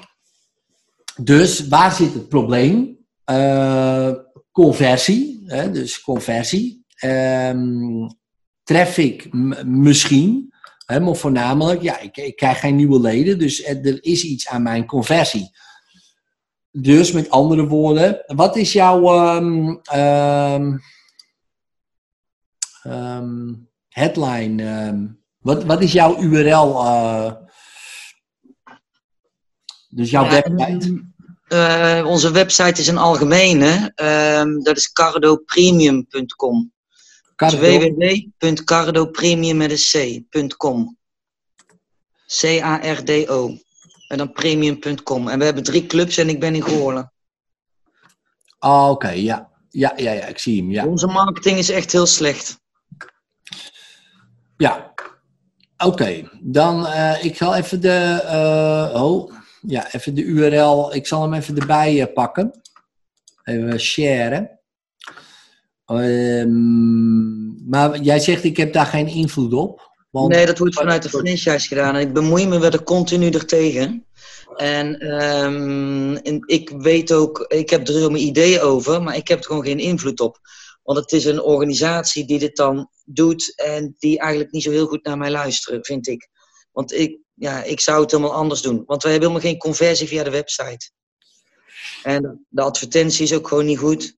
dus 1.21 1.69
waar 1.69 1.93
zit 1.93 2.15
het 2.15 2.29
probleem? 2.29 2.99
Eh, 3.25 4.13
conversie, 4.53 5.43
hè, 5.45 5.71
dus 5.71 6.01
conversie. 6.01 6.85
Ehm, 6.95 8.09
traffic 8.63 9.33
misschien, 9.65 10.53
maar 10.87 11.17
voornamelijk, 11.17 11.83
ja, 11.83 12.01
ik, 12.01 12.17
ik 12.17 12.37
krijg 12.37 12.61
geen 12.61 12.77
nieuwe 12.77 13.01
leden, 13.01 13.39
dus 13.39 13.65
er 13.65 14.05
is 14.05 14.25
iets 14.25 14.49
aan 14.49 14.63
mijn 14.63 14.87
conversie. 14.87 15.51
Dus 16.71 17.13
met 17.13 17.31
andere 17.31 17.67
woorden, 17.67 18.23
wat 18.27 18.57
is 18.57 18.73
jouw 18.73 19.03
ehm, 19.83 20.77
headline? 23.89 25.17
wat, 25.39 25.65
wat 25.65 25.83
is 25.83 25.93
jouw 25.93 26.19
URL? 26.19 26.79
eh, 26.85 27.33
dus 29.89 30.11
jouw 30.11 30.25
Ja, 30.25 30.31
website? 30.31 31.07
Eh, 31.49 32.05
onze 32.07 32.31
website 32.31 32.81
is 32.81 32.89
een 32.89 32.99
algemene. 32.99 33.93
dat 34.63 34.77
is 34.77 34.93
cardopremium.com. 34.93 36.73
Cardo. 37.37 37.59
www.cardopremium 37.59 39.57
met 39.57 39.71
een 39.71 40.23
c.com. 40.29 40.99
C-A-R-D-O. 42.27 43.57
En 44.09 44.19
dan 44.19 44.33
premium.com. 44.33 45.29
En 45.29 45.39
we 45.39 45.45
hebben 45.45 45.63
drie 45.63 45.87
clubs 45.87 46.17
en 46.17 46.29
ik 46.29 46.41
ben 46.41 46.55
in 46.55 46.63
Goorlen. 46.63 47.13
Ah, 48.59 48.91
Oké, 48.91 49.09
ja. 49.09 49.49
Ja, 49.71 49.93
ja, 49.97 50.13
ja, 50.13 50.25
ik 50.25 50.39
zie 50.39 50.63
hem. 50.63 50.71
Ja. 50.71 50.87
Onze 50.87 51.07
marketing 51.07 51.59
is 51.59 51.71
echt 51.71 51.93
heel 51.93 52.07
slecht. 52.07 52.61
Ja. 54.57 54.95
Oké, 55.85 56.29
dan 56.41 56.87
uh, 56.87 57.25
ik 57.25 57.37
zal 57.37 57.55
even 57.55 57.81
de, 57.81 58.21
uh, 58.25 59.03
oh, 59.03 59.33
ja, 59.61 59.93
even 59.93 60.15
de 60.15 60.23
URL, 60.23 60.95
ik 60.95 61.07
zal 61.07 61.23
hem 61.23 61.33
even 61.33 61.59
erbij 61.59 62.01
uh, 62.01 62.13
pakken. 62.15 62.61
Even 63.45 63.81
sharen. 63.81 64.61
Um, 65.87 67.69
maar 67.69 67.99
jij 67.99 68.19
zegt, 68.19 68.45
ik 68.45 68.57
heb 68.57 68.73
daar 68.73 68.87
geen 68.87 69.07
invloed 69.07 69.53
op. 69.53 69.88
Want... 70.21 70.33
Nee, 70.33 70.47
dat 70.47 70.59
wordt 70.59 70.75
vanuit 70.75 71.03
de 71.03 71.09
franchise 71.09 71.69
gedaan. 71.69 71.95
En 71.95 72.01
ik 72.01 72.13
bemoei 72.13 72.47
me 72.47 72.71
er 72.71 72.83
continu 72.83 73.31
er 73.31 73.47
tegen. 73.47 74.07
En, 74.57 75.13
um, 75.23 76.17
en 76.17 76.43
ik 76.47 76.71
weet 76.71 77.13
ook, 77.13 77.45
ik 77.49 77.71
heb 77.71 77.89
er 77.89 77.95
zo 77.95 78.11
mijn 78.11 78.25
ideeën 78.25 78.61
over, 78.61 79.03
maar 79.03 79.17
ik 79.17 79.29
heb 79.29 79.39
er 79.39 79.45
gewoon 79.45 79.65
geen 79.65 79.79
invloed 79.79 80.21
op. 80.21 80.39
Want 80.83 80.99
het 80.99 81.13
is 81.13 81.25
een 81.25 81.43
organisatie 81.43 82.27
die 82.27 82.39
dit 82.39 82.57
dan 82.57 82.91
doet 83.05 83.53
en 83.57 83.95
die 83.99 84.19
eigenlijk 84.19 84.53
niet 84.53 84.63
zo 84.63 84.71
heel 84.71 84.87
goed 84.87 85.05
naar 85.05 85.19
mij 85.19 85.31
luisteren, 85.31 85.85
vind 85.85 86.07
ik. 86.09 86.29
Want 86.73 86.93
ik, 86.93 87.19
ja, 87.35 87.63
ik 87.63 87.81
zou 87.81 88.01
het 88.01 88.11
helemaal 88.11 88.35
anders 88.35 88.63
doen. 88.63 88.83
Want 88.87 89.03
wij 89.03 89.13
hebben 89.13 89.31
helemaal 89.31 89.51
geen 89.51 89.61
conversie 89.61 90.09
via 90.09 90.23
de 90.23 90.31
website. 90.31 90.91
En 92.03 92.47
de 92.49 92.63
advertentie 92.63 93.25
is 93.25 93.35
ook 93.35 93.49
gewoon 93.49 93.67
niet 93.67 93.79
goed. 93.79 94.17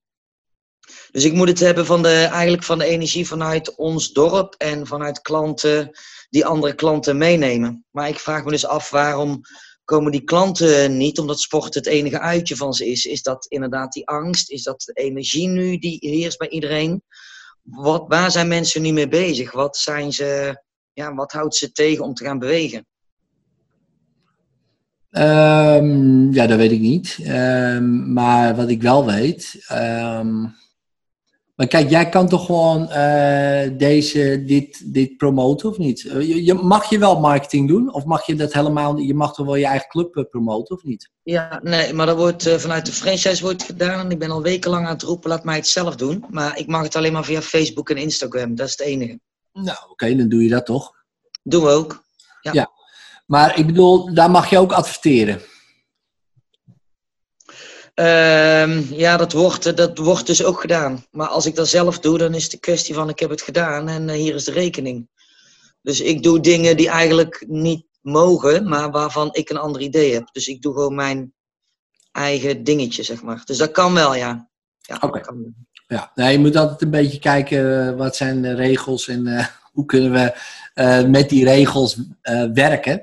Dus 1.11 1.23
ik 1.23 1.33
moet 1.33 1.47
het 1.47 1.59
hebben 1.59 1.85
van 1.85 2.01
de, 2.01 2.13
eigenlijk 2.13 2.63
van 2.63 2.77
de 2.77 2.85
energie 2.85 3.27
vanuit 3.27 3.75
ons 3.75 4.11
dorp 4.11 4.55
en 4.57 4.87
vanuit 4.87 5.21
klanten 5.21 5.91
die 6.29 6.45
andere 6.45 6.75
klanten 6.75 7.17
meenemen. 7.17 7.85
Maar 7.91 8.07
ik 8.07 8.19
vraag 8.19 8.43
me 8.43 8.51
dus 8.51 8.65
af 8.65 8.89
waarom 8.89 9.41
komen 9.85 10.11
die 10.11 10.23
klanten 10.23 10.97
niet, 10.97 11.19
omdat 11.19 11.39
sport 11.39 11.73
het 11.73 11.85
enige 11.85 12.19
uitje 12.19 12.55
van 12.55 12.73
ze 12.73 12.87
is. 12.87 13.05
Is 13.05 13.21
dat 13.21 13.45
inderdaad 13.45 13.91
die 13.91 14.07
angst? 14.07 14.49
Is 14.49 14.63
dat 14.63 14.81
de 14.85 14.93
energie 14.93 15.47
nu 15.47 15.77
die 15.77 15.97
heerst 15.99 16.37
bij 16.37 16.49
iedereen? 16.49 17.03
Wat, 17.61 18.05
waar 18.07 18.31
zijn 18.31 18.47
mensen 18.47 18.81
nu 18.81 18.91
mee 18.91 19.07
bezig? 19.07 19.51
Wat, 19.51 19.77
zijn 19.77 20.11
ze, 20.11 20.61
ja, 20.93 21.13
wat 21.13 21.31
houdt 21.31 21.55
ze 21.55 21.71
tegen 21.71 22.03
om 22.03 22.13
te 22.13 22.23
gaan 22.23 22.39
bewegen? 22.39 22.85
Um, 25.11 26.33
ja, 26.33 26.47
dat 26.47 26.57
weet 26.57 26.71
ik 26.71 26.79
niet. 26.79 27.17
Um, 27.27 28.13
maar 28.13 28.55
wat 28.55 28.69
ik 28.69 28.81
wel 28.81 29.05
weet. 29.05 29.65
Um, 29.71 30.55
maar 31.61 31.69
kijk, 31.69 31.89
jij 31.89 32.09
kan 32.09 32.27
toch 32.27 32.45
gewoon 32.45 32.81
uh, 32.81 33.77
deze, 33.77 34.43
dit, 34.45 34.93
dit 34.93 35.17
promoten 35.17 35.69
of 35.69 35.77
niet? 35.77 36.03
Uh, 36.03 36.27
je, 36.27 36.43
je, 36.45 36.53
mag 36.53 36.89
je 36.89 36.99
wel 36.99 37.19
marketing 37.19 37.67
doen? 37.67 37.93
Of 37.93 38.05
mag 38.05 38.25
je 38.25 38.35
dat 38.35 38.53
helemaal 38.53 38.97
Je 38.97 39.13
mag 39.13 39.33
toch 39.33 39.45
wel 39.45 39.55
je 39.55 39.65
eigen 39.65 39.87
club 39.87 40.15
uh, 40.15 40.23
promoten 40.29 40.75
of 40.75 40.83
niet? 40.83 41.09
Ja, 41.23 41.59
nee, 41.63 41.93
maar 41.93 42.05
dat 42.05 42.17
wordt 42.17 42.49
vanuit 42.49 42.85
de 42.85 42.91
franchise 42.91 43.43
wordt 43.43 43.63
gedaan. 43.63 43.99
En 43.99 44.11
ik 44.11 44.19
ben 44.19 44.31
al 44.31 44.41
wekenlang 44.41 44.85
aan 44.85 44.93
het 44.93 45.01
roepen, 45.01 45.29
laat 45.29 45.43
mij 45.43 45.55
het 45.55 45.67
zelf 45.67 45.95
doen. 45.95 46.25
Maar 46.29 46.57
ik 46.57 46.67
mag 46.67 46.83
het 46.83 46.95
alleen 46.95 47.13
maar 47.13 47.25
via 47.25 47.41
Facebook 47.41 47.89
en 47.89 47.97
Instagram. 47.97 48.55
Dat 48.55 48.67
is 48.67 48.71
het 48.71 48.87
enige. 48.87 49.19
Nou, 49.53 49.77
oké, 49.81 49.91
okay, 49.91 50.15
dan 50.15 50.29
doe 50.29 50.43
je 50.43 50.49
dat 50.49 50.65
toch? 50.65 50.91
Doen 51.43 51.63
we 51.63 51.69
ook. 51.69 52.03
Ja. 52.41 52.51
ja. 52.53 52.71
Maar 53.25 53.57
ik 53.59 53.65
bedoel, 53.65 54.13
daar 54.13 54.31
mag 54.31 54.49
je 54.49 54.57
ook 54.57 54.71
adverteren. 54.71 55.41
Uh, 57.95 58.91
ja, 58.91 59.17
dat 59.17 59.31
wordt, 59.31 59.77
dat 59.77 59.97
wordt 59.97 60.27
dus 60.27 60.43
ook 60.43 60.61
gedaan. 60.61 61.05
Maar 61.11 61.27
als 61.27 61.45
ik 61.45 61.55
dat 61.55 61.67
zelf 61.67 61.99
doe, 61.99 62.17
dan 62.17 62.33
is 62.33 62.43
het 62.43 62.51
de 62.51 62.59
kwestie 62.59 62.95
van 62.95 63.09
ik 63.09 63.19
heb 63.19 63.29
het 63.29 63.41
gedaan 63.41 63.87
en 63.87 64.07
uh, 64.07 64.13
hier 64.13 64.35
is 64.35 64.43
de 64.43 64.51
rekening. 64.51 65.07
Dus 65.81 66.01
ik 66.01 66.23
doe 66.23 66.39
dingen 66.39 66.77
die 66.77 66.89
eigenlijk 66.89 67.45
niet 67.47 67.85
mogen, 68.01 68.69
maar 68.69 68.91
waarvan 68.91 69.29
ik 69.31 69.49
een 69.49 69.57
ander 69.57 69.81
idee 69.81 70.13
heb. 70.13 70.29
Dus 70.31 70.47
ik 70.47 70.61
doe 70.61 70.73
gewoon 70.73 70.95
mijn 70.95 71.33
eigen 72.11 72.63
dingetje, 72.63 73.03
zeg 73.03 73.21
maar. 73.21 73.41
Dus 73.45 73.57
dat 73.57 73.71
kan 73.71 73.93
wel, 73.93 74.15
ja. 74.15 74.49
ja 74.81 74.95
Oké. 74.95 75.05
Okay. 75.05 75.35
Ja, 75.87 76.11
nou, 76.15 76.31
je 76.31 76.39
moet 76.39 76.55
altijd 76.55 76.81
een 76.81 76.89
beetje 76.89 77.19
kijken 77.19 77.87
uh, 77.87 77.97
wat 77.97 78.15
zijn 78.15 78.41
de 78.41 78.53
regels 78.53 79.07
en 79.07 79.27
uh, 79.27 79.45
hoe 79.71 79.85
kunnen 79.85 80.11
we 80.11 80.33
met 81.07 81.29
die 81.29 81.43
regels 81.43 81.97
werken. 82.53 83.01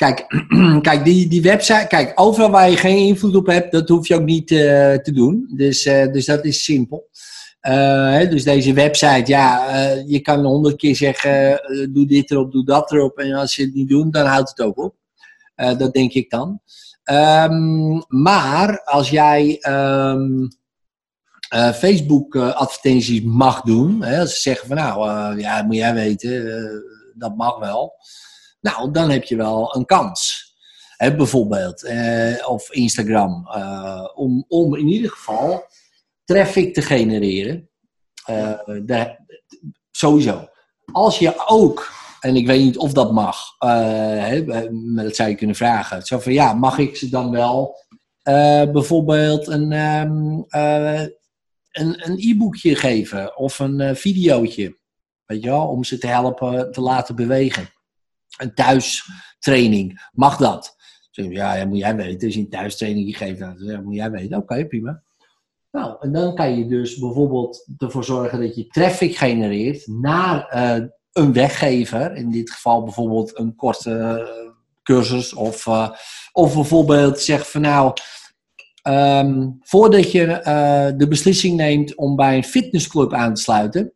Kijk, 0.00 0.26
kijk 0.88 1.04
die, 1.04 1.28
die 1.28 1.42
website, 1.42 1.86
kijk, 1.88 2.12
overal 2.14 2.50
waar 2.50 2.70
je 2.70 2.76
geen 2.76 3.06
invloed 3.06 3.34
op 3.34 3.46
hebt, 3.46 3.72
dat 3.72 3.88
hoef 3.88 4.08
je 4.08 4.14
ook 4.14 4.24
niet 4.24 4.50
uh, 4.50 4.58
te 4.94 5.12
doen. 5.12 5.50
Dus, 5.56 5.86
uh, 5.86 6.12
dus 6.12 6.26
dat 6.26 6.44
is 6.44 6.64
simpel. 6.64 7.08
Hè, 7.60 8.28
dus 8.28 8.44
deze 8.44 8.72
website, 8.72 9.22
ja, 9.24 9.70
je 10.06 10.20
kan 10.20 10.44
honderd 10.44 10.76
keer 10.76 10.96
zeggen, 10.96 11.60
doe 11.92 12.06
dit 12.06 12.30
erop, 12.30 12.52
doe 12.52 12.64
dat 12.64 12.92
erop. 12.92 13.18
En 13.18 13.32
als 13.32 13.56
je 13.56 13.62
het 13.62 13.74
niet 13.74 13.88
doet, 13.88 14.12
dan 14.12 14.26
houdt 14.26 14.48
het 14.48 14.60
ook 14.60 14.78
op. 14.78 14.94
dat 15.54 15.92
denk 15.92 16.12
ik 16.12 16.30
dan. 16.30 16.60
Um, 17.04 18.04
maar 18.08 18.82
als 18.84 19.10
jij 19.10 19.58
um, 19.68 20.48
Facebook 21.52 22.36
advertenties 22.36 23.22
mag 23.22 23.60
doen, 23.60 24.02
hè, 24.02 24.20
als 24.20 24.34
ze 24.34 24.40
zeggen 24.40 24.66
van 24.66 24.76
nou, 24.76 25.38
ja, 25.38 25.62
moet 25.62 25.76
jij 25.76 25.94
weten, 25.94 26.62
dat 27.14 27.36
mag 27.36 27.58
wel. 27.58 27.94
Nou, 28.60 28.90
dan 28.90 29.10
heb 29.10 29.24
je 29.24 29.36
wel 29.36 29.76
een 29.76 29.84
kans. 29.84 30.48
Hè, 30.96 31.16
bijvoorbeeld, 31.16 31.84
eh, 31.84 32.48
of 32.48 32.72
Instagram. 32.72 33.48
Uh, 33.56 34.08
om, 34.14 34.44
om 34.48 34.76
in 34.76 34.88
ieder 34.88 35.10
geval 35.10 35.64
traffic 36.24 36.74
te 36.74 36.82
genereren. 36.82 37.70
Uh, 38.30 38.58
de, 38.64 39.16
sowieso. 39.90 40.48
Als 40.92 41.18
je 41.18 41.42
ook, 41.46 41.92
en 42.20 42.36
ik 42.36 42.46
weet 42.46 42.62
niet 42.62 42.78
of 42.78 42.92
dat 42.92 43.12
mag, 43.12 43.36
hè, 43.58 44.44
maar 44.70 45.04
dat 45.04 45.16
zou 45.16 45.28
je 45.28 45.34
kunnen 45.34 45.56
vragen. 45.56 46.02
Zo 46.02 46.18
van 46.18 46.32
ja, 46.32 46.52
mag 46.52 46.78
ik 46.78 46.96
ze 46.96 47.08
dan 47.08 47.30
wel 47.30 47.76
bijvoorbeeld 48.72 49.46
een, 49.46 49.72
um, 49.72 50.44
een, 50.48 52.06
een 52.10 52.18
e-boekje 52.18 52.76
geven 52.76 53.36
of 53.36 53.58
een 53.58 53.96
videootje? 53.96 54.78
Weet 55.24 55.42
je 55.42 55.48
wel, 55.48 55.66
om 55.66 55.84
ze 55.84 55.98
te 55.98 56.06
helpen 56.06 56.72
te 56.72 56.80
laten 56.80 57.16
bewegen 57.16 57.68
een 58.38 58.54
thuistraining. 58.54 60.08
Mag 60.12 60.36
dat? 60.36 60.78
ja, 61.10 61.54
ja, 61.54 61.66
moet 61.66 61.78
jij 61.78 61.96
weten. 61.96 62.26
Als 62.26 62.34
je 62.34 62.40
een 62.40 62.48
thuistraining 62.48 63.16
geeft, 63.16 63.38
dan 63.38 63.84
moet 63.84 63.94
jij 63.94 64.10
weten. 64.10 64.36
Oké, 64.36 64.66
prima. 64.66 65.02
Nou, 65.70 65.96
en 66.00 66.12
dan 66.12 66.34
kan 66.34 66.58
je 66.58 66.66
dus 66.66 66.98
bijvoorbeeld 66.98 67.66
ervoor 67.78 68.04
zorgen 68.04 68.40
dat 68.40 68.56
je 68.56 68.66
traffic 68.66 69.16
genereert 69.16 69.86
naar 69.86 70.54
uh, 70.54 70.86
een 71.12 71.32
weggever. 71.32 72.14
In 72.14 72.30
dit 72.30 72.50
geval 72.50 72.82
bijvoorbeeld 72.82 73.38
een 73.38 73.54
korte 73.54 73.90
uh, 73.90 74.52
cursus. 74.82 75.34
Of, 75.34 75.66
uh, 75.66 75.90
of 76.32 76.54
bijvoorbeeld 76.54 77.20
zeg 77.20 77.50
van 77.50 77.60
nou, 77.60 77.92
um, 78.88 79.58
voordat 79.60 80.12
je 80.12 80.26
de 80.96 81.08
beslissing 81.08 81.56
neemt 81.56 81.94
om 81.94 82.16
bij 82.16 82.36
een 82.36 82.44
fitnessclub 82.44 83.12
aan 83.12 83.34
te 83.34 83.42
sluiten 83.42 83.92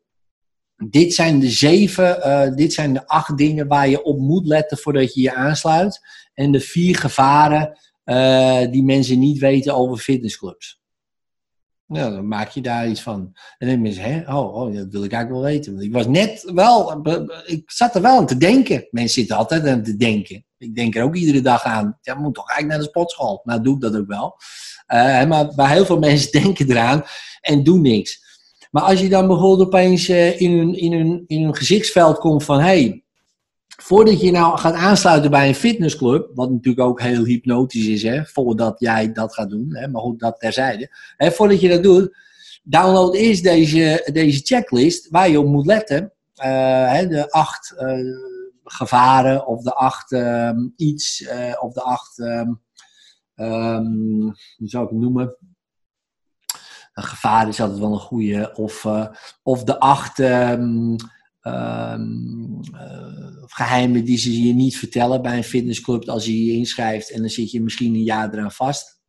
dit 0.76 1.14
zijn 1.14 1.38
de 1.38 1.50
zeven, 1.50 2.18
uh, 2.18 2.54
dit 2.54 2.72
zijn 2.72 2.92
de 2.92 3.06
acht 3.06 3.38
dingen 3.38 3.68
waar 3.68 3.88
je 3.88 4.02
op 4.02 4.18
moet 4.18 4.46
letten 4.46 4.78
voordat 4.78 5.14
je 5.14 5.20
je 5.20 5.34
aansluit. 5.34 6.00
En 6.34 6.52
de 6.52 6.60
vier 6.60 6.96
gevaren 6.96 7.78
uh, 8.04 8.70
die 8.70 8.82
mensen 8.82 9.18
niet 9.18 9.38
weten 9.38 9.74
over 9.74 9.96
fitnessclubs. 9.96 10.82
Nou, 11.86 12.14
dan 12.14 12.28
maak 12.28 12.48
je 12.48 12.60
daar 12.60 12.88
iets 12.88 13.02
van. 13.02 13.32
En 13.58 13.68
dan 13.68 13.82
mensen, 13.82 14.02
hè, 14.02 14.34
oh, 14.36 14.54
oh, 14.54 14.74
dat 14.74 14.86
wil 14.90 15.04
ik 15.04 15.12
eigenlijk 15.12 15.30
wel 15.30 15.52
weten. 15.52 15.80
Ik 15.80 15.92
was 15.92 16.06
net 16.06 16.50
wel, 16.54 17.02
ik 17.44 17.70
zat 17.70 17.94
er 17.94 18.02
wel 18.02 18.18
aan 18.18 18.26
te 18.26 18.36
denken. 18.36 18.88
Mensen 18.90 19.14
zitten 19.14 19.36
altijd 19.36 19.66
aan 19.66 19.82
te 19.82 19.96
denken. 19.96 20.44
Ik 20.58 20.74
denk 20.74 20.96
er 20.96 21.02
ook 21.02 21.16
iedere 21.16 21.40
dag 21.40 21.62
aan. 21.62 21.98
Ja, 22.00 22.14
moet 22.14 22.34
toch 22.34 22.48
eigenlijk 22.48 22.78
naar 22.78 22.86
de 22.86 22.92
sportschool. 22.92 23.40
Nou, 23.44 23.62
doe 23.62 23.74
ik 23.74 23.80
dat 23.80 23.96
ook 23.96 24.06
wel. 24.06 24.36
Uh, 24.86 25.24
maar, 25.24 25.52
maar 25.54 25.70
heel 25.70 25.84
veel 25.84 25.98
mensen 26.08 26.32
denken 26.42 26.70
eraan 26.70 27.04
en 27.40 27.64
doen 27.64 27.80
niks. 27.80 28.23
Maar 28.74 28.82
als 28.82 29.00
je 29.00 29.08
dan 29.08 29.26
bijvoorbeeld 29.26 29.66
opeens 29.66 30.08
uh, 30.08 30.40
in, 30.40 30.58
hun, 30.58 30.74
in, 30.74 31.24
in 31.26 31.56
gezichtsveld 31.56 32.18
komt 32.18 32.44
van... 32.44 32.60
Hey, 32.60 33.04
voordat 33.66 34.20
je 34.20 34.30
nou 34.30 34.58
gaat 34.58 34.74
aansluiten 34.74 35.30
bij 35.30 35.48
een 35.48 35.54
fitnessclub... 35.54 36.30
wat 36.34 36.50
natuurlijk 36.50 36.86
ook 36.88 37.00
heel 37.00 37.24
hypnotisch 37.24 37.86
is, 37.86 38.02
hè, 38.02 38.24
voordat 38.24 38.80
jij 38.80 39.12
dat 39.12 39.34
gaat 39.34 39.50
doen. 39.50 39.76
Hè, 39.76 39.88
maar 39.88 40.02
goed, 40.02 40.20
dat 40.20 40.40
terzijde. 40.40 40.96
Hè, 41.16 41.30
voordat 41.30 41.60
je 41.60 41.68
dat 41.68 41.82
doet, 41.82 42.16
download 42.62 43.14
eerst 43.14 43.42
deze, 43.42 44.10
deze 44.12 44.40
checklist... 44.44 45.08
waar 45.10 45.28
je 45.28 45.40
op 45.40 45.46
moet 45.46 45.66
letten. 45.66 46.12
Uh, 46.36 46.92
hè, 46.92 47.06
de 47.06 47.30
acht 47.30 47.74
uh, 47.78 47.98
gevaren 48.64 49.46
of 49.46 49.62
de 49.62 49.74
acht 49.74 50.12
um, 50.12 50.72
iets... 50.76 51.28
of 51.60 51.72
de 51.72 51.82
acht... 51.82 52.18
Um, 52.18 52.60
hoe 54.56 54.68
zou 54.68 54.84
ik 54.84 54.90
het 54.90 55.00
noemen? 55.00 55.36
Een 56.94 57.02
gevaar 57.02 57.48
is 57.48 57.60
altijd 57.60 57.78
wel 57.78 57.92
een 57.92 57.98
goede. 57.98 58.52
Of, 58.54 58.84
uh, 58.84 59.06
of 59.42 59.64
de 59.64 59.78
acht 59.78 60.18
um, 60.18 60.96
um, 61.42 62.60
uh, 62.74 63.44
geheimen 63.46 64.04
die 64.04 64.18
ze 64.18 64.46
je 64.46 64.54
niet 64.54 64.78
vertellen 64.78 65.22
bij 65.22 65.36
een 65.36 65.44
fitnessclub 65.44 66.08
als 66.08 66.24
je 66.24 66.44
je 66.44 66.52
inschrijft 66.52 67.10
en 67.10 67.20
dan 67.20 67.30
zit 67.30 67.50
je 67.50 67.62
misschien 67.62 67.94
een 67.94 68.02
jaar 68.02 68.34
eraan 68.34 68.52
vast. 68.52 69.02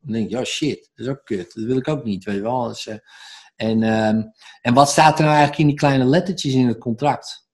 Dan 0.00 0.12
denk 0.12 0.30
je, 0.30 0.38
oh 0.38 0.44
shit, 0.44 0.90
dat 0.94 1.06
is 1.06 1.12
ook 1.12 1.24
kut. 1.24 1.54
Dat 1.54 1.64
wil 1.64 1.76
ik 1.76 1.88
ook 1.88 2.04
niet, 2.04 2.24
weet 2.24 2.34
je 2.34 2.42
wel. 2.42 2.68
Dus, 2.68 2.86
uh, 2.86 2.94
En, 3.56 3.82
ehm, 3.82 4.22
en 4.60 4.74
wat 4.74 4.88
staat 4.88 5.18
er 5.18 5.24
nou 5.24 5.36
eigenlijk 5.36 5.58
in 5.58 5.66
die 5.66 5.76
kleine 5.76 6.04
lettertjes 6.04 6.54
in 6.54 6.66
het 6.66 6.78
contract? 6.78 7.46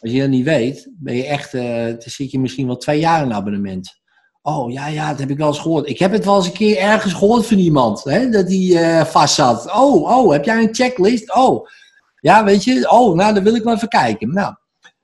Als 0.00 0.10
je 0.10 0.20
dat 0.20 0.28
niet 0.28 0.44
weet, 0.44 0.90
ben 0.98 1.14
je 1.16 1.24
echt, 1.24 1.54
eh, 1.54 1.84
dan 1.84 2.00
zit 2.00 2.30
je 2.30 2.40
misschien 2.40 2.66
wel 2.66 2.76
twee 2.76 2.98
jaar 2.98 3.22
een 3.22 3.32
abonnement. 3.32 4.00
Oh 4.42 4.72
ja, 4.72 4.86
ja, 4.86 5.10
dat 5.10 5.18
heb 5.18 5.30
ik 5.30 5.38
wel 5.38 5.48
eens 5.48 5.58
gehoord. 5.58 5.88
Ik 5.88 5.98
heb 5.98 6.12
het 6.12 6.24
wel 6.24 6.36
eens 6.36 6.46
een 6.46 6.52
keer 6.52 6.76
ergens 6.76 7.12
gehoord 7.12 7.46
van 7.46 7.58
iemand, 7.58 8.04
hè, 8.04 8.28
dat 8.30 8.46
die 8.46 8.78
eh, 8.78 9.04
vast 9.04 9.34
zat. 9.34 9.66
Oh, 9.74 10.02
oh, 10.02 10.32
heb 10.32 10.44
jij 10.44 10.62
een 10.62 10.74
checklist? 10.74 11.34
Oh, 11.34 11.66
ja, 12.20 12.44
weet 12.44 12.64
je, 12.64 12.90
oh, 12.90 13.16
nou, 13.16 13.34
dan 13.34 13.44
wil 13.44 13.54
ik 13.54 13.62
wel 13.62 13.74
even 13.74 13.88
kijken. 13.88 14.32
Nou, 14.32 14.54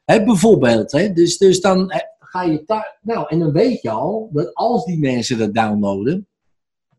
hè, 0.04 0.24
bijvoorbeeld, 0.24 0.92
hè, 0.92 1.12
dus, 1.12 1.38
dus 1.38 1.60
dan 1.60 1.90
eh, 1.90 2.00
ga 2.18 2.42
je 2.42 2.62
daar, 2.66 2.98
nou, 3.02 3.26
en 3.28 3.38
dan 3.38 3.52
weet 3.52 3.82
je 3.82 3.90
al 3.90 4.28
dat 4.32 4.54
als 4.54 4.84
die 4.84 4.98
mensen 4.98 5.38
dat 5.38 5.54
downloaden, 5.54 6.28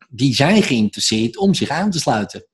die 0.08 0.34
zijn 0.34 0.62
geïnteresseerd 0.62 1.36
om 1.36 1.54
zich 1.54 1.68
aan 1.68 1.90
te 1.90 1.98
sluiten. 1.98 2.46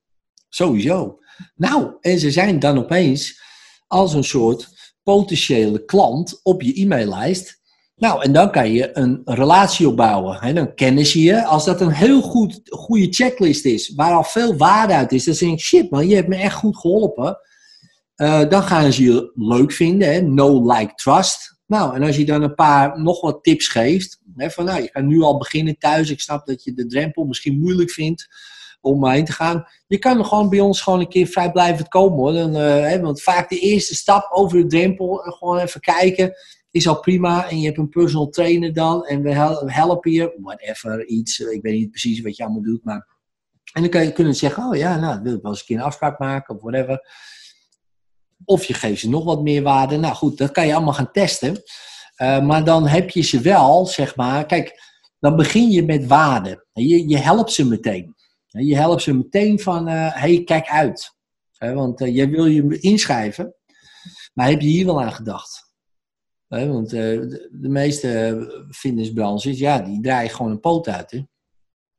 Sowieso. 0.49 1.19
Nou, 1.55 1.91
en 2.01 2.19
ze 2.19 2.31
zijn 2.31 2.59
dan 2.59 2.77
opeens 2.77 3.41
als 3.87 4.13
een 4.13 4.23
soort 4.23 4.69
potentiële 5.03 5.85
klant 5.85 6.39
op 6.43 6.61
je 6.61 6.73
e-maillijst. 6.73 7.61
Nou, 7.95 8.23
en 8.23 8.33
dan 8.33 8.51
kan 8.51 8.71
je 8.71 8.97
een 8.97 9.21
relatie 9.25 9.87
opbouwen. 9.87 10.37
Hè? 10.39 10.53
Dan 10.53 10.75
kennen 10.75 11.05
ze 11.05 11.21
je. 11.21 11.45
Als 11.45 11.65
dat 11.65 11.81
een 11.81 11.91
heel 11.91 12.21
goed, 12.21 12.61
goede 12.63 13.07
checklist 13.09 13.65
is, 13.65 13.93
waar 13.95 14.13
al 14.13 14.23
veel 14.23 14.57
waarde 14.57 14.93
uit 14.93 15.11
is, 15.11 15.23
dan 15.23 15.33
zeg 15.33 15.49
ik, 15.49 15.59
shit 15.59 15.91
man, 15.91 16.07
je 16.07 16.15
hebt 16.15 16.27
me 16.27 16.35
echt 16.35 16.55
goed 16.55 16.77
geholpen. 16.77 17.37
Eh, 18.15 18.49
dan 18.49 18.63
gaan 18.63 18.93
ze 18.93 19.03
je 19.03 19.31
leuk 19.35 19.71
vinden. 19.71 20.13
Hè? 20.13 20.21
No, 20.21 20.73
like, 20.73 20.93
trust. 20.95 21.61
Nou, 21.67 21.95
en 21.95 22.03
als 22.03 22.15
je 22.15 22.25
dan 22.25 22.41
een 22.41 22.55
paar 22.55 23.01
nog 23.01 23.21
wat 23.21 23.43
tips 23.43 23.67
geeft, 23.67 24.21
hè, 24.35 24.49
van 24.49 24.65
nou, 24.65 24.81
je 24.81 24.89
kan 24.89 25.07
nu 25.07 25.21
al 25.21 25.37
beginnen 25.37 25.77
thuis. 25.77 26.09
Ik 26.09 26.19
snap 26.19 26.45
dat 26.45 26.63
je 26.63 26.73
de 26.73 26.85
drempel 26.85 27.23
misschien 27.23 27.59
moeilijk 27.59 27.91
vindt 27.91 28.27
om 28.81 29.07
heen 29.07 29.25
te 29.25 29.31
gaan. 29.31 29.65
Je 29.87 29.97
kan 29.97 30.25
gewoon 30.25 30.49
bij 30.49 30.59
ons 30.59 30.81
gewoon 30.81 30.99
een 30.99 31.07
keer 31.07 31.27
vrijblijvend 31.27 31.87
komen 31.87 32.17
hoor. 32.17 32.33
Dan, 32.33 32.55
eh, 32.55 32.89
hè, 32.89 32.99
want 32.99 33.21
vaak 33.21 33.49
de 33.49 33.59
eerste 33.59 33.95
stap 33.95 34.31
over 34.31 34.57
de 34.57 34.67
drempel, 34.67 35.23
eh, 35.23 35.31
gewoon 35.31 35.57
even 35.57 35.81
kijken, 35.81 36.33
is 36.73 36.87
al 36.87 36.99
prima. 36.99 37.49
En 37.49 37.59
je 37.59 37.65
hebt 37.65 37.77
een 37.77 37.89
personal 37.89 38.29
trainer 38.29 38.73
dan 38.73 39.05
en 39.05 39.21
we 39.21 39.33
hel- 39.33 39.65
we 39.65 39.73
helpen 39.73 40.11
je, 40.11 40.37
whatever, 40.41 41.05
iets. 41.05 41.39
Ik 41.39 41.61
weet 41.61 41.73
niet 41.73 41.89
precies 41.89 42.21
wat 42.21 42.35
je 42.35 42.43
allemaal 42.43 42.61
doet, 42.61 42.83
maar... 42.83 43.11
En 43.73 43.81
dan 43.81 43.91
kan 43.91 44.03
je 44.03 44.11
kunnen 44.11 44.35
zeggen, 44.35 44.63
oh 44.63 44.75
ja, 44.75 44.99
nou, 44.99 45.21
wil 45.21 45.33
ik 45.33 45.41
wel 45.41 45.51
eens 45.51 45.59
een 45.59 45.65
keer 45.65 45.77
een 45.77 45.83
afspraak 45.83 46.19
maken 46.19 46.55
of 46.55 46.61
whatever. 46.61 47.07
Of 48.45 48.63
je 48.63 48.73
geeft 48.73 48.99
ze 48.99 49.09
nog 49.09 49.23
wat 49.23 49.41
meer 49.41 49.63
waarde. 49.63 49.97
Nou 49.97 50.15
goed, 50.15 50.37
dat 50.37 50.51
kan 50.51 50.67
je 50.67 50.75
allemaal 50.75 50.93
gaan 50.93 51.11
testen. 51.11 51.61
Uh, 52.21 52.45
maar 52.45 52.63
dan 52.63 52.87
heb 52.87 53.09
je 53.09 53.21
ze 53.21 53.39
wel, 53.39 53.85
zeg 53.85 54.15
maar, 54.15 54.45
kijk, 54.45 54.81
dan 55.19 55.35
begin 55.35 55.69
je 55.69 55.83
met 55.83 56.07
waarde. 56.07 56.65
Je, 56.73 57.07
je 57.07 57.17
helpt 57.17 57.51
ze 57.51 57.67
meteen. 57.67 58.15
Je 58.47 58.75
helpt 58.75 59.01
ze 59.01 59.13
meteen 59.13 59.59
van, 59.59 59.89
uh, 59.89 60.13
hey, 60.13 60.43
kijk 60.43 60.67
uit. 60.67 61.15
Want 61.57 62.01
uh, 62.01 62.15
jij 62.15 62.29
wil 62.29 62.45
je 62.45 62.79
inschrijven, 62.79 63.55
maar 64.33 64.49
heb 64.49 64.61
je 64.61 64.67
hier 64.67 64.85
wel 64.85 65.01
aan 65.01 65.13
gedacht? 65.13 65.72
Want 66.53 66.89
de, 66.89 67.49
de, 67.51 67.69
meeste 67.69 68.65
fitnessbranches, 68.71 69.59
ja, 69.59 69.79
die 69.79 70.01
draaien 70.01 70.29
gewoon 70.29 70.51
een 70.51 70.59
poot 70.59 70.87
uit. 70.87 71.11
Hè? 71.11 71.21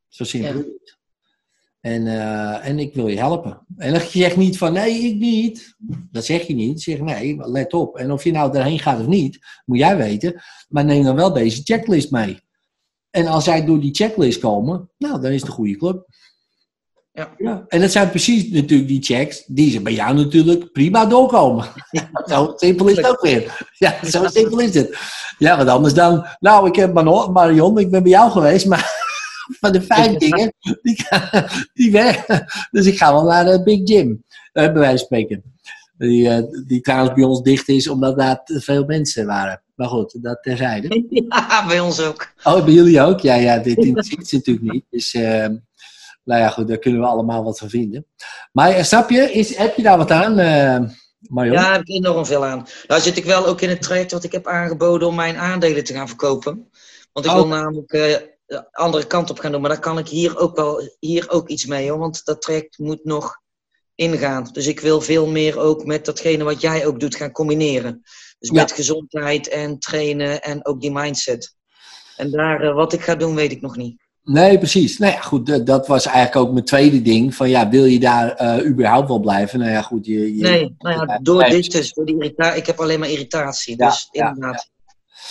Zo 0.08 0.24
simpel 0.24 0.60
is 0.60 0.66
het. 0.66 0.98
En, 1.80 2.06
en 2.62 2.78
ik 2.78 2.94
wil 2.94 3.08
je 3.08 3.16
helpen. 3.16 3.66
En 3.76 3.92
dan 3.92 4.00
zeg 4.00 4.12
je 4.32 4.38
niet 4.38 4.58
van, 4.58 4.72
nee, 4.72 5.02
ik 5.02 5.18
niet. 5.18 5.74
Dat 6.10 6.24
zeg 6.24 6.46
je 6.46 6.54
niet. 6.54 6.82
Zeg 6.82 7.00
nee, 7.00 7.36
let 7.50 7.72
op. 7.72 7.96
En 7.96 8.12
of 8.12 8.24
je 8.24 8.30
nou 8.32 8.56
erheen 8.56 8.78
gaat 8.78 9.00
of 9.00 9.06
niet, 9.06 9.38
moet 9.64 9.78
jij 9.78 9.96
weten. 9.96 10.42
Maar 10.68 10.84
neem 10.84 11.04
dan 11.04 11.16
wel 11.16 11.32
deze 11.32 11.62
checklist 11.62 12.10
mee. 12.10 12.42
En 13.10 13.26
als 13.26 13.44
zij 13.44 13.64
door 13.64 13.80
die 13.80 13.94
checklist 13.94 14.40
komen, 14.40 14.90
nou, 14.98 15.20
dan 15.20 15.32
is 15.32 15.40
het 15.40 15.48
een 15.48 15.56
goede 15.56 15.76
club. 15.76 16.06
Ja. 17.14 17.34
ja. 17.38 17.64
En 17.68 17.80
dat 17.80 17.90
zijn 17.90 18.10
precies 18.10 18.50
natuurlijk 18.50 18.88
die 18.88 19.02
checks 19.02 19.44
die 19.46 19.70
ze 19.70 19.80
bij 19.80 19.92
jou 19.92 20.14
natuurlijk 20.14 20.72
prima 20.72 21.06
doorkomen. 21.06 21.66
Ja. 21.90 22.10
zo 22.30 22.52
simpel 22.56 22.88
is 22.88 22.96
het 22.96 23.08
ook 23.08 23.20
weer. 23.20 23.68
Ja, 23.78 23.94
zo 24.06 24.26
simpel 24.26 24.58
is 24.58 24.74
het. 24.74 24.98
Ja, 25.38 25.56
wat 25.56 25.68
anders 25.68 25.94
dan, 25.94 26.26
nou, 26.40 26.68
ik 26.68 26.76
heb 26.76 26.92
Marion, 27.32 27.78
ik 27.78 27.90
ben 27.90 28.02
bij 28.02 28.12
jou 28.12 28.30
geweest, 28.30 28.66
maar 28.66 28.90
van 29.60 29.72
de 29.72 29.82
vijf 29.82 30.16
dingen, 30.16 30.52
die, 30.82 31.06
die 31.74 31.92
weg. 31.92 32.26
Dus 32.70 32.86
ik 32.86 32.96
ga 32.96 33.12
wel 33.12 33.24
naar 33.24 33.44
de 33.44 33.62
Big 33.62 33.80
Gym, 33.84 34.08
uh, 34.08 34.18
bij 34.52 34.72
wijze 34.72 34.88
van 34.88 34.98
spreken. 34.98 35.42
Die, 35.98 36.28
uh, 36.28 36.38
die 36.66 36.80
trouwens 36.80 37.14
bij 37.14 37.24
ons 37.24 37.42
dicht 37.42 37.68
is, 37.68 37.88
omdat 37.88 38.18
daar 38.18 38.44
te 38.44 38.60
veel 38.60 38.84
mensen 38.84 39.26
waren. 39.26 39.62
Maar 39.74 39.88
goed, 39.88 40.22
dat 40.22 40.42
terzijde. 40.42 41.04
Ja, 41.28 41.66
bij 41.66 41.80
ons 41.80 42.00
ook. 42.00 42.32
Oh, 42.42 42.64
bij 42.64 42.72
jullie 42.72 43.00
ook? 43.00 43.20
Ja, 43.20 43.34
ja 43.34 43.58
dit 43.58 43.76
interesseert 43.76 44.28
ze 44.28 44.36
natuurlijk 44.36 44.72
niet. 44.72 44.84
Dus, 44.90 45.14
uh, 45.14 45.46
nou 46.24 46.40
ja, 46.40 46.48
goed, 46.48 46.68
daar 46.68 46.78
kunnen 46.78 47.00
we 47.00 47.06
allemaal 47.06 47.44
wat 47.44 47.58
van 47.58 47.68
vinden. 47.68 48.06
Maar 48.52 48.76
uh, 48.76 48.82
snap 48.82 49.10
je, 49.10 49.32
is, 49.32 49.56
heb 49.56 49.76
je 49.76 49.82
daar 49.82 49.98
wat 49.98 50.10
aan, 50.10 50.38
uh, 50.40 50.90
Marion? 51.20 51.54
Ja, 51.54 51.72
heb 51.72 51.80
ik 51.80 51.88
enorm 51.88 52.26
veel 52.26 52.44
aan. 52.44 52.66
Nou 52.86 53.00
zit 53.00 53.16
ik 53.16 53.24
wel 53.24 53.46
ook 53.46 53.60
in 53.60 53.68
het 53.68 53.82
traject 53.82 54.12
wat 54.12 54.24
ik 54.24 54.32
heb 54.32 54.46
aangeboden 54.46 55.08
om 55.08 55.14
mijn 55.14 55.36
aandelen 55.36 55.84
te 55.84 55.92
gaan 55.92 56.08
verkopen. 56.08 56.70
Want 57.12 57.26
ik 57.26 57.32
oh. 57.32 57.38
wil 57.38 57.46
namelijk 57.46 57.92
uh, 57.92 58.16
de 58.46 58.72
andere 58.72 59.06
kant 59.06 59.30
op 59.30 59.38
gaan 59.38 59.52
doen. 59.52 59.60
Maar 59.60 59.70
daar 59.70 59.80
kan 59.80 59.98
ik 59.98 60.08
hier 60.08 60.38
ook 60.38 60.56
wel 60.56 60.90
hier 60.98 61.30
ook 61.30 61.48
iets 61.48 61.66
mee, 61.66 61.90
hoor, 61.90 61.98
want 61.98 62.24
dat 62.24 62.42
traject 62.42 62.78
moet 62.78 63.04
nog 63.04 63.42
ingaan. 63.94 64.48
Dus 64.52 64.66
ik 64.66 64.80
wil 64.80 65.00
veel 65.00 65.26
meer 65.26 65.58
ook 65.58 65.84
met 65.84 66.04
datgene 66.04 66.44
wat 66.44 66.60
jij 66.60 66.86
ook 66.86 67.00
doet 67.00 67.16
gaan 67.16 67.32
combineren. 67.32 68.02
Dus 68.38 68.50
ja. 68.50 68.60
met 68.60 68.72
gezondheid 68.72 69.48
en 69.48 69.78
trainen 69.78 70.42
en 70.42 70.66
ook 70.66 70.80
die 70.80 70.92
mindset. 70.92 71.56
En 72.16 72.30
daar, 72.30 72.64
uh, 72.64 72.74
wat 72.74 72.92
ik 72.92 73.00
ga 73.00 73.14
doen, 73.14 73.34
weet 73.34 73.52
ik 73.52 73.60
nog 73.60 73.76
niet. 73.76 74.03
Nee, 74.24 74.58
precies. 74.58 74.98
Nou 74.98 75.12
ja, 75.12 75.20
goed, 75.20 75.66
dat 75.66 75.86
was 75.86 76.06
eigenlijk 76.06 76.46
ook 76.46 76.52
mijn 76.52 76.64
tweede 76.64 77.02
ding. 77.02 77.34
Van 77.34 77.48
ja, 77.48 77.68
wil 77.68 77.84
je 77.84 78.00
daar 78.00 78.42
uh, 78.42 78.66
überhaupt 78.66 79.08
wel 79.08 79.20
blijven? 79.20 79.58
Nou 79.58 79.70
ja, 79.70 79.82
goed. 79.82 80.06
Je, 80.06 80.36
je 80.36 80.42
nee, 80.42 80.74
nou 80.78 81.06
ja, 81.06 81.18
door 81.22 81.44
dit 81.44 81.72
dus, 81.72 81.92
door 81.92 82.04
die 82.04 82.14
irritatie. 82.14 82.60
Ik 82.60 82.66
heb 82.66 82.80
alleen 82.80 82.98
maar 83.00 83.10
irritatie. 83.10 83.76
Ja, 83.76 83.88
dus 83.88 84.08
inderdaad, 84.10 84.70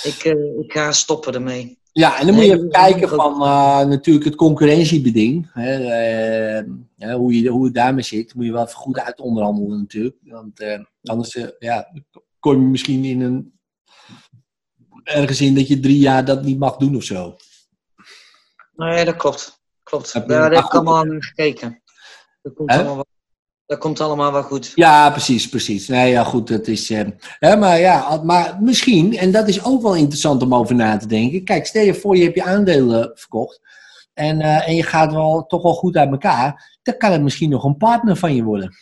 ik, 0.03 0.23
uh, 0.23 0.59
ik 0.59 0.71
ga 0.71 0.91
stoppen 0.91 1.33
ermee. 1.33 1.77
Ja, 1.91 2.19
en 2.19 2.25
dan 2.25 2.35
moet 2.35 2.45
je 2.45 2.53
even 2.53 2.69
kijken 2.69 3.09
van 3.09 3.33
uh, 3.41 3.85
natuurlijk 3.85 4.25
het 4.25 4.35
concurrentiebeding. 4.35 5.49
Hè, 5.53 6.63
uh, 6.97 7.15
hoe, 7.15 7.41
je, 7.41 7.49
hoe 7.49 7.65
het 7.65 7.73
daarmee 7.73 8.03
zit. 8.03 8.35
Moet 8.35 8.45
je 8.45 8.51
wel 8.51 8.63
even 8.63 8.75
goed 8.75 8.99
uit 8.99 9.19
onderhandelen 9.19 9.79
natuurlijk. 9.79 10.15
Want 10.21 10.61
uh, 10.61 10.79
anders 11.03 11.37
ja, 11.59 11.91
kom 12.39 12.61
je 12.61 12.67
misschien 12.67 13.03
in 13.03 13.21
een... 13.21 13.51
Ergens 15.03 15.41
in 15.41 15.55
dat 15.55 15.67
je 15.67 15.79
drie 15.79 15.97
jaar 15.97 16.25
dat 16.25 16.43
niet 16.43 16.59
mag 16.59 16.77
doen 16.77 16.95
of 16.95 17.03
zo. 17.03 17.35
Nee, 18.75 19.05
dat 19.05 19.15
klopt. 19.15 19.61
Klopt. 19.83 20.11
Ja, 20.11 20.19
daar 20.19 20.51
heb 20.51 20.63
ik 20.63 20.73
allemaal 20.73 20.97
aan 20.97 21.23
gekeken. 21.23 21.81
Dat 22.41 22.53
komt, 22.53 22.71
allemaal 22.71 22.95
wel, 22.95 23.05
dat 23.65 23.77
komt 23.77 24.01
allemaal 24.01 24.31
wel 24.31 24.43
goed. 24.43 24.71
Ja, 24.75 25.09
precies, 25.09 25.49
precies. 25.49 25.87
Nee, 25.87 26.11
ja, 26.11 26.23
goed, 26.23 26.47
dat 26.47 26.67
is... 26.67 26.89
Uh, 26.89 27.07
hè, 27.19 27.55
maar 27.55 27.79
ja, 27.79 28.21
maar 28.23 28.57
misschien, 28.61 29.17
en 29.17 29.31
dat 29.31 29.47
is 29.47 29.63
ook 29.63 29.81
wel 29.81 29.95
interessant 29.95 30.41
om 30.41 30.55
over 30.55 30.75
na 30.75 30.97
te 30.97 31.07
denken. 31.07 31.43
Kijk, 31.43 31.65
stel 31.65 31.83
je 31.83 31.93
voor, 31.93 32.17
je 32.17 32.23
hebt 32.23 32.35
je 32.35 32.43
aandelen 32.43 33.11
verkocht. 33.13 33.61
En, 34.13 34.39
uh, 34.39 34.67
en 34.67 34.75
je 34.75 34.83
gaat 34.83 35.13
wel, 35.13 35.45
toch 35.45 35.61
wel 35.61 35.73
goed 35.73 35.95
uit 35.95 36.11
elkaar. 36.11 36.77
Dan 36.83 36.97
kan 36.97 37.11
het 37.11 37.21
misschien 37.21 37.49
nog 37.49 37.63
een 37.63 37.77
partner 37.77 38.15
van 38.15 38.35
je 38.35 38.43
worden. 38.43 38.75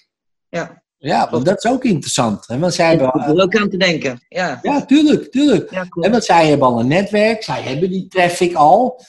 Ja. 0.50 0.82
Ja, 0.98 1.30
want 1.30 1.46
dat 1.46 1.64
is 1.64 1.72
ook 1.72 1.84
interessant. 1.84 2.48
Hè? 2.48 2.60
Want 2.60 2.74
zij 2.74 2.88
hebben, 2.88 3.14
er 3.14 3.44
ook 3.44 3.56
aan 3.56 3.70
te 3.70 3.78
denken. 3.78 4.26
Ja, 4.30 4.60
ja 4.62 4.86
tuurlijk, 4.86 5.32
tuurlijk. 5.32 5.72
Ja, 5.72 5.86
cool. 5.90 6.06
en 6.06 6.12
want 6.12 6.24
zij 6.24 6.48
hebben 6.48 6.68
al 6.68 6.80
een 6.80 6.88
netwerk. 6.88 7.44
Zij 7.44 7.62
hebben 7.62 7.90
die 7.90 8.08
traffic 8.08 8.54
al. 8.54 9.02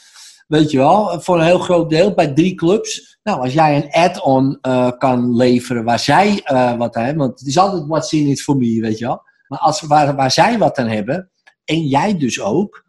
Weet 0.53 0.70
je 0.70 0.79
wel, 0.79 1.20
voor 1.20 1.39
een 1.39 1.45
heel 1.45 1.59
groot 1.59 1.91
deel 1.91 2.15
bij 2.15 2.33
drie 2.33 2.55
clubs. 2.55 3.19
Nou, 3.23 3.41
als 3.41 3.53
jij 3.53 3.77
een 3.77 3.91
add-on 3.91 4.59
uh, 4.62 4.91
kan 4.99 5.37
leveren 5.37 5.85
waar 5.85 5.99
zij 5.99 6.41
uh, 6.53 6.77
wat 6.77 6.97
aan 6.97 7.05
hebben, 7.05 7.27
want 7.27 7.39
het 7.39 7.49
is 7.49 7.59
altijd 7.59 7.87
what's 7.87 8.12
in 8.12 8.27
it 8.27 8.43
for 8.43 8.57
me, 8.57 8.81
weet 8.81 8.99
je 8.99 9.05
wel. 9.05 9.23
Maar 9.49 9.59
als, 9.59 9.81
waar, 9.81 10.16
waar 10.16 10.31
zij 10.31 10.59
wat 10.59 10.79
aan 10.79 10.89
hebben, 10.89 11.31
en 11.65 11.87
jij 11.87 12.19
dus 12.19 12.41
ook, 12.41 12.85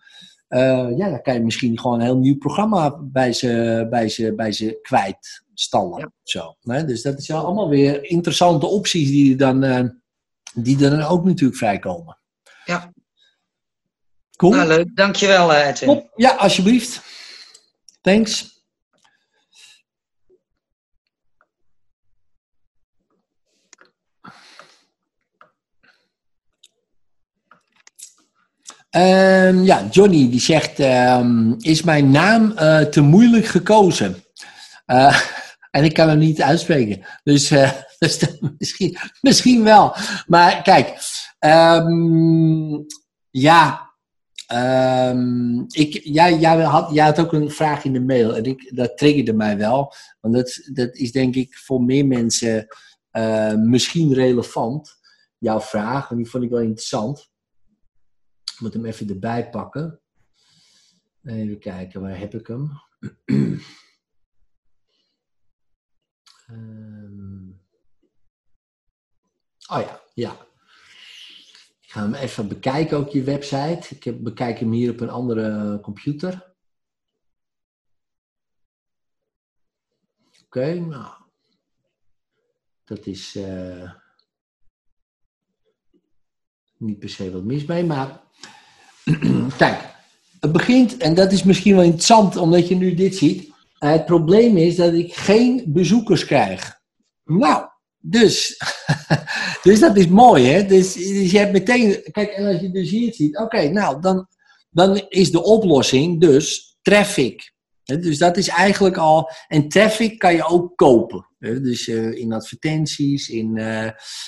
uh, 0.49 0.97
ja, 0.97 1.09
dan 1.09 1.21
kan 1.21 1.33
je 1.33 1.39
misschien 1.39 1.79
gewoon 1.79 1.99
een 1.99 2.05
heel 2.05 2.17
nieuw 2.17 2.37
programma 2.37 2.97
bij 3.01 3.33
ze, 3.33 3.87
bij 3.89 4.09
ze, 4.09 4.33
bij 4.35 4.51
ze 4.51 4.79
kwijtstallen. 4.81 5.99
Ja. 5.99 6.11
Zo, 6.23 6.55
hè? 6.61 6.85
Dus 6.85 7.01
dat 7.01 7.19
is 7.19 7.31
allemaal 7.31 7.69
weer 7.69 8.03
interessante 8.03 8.65
opties 8.65 9.09
die, 9.09 9.35
dan, 9.35 9.59
die 10.53 10.83
er 10.83 10.89
dan 10.89 11.01
ook 11.01 11.25
natuurlijk 11.25 11.57
vrijkomen. 11.57 12.17
Ja. 12.65 12.93
Cool. 14.35 14.53
Nou, 14.53 14.67
leuk. 14.67 14.95
Dankjewel, 14.95 15.53
Edwin. 15.53 15.87
Top. 15.87 16.11
Ja, 16.15 16.35
alsjeblieft. 16.35 17.11
Thanks. 18.03 18.51
Um, 28.95 29.63
ja, 29.63 29.87
Johnny 29.91 30.29
die 30.29 30.39
zegt: 30.39 30.79
um, 30.79 31.55
Is 31.59 31.81
mijn 31.83 32.11
naam 32.11 32.51
uh, 32.51 32.79
te 32.79 33.01
moeilijk 33.01 33.45
gekozen? 33.45 34.23
Uh, 34.87 35.19
en 35.71 35.83
ik 35.83 35.93
kan 35.93 36.09
hem 36.09 36.17
niet 36.17 36.41
uitspreken. 36.41 37.05
Dus, 37.23 37.51
uh, 37.51 37.71
dus 37.99 38.19
misschien, 38.57 38.97
misschien 39.21 39.63
wel. 39.63 39.95
Maar 40.27 40.61
kijk, 40.61 40.97
um, 41.39 42.85
ja. 43.29 43.92
Ehm, 44.53 45.59
ik, 45.67 46.03
jij, 46.03 46.39
jij, 46.39 46.61
had, 46.61 46.93
jij 46.93 47.05
had 47.05 47.19
ook 47.19 47.33
een 47.33 47.51
vraag 47.51 47.83
in 47.83 47.93
de 47.93 48.01
mail 48.01 48.35
en 48.35 48.43
ik, 48.43 48.75
dat 48.75 48.97
triggerde 48.97 49.33
mij 49.33 49.57
wel. 49.57 49.93
Want 50.19 50.33
dat, 50.35 50.69
dat 50.73 50.95
is 50.95 51.11
denk 51.11 51.35
ik 51.35 51.57
voor 51.57 51.81
meer 51.81 52.05
mensen 52.05 52.67
eh, 53.09 53.55
misschien 53.55 54.13
relevant. 54.13 54.99
Jouw 55.37 55.59
vraag, 55.59 56.11
en 56.11 56.17
die 56.17 56.29
vond 56.29 56.43
ik 56.43 56.49
wel 56.49 56.59
interessant. 56.59 57.31
Ik 58.53 58.59
moet 58.59 58.73
hem 58.73 58.85
even 58.85 59.09
erbij 59.09 59.49
pakken. 59.49 59.99
Even 61.23 61.59
kijken, 61.59 62.01
waar 62.01 62.19
heb 62.19 62.33
ik 62.33 62.47
hem? 62.47 62.71
Ehm. 66.47 67.49
oh 69.69 69.81
ja, 69.81 70.01
ja. 70.13 70.47
Ga 71.93 72.01
hem 72.01 72.13
even 72.13 72.47
bekijken, 72.47 72.97
ook 72.97 73.09
je 73.09 73.23
website. 73.23 73.87
Ik 73.89 74.03
heb, 74.03 74.23
bekijk 74.23 74.59
hem 74.59 74.71
hier 74.71 74.91
op 74.91 74.99
een 74.99 75.09
andere 75.09 75.79
computer. 75.81 76.53
Oké, 80.45 80.73
nou. 80.73 81.13
Dat 82.85 83.05
is 83.05 83.35
eh, 83.35 83.91
niet 86.77 86.99
per 86.99 87.09
se 87.09 87.31
wat 87.31 87.43
mis 87.43 87.65
mee, 87.65 87.85
maar 87.85 88.21
kijk, 89.57 89.95
het 90.39 90.51
begint, 90.51 90.97
en 90.97 91.13
dat 91.13 91.31
is 91.31 91.43
misschien 91.43 91.75
wel 91.75 91.83
interessant 91.83 92.35
omdat 92.35 92.67
je 92.67 92.75
nu 92.75 92.93
dit 92.93 93.15
ziet. 93.15 93.51
Het 93.79 94.05
probleem 94.05 94.57
is 94.57 94.75
dat 94.75 94.93
ik 94.93 95.13
geen 95.13 95.63
bezoekers 95.67 96.25
krijg. 96.25 96.81
Nou, 97.23 97.67
dus, 97.99 98.57
dus 99.63 99.79
dat 99.79 99.97
is 99.97 100.07
mooi, 100.07 100.45
hè? 100.45 100.65
Dus, 100.65 100.93
dus 100.93 101.31
je 101.31 101.37
hebt 101.37 101.51
meteen, 101.51 102.03
kijk, 102.11 102.29
en 102.29 102.45
als 102.45 102.61
je 102.61 102.71
dus 102.71 102.89
hier 102.89 103.13
ziet, 103.13 103.37
oké, 103.37 103.67
nou, 103.67 104.01
dan, 104.01 104.27
dan 104.69 105.05
is 105.07 105.31
de 105.31 105.43
oplossing 105.43 106.21
dus 106.21 106.77
traffic. 106.81 107.53
Dus 107.83 108.17
dat 108.17 108.37
is 108.37 108.47
eigenlijk 108.47 108.97
al, 108.97 109.29
en 109.47 109.69
traffic 109.69 110.19
kan 110.19 110.35
je 110.35 110.45
ook 110.45 110.75
kopen. 110.75 111.27
Dus 111.39 111.87
eh, 111.87 112.11
in 112.11 112.33
advertenties, 112.33 113.29
in, 113.29 113.57
eh, 113.57 113.87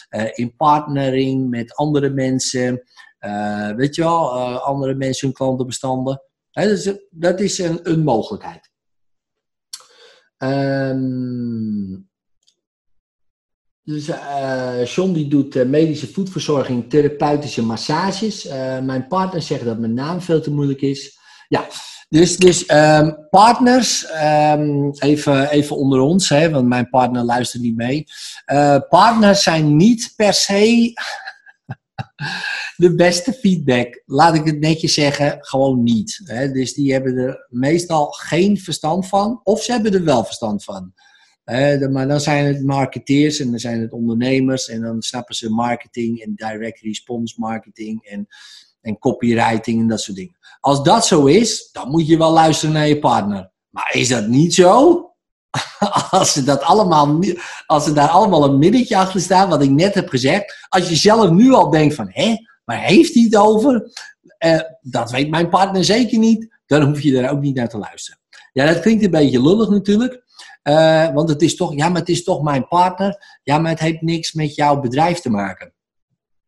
eh, 0.09 0.31
in 0.33 0.55
partnering 0.55 1.49
met 1.49 1.75
andere 1.75 2.09
mensen, 2.09 2.83
weet 3.75 3.95
je 3.95 4.01
wel, 4.01 4.31
andere 4.59 4.95
mensen 4.95 5.27
hun 5.27 5.35
klantenbestanden. 5.35 6.21
Dus, 6.51 6.93
dat 7.09 7.39
is 7.39 7.57
een, 7.57 7.79
een 7.83 8.03
mogelijkheid. 8.03 8.71
Ehm, 10.37 11.93
dus 13.85 14.07
eh 14.07 14.85
John 14.85 15.13
die 15.13 15.27
doet 15.27 15.55
eh, 15.55 15.65
medische 15.65 16.07
voedverzorging, 16.07 16.89
therapeutische 16.89 17.63
massages. 17.63 18.45
Eh, 18.45 18.79
mijn 18.79 19.07
partner 19.07 19.41
zegt 19.41 19.65
dat 19.65 19.79
mijn 19.79 19.93
naam 19.93 20.21
veel 20.21 20.41
te 20.41 20.51
moeilijk 20.51 20.81
is. 20.81 21.17
Ja, 21.47 21.67
dus, 22.09 22.37
dus 22.37 22.65
ehm, 22.65 23.11
partners, 23.29 24.05
ehm, 24.05 24.89
even, 24.99 25.49
even 25.49 25.75
onder 25.75 25.99
ons, 25.99 26.29
hè, 26.29 26.49
want 26.49 26.67
mijn 26.67 26.89
partner 26.89 27.23
luistert 27.23 27.63
niet 27.63 27.75
mee. 27.75 28.03
Partners 28.89 29.43
zijn 29.43 29.75
niet 29.75 30.13
per 30.15 30.33
se 30.33 30.93
de 32.75 32.95
beste 32.95 33.33
feedback. 33.33 34.01
Laat 34.05 34.35
ik 34.35 34.45
het 34.45 34.59
netjes 34.59 34.93
zeggen, 34.93 35.37
gewoon 35.39 35.83
niet. 35.83 36.21
Hè. 36.23 36.51
Dus 36.51 36.73
die 36.73 36.93
hebben 36.93 37.17
er 37.17 37.47
meestal 37.49 38.05
geen 38.11 38.57
verstand 38.57 39.07
van, 39.07 39.39
of 39.43 39.61
ze 39.61 39.71
hebben 39.71 39.93
er 39.93 40.03
wel 40.03 40.25
verstand 40.25 40.63
van. 40.63 40.93
Maar 41.45 42.07
dan 42.07 42.19
zijn 42.19 42.45
het 42.45 42.63
marketeers 42.63 43.39
en 43.39 43.49
dan 43.49 43.59
zijn 43.59 43.81
het 43.81 43.91
ondernemers 43.91 44.69
en 44.69 44.81
dan 44.81 45.01
snappen 45.01 45.35
ze 45.35 45.49
marketing 45.49 46.21
en 46.21 46.33
direct 46.35 46.79
response 46.79 47.35
marketing 47.37 48.03
en, 48.03 48.27
en 48.81 48.99
copywriting 48.99 49.81
en 49.81 49.87
dat 49.87 50.01
soort 50.01 50.17
dingen. 50.17 50.37
Als 50.59 50.83
dat 50.83 51.05
zo 51.05 51.25
is, 51.25 51.69
dan 51.71 51.89
moet 51.89 52.07
je 52.07 52.17
wel 52.17 52.31
luisteren 52.31 52.73
naar 52.73 52.87
je 52.87 52.99
partner. 52.99 53.51
Maar 53.69 53.89
is 53.93 54.07
dat 54.07 54.27
niet 54.27 54.53
zo? 54.53 54.99
Als 56.11 56.33
ze, 56.33 56.43
dat 56.43 56.61
allemaal, 56.61 57.19
als 57.65 57.83
ze 57.83 57.93
daar 57.93 58.07
allemaal 58.07 58.43
een 58.43 58.59
middetje 58.59 58.97
achter 58.97 59.21
staan, 59.21 59.49
wat 59.49 59.63
ik 59.63 59.69
net 59.69 59.93
heb 59.93 60.09
gezegd. 60.09 60.65
Als 60.69 60.89
je 60.89 60.95
zelf 60.95 61.29
nu 61.29 61.51
al 61.51 61.69
denkt 61.69 61.95
van, 61.95 62.09
hé, 62.09 62.35
waar 62.65 62.83
heeft 62.83 63.13
hij 63.13 63.23
het 63.23 63.35
over? 63.35 63.91
Eh, 64.37 64.59
dat 64.81 65.11
weet 65.11 65.29
mijn 65.29 65.49
partner 65.49 65.83
zeker 65.83 66.17
niet. 66.17 66.47
Dan 66.65 66.81
hoef 66.81 67.01
je 67.01 67.11
daar 67.11 67.31
ook 67.31 67.41
niet 67.41 67.55
naar 67.55 67.69
te 67.69 67.77
luisteren. 67.77 68.19
Ja, 68.53 68.65
dat 68.65 68.79
klinkt 68.79 69.03
een 69.03 69.11
beetje 69.11 69.41
lullig 69.41 69.69
natuurlijk. 69.69 70.23
Eh, 70.65 71.13
want 71.13 71.29
het 71.29 71.41
is 71.41 71.55
toch, 71.55 71.75
ja, 71.75 71.89
maar 71.89 71.99
het 71.99 72.09
is 72.09 72.23
toch 72.23 72.41
mijn 72.41 72.67
partner. 72.67 73.39
Ja, 73.43 73.57
maar 73.57 73.71
het 73.71 73.79
heeft 73.79 74.01
niks 74.01 74.33
met 74.33 74.55
jouw 74.55 74.79
bedrijf 74.79 75.19
te 75.19 75.29
maken. 75.29 75.73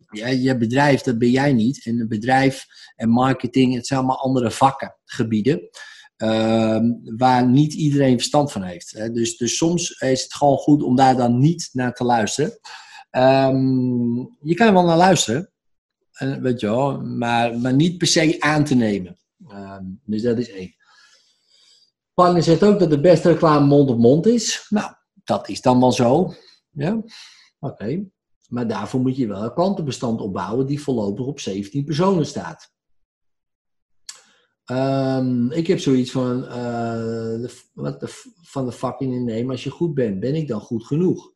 Ja, 0.10 0.28
je 0.28 0.58
bedrijf, 0.58 1.02
dat 1.02 1.18
ben 1.18 1.30
jij 1.30 1.54
niet. 1.54 1.86
En 1.86 2.08
bedrijf 2.08 2.66
en 2.96 3.10
marketing, 3.10 3.76
het 3.76 3.88
zijn 3.88 4.00
allemaal 4.00 4.22
andere 4.22 4.52
vakken, 4.52 4.96
gebieden. 5.06 5.70
ehm, 6.18 6.84
waar 7.18 7.48
niet 7.48 7.74
iedereen 7.74 8.18
verstand 8.18 8.52
van 8.52 8.64
heeft. 8.64 9.14
Dus, 9.14 9.38
dus 9.38 9.58
soms 9.58 9.92
is 9.92 10.24
het 10.24 10.34
gewoon 10.34 10.58
goed 10.58 10.84
om 10.84 10.96
daar 10.96 11.16
dan 11.16 11.40
niet 11.40 11.70
naar 11.72 11.94
te 11.94 12.04
luisteren. 12.04 12.60
Ehm, 13.10 14.16
je 14.42 14.54
kan 14.56 14.68
er 14.68 14.74
wel 14.74 14.86
naar 14.86 14.98
luisteren, 14.98 15.52
eh, 16.12 16.36
weet 16.36 16.60
je 16.60 16.68
wel, 16.68 17.02
maar, 17.02 17.60
maar 17.60 17.74
niet 17.74 17.98
per 17.98 18.08
se 18.08 18.36
aan 18.40 18.64
te 18.64 18.76
nemen. 18.76 19.18
Ehm, 19.48 19.84
dus 20.04 20.22
dat 20.22 20.38
is 20.38 20.50
één. 20.50 20.77
Partner 22.18 22.44
zegt 22.44 22.64
ook 22.64 22.80
dat 22.80 22.90
de 22.90 23.00
beste 23.00 23.32
reclame 23.32 23.66
mond 23.66 23.90
op 23.90 23.98
mond 23.98 24.26
is. 24.26 24.66
Nou, 24.70 24.92
dat 25.24 25.50
is 25.50 25.62
dan 25.62 25.80
wel 25.80 25.92
zo. 25.92 26.34
Ja, 26.72 27.04
oké. 27.60 28.06
Maar 28.48 28.68
daarvoor 28.68 29.00
moet 29.00 29.18
je 29.18 29.28
wel 29.28 29.44
een 29.44 29.54
klantenbestand 29.54 30.22
opbouwen 30.22 30.66
die 30.66 30.82
voorlopig 30.82 31.26
op 31.26 31.40
17 31.40 31.86
personen 31.86 32.26
staat. 32.26 32.72
Ehm, 34.66 35.52
ik 35.52 35.68
heb 35.68 35.80
zoiets 35.80 36.12
van, 36.12 36.48
eh, 36.48 36.54
de, 37.42 37.62
wat 37.74 38.00
de, 38.00 38.08
van 38.42 38.66
de 38.66 38.72
fucking 38.72 39.26
neem, 39.26 39.52
als 39.52 39.64
je 39.64 39.70
goed 39.70 39.94
bent, 39.94 40.20
ben 40.20 40.36
ik 40.36 40.48
dan 40.48 40.62
goed 40.62 40.86
genoeg? 40.86 41.32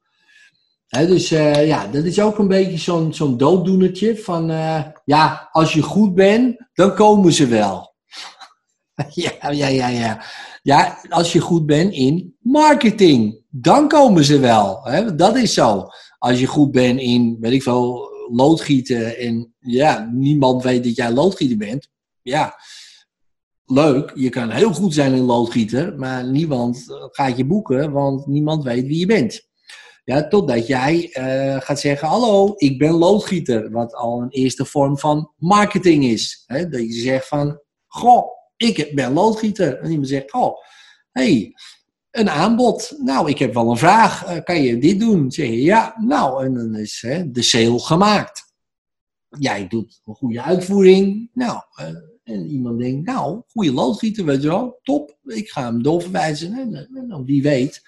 Hè, 0.87 1.07
dus 1.07 1.31
eh, 1.31 1.67
ja, 1.67 1.87
dat 1.87 2.03
is 2.03 2.21
ook 2.21 2.37
een 2.37 2.47
beetje 2.47 2.77
zo'n 2.77 3.13
zo'n 3.13 3.37
dooddoenertje 3.37 4.17
van, 4.17 4.49
eh, 4.49 4.85
ja, 5.05 5.49
als 5.51 5.73
je 5.73 5.81
goed 5.81 6.15
bent, 6.15 6.69
dan 6.73 6.95
komen 6.95 7.33
ze 7.33 7.47
wel. 7.47 7.95
ja, 9.23 9.51
ja, 9.51 9.67
ja, 9.67 9.87
ja. 9.87 10.23
Ja, 10.61 11.01
als 11.09 11.31
je 11.31 11.39
goed 11.39 11.65
bent 11.65 11.93
in 11.93 12.35
marketing, 12.39 13.43
dan 13.49 13.87
komen 13.87 14.23
ze 14.23 14.39
wel. 14.39 14.83
Hè? 14.83 15.15
Dat 15.15 15.35
is 15.35 15.53
zo. 15.53 15.87
Als 16.17 16.39
je 16.39 16.45
goed 16.45 16.71
bent 16.71 16.99
in, 16.99 17.37
weet 17.39 17.51
ik 17.51 17.63
veel, 17.63 18.09
loodgieten 18.31 19.17
en 19.17 19.53
ja, 19.59 20.09
niemand 20.13 20.63
weet 20.63 20.83
dat 20.83 20.95
jij 20.95 21.11
loodgieter 21.11 21.57
bent. 21.57 21.89
Ja, 22.21 22.55
leuk. 23.65 24.11
Je 24.15 24.29
kan 24.29 24.49
heel 24.49 24.73
goed 24.73 24.93
zijn 24.93 25.13
in 25.13 25.21
loodgieter, 25.21 25.95
maar 25.97 26.25
niemand 26.25 26.85
eh, 26.89 26.95
gaat 27.11 27.37
je 27.37 27.45
boeken, 27.45 27.91
want 27.91 28.25
niemand 28.25 28.63
weet 28.63 28.87
wie 28.87 28.99
je 28.99 29.05
bent. 29.05 29.49
Ja, 30.03 30.27
totdat 30.27 30.67
jij 30.67 31.09
eh, 31.11 31.61
gaat 31.61 31.79
zeggen, 31.79 32.07
hallo, 32.07 32.53
ik 32.55 32.77
ben 32.77 32.91
loodgieter. 32.91 33.71
Wat 33.71 33.95
al 33.95 34.21
een 34.21 34.29
eerste 34.29 34.65
vorm 34.65 34.97
van 34.97 35.31
marketing 35.37 36.03
is. 36.03 36.43
Hè? 36.45 36.69
Dat 36.69 36.81
je 36.81 37.01
zegt 37.01 37.27
van, 37.27 37.59
goh, 37.87 38.25
ik 38.61 38.95
ben 38.95 39.13
loodgieter. 39.13 39.79
En 39.79 39.89
iemand 39.89 40.07
zegt, 40.07 40.33
oh, 40.33 40.57
hey, 41.11 41.53
een 42.11 42.29
aanbod. 42.29 42.95
Nou, 42.97 43.29
ik 43.29 43.39
heb 43.39 43.53
wel 43.53 43.69
een 43.69 43.77
vraag. 43.77 44.25
Eh, 44.25 44.43
kan 44.43 44.61
je 44.61 44.77
dit 44.77 44.99
doen? 44.99 45.31
Zeg 45.31 45.47
je, 45.47 45.61
ja. 45.61 45.95
Nou, 45.97 46.45
en 46.45 46.53
dan 46.53 46.75
is 46.75 47.01
hè, 47.01 47.31
de 47.31 47.41
sale 47.41 47.79
gemaakt. 47.79 48.53
Jij 49.29 49.67
doet 49.67 50.01
een 50.05 50.15
goede 50.15 50.41
uitvoering. 50.41 51.29
Nou, 51.33 51.61
eh, 51.75 51.87
en 52.23 52.45
iemand 52.47 52.79
denkt, 52.79 53.05
nou, 53.05 53.41
goede 53.47 53.73
loodgieter, 53.73 54.25
weet 54.25 54.41
je 54.41 54.47
wel. 54.47 54.79
Top, 54.83 55.17
ik 55.23 55.49
ga 55.49 55.63
hem 55.63 55.83
doorverwijzen. 55.83 56.53
En, 56.53 57.07
dan 57.07 57.25
wie 57.25 57.41
weet, 57.41 57.81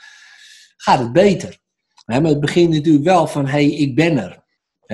gaat 0.77 0.99
het 0.99 1.13
beter. 1.13 1.59
Hè, 2.05 2.21
maar 2.21 2.31
het 2.31 2.39
begint 2.39 2.73
natuurlijk 2.73 3.05
wel 3.05 3.27
van, 3.27 3.45
hey, 3.45 3.69
ik 3.69 3.95
ben 3.95 4.17
er. 4.17 4.41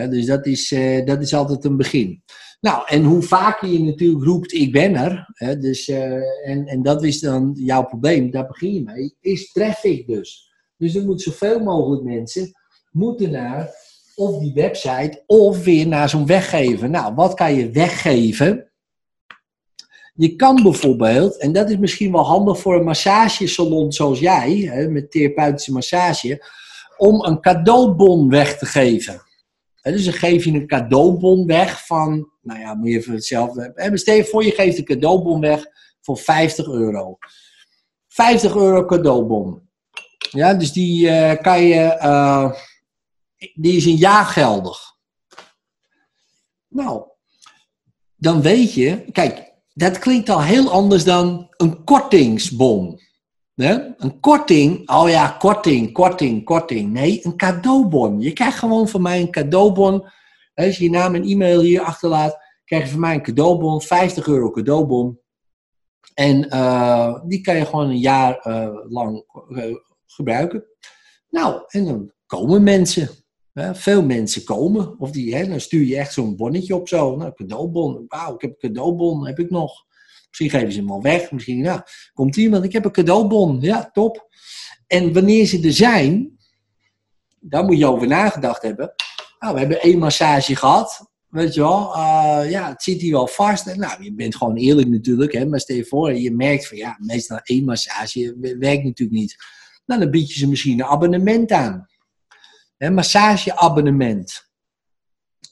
Dus 0.10 0.26
dat 0.26 0.46
is, 0.46 0.72
eh, 0.72 1.06
dat 1.06 1.22
is 1.22 1.34
altijd 1.34 1.66
een 1.66 1.78
begin. 1.78 2.24
Nou, 2.60 2.84
en 2.86 3.04
hoe 3.04 3.22
vaker 3.22 3.70
je 3.70 3.84
natuurlijk 3.84 4.24
roept, 4.24 4.54
ik 4.54 4.72
ben 4.72 4.96
er, 4.96 5.30
hè, 5.34 5.58
dus, 5.58 5.88
eh, 5.88 6.50
en, 6.50 6.66
en 6.66 6.82
dat 6.82 7.04
is 7.04 7.20
dan 7.20 7.52
jouw 7.56 7.86
probleem, 7.86 8.32
daar 8.32 8.48
begin 8.48 8.74
je 8.74 8.84
mee, 8.84 9.16
is 9.22 9.52
traffic 9.52 10.08
dus. 10.08 10.52
Dus 10.78 10.96
er 10.96 11.06
moeten 11.06 11.32
zoveel 11.32 11.60
mogelijk 11.60 12.04
mensen 12.04 12.52
moeten 12.92 13.32
naar 13.32 13.70
of 14.16 14.40
die 14.40 14.54
website 14.54 15.24
of 15.26 15.64
weer 15.64 15.88
naar 15.88 16.10
zo'n 16.10 16.26
weggever. 16.26 16.90
Nou, 16.90 17.16
wat 17.16 17.34
kan 17.34 17.54
je 17.54 17.72
weggeven? 17.72 18.72
Je 20.14 20.36
kan 20.36 20.64
bijvoorbeeld, 20.64 21.38
en 21.38 21.52
dat 21.52 21.70
is 21.70 21.78
misschien 21.78 22.12
wel 22.12 22.26
handig 22.26 22.60
voor 22.60 22.76
een 22.76 22.84
massagesalon 22.84 23.92
zoals 23.92 24.20
jij, 24.20 24.52
hè, 24.52 24.90
met 24.90 25.12
therapeutische 25.12 25.72
massage, 25.72 26.46
om 26.98 27.24
een 27.24 27.42
cadeaubon 27.42 28.30
weg 28.30 28.58
te 28.58 28.66
geven. 28.66 29.22
Dus 29.82 30.06
dan 30.06 30.14
geef 30.14 30.46
je 30.46 30.52
een 30.52 30.68
cadeaubon 30.68 31.46
weg 31.46 31.86
van, 31.86 32.32
nou 32.42 32.60
ja, 32.60 32.74
moet 32.74 32.90
je 32.90 32.98
even 32.98 33.14
hetzelfde 33.14 33.72
hebben. 33.76 34.00
Stel 34.00 34.24
voor, 34.24 34.44
je 34.44 34.52
geeft 34.52 34.78
een 34.78 34.84
cadeaubon 34.84 35.40
weg 35.40 35.66
voor 36.02 36.18
50 36.18 36.68
euro. 36.68 37.18
50 38.08 38.56
euro 38.56 38.86
cadeaubon. 38.86 39.70
Ja, 40.32 40.54
dus 40.54 40.72
die 40.72 41.10
eh, 41.10 41.42
kan 41.42 41.62
je, 41.62 41.82
eh, 41.84 42.52
die 43.54 43.76
is 43.76 43.86
een 43.86 43.96
jaar 43.96 44.26
geldig. 44.26 44.80
Nou, 46.68 47.04
dan 48.16 48.42
weet 48.42 48.74
je, 48.74 49.06
kijk, 49.12 49.54
dat 49.74 50.00
klinkt 50.00 50.30
al 50.30 50.42
heel 50.42 50.72
anders 50.72 51.04
dan 51.04 51.48
een 51.58 51.84
kortingsbon. 51.84 53.00
Een 53.60 54.20
korting, 54.20 54.90
oh 54.90 55.10
ja, 55.10 55.36
korting, 55.40 55.92
korting, 55.94 56.44
korting. 56.44 56.92
Nee, 56.92 57.20
een 57.24 57.36
cadeaubon. 57.36 58.22
Je 58.22 58.34
krijgt 58.34 58.58
gewoon 58.58 58.88
van 58.88 59.02
mij 59.02 59.22
een 59.22 59.32
cadeaubon. 59.32 60.10
Als 60.54 60.78
je 60.78 60.84
je 60.84 60.90
naam 60.90 61.16
en 61.16 61.24
e-mail 61.24 61.60
hier 61.60 61.82
achterlaat, 61.82 62.38
krijg 62.66 62.84
je 62.84 62.90
van 62.90 63.00
mij 63.00 63.14
een 63.14 63.22
cadeaubon, 63.22 63.82
50 63.82 64.28
euro 64.28 64.52
cadeaubon. 64.52 65.20
En 66.14 66.50
eh, 66.50 67.22
die 67.26 67.42
kan 67.42 67.56
je 67.56 67.66
gewoon 67.66 67.90
een 67.90 68.00
jaar 68.00 68.38
eh, 68.38 68.78
lang 68.90 69.24
eh, 69.56 69.76
gebruiken. 70.06 70.66
Nou, 71.30 71.64
en 71.68 71.86
dan 71.86 72.12
komen 72.26 72.64
mensen. 72.64 73.10
Hè? 73.54 73.76
Veel 73.76 74.04
mensen 74.04 74.44
komen. 74.44 75.00
Of 75.00 75.12
die, 75.12 75.48
dan 75.48 75.60
stuur 75.60 75.86
je 75.86 75.98
echt 75.98 76.14
zo'n 76.14 76.36
bonnetje 76.36 76.76
op 76.76 76.88
zo. 76.88 77.16
Nou, 77.16 77.34
cadeaubon. 77.34 78.06
Wauw, 78.08 78.34
ik 78.34 78.42
heb 78.42 78.52
een 78.52 78.70
cadeaubon, 78.70 79.28
heb 79.28 79.40
ik 79.40 79.50
nog. 79.50 79.88
Misschien 80.30 80.50
geven 80.50 80.72
ze 80.72 80.80
hem 80.80 80.92
al 80.92 81.02
weg. 81.02 81.32
Misschien, 81.32 81.62
nou, 81.62 81.82
komt 82.14 82.36
iemand, 82.36 82.64
ik 82.64 82.74
heb 82.74 82.86
een 82.86 82.92
cadeaubon. 82.92 83.62
Ja, 83.62 83.90
top. 83.92 84.30
En 84.88 85.14
wanneer 85.14 85.46
ze 85.46 85.62
er 85.62 85.74
zijn, 85.74 86.38
daar 87.40 87.64
moet 87.64 87.78
je 87.78 87.86
over 87.86 88.08
nagedacht 88.08 88.62
hebben. 88.62 88.94
Nou, 89.40 89.54
we 89.54 89.60
hebben 89.60 89.82
één 89.82 90.00
massage 90.00 90.56
gehad. 90.56 91.08
Weet 91.28 91.54
je 91.54 91.62
wel, 91.62 91.96
eh, 91.96 92.50
ja, 92.50 92.70
het 92.70 92.84
zit 92.84 93.02
hier 93.02 93.12
wel 93.12 93.28
vast. 93.28 93.76
Nou, 93.76 94.04
je 94.04 94.14
bent 94.14 94.36
gewoon 94.36 94.56
eerlijk 94.56 94.88
natuurlijk, 94.88 95.34
hè, 95.34 95.46
maar 95.46 95.60
stel 95.60 95.76
je 95.76 95.86
voor, 95.86 96.14
je 96.14 96.32
merkt 96.32 96.68
van 96.68 96.78
ja, 96.78 96.98
meestal 97.00 97.40
één 97.44 97.66
massage 97.66 98.36
werkt 98.60 98.84
natuurlijk 98.84 99.20
niet. 99.20 99.36
Nou, 99.86 100.02
dan 100.02 100.12
bied 100.12 100.34
je 100.34 100.40
ze 100.40 100.48
misschien 100.48 100.80
een 100.80 100.86
abonnement 100.86 101.52
aan. 101.52 101.88
Een 102.78 102.94
massageabonnement. 102.94 104.49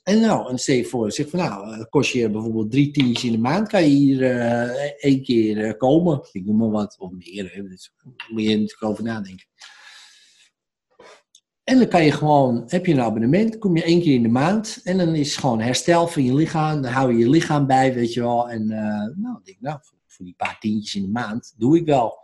En 0.07 0.19
nou, 0.19 0.49
en 0.49 0.57
stel 0.57 0.75
je 0.75 0.85
voor, 0.85 1.11
zeg 1.11 1.29
van 1.29 1.39
nou, 1.39 1.77
het 1.77 1.89
kost 1.89 2.11
je 2.11 2.29
bijvoorbeeld 2.29 2.71
drie 2.71 2.91
tientjes 2.91 3.23
in 3.23 3.31
de 3.31 3.37
maand, 3.37 3.67
kan 3.67 3.81
je 3.81 3.87
hier 3.87 4.23
eh, 4.23 4.93
één 4.97 5.23
keer 5.23 5.65
eh, 5.65 5.77
komen. 5.77 6.21
Ik 6.31 6.45
noem 6.45 6.57
maar 6.57 6.69
wat, 6.69 6.95
of 6.99 7.11
meer, 7.11 7.51
hè, 7.53 7.61
moet 8.29 8.43
je 8.43 8.49
natuurlijk 8.49 8.83
over 8.83 9.03
nadenken. 9.03 9.45
En 11.63 11.77
dan 11.77 11.87
kan 11.87 12.03
je 12.03 12.11
gewoon, 12.11 12.63
heb 12.67 12.85
je 12.85 12.93
een 12.93 13.01
abonnement, 13.01 13.57
kom 13.57 13.75
je 13.75 13.83
één 13.83 14.01
keer 14.01 14.13
in 14.13 14.21
de 14.21 14.29
maand 14.29 14.81
en 14.83 14.97
dan 14.97 15.15
is 15.15 15.31
het 15.31 15.39
gewoon 15.39 15.59
herstel 15.59 16.07
van 16.07 16.23
je 16.23 16.33
lichaam. 16.33 16.81
Dan 16.81 16.91
hou 16.91 17.11
je 17.11 17.17
je 17.17 17.29
lichaam 17.29 17.67
bij, 17.67 17.93
weet 17.93 18.13
je 18.13 18.21
wel. 18.21 18.49
En 18.49 18.71
eh, 18.71 19.15
nou, 19.15 19.39
denk, 19.43 19.57
nou, 19.59 19.79
voor, 19.81 19.97
voor 20.05 20.25
die 20.25 20.35
paar 20.37 20.57
tientjes 20.59 20.95
in 20.95 21.01
de 21.01 21.11
maand 21.11 21.53
doe 21.57 21.77
ik 21.77 21.85
wel. 21.85 22.17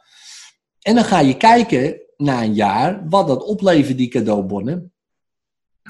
En 0.82 0.96
dan 0.96 1.04
ga 1.04 1.20
je 1.20 1.38
kijken 1.38 2.02
na 2.18 2.44
een 2.44 2.54
jaar 2.54 3.10
wat 3.10 3.28
dat 3.28 3.44
oplevert, 3.44 3.98
die 3.98 4.08
cadeaubonnen. 4.08 4.93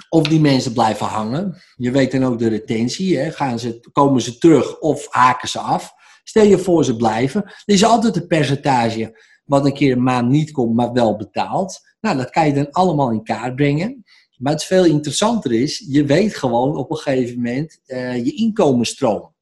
Of 0.10 0.28
die 0.28 0.40
mensen 0.40 0.74
blijven 0.74 1.06
hangen. 1.06 1.62
Je 1.76 1.92
weet 1.92 2.12
dan 2.12 2.26
ook 2.26 2.40
de 2.40 2.48
retentie. 2.48 3.18
Hè? 3.18 3.32
Gaan 3.32 3.60
ze, 3.60 3.90
komen 3.92 4.22
ze 4.22 4.38
terug 4.38 4.80
of 4.80 5.08
haken 5.10 5.50
ze 5.50 5.60
af? 5.60 5.94
Stel 6.24 6.46
je 6.46 6.58
voor 6.58 6.86
ze 6.86 6.96
blijven. 6.96 7.44
Er 7.44 7.74
is 7.74 7.84
altijd 7.84 8.16
een 8.16 8.28
percentage 8.28 9.22
wat 9.46 9.66
een 9.66 9.74
keer 9.74 9.92
een 9.92 10.04
maand 10.04 10.30
niet 10.30 10.52
komt, 10.52 10.76
maar 10.76 10.94
wel 10.94 11.16
betaalt. 11.16 11.80
Nou, 12.02 12.18
dat 12.18 12.30
kan 12.30 12.48
je 12.48 12.54
dan 12.54 12.72
allemaal 12.72 13.12
in 13.12 13.24
kaart 13.24 13.56
brengen. 13.56 14.04
Maar 14.38 14.54
het 14.54 14.64
veel 14.64 14.86
interessanter 14.86 15.52
is, 15.52 15.86
je 15.88 16.06
weet 16.06 16.36
gewoon 16.36 16.78
op 16.78 16.92
een 16.92 16.98
gegeven 16.98 17.36
moment 17.36 17.80
uh, 17.88 18.26
je 18.26 18.36
inkomensstroom. 18.36 19.34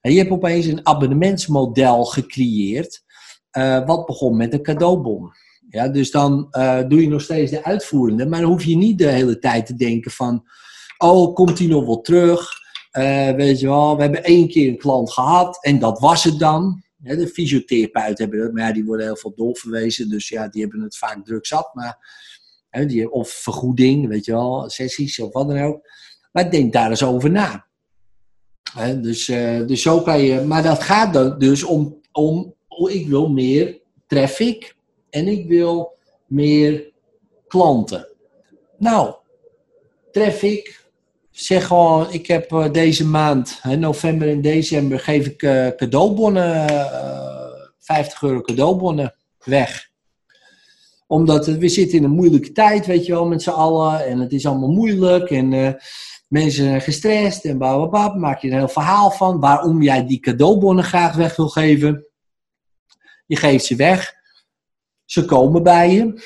En 0.00 0.12
je 0.12 0.18
hebt 0.18 0.30
opeens 0.30 0.66
een 0.66 0.86
abonnementsmodel 0.86 2.04
gecreëerd, 2.04 3.04
uh, 3.58 3.86
wat 3.86 4.06
begon 4.06 4.36
met 4.36 4.52
een 4.52 4.62
cadeaubon. 4.62 5.30
Ja, 5.76 5.88
dus 5.88 6.10
dan 6.10 6.48
uh, 6.50 6.80
doe 6.88 7.00
je 7.00 7.08
nog 7.08 7.22
steeds 7.22 7.50
de 7.50 7.64
uitvoerende, 7.64 8.26
maar 8.26 8.40
dan 8.40 8.50
hoef 8.50 8.64
je 8.64 8.76
niet 8.76 8.98
de 8.98 9.08
hele 9.08 9.38
tijd 9.38 9.66
te 9.66 9.74
denken 9.74 10.10
van, 10.10 10.48
oh, 10.98 11.34
komt 11.34 11.58
hij 11.58 11.66
nog 11.66 11.86
wel 11.86 12.00
terug? 12.00 12.64
weet 13.36 13.60
je 13.60 13.66
wel, 13.66 13.96
we 13.96 14.02
hebben 14.02 14.24
één 14.24 14.48
keer 14.48 14.68
een 14.68 14.78
klant 14.78 15.12
gehad 15.12 15.64
en 15.64 15.78
dat 15.78 15.98
was 15.98 16.24
het 16.24 16.38
dan. 16.38 16.82
De 16.96 17.28
fysiotherapeuten 17.28 18.24
hebben 18.24 18.40
dat, 18.44 18.52
maar 18.52 18.72
die 18.72 18.84
worden 18.84 19.06
heel 19.06 19.16
veel 19.16 19.32
doorverwezen, 19.34 20.08
dus 20.08 20.28
ja, 20.28 20.48
die 20.48 20.62
hebben 20.62 20.80
het 20.80 20.96
vaak 20.96 21.24
druk 21.24 21.46
zat. 21.46 21.70
Maar, 21.74 21.98
hè, 22.70 22.86
die, 22.86 23.10
of 23.10 23.28
vergoeding, 23.28 24.08
weet 24.08 24.24
je 24.24 24.32
wel, 24.32 24.70
sessies 24.70 25.20
of 25.20 25.32
wat 25.32 25.48
dan 25.48 25.58
ook. 25.58 25.88
Maar 26.32 26.50
denk 26.50 26.72
daar 26.72 26.90
eens 26.90 27.04
over 27.04 27.30
na. 27.30 27.66
Hè, 28.72 29.00
dus, 29.00 29.28
uh, 29.28 29.66
dus 29.66 29.82
zo 29.82 30.00
kan 30.00 30.20
je, 30.20 30.40
maar 30.40 30.62
dat 30.62 30.82
gaat 30.82 31.12
dan 31.12 31.38
dus 31.38 31.62
om, 31.62 32.00
om, 32.12 32.54
ik 32.88 33.08
wil 33.08 33.28
meer 33.28 33.80
traffic 34.06 34.75
en 35.16 35.28
ik 35.28 35.48
wil 35.48 35.96
meer 36.26 36.92
klanten. 37.48 38.08
Nou, 38.78 39.14
traffic, 40.12 40.84
zeg 41.30 41.66
gewoon, 41.66 42.12
ik 42.12 42.26
heb 42.26 42.52
uh, 42.52 42.72
deze 42.72 43.06
maand, 43.06 43.60
november 43.78 44.28
en 44.28 44.40
december, 44.40 45.00
geef 45.00 45.26
ik 45.26 45.42
uh, 45.42 45.68
cadeaubonnen, 45.68 46.70
uh, 46.70 47.46
50 47.78 48.22
euro 48.22 48.40
cadeaubonnen 48.40 49.14
weg. 49.44 49.90
Omdat 51.06 51.46
we 51.46 51.68
zitten 51.68 51.98
in 51.98 52.04
een 52.04 52.10
moeilijke 52.10 52.52
tijd, 52.52 52.86
weet 52.86 53.06
je 53.06 53.12
wel, 53.12 53.26
met 53.26 53.42
z'n 53.42 53.50
allen. 53.50 54.06
En 54.06 54.18
het 54.18 54.32
is 54.32 54.46
allemaal 54.46 54.68
moeilijk 54.68 55.30
en 55.30 55.48
mensen 56.28 56.64
zijn 56.64 56.80
gestrest 56.80 57.44
en 57.44 57.58
bababab. 57.58 58.16
Maak 58.16 58.40
je 58.40 58.48
een 58.48 58.56
heel 58.56 58.68
verhaal 58.68 59.10
van 59.10 59.40
waarom 59.40 59.82
jij 59.82 60.06
die 60.06 60.20
cadeaubonnen 60.20 60.84
graag 60.84 61.14
weg 61.14 61.36
wil 61.36 61.48
geven. 61.48 62.06
Je 63.26 63.36
geeft 63.36 63.64
ze 63.64 63.76
weg. 63.76 64.14
Ze 65.06 65.24
komen 65.24 65.62
bij 65.62 65.92
je, 65.92 66.22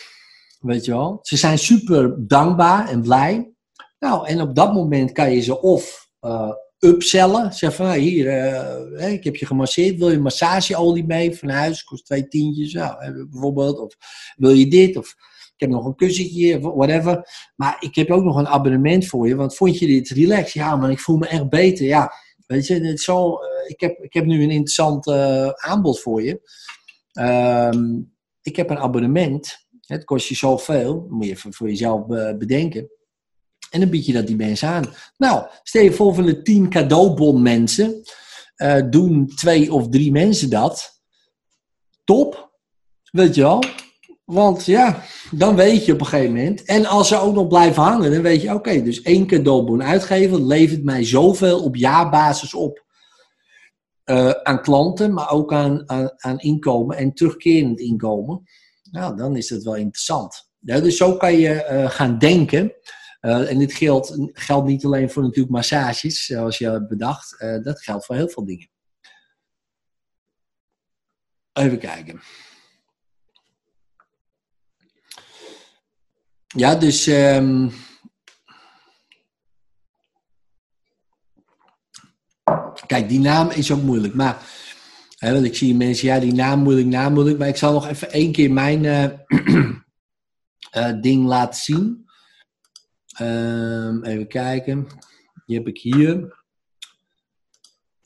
weet 0.60 0.84
je 0.84 0.90
wel. 0.90 1.18
Ze 1.22 1.36
zijn 1.36 1.58
super 1.58 2.14
dankbaar 2.26 2.88
en 2.88 3.02
blij. 3.02 3.52
Nou, 3.98 4.26
en 4.26 4.40
op 4.40 4.54
dat 4.54 4.74
moment 4.74 5.12
kan 5.12 5.32
je 5.32 5.40
ze 5.40 5.60
of 5.60 6.08
uh, 6.20 6.52
upsellen. 6.78 7.52
Zeg 7.52 7.74
van, 7.74 7.86
nou, 7.86 7.98
hier, 7.98 8.26
uh, 8.26 9.12
ik 9.12 9.24
heb 9.24 9.36
je 9.36 9.46
gemasseerd. 9.46 9.98
Wil 9.98 10.10
je 10.10 10.18
massageolie 10.18 11.06
mee 11.06 11.36
van 11.36 11.48
huis? 11.48 11.84
Kost 11.84 12.04
twee 12.04 12.28
tientjes, 12.28 12.72
nou, 12.72 13.26
bijvoorbeeld. 13.30 13.80
Of 13.80 13.96
wil 14.36 14.50
je 14.50 14.68
dit? 14.68 14.96
Of 14.96 15.14
ik 15.54 15.66
heb 15.66 15.70
nog 15.70 15.84
een 15.84 15.94
kussentje, 15.94 16.60
whatever. 16.60 17.28
Maar 17.56 17.76
ik 17.80 17.94
heb 17.94 18.10
ook 18.10 18.24
nog 18.24 18.36
een 18.36 18.48
abonnement 18.48 19.06
voor 19.06 19.28
je. 19.28 19.34
Want 19.34 19.56
vond 19.56 19.78
je 19.78 19.86
dit 19.86 20.08
relaxed? 20.08 20.52
Ja, 20.52 20.76
maar 20.76 20.90
ik 20.90 21.00
voel 21.00 21.16
me 21.16 21.26
echt 21.26 21.48
beter. 21.48 21.86
Ja, 21.86 22.12
weet 22.46 22.66
je, 22.66 22.80
het 22.80 23.00
zo, 23.00 23.38
ik, 23.66 23.80
heb, 23.80 23.98
ik 23.98 24.12
heb 24.12 24.24
nu 24.24 24.42
een 24.42 24.50
interessant 24.50 25.08
aanbod 25.62 26.00
voor 26.00 26.22
je. 26.22 26.40
Um, 27.20 28.18
ik 28.50 28.56
heb 28.56 28.70
een 28.70 28.78
abonnement. 28.78 29.68
Het 29.80 30.04
kost 30.04 30.28
je 30.28 30.34
zoveel. 30.34 31.06
moet 31.08 31.26
je 31.26 31.36
voor 31.36 31.68
jezelf 31.68 32.06
bedenken. 32.38 32.90
En 33.70 33.80
dan 33.80 33.90
bied 33.90 34.06
je 34.06 34.12
dat 34.12 34.26
die 34.26 34.36
mensen 34.36 34.68
aan. 34.68 34.94
Nou, 35.16 35.46
stel 35.62 35.82
je 35.82 35.92
voor 35.92 36.14
van 36.14 36.26
de 36.26 36.42
tien 36.42 36.70
cadeaubon 36.70 37.42
mensen. 37.42 38.02
Uh, 38.56 38.82
doen 38.90 39.26
twee 39.26 39.72
of 39.72 39.88
drie 39.88 40.12
mensen 40.12 40.50
dat. 40.50 41.02
Top. 42.04 42.50
Weet 43.10 43.34
je 43.34 43.40
wel. 43.40 43.62
Want 44.24 44.64
ja, 44.64 45.02
dan 45.30 45.56
weet 45.56 45.84
je 45.84 45.92
op 45.92 46.00
een 46.00 46.06
gegeven 46.06 46.34
moment. 46.34 46.64
En 46.64 46.86
als 46.86 47.08
ze 47.08 47.20
ook 47.20 47.34
nog 47.34 47.48
blijven 47.48 47.82
hangen, 47.82 48.12
dan 48.12 48.22
weet 48.22 48.42
je, 48.42 48.54
oké, 48.54 48.82
dus 48.82 49.02
één 49.02 49.26
cadeaubon 49.26 49.82
uitgeven 49.82 50.46
levert 50.46 50.84
mij 50.84 51.04
zoveel 51.04 51.62
op 51.62 51.76
jaarbasis 51.76 52.54
op. 52.54 52.84
Uh, 54.04 54.30
aan 54.30 54.62
klanten, 54.62 55.12
maar 55.12 55.30
ook 55.30 55.52
aan, 55.52 55.90
aan, 55.90 56.12
aan 56.16 56.38
inkomen 56.38 56.96
en 56.96 57.14
terugkerend 57.14 57.80
inkomen. 57.80 58.42
Nou, 58.90 59.16
dan 59.16 59.36
is 59.36 59.50
het 59.50 59.62
wel 59.62 59.76
interessant. 59.76 60.50
Dus 60.58 60.96
zo 60.96 61.16
kan 61.16 61.32
je 61.32 61.68
uh, 61.70 61.90
gaan 61.90 62.18
denken. 62.18 62.72
Uh, 63.20 63.50
en 63.50 63.58
dit 63.58 63.72
geldt, 63.72 64.16
geldt 64.32 64.66
niet 64.66 64.84
alleen 64.84 65.10
voor 65.10 65.22
natuurlijk 65.22 65.54
massages, 65.54 66.24
zoals 66.24 66.58
je 66.58 66.70
hebt 66.70 66.88
bedacht. 66.88 67.38
Dat 67.62 67.82
geldt 67.82 68.04
voor 68.06 68.16
heel 68.16 68.28
veel 68.28 68.44
dingen. 68.44 68.70
Even 71.52 71.78
kijken. 71.78 72.20
Ja, 76.46 76.74
dus. 76.74 77.06
Um, 77.06 77.72
kijk, 82.90 83.08
die 83.08 83.20
naam 83.20 83.50
is 83.50 83.72
ook 83.72 83.82
moeilijk. 83.82 84.14
Maar. 84.14 84.42
Hè, 85.16 85.42
ik 85.42 85.56
zie 85.56 85.74
mensen, 85.74 86.08
ja, 86.08 86.18
die 86.18 86.34
naam 86.34 86.62
moeilijk, 86.62 86.86
naam 86.86 87.12
moeilijk. 87.12 87.38
Maar 87.38 87.48
ik 87.48 87.56
zal 87.56 87.72
nog 87.72 87.88
even 87.88 88.12
één 88.12 88.32
keer 88.32 88.52
mijn 88.52 88.84
uh, 88.84 89.08
ding 91.06 91.26
laten 91.26 91.60
zien. 91.60 92.08
Um, 93.20 94.04
even 94.04 94.28
kijken. 94.28 94.86
Die 95.46 95.56
heb 95.56 95.66
ik 95.66 95.78
hier. 95.78 96.38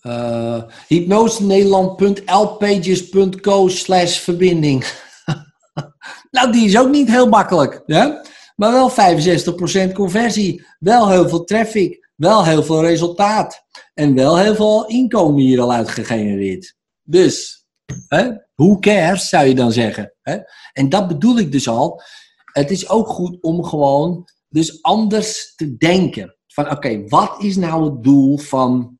Uh, 0.03 0.63
hypnosenederland.lpages.co 0.87 3.69
slash 3.69 4.19
verbinding. 4.19 4.85
nou, 6.31 6.53
die 6.53 6.67
is 6.67 6.79
ook 6.79 6.91
niet 6.91 7.09
heel 7.09 7.29
makkelijk. 7.29 7.83
Hè? 7.87 8.09
Maar 8.57 8.73
wel 8.73 8.91
65% 9.91 9.93
conversie. 9.93 10.67
Wel 10.79 11.11
heel 11.11 11.29
veel 11.29 11.45
traffic. 11.45 12.04
Wel 12.15 12.45
heel 12.45 12.63
veel 12.63 12.81
resultaat. 12.81 13.65
En 13.95 14.15
wel 14.15 14.39
heel 14.39 14.55
veel 14.55 14.87
inkomen 14.87 15.43
hier 15.43 15.61
al 15.61 15.73
uitgegenereerd. 15.73 16.75
Dus, 17.03 17.67
hè? 18.09 18.31
who 18.55 18.79
cares 18.79 19.29
zou 19.29 19.47
je 19.47 19.55
dan 19.55 19.73
zeggen. 19.73 20.15
Hè? 20.23 20.39
En 20.73 20.89
dat 20.89 21.09
bedoel 21.09 21.39
ik 21.39 21.53
dus 21.53 21.69
al. 21.69 22.03
Het 22.53 22.71
is 22.71 22.89
ook 22.89 23.09
goed 23.09 23.43
om 23.43 23.65
gewoon 23.65 24.29
dus 24.49 24.83
anders 24.83 25.55
te 25.55 25.77
denken. 25.77 26.37
Van 26.47 26.71
oké, 26.71 27.09
wat 27.09 27.43
is 27.43 27.57
nou 27.57 27.85
het 27.85 28.03
doel 28.03 28.39
van 28.39 28.99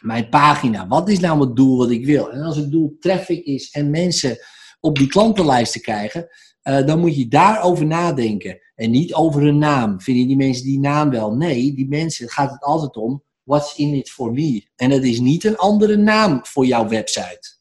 mijn 0.00 0.28
pagina. 0.28 0.88
Wat 0.88 1.08
is 1.08 1.18
nou 1.18 1.40
het 1.40 1.56
doel 1.56 1.76
wat 1.76 1.90
ik 1.90 2.06
wil? 2.06 2.30
En 2.30 2.42
als 2.42 2.56
het 2.56 2.70
doel 2.70 2.96
traffic 3.00 3.44
is 3.44 3.70
en 3.70 3.90
mensen 3.90 4.38
op 4.80 4.98
die 4.98 5.06
klantenlijst 5.06 5.72
te 5.72 5.80
krijgen, 5.80 6.28
eh, 6.62 6.86
dan 6.86 6.98
moet 6.98 7.16
je 7.16 7.28
daarover 7.28 7.86
nadenken. 7.86 8.58
En 8.74 8.90
niet 8.90 9.14
over 9.14 9.42
een 9.42 9.58
naam. 9.58 10.00
Vinden 10.00 10.26
die 10.26 10.36
mensen 10.36 10.64
die 10.64 10.78
naam 10.78 11.10
wel? 11.10 11.34
Nee, 11.34 11.74
die 11.74 11.88
mensen 11.88 12.28
gaat 12.28 12.50
het 12.50 12.62
altijd 12.62 12.96
om. 12.96 13.22
What's 13.42 13.76
in 13.76 13.94
it 13.94 14.10
for 14.10 14.32
me? 14.32 14.66
En 14.76 14.90
dat 14.90 15.02
is 15.02 15.20
niet 15.20 15.44
een 15.44 15.56
andere 15.56 15.96
naam 15.96 16.40
voor 16.42 16.66
jouw 16.66 16.88
website. 16.88 17.52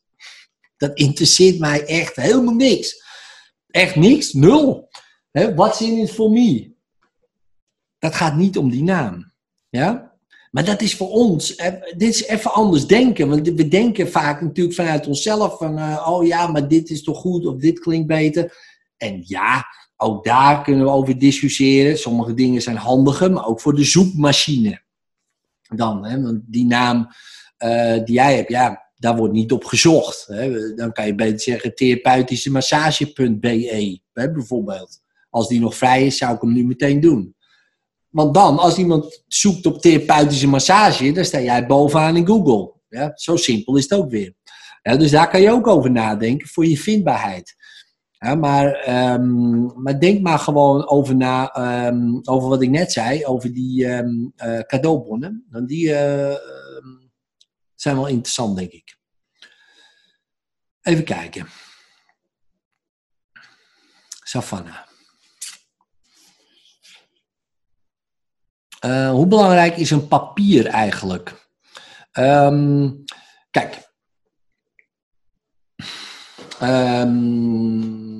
Dat 0.77 0.97
interesseert 0.97 1.59
mij 1.59 1.85
echt 1.85 2.15
helemaal 2.15 2.53
niks. 2.53 3.03
Echt 3.67 3.95
niks, 3.95 4.33
nul. 4.33 4.89
What's 5.31 5.81
in 5.81 5.97
it 5.97 6.11
for 6.11 6.31
me? 6.31 6.71
Dat 7.99 8.15
gaat 8.15 8.35
niet 8.35 8.57
om 8.57 8.69
die 8.69 8.83
naam. 8.83 9.31
Ja? 9.69 10.13
Maar 10.51 10.65
dat 10.65 10.81
is 10.81 10.95
voor 10.95 11.09
ons, 11.09 11.55
dit 11.97 12.09
is 12.09 12.23
even 12.23 12.53
anders 12.53 12.87
denken. 12.87 13.29
Want 13.29 13.47
we 13.47 13.67
denken 13.67 14.11
vaak 14.11 14.41
natuurlijk 14.41 14.75
vanuit 14.75 15.07
onszelf 15.07 15.57
van, 15.57 15.77
eh, 15.77 16.07
oh 16.09 16.25
ja, 16.25 16.47
maar 16.47 16.67
dit 16.67 16.89
is 16.89 17.03
toch 17.03 17.17
goed 17.17 17.45
of 17.45 17.55
dit 17.55 17.79
klinkt 17.79 18.07
beter. 18.07 18.57
En 18.97 19.23
ja, 19.25 19.65
ook 20.03 20.23
daar 20.23 20.63
kunnen 20.63 20.85
we 20.85 20.91
over 20.91 21.19
discussiëren. 21.19 21.97
Sommige 21.97 22.33
dingen 22.33 22.61
zijn 22.61 22.75
handiger, 22.75 23.31
maar 23.31 23.45
ook 23.45 23.61
voor 23.61 23.75
de 23.75 23.83
zoekmachine. 23.83 24.81
Dan, 25.75 26.05
hè, 26.05 26.21
want 26.21 26.41
die 26.45 26.65
naam 26.65 27.07
eh, 27.57 28.03
die 28.03 28.15
jij 28.15 28.35
hebt, 28.35 28.49
ja, 28.49 28.91
daar 28.95 29.15
wordt 29.15 29.33
niet 29.33 29.51
op 29.51 29.63
gezocht. 29.63 30.25
Hè. 30.27 30.73
Dan 30.73 30.91
kan 30.91 31.05
je 31.05 31.15
beter 31.15 31.39
zeggen 31.39 31.75
therapeutische 31.75 32.51
massage.be, 32.51 33.99
bijvoorbeeld. 34.13 35.01
Als 35.29 35.47
die 35.47 35.59
nog 35.59 35.75
vrij 35.75 36.05
is, 36.05 36.17
zou 36.17 36.35
ik 36.35 36.41
hem 36.41 36.53
nu 36.53 36.65
meteen 36.65 36.99
doen. 36.99 37.35
Want 38.09 38.33
dan, 38.33 38.57
als 38.57 38.77
iemand 38.77 39.23
zoekt 39.27 39.65
op 39.65 39.81
therapeutische 39.81 40.47
massage, 40.47 41.11
dan 41.11 41.25
sta 41.25 41.41
jij 41.41 41.65
bovenaan 41.65 42.15
in 42.15 42.27
Google. 42.27 42.73
Ja, 42.89 43.11
zo 43.15 43.35
simpel 43.35 43.77
is 43.77 43.83
het 43.83 43.99
ook 43.99 44.09
weer. 44.09 44.33
Dus 44.81 45.11
daar 45.11 45.29
kan 45.29 45.41
je 45.41 45.51
ook 45.51 45.67
over 45.67 45.91
nadenken 45.91 46.47
voor 46.47 46.65
je 46.65 46.77
vindbaarheid. 46.77 47.55
Maar, 48.23 48.73
ehm, 48.73 49.81
maar 49.81 49.99
denk 49.99 50.21
maar 50.21 50.39
gewoon 50.39 50.87
over 50.87 51.15
na, 51.15 51.53
ehm, 51.53 52.19
over 52.23 52.49
wat 52.49 52.61
ik 52.61 52.69
net 52.69 52.91
zei, 52.91 53.25
over 53.25 53.53
die 53.53 53.85
um, 53.85 54.33
uh, 54.37 54.59
cadeaubonnen. 54.59 55.45
Dan 55.49 55.65
die 55.65 55.87
uh, 55.87 56.35
zijn 57.75 57.95
wel 57.95 58.07
interessant, 58.07 58.57
denk 58.57 58.71
ik. 58.71 58.97
Even 60.81 61.03
kijken. 61.03 61.47
Savannah. 64.23 64.81
Uh, 68.85 69.09
hoe 69.09 69.27
belangrijk 69.27 69.77
is 69.77 69.91
een 69.91 70.07
papier 70.07 70.65
eigenlijk? 70.67 71.47
Kijk. 73.51 73.91
Um, 76.61 78.12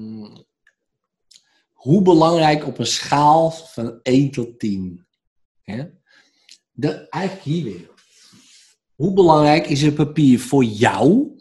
hoe 1.84 2.02
belangrijk 2.02 2.66
op 2.68 2.80
een 2.80 2.86
schaal 2.86 3.52
van 3.52 4.00
1 4.02 4.32
tot 4.32 4.60
10? 4.60 5.06
Ja? 5.64 5.90
De, 6.72 7.10
eigenlijk 7.10 7.46
hier 7.46 7.64
weer. 7.64 7.90
Hoe 8.96 9.14
belangrijk 9.14 9.68
is 9.68 9.82
een 9.82 9.94
papier 9.94 10.40
voor 10.40 10.64
jou? 10.64 11.32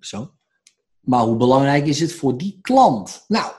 Zo. 0.00 0.34
Maar 1.00 1.20
hoe 1.20 1.36
belangrijk 1.36 1.86
is 1.86 2.00
het 2.00 2.12
voor 2.12 2.36
die 2.36 2.58
klant? 2.60 3.24
Nou, 3.28 3.52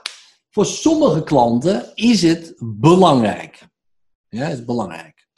voor 0.50 0.66
sommige 0.66 1.22
klanten 1.22 1.94
is 1.94 2.22
het 2.22 2.54
belangrijk. 2.58 3.68
Ja, 4.28 4.48
dat 4.48 4.58
is 4.58 4.64
belangrijk. 4.64 5.28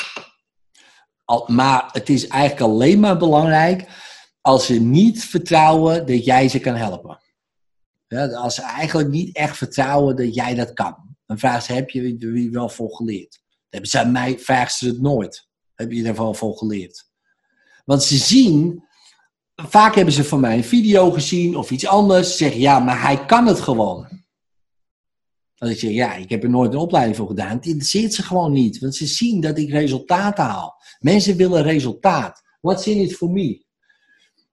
Al, 1.25 1.45
maar 1.47 1.89
het 1.93 2.09
is 2.09 2.27
eigenlijk 2.27 2.63
alleen 2.63 3.01
maar 3.01 3.19
belangrijk 3.19 3.89
als 4.41 4.67
ze 4.67 4.75
niet 4.75 5.25
vertrouwen 5.25 6.07
dat 6.07 6.25
jij 6.25 6.49
ze 6.49 6.59
kan 6.59 6.75
helpen. 6.75 7.21
Als 8.19 8.55
ze 8.55 8.63
eigenlijk 8.63 9.09
niet 9.09 9.37
echt 9.37 9.57
vertrouwen 9.57 10.17
dat 10.17 10.35
jij 10.35 10.55
dat 10.55 10.73
kan. 10.73 11.17
Dan 11.27 11.39
vragen 11.39 11.63
ze, 11.63 11.73
heb 11.73 11.91
je 11.91 12.17
er 12.19 12.51
wel 12.51 12.69
voor 12.69 12.91
geleerd? 12.91 13.41
hebben 13.71 13.91
ze 13.91 14.01
aan 14.01 14.13
mij, 14.13 14.39
vragen 14.39 14.77
ze 14.77 14.87
het 14.87 15.01
nooit. 15.01 15.49
Heb 15.75 15.93
je 15.93 16.05
er 16.05 16.15
wel 16.15 16.35
voor 16.35 16.57
geleerd? 16.57 17.11
Want 17.85 18.03
ze 18.03 18.17
zien, 18.17 18.85
vaak 19.55 19.95
hebben 19.95 20.15
ze 20.15 20.25
van 20.25 20.41
mij 20.41 20.57
een 20.57 20.65
video 20.65 21.11
gezien 21.11 21.57
of 21.57 21.71
iets 21.71 21.87
anders. 21.87 22.31
Ze 22.31 22.37
zeggen, 22.37 22.61
ja, 22.61 22.79
maar 22.79 23.03
hij 23.03 23.27
kan 23.27 23.47
het 23.47 23.61
gewoon. 23.61 24.19
Als 25.57 25.71
ik 25.71 25.79
zeg, 25.79 25.91
ja, 25.91 26.15
ik 26.15 26.31
heb 26.31 26.43
er 26.43 26.51
nooit 26.51 26.73
een 26.73 26.79
opleiding 26.79 27.17
voor 27.17 27.27
gedaan. 27.27 27.57
Het 27.57 27.67
interesseert 27.67 28.15
ze 28.15 28.23
gewoon 28.23 28.53
niet. 28.53 28.79
Want 28.79 28.95
ze 28.95 29.07
zien 29.07 29.41
dat 29.41 29.59
ik 29.59 29.71
resultaten 29.71 30.45
haal. 30.45 30.83
Mensen 30.99 31.37
willen 31.37 31.63
resultaat. 31.63 32.43
What's 32.61 32.87
in 32.87 33.01
it 33.01 33.17
for 33.17 33.31
me? 33.31 33.65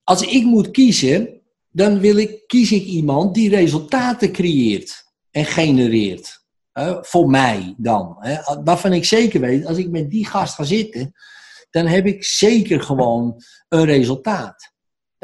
Als 0.04 0.22
ik 0.22 0.44
moet 0.44 0.72
kiezen, 0.72 1.37
dan 1.78 2.00
wil 2.00 2.18
ik, 2.18 2.48
kies 2.48 2.72
ik 2.72 2.84
iemand 2.84 3.34
die 3.34 3.50
resultaten 3.50 4.32
creëert 4.32 5.06
en 5.32 5.46
genereert. 5.46 6.46
voor 7.02 7.30
mij 7.30 7.74
dan. 7.78 8.18
waarvan 8.64 8.94
ik 8.94 9.06
zeker 9.06 9.40
weet, 9.40 9.66
als 9.66 9.78
ik 9.78 9.90
met 9.90 10.10
die 10.10 10.26
gast 10.26 10.56
ga 10.56 10.64
zitten, 10.64 11.14
dan 11.70 11.86
heb 11.86 12.06
ik 12.06 12.24
zeker 12.24 12.82
gewoon 12.82 13.42
een 13.70 13.86
resultaat. 13.86 14.72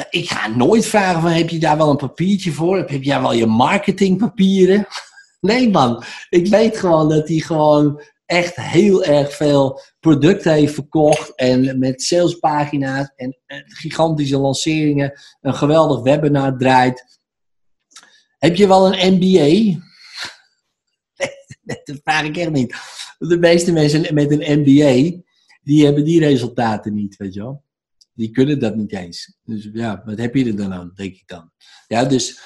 Ik 0.10 0.30
ga 0.30 0.48
nooit 0.48 0.86
vragen 0.86 1.22
van, 1.22 1.32
heb 1.32 1.50
je 1.50 1.60
daar 1.60 1.78
wel 1.78 1.90
een 1.90 1.98
papiertje 1.98 2.52
voor? 2.52 2.78
Heb 2.78 3.04
daar 3.04 3.22
wel 3.22 3.34
je 3.34 3.46
marketingpapieren? 3.46 4.88
Nee 5.40 5.70
man, 5.70 6.04
ik 6.30 6.48
weet 6.48 6.78
gewoon 6.78 7.10
dat 7.10 7.28
hij 7.28 7.38
gewoon 7.38 8.02
echt 8.26 8.56
heel 8.56 9.04
erg 9.04 9.36
veel 9.36 9.82
producten 10.00 10.54
heeft 10.54 10.74
verkocht. 10.74 11.36
En 11.36 11.80
met 11.80 12.02
salespagina's 12.02 13.12
en, 13.16 13.38
gigantische 13.66 14.38
lanceringen 14.38 15.20
een 15.42 15.56
geweldig 15.56 16.02
webinar 16.02 16.58
draait. 16.58 17.20
Heb 18.38 18.56
je 18.56 18.68
wel 18.68 18.94
een 18.94 19.14
MBA? 19.14 19.80
dat 21.86 22.00
vraag 22.04 22.24
ik 22.24 22.38
echt 22.38 22.52
niet. 22.52 22.76
De 23.18 23.38
meeste 23.38 23.72
mensen 23.72 24.14
met 24.14 24.32
een 24.32 24.60
MBA, 24.60 25.22
die 25.62 25.86
hebben 25.86 26.04
die 26.04 26.20
resultaten 26.20 26.94
niet, 26.94 27.16
weet 27.18 27.34
je 27.34 27.42
wel. 27.42 27.64
Die 28.14 28.32
kunnen 28.32 28.60
dat 28.60 28.76
niet 28.76 28.94
eens. 28.94 29.38
Dus 29.44 29.70
ja, 29.74 30.02
wat 30.06 30.18
heb 30.18 30.36
je 30.36 30.46
er 30.46 30.56
dan 30.56 30.74
aan, 30.74 30.92
denk 30.96 31.14
ik 31.14 31.24
dan. 31.26 31.52
Ja, 31.88 32.06
dus, 32.06 32.40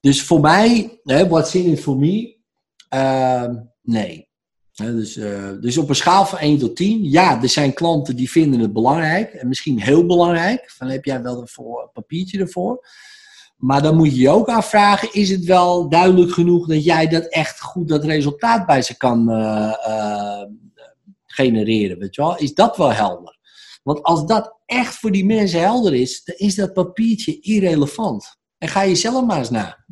dus 0.00 0.22
voor 0.22 0.40
mij, 0.40 1.00
hè, 1.02 1.28
what's 1.28 1.54
in 1.54 1.70
it 1.70 1.80
for 1.80 1.96
me, 1.96 2.34
Ehm, 2.94 3.54
nee. 3.82 4.28
Dus, 4.74 5.16
uh, 5.16 5.50
dus 5.60 5.78
op 5.78 5.88
een 5.88 5.94
schaal 5.94 6.26
van 6.26 6.38
1 6.38 6.58
tot 6.58 6.76
10, 6.76 7.10
ja, 7.10 7.42
er 7.42 7.48
zijn 7.48 7.74
klanten 7.74 8.16
die 8.16 8.30
vinden 8.30 8.60
het 8.60 8.72
belangrijk. 8.72 9.32
En 9.32 9.48
misschien 9.48 9.80
heel 9.80 10.06
belangrijk. 10.06 10.70
Van 10.70 10.88
heb 10.88 11.04
jij 11.04 11.22
wel 11.22 11.38
een 11.38 11.88
papiertje 11.92 12.38
ervoor? 12.38 12.86
Maar 13.56 13.82
dan 13.82 13.96
moet 13.96 14.14
je 14.14 14.20
je 14.20 14.30
ook 14.30 14.48
afvragen, 14.48 15.12
is 15.12 15.30
het 15.30 15.44
wel 15.44 15.88
duidelijk 15.88 16.32
genoeg 16.32 16.66
dat 16.66 16.84
jij 16.84 17.08
dat 17.08 17.24
echt 17.24 17.60
goed, 17.60 17.88
dat 17.88 18.04
resultaat 18.04 18.66
bij 18.66 18.82
ze 18.82 18.96
kan 18.96 19.30
uh, 19.30 19.74
uh, 19.88 20.42
genereren? 21.26 21.98
Weet 21.98 22.14
je 22.14 22.22
wel? 22.22 22.36
Is 22.36 22.54
dat 22.54 22.76
wel 22.76 22.92
helder? 22.92 23.38
Want 23.82 24.02
als 24.02 24.26
dat 24.26 24.56
echt 24.66 24.94
voor 24.94 25.10
die 25.10 25.24
mensen 25.24 25.60
helder 25.60 25.94
is, 25.94 26.24
dan 26.24 26.34
is 26.38 26.54
dat 26.54 26.72
papiertje 26.72 27.40
irrelevant. 27.40 28.36
En 28.58 28.68
ga 28.68 28.82
je 28.82 28.94
zelf 28.94 29.24
maar 29.24 29.38
eens 29.38 29.50
na. 29.50 29.84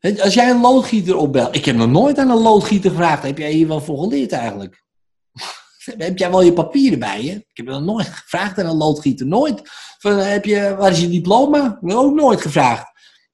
Als 0.00 0.34
jij 0.34 0.50
een 0.50 0.60
loodgieter 0.60 1.16
opbelt. 1.16 1.54
Ik 1.54 1.64
heb 1.64 1.76
nog 1.76 1.90
nooit 1.90 2.18
aan 2.18 2.30
een 2.30 2.42
loodgieter 2.42 2.90
gevraagd. 2.90 3.22
Heb 3.22 3.38
jij 3.38 3.52
hier 3.52 3.68
wel 3.68 3.80
voor 3.80 3.98
geleerd 3.98 4.32
eigenlijk? 4.32 4.84
heb 5.98 6.18
jij 6.18 6.30
wel 6.30 6.42
je 6.42 6.52
papieren 6.52 6.98
bij 6.98 7.22
je? 7.22 7.32
Ik 7.32 7.46
heb 7.52 7.66
nog 7.66 7.82
nooit 7.82 8.06
gevraagd 8.06 8.58
aan 8.58 8.66
een 8.66 8.76
loodgieter. 8.76 9.26
Nooit. 9.26 9.62
Van, 9.98 10.16
heb 10.16 10.44
je, 10.44 10.74
waar 10.78 10.90
is 10.90 11.00
je 11.00 11.08
diploma? 11.08 11.78
Ook 11.82 12.14
nooit 12.14 12.40
gevraagd. 12.40 12.86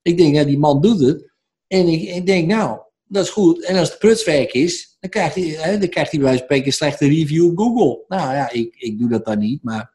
Ik 0.02 0.16
denk, 0.16 0.46
die 0.46 0.58
man 0.58 0.80
doet 0.80 1.00
het. 1.00 1.32
En 1.66 1.88
ik, 1.88 2.02
ik 2.02 2.26
denk, 2.26 2.46
nou, 2.48 2.78
dat 3.04 3.24
is 3.24 3.30
goed. 3.30 3.64
En 3.64 3.76
als 3.76 3.88
het 3.88 3.98
prutswerk 3.98 4.52
is, 4.52 4.96
dan 5.00 5.10
krijgt 5.10 5.34
hij, 5.34 5.44
hè, 5.44 5.78
dan 5.78 5.88
krijgt 5.88 6.10
hij 6.10 6.20
bij 6.20 6.36
spreken 6.36 6.66
een 6.66 6.72
slechte 6.72 7.06
review 7.06 7.50
op 7.50 7.58
Google. 7.58 8.04
Nou 8.08 8.34
ja, 8.34 8.50
ik, 8.50 8.74
ik 8.76 8.98
doe 8.98 9.08
dat 9.08 9.24
dan 9.24 9.38
niet. 9.38 9.62
Maar, 9.62 9.92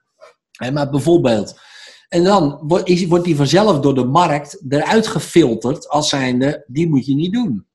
hè, 0.51 0.71
maar 0.71 0.89
bijvoorbeeld, 0.89 1.59
en 2.09 2.23
dan 2.23 2.59
wordt, 2.61 2.85
die 3.23 3.35
vanzelf 3.35 3.79
door 3.79 3.95
de 3.95 4.03
markt 4.03 4.61
eruit 4.69 5.07
gefilterd 5.07 5.89
als 5.89 6.09
zijnde, 6.09 6.63
die 6.67 6.89
moet 6.89 7.05
je 7.05 7.15
niet 7.15 7.33
doen. 7.33 7.67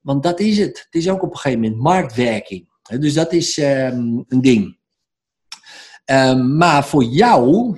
Want 0.00 0.22
dat 0.22 0.40
is 0.40 0.58
het. 0.58 0.78
Het 0.84 1.02
is 1.02 1.08
ook 1.08 1.22
op 1.22 1.30
een 1.30 1.36
gegeven 1.36 1.60
moment 1.62 1.80
marktwerking. 1.80 2.68
Dus 2.98 3.14
dat 3.14 3.32
is 3.32 3.56
um, 3.58 4.24
een 4.28 4.40
ding. 4.40 4.78
Um, 6.04 6.56
maar 6.56 6.86
voor 6.86 7.04
jou, 7.04 7.76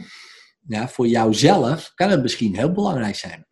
ja, 0.66 0.88
voor 0.88 1.06
jouzelf, 1.06 1.92
kan 1.94 2.10
het 2.10 2.22
misschien 2.22 2.56
heel 2.56 2.72
belangrijk 2.72 3.14
zijn. 3.14 3.46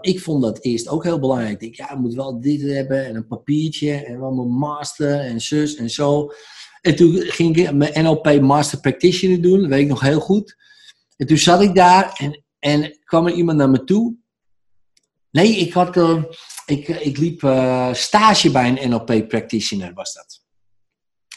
Ik 0.00 0.20
vond 0.20 0.42
dat 0.42 0.64
eerst 0.64 0.88
ook 0.88 1.04
heel 1.04 1.18
belangrijk. 1.18 1.52
Ik 1.52 1.60
denk, 1.60 1.74
ja, 1.74 1.90
ik 1.90 1.98
moet 1.98 2.14
wel 2.14 2.40
dit 2.40 2.62
hebben 2.62 3.06
en 3.06 3.16
een 3.16 3.26
papiertje 3.26 3.92
en 3.92 4.20
wel 4.20 4.32
mijn 4.32 4.48
master 4.48 5.20
en 5.20 5.40
zus 5.40 5.74
en 5.74 5.90
zo. 5.90 6.32
En 6.80 6.96
toen 6.96 7.16
ging 7.16 7.56
ik 7.56 7.72
mijn 7.72 8.04
NLP 8.04 8.40
Master 8.40 8.80
Practitioner 8.80 9.42
doen, 9.42 9.60
dat 9.60 9.68
weet 9.68 9.80
ik 9.80 9.88
nog 9.88 10.00
heel 10.00 10.20
goed. 10.20 10.56
En 11.20 11.26
toen 11.26 11.38
zat 11.38 11.62
ik 11.62 11.74
daar 11.74 12.12
en, 12.12 12.44
en 12.58 12.98
kwam 13.04 13.26
er 13.26 13.32
iemand 13.32 13.58
naar 13.58 13.70
me 13.70 13.84
toe. 13.84 14.16
Nee, 15.30 15.56
ik, 15.56 15.72
had, 15.72 15.96
uh, 15.96 16.22
ik, 16.66 16.88
ik 16.88 17.18
liep 17.18 17.42
uh, 17.42 17.94
stage 17.94 18.50
bij 18.50 18.68
een 18.68 18.90
NLP 18.90 19.28
practitioner, 19.28 19.94
was 19.94 20.14
dat. 20.14 20.44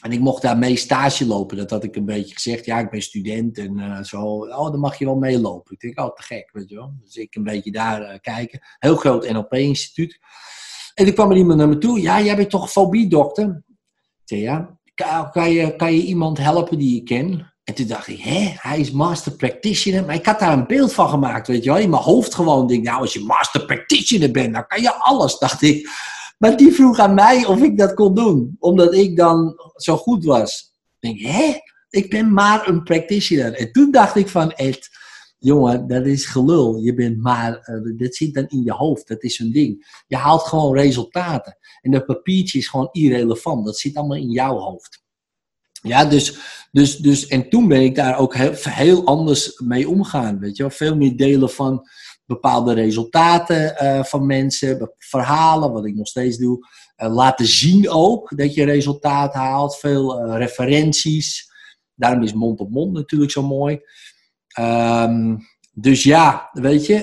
En 0.02 0.12
ik 0.12 0.20
mocht 0.20 0.42
daar 0.42 0.58
mee 0.58 0.76
stage 0.76 1.26
lopen. 1.26 1.58
Dat 1.58 1.70
had 1.70 1.84
ik 1.84 1.96
een 1.96 2.06
beetje 2.06 2.34
gezegd. 2.34 2.66
Ja, 2.66 2.80
ik 2.80 2.90
ben 2.90 3.02
student 3.02 3.58
en 3.58 3.80
eh, 3.80 4.04
zo. 4.04 4.22
Oh, 4.22 4.72
dan 4.72 4.80
mag 4.80 4.98
je 4.98 5.06
wel 5.06 5.16
meelopen. 5.16 5.74
Ik 5.74 5.80
denk, 5.80 6.00
oh, 6.00 6.14
te 6.14 6.24
gek, 6.24 6.50
weet 6.52 6.70
je 6.70 6.76
wel. 6.76 6.94
Dus 7.04 7.16
ik 7.16 7.36
een 7.36 7.44
beetje 7.44 7.72
daar 7.72 8.02
eh, 8.02 8.20
kijken. 8.20 8.60
Heel 8.80 8.96
groot 8.96 9.30
NLP-instituut. 9.30 10.20
En 10.94 11.06
toen 11.06 11.14
kwam 11.14 11.32
er 11.32 11.38
iemand 11.38 11.58
naar 11.58 11.70
me 11.70 11.78
toe. 11.78 12.02
Ja, 12.02 12.22
jij 12.22 12.36
bent 12.36 12.50
toch 12.50 12.72
fobiedokter? 12.72 13.64
Ik 14.26 14.38
ja. 14.38 14.80
Kan, 14.94 15.32
kan, 15.32 15.52
je, 15.52 15.76
kan 15.76 15.94
je 15.94 16.02
iemand 16.02 16.38
helpen 16.38 16.78
die 16.78 16.96
je 16.96 17.04
ken? 17.04 17.53
En 17.64 17.74
toen 17.74 17.88
dacht 17.88 18.08
ik, 18.08 18.20
hè, 18.20 18.54
hij 18.58 18.80
is 18.80 18.92
master 18.92 19.32
practitioner. 19.32 20.06
Maar 20.06 20.16
ik 20.16 20.26
had 20.26 20.40
daar 20.40 20.54
een 20.54 20.68
beeld 20.68 20.94
van 20.94 21.10
gemaakt, 21.10 21.48
weet 21.48 21.64
je 21.64 21.70
wel. 21.70 21.80
In 21.80 21.90
mijn 21.90 22.02
hoofd 22.02 22.36
gewoon 22.36 22.68
denk 22.68 22.84
nou, 22.84 23.02
als 23.02 23.14
je 23.14 23.20
master 23.20 23.66
practitioner 23.66 24.32
bent, 24.32 24.54
dan 24.54 24.68
kan 24.68 24.82
je 24.82 24.94
alles, 24.94 25.38
dacht 25.38 25.62
ik. 25.62 25.90
Maar 26.38 26.58
die 26.58 26.72
vroeg 26.72 27.00
aan 27.00 27.14
mij 27.14 27.46
of 27.46 27.62
ik 27.62 27.78
dat 27.78 27.94
kon 27.94 28.16
doen. 28.16 28.56
Omdat 28.60 28.94
ik 28.94 29.18
dan 29.18 29.56
zo 29.76 29.98
goed 29.98 30.26
was. 30.26 30.72
Ik 31.00 31.18
denk, 31.18 31.34
hè? 31.34 31.54
Ik 31.90 32.10
ben 32.10 32.34
maar 32.34 32.68
een 32.68 32.84
practitioner. 32.84 33.54
En 33.54 33.72
toen 33.72 33.92
dacht 33.92 34.16
ik 34.16 34.28
van, 34.28 34.52
Ed, 34.52 34.90
jongen, 35.40 35.88
dat 35.88 36.06
is 36.06 36.26
gelul. 36.26 36.78
Je 36.78 36.94
bent 36.94 37.22
maar, 37.22 37.70
uh, 37.70 38.00
dat 38.00 38.16
zit 38.16 38.34
dan 38.34 38.48
in 38.48 38.64
je 38.64 38.72
hoofd. 38.72 39.08
Dat 39.08 39.24
is 39.24 39.40
een 39.40 39.52
ding. 39.52 40.02
Je 40.08 40.16
haalt 40.16 40.42
gewoon 40.42 40.76
resultaten. 40.76 41.58
En 41.82 41.92
dat 41.92 42.06
papiertje 42.06 42.58
is 42.58 42.68
gewoon 42.68 42.90
irrelevant. 42.92 43.66
Dat 43.66 43.78
zit 43.78 43.96
allemaal 43.96 44.18
in 44.18 44.32
jouw 44.32 44.58
hoofd. 44.58 45.03
Ja, 45.84 46.06
dus, 46.06 46.38
dus, 46.72 46.98
dus, 46.98 47.28
en 47.28 47.50
toen 47.50 47.68
ben 47.68 47.82
ik 47.82 47.96
daar 47.96 48.18
ook 48.18 48.36
heel, 48.36 48.54
heel 48.54 49.06
anders 49.06 49.60
mee 49.60 49.90
omgaan. 49.90 50.40
Weet 50.40 50.58
je 50.58 50.64
wel? 50.64 50.72
Veel 50.72 50.96
meer 50.96 51.18
delen 51.18 51.50
van 51.50 51.88
bepaalde 52.26 52.74
resultaten 52.74 53.76
uh, 53.84 54.04
van 54.04 54.26
mensen, 54.26 54.94
verhalen, 54.98 55.72
wat 55.72 55.86
ik 55.86 55.96
nog 55.96 56.08
steeds 56.08 56.38
doe. 56.38 56.68
Uh, 56.98 57.14
laten 57.14 57.46
zien 57.46 57.90
ook 57.90 58.38
dat 58.38 58.54
je 58.54 58.64
resultaat 58.64 59.34
haalt, 59.34 59.78
veel 59.78 60.26
uh, 60.26 60.38
referenties. 60.38 61.52
Daarom 61.96 62.24
is 62.24 62.34
mond 62.34 62.60
op 62.60 62.70
mond 62.70 62.94
natuurlijk 62.94 63.32
zo 63.32 63.44
mooi. 63.44 63.82
Um, 64.60 65.38
dus 65.72 66.04
ja, 66.04 66.50
weet 66.52 66.86
je, 66.86 66.96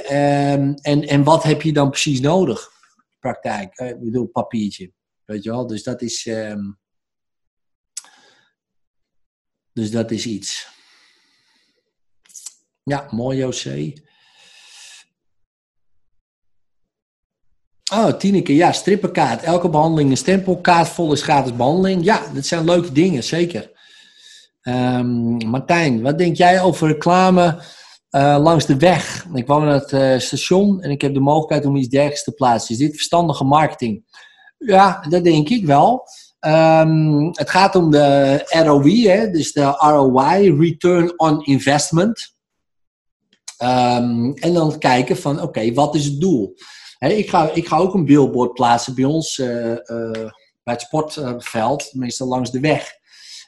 um, 0.55 0.75
en, 0.75 1.03
en 1.03 1.25
wat 1.25 1.43
heb 1.43 1.63
je 1.63 1.73
dan 1.73 1.91
precies 1.91 2.21
nodig? 2.21 2.71
Praktijk, 3.19 3.79
ik 3.79 4.01
bedoel 4.01 4.27
papiertje, 4.27 4.93
weet 5.25 5.43
je 5.43 5.51
wel. 5.51 5.67
Dus 5.67 5.83
dat 5.83 6.03
is, 6.03 6.27
um, 6.27 6.79
dus 9.81 9.91
dat 9.91 10.11
is 10.11 10.27
iets. 10.27 10.69
Ja, 12.83 13.07
mooi 13.11 13.39
José. 13.39 13.93
Oh, 17.93 18.13
Tineke, 18.13 18.55
ja, 18.55 18.73
strippenkaart. 18.73 19.43
Elke 19.43 19.69
behandeling 19.69 20.11
een 20.11 20.17
stempelkaart 20.17 20.89
vol 20.89 21.13
is 21.13 21.23
gratis 21.23 21.57
behandeling. 21.57 22.05
Ja, 22.05 22.33
dat 22.35 22.47
zijn 22.47 22.65
leuke 22.65 22.93
dingen, 22.93 23.25
zeker. 23.25 23.71
Um, 24.63 25.49
Martijn, 25.49 26.03
wat 26.03 26.19
denk 26.19 26.37
jij 26.37 26.63
over 26.63 26.89
reclame 26.89 27.63
uh, 28.11 28.37
langs 28.41 28.67
de 28.67 28.77
weg? 28.77 29.27
Ik 29.35 29.47
woon 29.47 29.63
aan 29.63 29.69
het 29.69 29.93
uh, 29.93 30.19
station 30.19 30.83
en 30.83 30.91
ik 30.91 31.01
heb 31.01 31.15
de 31.15 31.21
mogelijkheid 31.21 31.65
om 31.65 31.77
iets 31.77 31.89
dergelijks 31.89 32.25
te 32.25 32.33
plaatsen. 32.33 32.75
Is 32.75 32.81
dit 32.81 32.95
verstandige 32.95 33.45
marketing? 33.45 34.05
Ja, 34.59 35.07
dat 35.09 35.25
denk 35.25 35.49
ik 35.49 35.67
wel. 35.67 36.09
Um, 36.47 37.27
het 37.33 37.51
gaat 37.51 37.75
om 37.75 37.91
de 37.91 38.39
ROI, 38.65 39.09
hè, 39.09 39.31
dus 39.31 39.53
de 39.53 39.63
ROI, 39.63 40.57
Return 40.57 41.19
on 41.19 41.45
Investment. 41.45 42.35
Um, 43.63 44.35
en 44.35 44.53
dan 44.53 44.79
kijken 44.79 45.17
van, 45.17 45.43
oké, 45.43 45.73
wat 45.73 45.95
is 45.95 46.05
het 46.05 46.21
doel? 46.21 46.55
Ik, 46.99 47.31
ga, 47.31 47.51
ik 47.51 47.69
ga 47.69 47.77
ook 47.77 47.95
een 47.95 48.05
billboard 48.05 48.55
plaatsen 48.55 48.95
bij 48.95 49.05
ons 49.05 49.39
uh, 49.39 49.71
uh, 49.71 50.31
bij 50.63 50.75
het 50.75 50.81
sportveld, 50.81 51.91
meestal 51.93 52.29
langs 52.29 52.51
de 52.51 52.61
weg. 52.61 52.93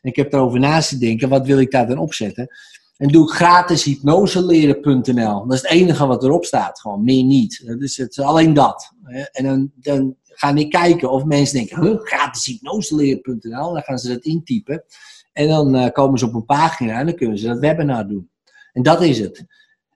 En 0.01 0.11
ik 0.11 0.17
heb 0.17 0.33
erover 0.33 0.61
naast 0.61 0.89
te 0.89 0.99
denken, 0.99 1.29
wat 1.29 1.47
wil 1.47 1.59
ik 1.59 1.71
daar 1.71 1.87
dan 1.87 1.99
opzetten? 1.99 2.49
En 2.97 3.09
doe 3.09 3.29
ik 3.29 3.35
gratis 3.35 3.85
hypnoseleren.nl. 3.85 5.47
Dat 5.47 5.53
is 5.53 5.63
het 5.63 5.71
enige 5.71 6.07
wat 6.07 6.25
erop 6.25 6.45
staat, 6.45 6.81
gewoon 6.81 7.05
meer 7.05 7.25
niet. 7.25 7.75
Dus 7.79 7.97
het 7.97 8.19
alleen 8.19 8.55
dat. 8.55 8.93
En 9.33 9.45
dan, 9.45 9.71
dan 9.75 10.17
ga 10.35 10.55
ik 10.55 10.71
kijken 10.71 11.11
of 11.11 11.25
mensen 11.25 11.57
denken, 11.57 11.83
huh, 11.83 12.01
gratis 12.01 12.45
hypnoseleren.nl. 12.45 13.73
Dan 13.73 13.83
gaan 13.83 13.99
ze 13.99 14.09
dat 14.09 14.25
intypen. 14.25 14.85
En 15.33 15.49
dan 15.49 15.77
uh, 15.77 15.91
komen 15.93 16.19
ze 16.19 16.27
op 16.27 16.35
een 16.35 16.45
pagina 16.45 16.99
en 16.99 17.07
dan 17.07 17.15
kunnen 17.15 17.39
ze 17.39 17.47
dat 17.47 17.59
webinar 17.59 18.09
doen. 18.09 18.31
En 18.73 18.83
dat 18.83 19.03
is 19.03 19.19
het. 19.19 19.45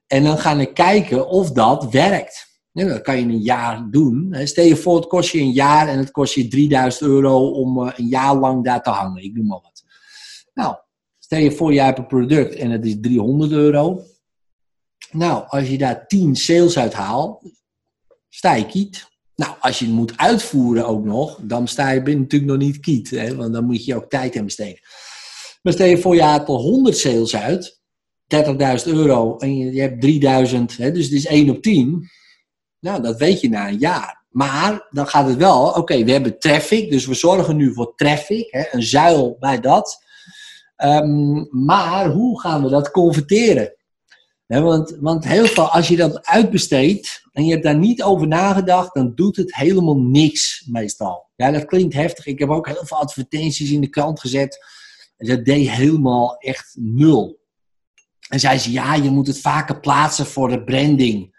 En 0.07 0.23
dan 0.23 0.37
ga 0.37 0.59
ik 0.59 0.73
kijken 0.73 1.27
of 1.27 1.51
dat 1.51 1.89
werkt. 1.89 2.45
Dat 2.71 3.01
kan 3.01 3.15
je 3.15 3.21
in 3.21 3.29
een 3.29 3.41
jaar 3.41 3.87
doen. 3.91 4.35
Stel 4.43 4.65
je 4.65 4.75
voor, 4.75 4.95
het 4.95 5.07
kost 5.07 5.31
je 5.31 5.39
een 5.39 5.51
jaar 5.51 5.87
en 5.87 5.97
het 5.97 6.11
kost 6.11 6.33
je 6.33 6.47
3000 6.47 7.09
euro 7.09 7.49
om 7.49 7.79
uh, 7.79 7.91
een 7.95 8.07
jaar 8.07 8.35
lang 8.35 8.63
daar 8.63 8.83
te 8.83 8.89
hangen. 8.89 9.23
Ik 9.23 9.33
noem 9.33 9.47
maar 9.47 9.59
wat. 9.61 9.83
Nou, 10.53 10.75
stel 11.19 11.39
je 11.39 11.51
voor, 11.51 11.73
jij 11.73 11.85
hebt 11.85 11.97
een 11.97 12.07
product 12.07 12.55
en 12.55 12.71
het 12.71 12.85
is 12.85 12.95
300 13.01 13.51
euro. 13.51 14.01
Nou, 15.11 15.43
als 15.47 15.69
je 15.69 15.77
daar 15.77 16.07
10 16.07 16.35
sales 16.35 16.77
uit 16.77 16.93
haalt, 16.93 17.43
sta 18.29 18.53
je. 18.53 18.89
Nou, 19.37 19.55
als 19.59 19.79
je 19.79 19.85
het 19.85 19.93
moet 19.93 20.17
uitvoeren 20.17 20.87
ook 20.87 21.05
nog, 21.05 21.39
dan 21.41 21.67
sta 21.67 21.89
je 21.89 21.99
natuurlijk 21.99 22.51
nog 22.51 22.57
niet 22.57 22.79
kiet. 22.79 23.09
Hè? 23.09 23.35
Want 23.35 23.53
dan 23.53 23.65
moet 23.65 23.85
je 23.85 23.95
ook 23.95 24.09
tijd 24.09 24.37
aan 24.37 24.45
besteden. 24.45 24.79
Maar 25.61 25.73
stel 25.73 25.87
je 25.87 25.97
voor, 25.97 26.15
je 26.15 26.21
haalt 26.21 26.47
al 26.47 26.61
100 26.61 26.97
sales 26.97 27.35
uit, 27.35 27.81
30.000 28.35 28.93
euro 28.93 29.37
en 29.37 29.57
je, 29.57 29.81
hebt 29.81 30.01
3000, 30.01 30.77
hè, 30.77 30.91
dus 30.91 31.03
het 31.03 31.13
is 31.13 31.25
1 31.25 31.49
op 31.49 31.61
10. 31.61 32.09
Nou, 32.79 33.01
dat 33.01 33.17
weet 33.17 33.41
je 33.41 33.49
na 33.49 33.67
een 33.67 33.77
jaar. 33.77 34.25
Maar 34.29 34.87
dan 34.89 35.07
gaat 35.07 35.27
het 35.27 35.37
wel, 35.37 35.67
oké, 35.67 36.03
we 36.03 36.11
hebben 36.11 36.39
traffic, 36.39 36.89
dus 36.89 37.05
we 37.05 37.13
zorgen 37.13 37.55
nu 37.55 37.73
voor 37.73 37.95
traffic, 37.95 38.47
hè, 38.51 38.63
een 38.71 38.83
zuil 38.83 39.37
bij 39.39 39.59
dat. 39.59 40.05
Um, 40.83 41.47
maar 41.51 42.09
hoe 42.09 42.41
gaan 42.41 42.63
we 42.63 42.69
dat 42.69 42.91
converteren? 42.91 43.75
Want, 44.47 44.97
want 44.99 45.23
heel 45.23 45.45
veel, 45.45 45.67
als 45.69 45.87
je 45.87 45.95
dat 45.95 46.25
uitbesteedt 46.25 47.21
en 47.31 47.45
je 47.45 47.51
hebt 47.51 47.63
daar 47.63 47.77
niet 47.77 48.03
over 48.03 48.27
nagedacht, 48.27 48.93
dan 48.93 49.15
doet 49.15 49.35
het 49.35 49.55
helemaal 49.55 49.99
niks 49.99 50.67
meestal. 50.67 51.29
Ja, 51.35 51.51
dat 51.51 51.65
klinkt 51.65 51.93
heftig. 51.93 52.25
Ik 52.25 52.39
heb 52.39 52.49
ook 52.49 52.67
heel 52.67 52.85
veel 52.85 52.97
advertenties 52.97 53.71
in 53.71 53.81
de 53.81 53.89
krant 53.89 54.19
gezet. 54.19 54.65
En 55.17 55.27
dat 55.27 55.45
deed 55.45 55.69
helemaal 55.69 56.37
echt 56.37 56.75
nul. 56.79 57.39
En 58.27 58.39
zei 58.39 58.57
ze, 58.57 58.71
ja, 58.71 58.95
je 58.95 59.09
moet 59.09 59.27
het 59.27 59.39
vaker 59.39 59.79
plaatsen 59.79 60.25
voor 60.25 60.49
de 60.49 60.63
branding. 60.63 61.35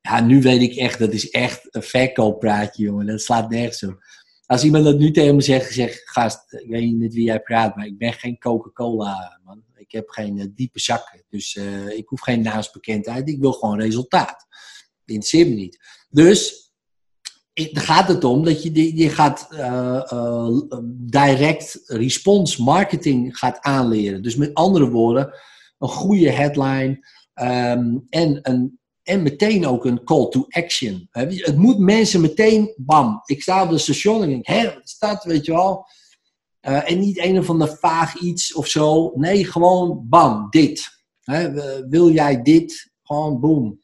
Ja, 0.00 0.20
nu 0.20 0.40
weet 0.40 0.60
ik 0.60 0.74
echt, 0.74 0.98
dat 0.98 1.12
is 1.12 1.30
echt 1.30 1.66
een 1.70 1.82
verkooppraatje, 1.82 2.82
jongen. 2.82 3.06
Dat 3.06 3.20
slaat 3.20 3.50
nergens 3.50 3.84
op. 3.84 3.98
Als 4.46 4.64
iemand 4.64 4.84
dat 4.84 4.98
nu 4.98 5.10
tegen 5.10 5.34
me 5.34 5.42
zegt, 5.42 5.72
zeg 5.72 6.00
gast, 6.04 6.52
ik 6.52 6.68
weet 6.68 6.92
niet 6.92 7.14
wie 7.14 7.24
jij 7.24 7.40
praat, 7.40 7.76
maar 7.76 7.86
ik 7.86 7.98
ben 7.98 8.12
geen 8.12 8.38
Coca-Cola, 8.38 9.40
man. 9.44 9.64
Ik 9.86 9.92
heb 9.92 10.08
geen 10.08 10.36
uh, 10.36 10.44
diepe 10.54 10.80
zakken, 10.80 11.24
dus 11.28 11.54
uh, 11.54 11.88
ik 11.88 12.08
hoef 12.08 12.20
geen 12.20 12.42
naamsbekendheid. 12.42 13.28
Ik 13.28 13.40
wil 13.40 13.52
gewoon 13.52 13.80
resultaat. 13.80 14.46
Dat 15.04 15.14
interesseert 15.14 15.48
me 15.48 15.54
niet. 15.54 15.78
Dus, 16.10 16.72
dan 17.52 17.82
gaat 17.82 18.08
het 18.08 18.24
om 18.24 18.44
dat 18.44 18.62
je, 18.62 18.96
je 18.96 19.10
gaat 19.10 19.48
uh, 19.50 20.60
direct 20.94 21.82
response 21.86 22.62
marketing 22.62 23.38
gaat 23.38 23.60
aanleren. 23.60 24.22
Dus 24.22 24.36
met 24.36 24.54
andere 24.54 24.90
woorden, 24.90 25.34
een 25.78 25.88
goede 25.88 26.30
headline 26.30 27.06
um, 27.34 28.06
en 28.10 28.38
een 28.42 28.78
en 29.06 29.22
meteen 29.22 29.66
ook 29.66 29.84
een 29.84 30.04
call 30.04 30.28
to 30.28 30.46
action. 30.48 31.08
Het 31.10 31.56
moet 31.56 31.78
mensen 31.78 32.20
meteen, 32.20 32.74
bam, 32.76 33.22
ik 33.24 33.42
sta 33.42 33.62
op 33.62 33.70
het 33.70 33.80
station 33.80 34.22
en 34.22 34.28
denk, 34.28 34.46
hé, 34.46 34.70
staat, 34.82 35.24
weet 35.24 35.44
je 35.44 35.52
wel. 35.52 35.86
Uh, 36.68 36.90
en 36.90 36.98
niet 36.98 37.18
een 37.18 37.38
of 37.38 37.50
ander 37.50 37.76
vaag 37.76 38.16
iets 38.16 38.54
of 38.54 38.66
zo. 38.66 39.12
Nee, 39.14 39.44
gewoon, 39.44 40.06
bam, 40.08 40.46
dit. 40.50 41.04
Wil 41.88 42.10
jij 42.10 42.42
dit? 42.42 42.92
Gewoon, 43.02 43.40
boom. 43.40 43.80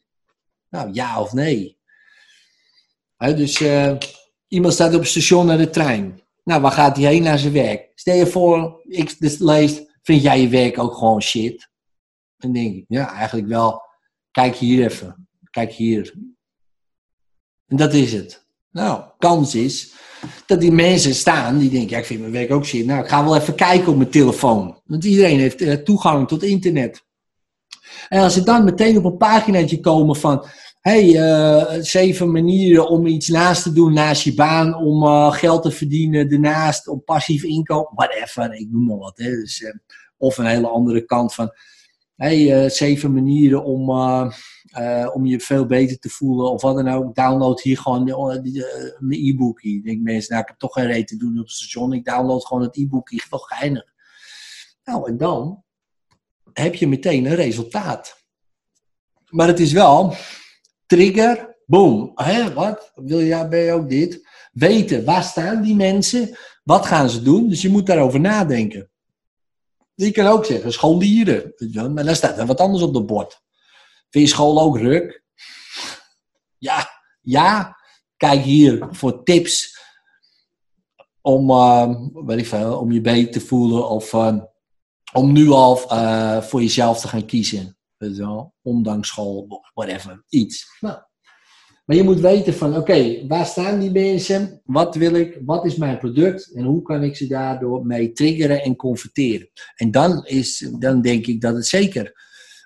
Nou, 0.69 0.93
ja 0.93 1.21
of 1.21 1.33
nee. 1.33 1.79
Dus 3.17 3.61
uh, 3.61 3.97
iemand 4.49 4.75
staat 4.75 4.95
op 4.95 5.01
het 5.01 5.09
station 5.09 5.47
naar 5.47 5.59
de 5.59 5.71
trein. 5.71 6.21
Nou, 6.45 6.61
waar 6.61 6.73
gaat 6.73 6.97
hij 6.97 7.07
heen 7.07 7.23
naar 7.23 7.39
zijn 7.39 7.53
werk? 7.53 7.93
Stel 7.95 8.17
je 8.17 8.27
voor, 8.27 8.83
ik 8.89 9.21
dus 9.21 9.39
lees, 9.39 9.83
vind 10.03 10.23
jij 10.23 10.41
je 10.41 10.49
werk 10.49 10.79
ook 10.79 10.95
gewoon 10.95 11.23
shit? 11.23 11.71
Dan 12.37 12.53
denk 12.53 12.75
ik, 12.75 12.85
ja, 12.89 13.13
eigenlijk 13.13 13.49
wel 13.49 13.83
Kijk 14.33 14.57
hier 14.57 14.85
even. 14.85 15.29
Kijk 15.51 15.73
hier. 15.73 16.15
En 17.67 17.77
dat 17.77 17.93
is 17.93 18.13
het. 18.13 18.47
Nou, 18.71 19.05
kans 19.19 19.55
is 19.55 19.95
dat 20.47 20.61
die 20.61 20.73
mensen 20.73 21.15
staan 21.15 21.59
die 21.59 21.71
denken, 21.71 21.91
ja, 21.91 21.99
ik 21.99 22.05
vind 22.05 22.21
mijn 22.21 22.33
werk 22.33 22.53
ook 22.53 22.65
shit. 22.65 22.87
Nou, 22.87 23.03
ik 23.03 23.09
ga 23.09 23.25
wel 23.25 23.37
even 23.37 23.55
kijken 23.55 23.89
op 23.89 23.97
mijn 23.97 24.11
telefoon. 24.11 24.81
Want 24.85 25.05
iedereen 25.05 25.39
heeft 25.39 25.61
uh, 25.61 25.75
toegang 25.75 26.29
tot 26.29 26.43
internet. 26.43 27.05
En 28.09 28.23
als 28.23 28.35
ze 28.35 28.43
dan 28.43 28.65
meteen 28.65 28.97
op 28.97 29.05
een 29.05 29.17
paginaatje 29.17 29.81
komen 29.81 30.17
van, 30.17 30.45
hey, 30.81 31.09
uh, 31.09 31.83
zeven 31.83 32.31
manieren 32.31 32.89
om 32.89 33.07
iets 33.07 33.29
naast 33.29 33.63
te 33.63 33.73
doen 33.73 33.93
naast 33.93 34.23
je 34.23 34.35
baan, 34.35 34.75
om 34.75 35.03
uh, 35.03 35.33
geld 35.33 35.63
te 35.63 35.71
verdienen 35.71 36.31
daarnaast, 36.31 36.89
om 36.89 37.05
passief 37.05 37.43
inkomen, 37.43 37.93
whatever, 37.95 38.55
ik 38.55 38.69
noem 38.71 38.85
maar 38.85 38.99
wat. 38.99 39.19
Hè. 39.19 39.31
Dus, 39.31 39.75
of 40.17 40.39
een 40.39 40.47
hele 40.47 40.69
andere 40.69 41.05
kant 41.05 41.35
van, 41.35 41.51
hey, 42.17 42.69
zeven 42.71 43.13
manieren 43.13 43.65
om 43.65 43.91
eh, 44.73 45.11
om 45.15 45.27
je 45.27 45.41
veel 45.41 45.67
beter 45.67 45.99
te 45.99 46.09
voelen 46.09 46.51
of 46.51 46.63
wat 46.63 46.77
dan 46.77 46.89
ook, 46.89 47.15
download 47.15 47.61
hier 47.61 47.79
gewoon 47.79 48.09
eh, 48.09 48.37
eh, 48.37 48.93
mijn 48.99 49.21
e-bookje. 49.21 49.71
Ik 49.71 49.85
denk 49.85 50.03
mensen, 50.03 50.39
ik 50.39 50.47
heb 50.47 50.59
toch 50.59 50.73
geen 50.73 50.87
reet 50.87 51.09
te 51.09 51.17
doen 51.17 51.39
op 51.39 51.45
het 51.45 51.51
station, 51.51 51.93
ik 51.93 52.05
download 52.05 52.47
gewoon 52.47 52.63
het 52.63 52.77
e-bookje, 52.77 53.21
toch 53.31 53.47
geinig. 53.47 53.85
Nou, 54.85 55.09
en 55.09 55.17
dan 55.17 55.63
heb 56.53 56.75
je 56.75 56.89
meteen 56.89 57.25
een 57.25 57.35
resultaat. 57.35 58.21
Maar 59.29 59.47
het 59.47 59.61
is 59.61 59.73
wel 59.73 60.15
trigger, 60.87 61.57
boom. 61.67 62.11
Hè, 62.15 62.53
wat? 62.53 62.93
Wil 62.95 63.49
ben 63.49 63.61
je 63.61 63.73
ook 63.73 63.89
dit? 63.89 64.29
Weten, 64.53 65.05
waar 65.05 65.23
staan 65.23 65.63
die 65.63 65.75
mensen? 65.75 66.37
Wat 66.65 66.87
gaan 66.87 67.11
ze 67.11 67.23
doen? 67.23 67.49
Dus 67.49 67.63
je 67.63 67.71
moet 67.71 67.87
daarover 67.87 68.21
nadenken. 68.21 68.91
Je 69.95 70.11
kan 70.11 70.27
ook 70.27 70.45
zeggen, 70.45 70.73
wel, 71.73 71.91
Maar 71.91 72.05
dan 72.05 72.17
staat 72.17 72.39
er 72.39 72.47
wat 72.47 72.61
anders 72.61 72.83
op 72.83 72.95
het 72.95 73.07
bord. 73.07 73.43
Vind 74.13 74.29
je 74.29 74.35
school 74.35 74.61
ook 74.61 74.79
ruk? 74.79 75.23
Ja, 76.59 76.89
ja. 77.21 77.77
Kijk 78.17 78.43
hier 78.43 78.89
voor 78.91 79.23
tips 79.23 79.81
om, 81.21 81.51
eh, 81.51 81.95
weet 82.13 82.53
om 82.55 82.93
je 82.93 83.01
beter 83.01 83.33
te 83.33 83.41
voelen 83.41 83.89
of 83.89 84.13
eh, 84.13 84.37
om 85.13 85.33
nu 85.33 85.49
al 85.49 85.91
eh, 85.91 86.43
voor 86.43 86.61
jezelf 86.61 87.01
te 87.01 87.09
gaan 87.09 87.27
kiezen. 87.27 87.77
Weet 87.97 88.17
je 88.17 88.51
ondanks 88.63 89.09
school, 89.09 89.63
whatever, 89.75 90.25
iets. 90.29 90.77
Nou. 90.81 90.99
Maar 91.85 91.97
je 91.97 92.03
moet 92.03 92.21
weten 92.21 92.55
van, 92.55 92.77
oké, 92.77 93.27
waar 93.27 93.47
staan 93.47 93.79
die 93.79 93.91
mensen? 93.91 94.61
Wat 94.65 94.95
wil 94.95 95.15
ik? 95.15 95.41
Wat 95.45 95.65
is 95.65 95.77
mijn 95.77 95.99
product? 95.99 96.53
En 96.55 96.65
hoe 96.65 96.83
kan 96.83 97.03
ik 97.03 97.17
ze 97.17 97.27
daardoor 97.27 97.87
mee 97.87 98.13
triggeren 98.13 98.63
en 98.63 98.77
converteren? 98.77 99.51
En 99.75 99.91
dan, 99.91 100.27
is, 100.27 100.71
dan 100.79 101.01
denk 101.01 101.27
ik 101.27 101.41
dat 101.41 101.55
het 101.55 101.67
zeker 101.67 102.13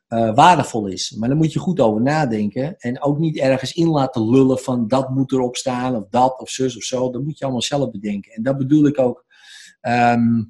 eh, 0.06 0.34
waardevol 0.34 0.86
is. 0.86 1.10
Maar 1.10 1.28
dan 1.28 1.38
moet 1.38 1.52
je 1.52 1.58
goed 1.58 1.80
over 1.80 2.02
nadenken. 2.02 2.76
En 2.76 3.02
ook 3.02 3.18
niet 3.18 3.38
ergens 3.38 3.72
in 3.72 3.88
laten 3.88 4.30
lullen 4.30 4.58
van 4.58 4.88
dat 4.88 5.10
moet 5.10 5.32
erop 5.32 5.56
staan, 5.56 5.96
of 5.96 6.08
dat, 6.10 6.40
of 6.40 6.50
zus, 6.50 6.76
of 6.76 6.82
zo. 6.82 7.10
Dat 7.10 7.22
moet 7.22 7.38
je 7.38 7.44
allemaal 7.44 7.62
zelf 7.62 7.90
bedenken. 7.90 8.32
En 8.32 8.42
dat 8.42 8.58
bedoel 8.58 8.86
ik 8.86 8.98
ook... 8.98 9.24
ehm, 9.80 10.42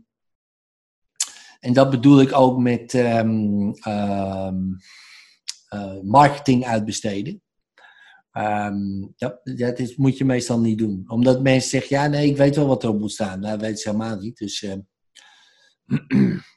en 1.60 1.72
dat 1.72 1.90
bedoel 1.90 2.20
ik 2.20 2.32
ook 2.32 2.58
met 2.58 2.94
ehm, 2.94 3.70
ehm, 3.70 4.56
eh, 5.68 6.00
marketing 6.02 6.64
uitbesteden. 6.64 7.42
Ehm, 8.30 9.06
dat, 9.16 9.40
dat 9.42 9.78
is, 9.78 9.96
moet 9.96 10.18
je 10.18 10.24
meestal 10.24 10.60
niet 10.60 10.78
doen. 10.78 11.04
Omdat 11.06 11.42
mensen 11.42 11.70
zeggen, 11.70 11.96
ja 11.96 12.06
nee, 12.06 12.28
ik 12.28 12.36
weet 12.36 12.56
wel 12.56 12.66
wat 12.66 12.82
erop 12.82 12.98
moet 12.98 13.12
staan. 13.12 13.40
Nou, 13.40 13.52
dat 13.52 13.66
weet 13.66 13.80
ze 13.80 13.88
helemaal 13.88 14.18
niet. 14.18 14.38
Dus, 14.38 14.66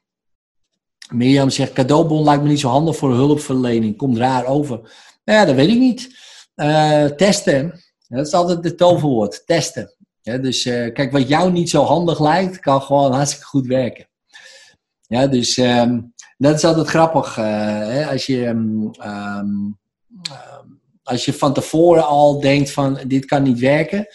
Mirjam 1.10 1.50
zegt, 1.50 1.74
cadeaubon 1.74 2.24
lijkt 2.24 2.44
me 2.44 2.50
niet 2.50 2.60
zo 2.60 2.70
handig 2.70 2.96
voor 2.96 3.14
hulpverlening. 3.14 3.98
Komt 3.98 4.18
raar 4.18 4.46
over. 4.46 4.78
Nou 5.26 5.40
ja, 5.40 5.46
dat 5.46 5.56
weet 5.56 5.70
ik 5.70 5.80
niet. 5.80 6.18
Eh, 6.56 7.06
testen. 7.06 7.82
Dat 8.08 8.28
is 8.28 8.34
altijd 8.34 8.64
het 8.64 8.78
toverwoord. 8.78 9.44
Testen. 9.46 9.94
Dus 10.22 10.66
eh, 10.66 10.94
kijk, 10.94 11.12
wat 11.12 11.28
jou 11.28 11.52
niet 11.52 11.70
zo 11.70 11.84
handig 11.84 12.20
lijkt, 12.20 12.60
kan 12.60 12.82
gewoon 12.82 13.12
hartstikke 13.14 13.46
goed 13.46 13.68
werken. 13.68 14.08
Ja, 15.08 15.28
dus 15.28 15.58
ehm, 15.58 16.00
dat 16.38 16.56
is 16.56 16.64
altijd 16.64 16.88
grappig. 16.88 17.38
eh, 17.38 17.46
hè, 17.88 18.08
als 18.08 18.26
je... 18.26 18.46
ehm, 18.46 18.88
ehm, 18.92 19.48
als 21.04 21.26
je 21.26 21.34
van 21.34 21.54
tevoren 21.54 22.06
al 22.08 22.40
denkt 22.40 22.72
van 22.72 23.00
dit 23.08 23.26
kan 23.26 23.44
niet 23.44 23.60
werken, 23.60 24.08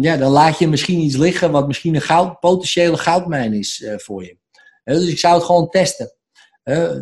ja, 0.00 0.16
dan 0.16 0.30
laat 0.30 0.58
je 0.58 0.68
misschien 0.68 0.98
iets 0.98 1.16
liggen 1.16 1.50
wat 1.50 1.66
misschien 1.66 1.94
een 1.94 2.00
goud, 2.00 2.40
potentiële 2.40 2.96
goudmijn 2.96 3.52
is 3.52 3.84
voor 3.96 4.24
je. 4.24 4.36
Dus 4.94 5.08
ik 5.08 5.18
zou 5.18 5.34
het 5.34 5.44
gewoon 5.44 5.68
testen. 5.68 6.12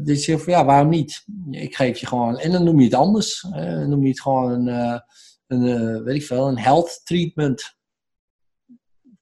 Dus 0.02 0.26
je 0.26 0.38
van 0.38 0.52
ja, 0.52 0.64
waarom 0.64 0.88
niet? 0.88 1.24
Ik 1.50 1.76
geef 1.76 1.98
je 1.98 2.06
gewoon, 2.06 2.38
en 2.38 2.52
dan 2.52 2.64
noem 2.64 2.78
je 2.78 2.84
het 2.84 2.94
anders. 2.94 3.40
Dan 3.50 3.88
noem 3.88 4.02
je 4.02 4.08
het 4.08 4.20
gewoon 4.20 4.50
een, 4.50 4.68
eh, 4.68 5.00
een 5.46 5.66
eh, 5.66 6.02
weet 6.02 6.16
ik 6.16 6.26
veel, 6.26 6.48
een 6.48 6.58
health 6.58 7.00
treatment. 7.04 7.76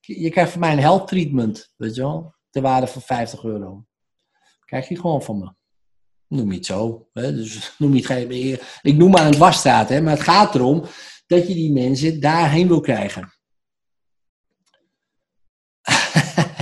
Je 0.01 0.31
krijgt 0.31 0.51
van 0.51 0.61
mij 0.61 0.73
een 0.73 0.79
health 0.79 1.09
treatment, 1.09 1.73
weet 1.77 1.95
je 1.95 2.01
wel, 2.01 2.35
ter 2.51 2.63
waarde 2.63 2.87
van 2.87 3.03
50 3.03 3.45
euro. 3.45 3.85
Krijg 4.65 4.89
je 4.89 5.01
gewoon 5.01 5.23
van 5.23 5.39
me. 5.39 5.53
Noem 6.27 6.51
je 6.51 6.57
het 6.57 6.67
zo. 6.67 7.09
Hè? 7.13 7.35
Dus 7.35 7.73
noem 7.79 7.95
je 7.95 8.07
het 8.07 8.63
ik 8.83 8.97
noem 8.97 9.11
maar 9.11 9.27
een 9.27 9.33
dwarsstraat, 9.33 9.89
hè? 9.89 10.01
maar 10.01 10.15
het 10.15 10.23
gaat 10.23 10.55
erom 10.55 10.85
dat 11.27 11.49
je 11.49 11.55
die 11.55 11.73
mensen 11.73 12.21
daarheen 12.21 12.69
wil 12.69 12.81
krijgen. 12.81 13.34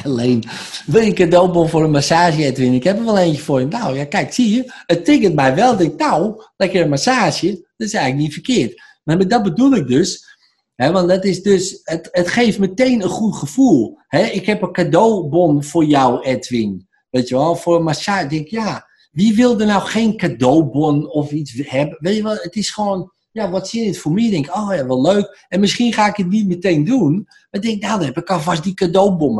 Alleen, 0.04 0.44
wil 0.86 1.00
je 1.00 1.06
een 1.06 1.14
cadeaubon 1.14 1.68
voor 1.68 1.84
een 1.84 1.90
massage, 1.90 2.44
Edwin? 2.44 2.72
Ik 2.72 2.84
heb 2.84 2.98
er 2.98 3.04
wel 3.04 3.18
eentje 3.18 3.42
voor 3.42 3.60
je. 3.60 3.66
Nou 3.66 3.96
ja, 3.96 4.04
kijk, 4.04 4.32
zie 4.32 4.54
je, 4.54 4.72
het 4.86 5.04
tikkert 5.04 5.34
mij 5.34 5.54
wel. 5.54 5.76
Denk, 5.76 5.98
nou, 5.98 6.42
lekker 6.56 6.82
een 6.82 6.88
massage, 6.88 7.50
dat 7.50 7.88
is 7.88 7.94
eigenlijk 7.94 8.24
niet 8.24 8.32
verkeerd. 8.32 8.82
Maar 9.04 9.28
dat 9.28 9.42
bedoel 9.42 9.74
ik 9.74 9.86
dus, 9.86 10.36
hè, 10.74 10.92
want 10.92 11.08
dat 11.08 11.24
is 11.24 11.42
dus, 11.42 11.80
het, 11.84 12.08
het 12.12 12.28
geeft 12.28 12.58
meteen 12.58 13.02
een 13.02 13.08
goed 13.08 13.36
gevoel. 13.36 13.98
Hè? 14.06 14.22
Ik 14.22 14.46
heb 14.46 14.62
een 14.62 14.72
cadeaubon 14.72 15.64
voor 15.64 15.84
jou, 15.84 16.22
Edwin. 16.22 16.88
Weet 17.10 17.28
je 17.28 17.34
wel, 17.34 17.56
voor 17.56 17.76
een 17.76 17.82
massage. 17.82 18.24
Ik 18.24 18.30
denk, 18.30 18.48
ja, 18.48 18.86
wie 19.12 19.34
wil 19.34 19.60
er 19.60 19.66
nou 19.66 19.82
geen 19.82 20.16
cadeaubon 20.16 21.10
of 21.10 21.30
iets 21.30 21.52
hebben? 21.56 21.96
Weet 22.00 22.16
je 22.16 22.22
wel, 22.22 22.36
het 22.36 22.56
is 22.56 22.70
gewoon, 22.70 23.12
ja, 23.30 23.50
wat 23.50 23.68
zie 23.68 23.82
je 23.82 23.86
het 23.88 23.98
voor 23.98 24.12
mij? 24.12 24.30
Denk, 24.30 24.56
oh 24.56 24.74
ja, 24.74 24.86
wel 24.86 25.02
leuk. 25.02 25.46
En 25.48 25.60
misschien 25.60 25.92
ga 25.92 26.08
ik 26.08 26.16
het 26.16 26.28
niet 26.28 26.46
meteen 26.46 26.84
doen. 26.84 27.28
Maar 27.50 27.60
denk, 27.60 27.82
nou, 27.82 27.98
dan 27.98 28.06
heb 28.06 28.16
ik 28.16 28.30
alvast 28.30 28.62
die 28.62 28.74
cadeaubon 28.74 29.34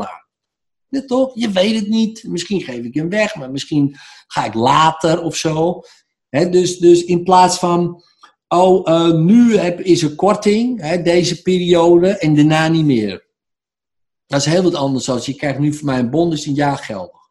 Je 1.33 1.49
weet 1.51 1.75
het 1.75 1.87
niet. 1.87 2.23
Misschien 2.23 2.61
geef 2.61 2.83
ik 2.83 2.93
hem 2.93 3.09
weg, 3.09 3.35
maar 3.35 3.51
misschien 3.51 3.95
ga 4.27 4.45
ik 4.45 4.53
later 4.53 5.21
of 5.21 5.35
zo. 5.35 5.81
Dus, 6.29 6.77
dus 6.77 7.03
in 7.03 7.23
plaats 7.23 7.59
van, 7.59 8.03
oh, 8.47 8.89
eh, 8.89 9.13
nu 9.13 9.57
heb, 9.57 9.79
is 9.79 10.03
er 10.03 10.15
korting, 10.15 10.97
deze 11.01 11.41
periode, 11.41 12.17
en 12.17 12.35
daarna 12.35 12.67
niet 12.67 12.85
meer. 12.85 13.25
Dat 14.25 14.39
is 14.39 14.45
heel 14.45 14.63
wat 14.63 14.75
anders. 14.75 15.09
Als 15.09 15.25
je 15.25 15.35
krijgt 15.35 15.59
nu 15.59 15.73
van 15.73 15.85
mij 15.85 15.99
een 15.99 16.09
bon, 16.09 16.29
dus 16.29 16.45
een 16.45 16.53
jaar 16.53 16.77
geldig. 16.77 17.21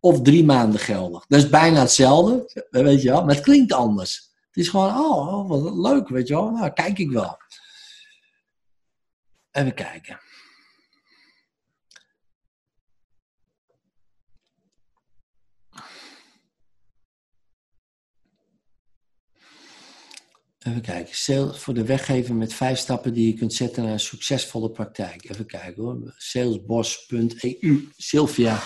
Of 0.00 0.22
drie 0.22 0.44
maanden 0.44 0.80
geldig. 0.80 1.24
Dat 1.28 1.38
is 1.38 1.48
bijna 1.48 1.80
hetzelfde, 1.80 2.64
weet 2.70 3.02
je 3.02 3.08
wel. 3.10 3.24
Maar 3.24 3.34
het 3.34 3.44
klinkt 3.44 3.72
anders. 3.72 4.32
Het 4.46 4.56
is 4.56 4.68
gewoon, 4.68 4.96
oh, 4.96 5.28
oh, 5.28 5.48
wat 5.48 5.74
leuk, 5.74 6.08
weet 6.08 6.28
je 6.28 6.34
wel. 6.34 6.50
Nou, 6.50 6.70
kijk 6.70 6.98
ik 6.98 7.10
wel. 7.10 7.36
Even 9.50 9.74
kijken. 9.74 10.20
Even 20.66 20.80
kijken. 20.80 21.14
Sales 21.14 21.58
voor 21.58 21.74
de 21.74 21.84
weggever 21.84 22.34
met 22.34 22.54
vijf 22.54 22.78
stappen 22.78 23.12
die 23.12 23.26
je 23.26 23.34
kunt 23.34 23.54
zetten 23.54 23.82
naar 23.82 23.92
een 23.92 24.00
succesvolle 24.00 24.70
praktijk. 24.70 25.30
Even 25.30 25.46
kijken 25.46 25.82
hoor. 25.82 26.14
Salesboss.eu. 26.16 27.88
Sylvia. 27.96 28.62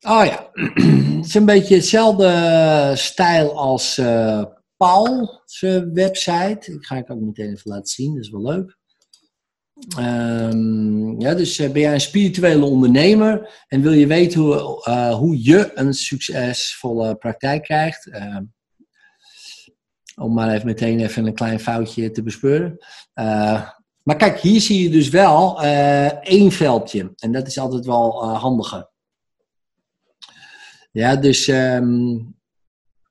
Oh 0.00 0.24
ja. 0.24 0.50
Het 1.16 1.26
is 1.26 1.34
een 1.34 1.44
beetje 1.44 1.74
hetzelfde 1.74 2.92
stijl 2.94 3.58
als 3.58 3.98
eh 3.98 4.44
Paul's 4.76 5.60
website. 5.92 6.72
Ik 6.72 6.86
ga 6.86 6.96
ik 6.96 7.10
ook 7.10 7.20
meteen 7.20 7.50
even 7.50 7.70
laten 7.70 7.86
zien. 7.86 8.14
Dat 8.14 8.24
is 8.24 8.30
wel 8.30 8.42
leuk. 8.42 8.76
Ehm, 9.96 11.20
ja, 11.20 11.34
dus 11.34 11.58
eh, 11.58 11.70
ben 11.70 11.80
jij 11.80 11.94
een 11.94 12.00
spirituele 12.00 12.64
ondernemer 12.64 13.64
en 13.68 13.82
wil 13.82 13.92
je 13.92 14.06
weten 14.06 14.40
hoe, 14.40 14.84
eh, 14.84 15.14
hoe 15.14 15.42
je 15.42 15.70
een 15.74 15.94
succesvolle 15.94 17.14
praktijk 17.14 17.62
krijgt? 17.62 18.06
Ehm, 18.06 18.42
om 20.16 20.34
maar 20.34 20.54
even 20.54 20.66
meteen 20.66 21.00
even 21.00 21.26
een 21.26 21.34
klein 21.34 21.60
foutje 21.60 22.10
te 22.10 22.22
bespeuren. 22.22 22.78
Eh, 23.12 23.70
maar 24.02 24.16
kijk, 24.16 24.40
hier 24.40 24.60
zie 24.60 24.82
je 24.82 24.90
dus 24.90 25.08
wel 25.08 25.62
eh, 25.62 26.22
één 26.22 26.52
veldje. 26.52 27.12
En 27.16 27.32
dat 27.32 27.46
is 27.46 27.58
altijd 27.58 27.86
wel 27.86 28.22
eh, 28.22 28.40
handiger. 28.40 28.90
Ja, 30.92 31.16
dus 31.16 31.48
ehm, 31.48 32.16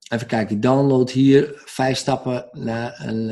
even 0.10 0.28
kijken. 0.28 0.60
Download 0.60 1.10
hier 1.10 1.62
vijf 1.66 1.98
stappen 1.98 2.50
naar 2.52 3.02
een, 3.06 3.30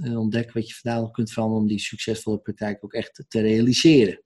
en 0.00 0.16
ontdek 0.16 0.52
wat 0.52 0.68
je 0.68 0.74
vandaag 0.74 1.10
kunt 1.10 1.32
veranderen 1.32 1.62
om 1.62 1.68
die 1.68 1.78
succesvolle 1.78 2.38
praktijk 2.38 2.84
ook 2.84 2.92
echt 2.92 3.24
te 3.28 3.40
realiseren. 3.40 4.22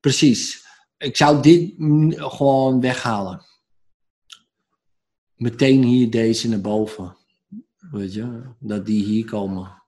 Precies. 0.00 0.68
Ik 0.98 1.16
zou 1.16 1.42
dit 1.42 1.74
gewoon 2.16 2.80
weghalen. 2.80 3.44
Meteen 5.34 5.82
hier 5.82 6.10
deze 6.10 6.48
naar 6.48 6.60
boven. 6.60 7.19
Weet 7.90 8.14
je, 8.14 8.40
dat 8.58 8.86
die 8.86 9.04
hier 9.04 9.24
komen. 9.24 9.78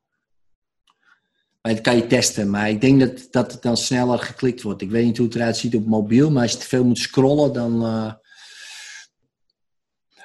Maar 1.63 1.73
dat 1.75 1.81
kan 1.81 1.97
je 1.97 2.07
testen, 2.07 2.51
maar 2.51 2.69
ik 2.71 2.81
denk 2.81 3.01
dat, 3.01 3.29
dat 3.31 3.53
het 3.53 3.63
dan 3.63 3.77
sneller 3.77 4.19
geklikt 4.19 4.63
wordt. 4.63 4.83
Ik 4.83 4.91
weet 4.91 5.05
niet 5.05 5.17
hoe 5.17 5.27
het 5.27 5.35
eruit 5.35 5.57
ziet 5.57 5.75
op 5.75 5.87
mobiel, 5.87 6.31
maar 6.31 6.43
als 6.43 6.53
je 6.53 6.59
te 6.59 6.69
veel 6.69 6.85
moet 6.85 6.99
scrollen, 6.99 7.53
dan. 7.53 7.85
eh, 7.85 8.13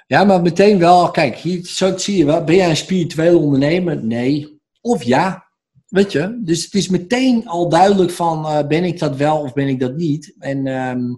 Ja, 0.07 0.23
maar 0.23 0.41
meteen 0.41 0.79
wel, 0.79 1.11
kijk, 1.11 1.35
hier, 1.35 1.65
zo 1.65 1.97
zie 1.97 2.17
je 2.17 2.25
wel. 2.25 2.43
Ben 2.43 2.55
jij 2.55 2.69
een 2.69 2.75
spirituele 2.77 3.37
ondernemer? 3.37 4.03
Nee. 4.03 4.59
Of 4.81 5.03
ja. 5.03 5.45
Weet 5.87 6.11
je, 6.11 6.39
dus 6.43 6.63
het 6.63 6.73
is 6.73 6.87
meteen 6.87 7.47
al 7.47 7.69
duidelijk 7.69 8.11
van, 8.11 8.45
eh, 8.45 8.67
ben 8.67 8.83
ik 8.83 8.99
dat 8.99 9.15
wel 9.15 9.39
of 9.41 9.53
ben 9.53 9.67
ik 9.67 9.79
dat 9.79 9.95
niet? 9.95 10.35
En, 10.39 10.67
ehm, 10.67 11.15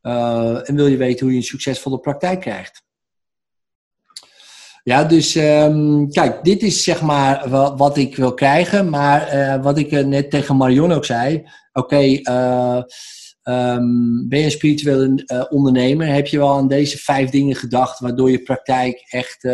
eh, 0.00 0.68
en 0.68 0.74
wil 0.74 0.86
je 0.86 0.96
weten 0.96 1.20
hoe 1.24 1.30
je 1.34 1.36
een 1.40 1.44
succesvolle 1.46 1.98
praktijk 1.98 2.40
krijgt? 2.40 2.82
Ja, 4.84 5.04
dus 5.04 5.34
ehm, 5.34 6.06
kijk, 6.08 6.44
dit 6.44 6.62
is 6.62 6.84
zeg 6.84 7.02
maar 7.02 7.48
wa- 7.48 7.76
wat 7.76 7.96
ik 7.96 8.16
wil 8.16 8.34
krijgen. 8.34 8.88
Maar 8.90 9.26
eh, 9.28 9.62
wat 9.62 9.78
ik 9.78 9.90
eh, 9.92 10.04
net 10.04 10.30
tegen 10.30 10.56
Marion 10.56 10.92
ook 10.92 11.04
zei. 11.04 11.44
Oké, 11.72 11.96
eh, 11.96 12.82
ehm, 13.42 14.28
ben 14.28 14.38
je 14.38 14.44
een 14.44 14.50
spiritueel 14.50 15.14
eh, 15.14 15.44
ondernemer? 15.48 16.06
Heb 16.06 16.26
je 16.26 16.38
wel 16.38 16.56
aan 16.56 16.68
deze 16.68 16.98
vijf 16.98 17.30
dingen 17.30 17.56
gedacht 17.56 17.98
waardoor 17.98 18.30
je 18.30 18.42
praktijk 18.42 19.04
echt, 19.08 19.44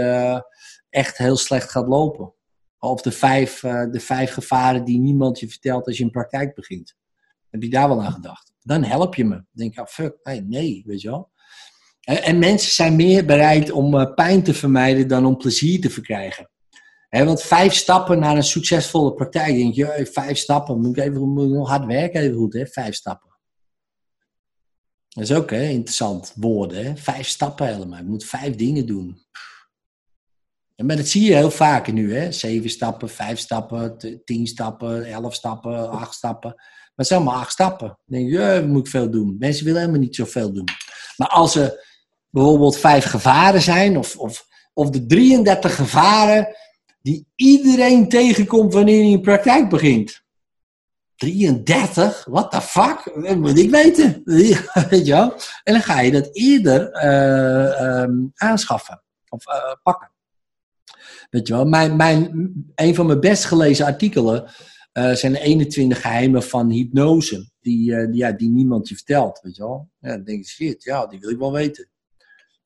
echt 0.91 1.19
heel 1.19 1.37
slecht 1.37 1.71
gaat 1.71 1.89
lopen? 1.89 2.33
Of 2.79 3.03
de 3.03 3.13
vijf, 3.13 3.61
de 3.91 4.01
vijf 4.01 4.33
gevaren 4.33 4.85
die 4.85 4.99
niemand 4.99 5.41
je 5.41 5.49
vertelt 5.49 5.87
als 5.87 5.99
je 5.99 6.05
een 6.05 6.11
praktijk 6.11 6.55
begint. 6.55 6.97
Heb 7.51 7.63
je 7.63 7.71
daar 7.71 7.89
wel 7.89 8.03
aan 8.03 8.13
gedacht? 8.13 8.53
Dan 8.63 8.85
help 8.85 9.15
je 9.15 9.25
me. 9.25 9.35
Dan 9.35 9.45
denk 9.53 9.73
ik, 9.73 9.79
ah, 9.79 9.87
fuck, 9.87 10.19
nee, 10.23 10.43
nee, 10.43 10.83
weet 10.87 11.01
je 11.01 11.09
wel. 11.11 11.31
En, 12.09 12.23
en 12.23 12.39
mensen 12.39 12.73
zijn 12.73 12.97
meer 12.97 13.25
bereid 13.25 13.71
om 13.71 13.99
eh, 13.99 14.15
pijn 14.15 14.43
te 14.43 14.55
vermijden 14.55 15.09
dan 15.09 15.27
om 15.27 15.37
plezier 15.37 15.81
te 15.81 15.91
verkrijgen. 15.91 16.51
Want 17.11 17.43
vijf 17.43 17.75
stappen 17.75 18.19
naar 18.19 18.37
een 18.37 18.43
succesvolle 18.43 19.15
praktijk, 19.15 19.57
denk 19.57 19.75
je, 19.75 19.87
eh, 19.87 20.07
vijf 20.07 20.39
stappen, 20.39 20.81
moet 20.81 20.97
ik 20.97 21.05
even 21.05 21.21
ik 21.21 21.51
nog 21.51 21.69
hard 21.69 21.85
werken, 21.85 22.21
even 22.21 22.37
goed, 22.37 22.53
hè? 22.53 22.67
vijf 22.67 22.95
stappen. 22.95 23.31
Dat 25.09 25.25
is 25.25 25.33
ook 25.33 25.51
hè, 25.51 25.63
interessant 25.63 26.33
woorden, 26.37 26.85
hè? 26.85 26.97
vijf 26.97 27.29
stappen 27.29 27.67
helemaal. 27.67 27.99
Je 27.99 28.05
moet 28.05 28.25
vijf 28.25 28.55
dingen 28.55 28.87
doen. 28.87 29.27
Maar 30.77 30.97
dat 30.97 31.09
zie 31.09 31.25
je 31.25 31.35
heel 31.35 31.51
vaak 31.51 31.93
nu, 31.93 32.15
hè? 32.15 32.33
zeven 32.33 32.71
stappen, 32.71 33.09
vijf 33.09 33.39
stappen, 33.39 33.97
tien 34.25 34.47
stappen, 34.47 35.05
elf 35.05 35.35
stappen, 35.35 35.91
acht 35.91 36.15
stappen. 36.15 36.53
Maar 36.55 36.93
het 36.95 37.07
zijn 37.07 37.21
allemaal 37.21 37.41
acht 37.41 37.53
stappen. 37.53 37.89
Dan 37.89 38.19
denk 38.19 38.31
je, 38.31 38.65
moet 38.67 38.85
ik 38.85 38.91
veel 38.91 39.11
doen. 39.11 39.37
Mensen 39.39 39.65
willen 39.65 39.81
helemaal 39.81 40.01
niet 40.01 40.17
zoveel 40.17 40.53
doen. 40.53 40.69
Maar 41.17 41.29
als 41.29 41.55
er 41.55 41.87
bijvoorbeeld 42.31 42.79
vijf 42.79 43.05
gevaren 43.05 43.63
zijn, 43.63 43.97
of, 43.97 44.17
of, 44.17 44.47
of 44.73 44.91
de 44.91 45.07
33 45.07 45.75
gevaren 45.75 46.57
die 47.03 47.27
iedereen 47.35 48.09
tegenkomt 48.09 48.73
wanneer 48.73 49.05
je 49.05 49.11
in 49.11 49.21
praktijk 49.21 49.69
begint. 49.69 50.27
33? 51.19 52.25
What 52.25 52.51
the 52.51 52.61
fuck? 52.61 53.23
Dat 53.23 53.37
moet 53.37 53.59
ik 53.59 53.71
weten. 53.71 54.23
Weet 54.91 55.07
je 55.07 55.13
wel? 55.13 55.35
En 55.65 55.73
dan 55.73 55.83
ga 55.83 56.01
je 56.01 56.11
dat 56.11 56.29
eerder 56.33 56.91
eh, 56.93 57.81
ehm, 57.81 58.13
aanschaffen 58.35 59.03
of 59.29 59.47
eh, 59.47 59.75
pakken. 59.83 60.11
Weet 61.31 61.47
je 61.47 61.55
wel? 61.55 61.65
Mijn, 61.65 61.97
mijn, 61.97 62.53
een 62.75 62.95
van 62.95 63.07
mijn 63.07 63.21
best 63.21 63.45
gelezen 63.45 63.87
artikelen 63.87 64.51
eh, 64.93 65.13
zijn 65.13 65.33
de 65.33 65.41
21 65.41 66.01
geheimen 66.01 66.43
van 66.43 66.71
hypnose. 66.71 67.51
Die, 67.61 68.09
die, 68.09 68.17
ja, 68.17 68.33
die 68.33 68.51
niemand 68.51 68.89
je 68.89 68.95
vertelt. 68.95 69.41
Weet 69.43 69.57
je 69.57 69.63
wel? 69.63 69.89
Ja, 70.01 70.09
dan 70.09 70.25
denk 70.25 70.45
je, 70.45 70.51
shit, 70.51 70.85
ja, 70.85 71.07
die 71.07 71.21
wil 71.21 71.31
ik 71.31 71.39
wel 71.39 71.53
weten. 71.53 71.89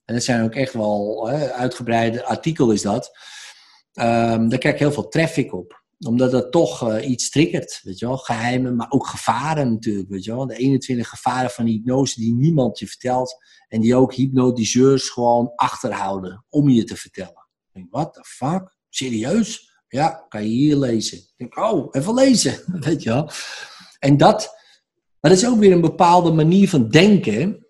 En 0.05 0.15
dat 0.15 0.23
zijn 0.23 0.45
ook 0.45 0.55
echt 0.55 0.73
wel 0.73 1.29
hè, 1.29 1.53
uitgebreide 1.53 2.24
artikel 2.24 2.70
is 2.70 2.83
dat. 2.83 3.19
Ehm, 3.93 4.49
daar 4.49 4.59
krijg 4.59 4.74
ik 4.74 4.81
heel 4.81 4.93
veel 4.93 5.09
traffic 5.09 5.53
op. 5.53 5.83
Omdat 6.07 6.31
dat 6.31 6.53
toch 6.53 6.89
eh, 6.89 7.09
iets 7.09 7.31
triggert, 7.31 7.81
weet 7.83 7.99
je 7.99 8.07
wel. 8.07 8.16
Geheimen, 8.16 8.77
maar 8.77 8.91
ook 8.91 9.07
gevaren 9.07 9.73
natuurlijk, 9.73 10.09
weet 10.09 10.24
je 10.24 10.35
wel. 10.35 10.47
De 10.47 10.57
21 10.57 11.09
gevaren 11.09 11.51
van 11.51 11.66
hypnose 11.66 12.20
die 12.20 12.35
niemand 12.35 12.79
je 12.79 12.87
vertelt. 12.87 13.37
En 13.69 13.81
die 13.81 13.97
ook 13.97 14.15
hypnotiseurs 14.15 15.09
gewoon 15.09 15.53
achterhouden 15.55 16.45
om 16.49 16.69
je 16.69 16.85
te 16.85 16.97
vertellen. 16.97 17.49
Ik 17.73 17.73
denk, 17.73 17.87
what 17.91 18.15
the 18.15 18.24
fuck? 18.24 18.77
Serieus? 18.89 19.70
Ja, 19.89 20.27
kan 20.29 20.43
je 20.43 20.49
hier 20.49 20.77
lezen. 20.77 21.19
Ik 21.19 21.33
denk, 21.37 21.57
oh, 21.57 21.89
even 21.91 22.15
lezen, 22.15 22.62
weet 22.87 23.03
je 23.03 23.11
wel. 23.11 23.31
En 23.99 24.16
dat, 24.16 24.51
maar 25.20 25.31
dat 25.31 25.41
is 25.41 25.47
ook 25.47 25.59
weer 25.59 25.73
een 25.73 25.81
bepaalde 25.81 26.33
manier 26.33 26.69
van 26.69 26.89
denken. 26.89 27.61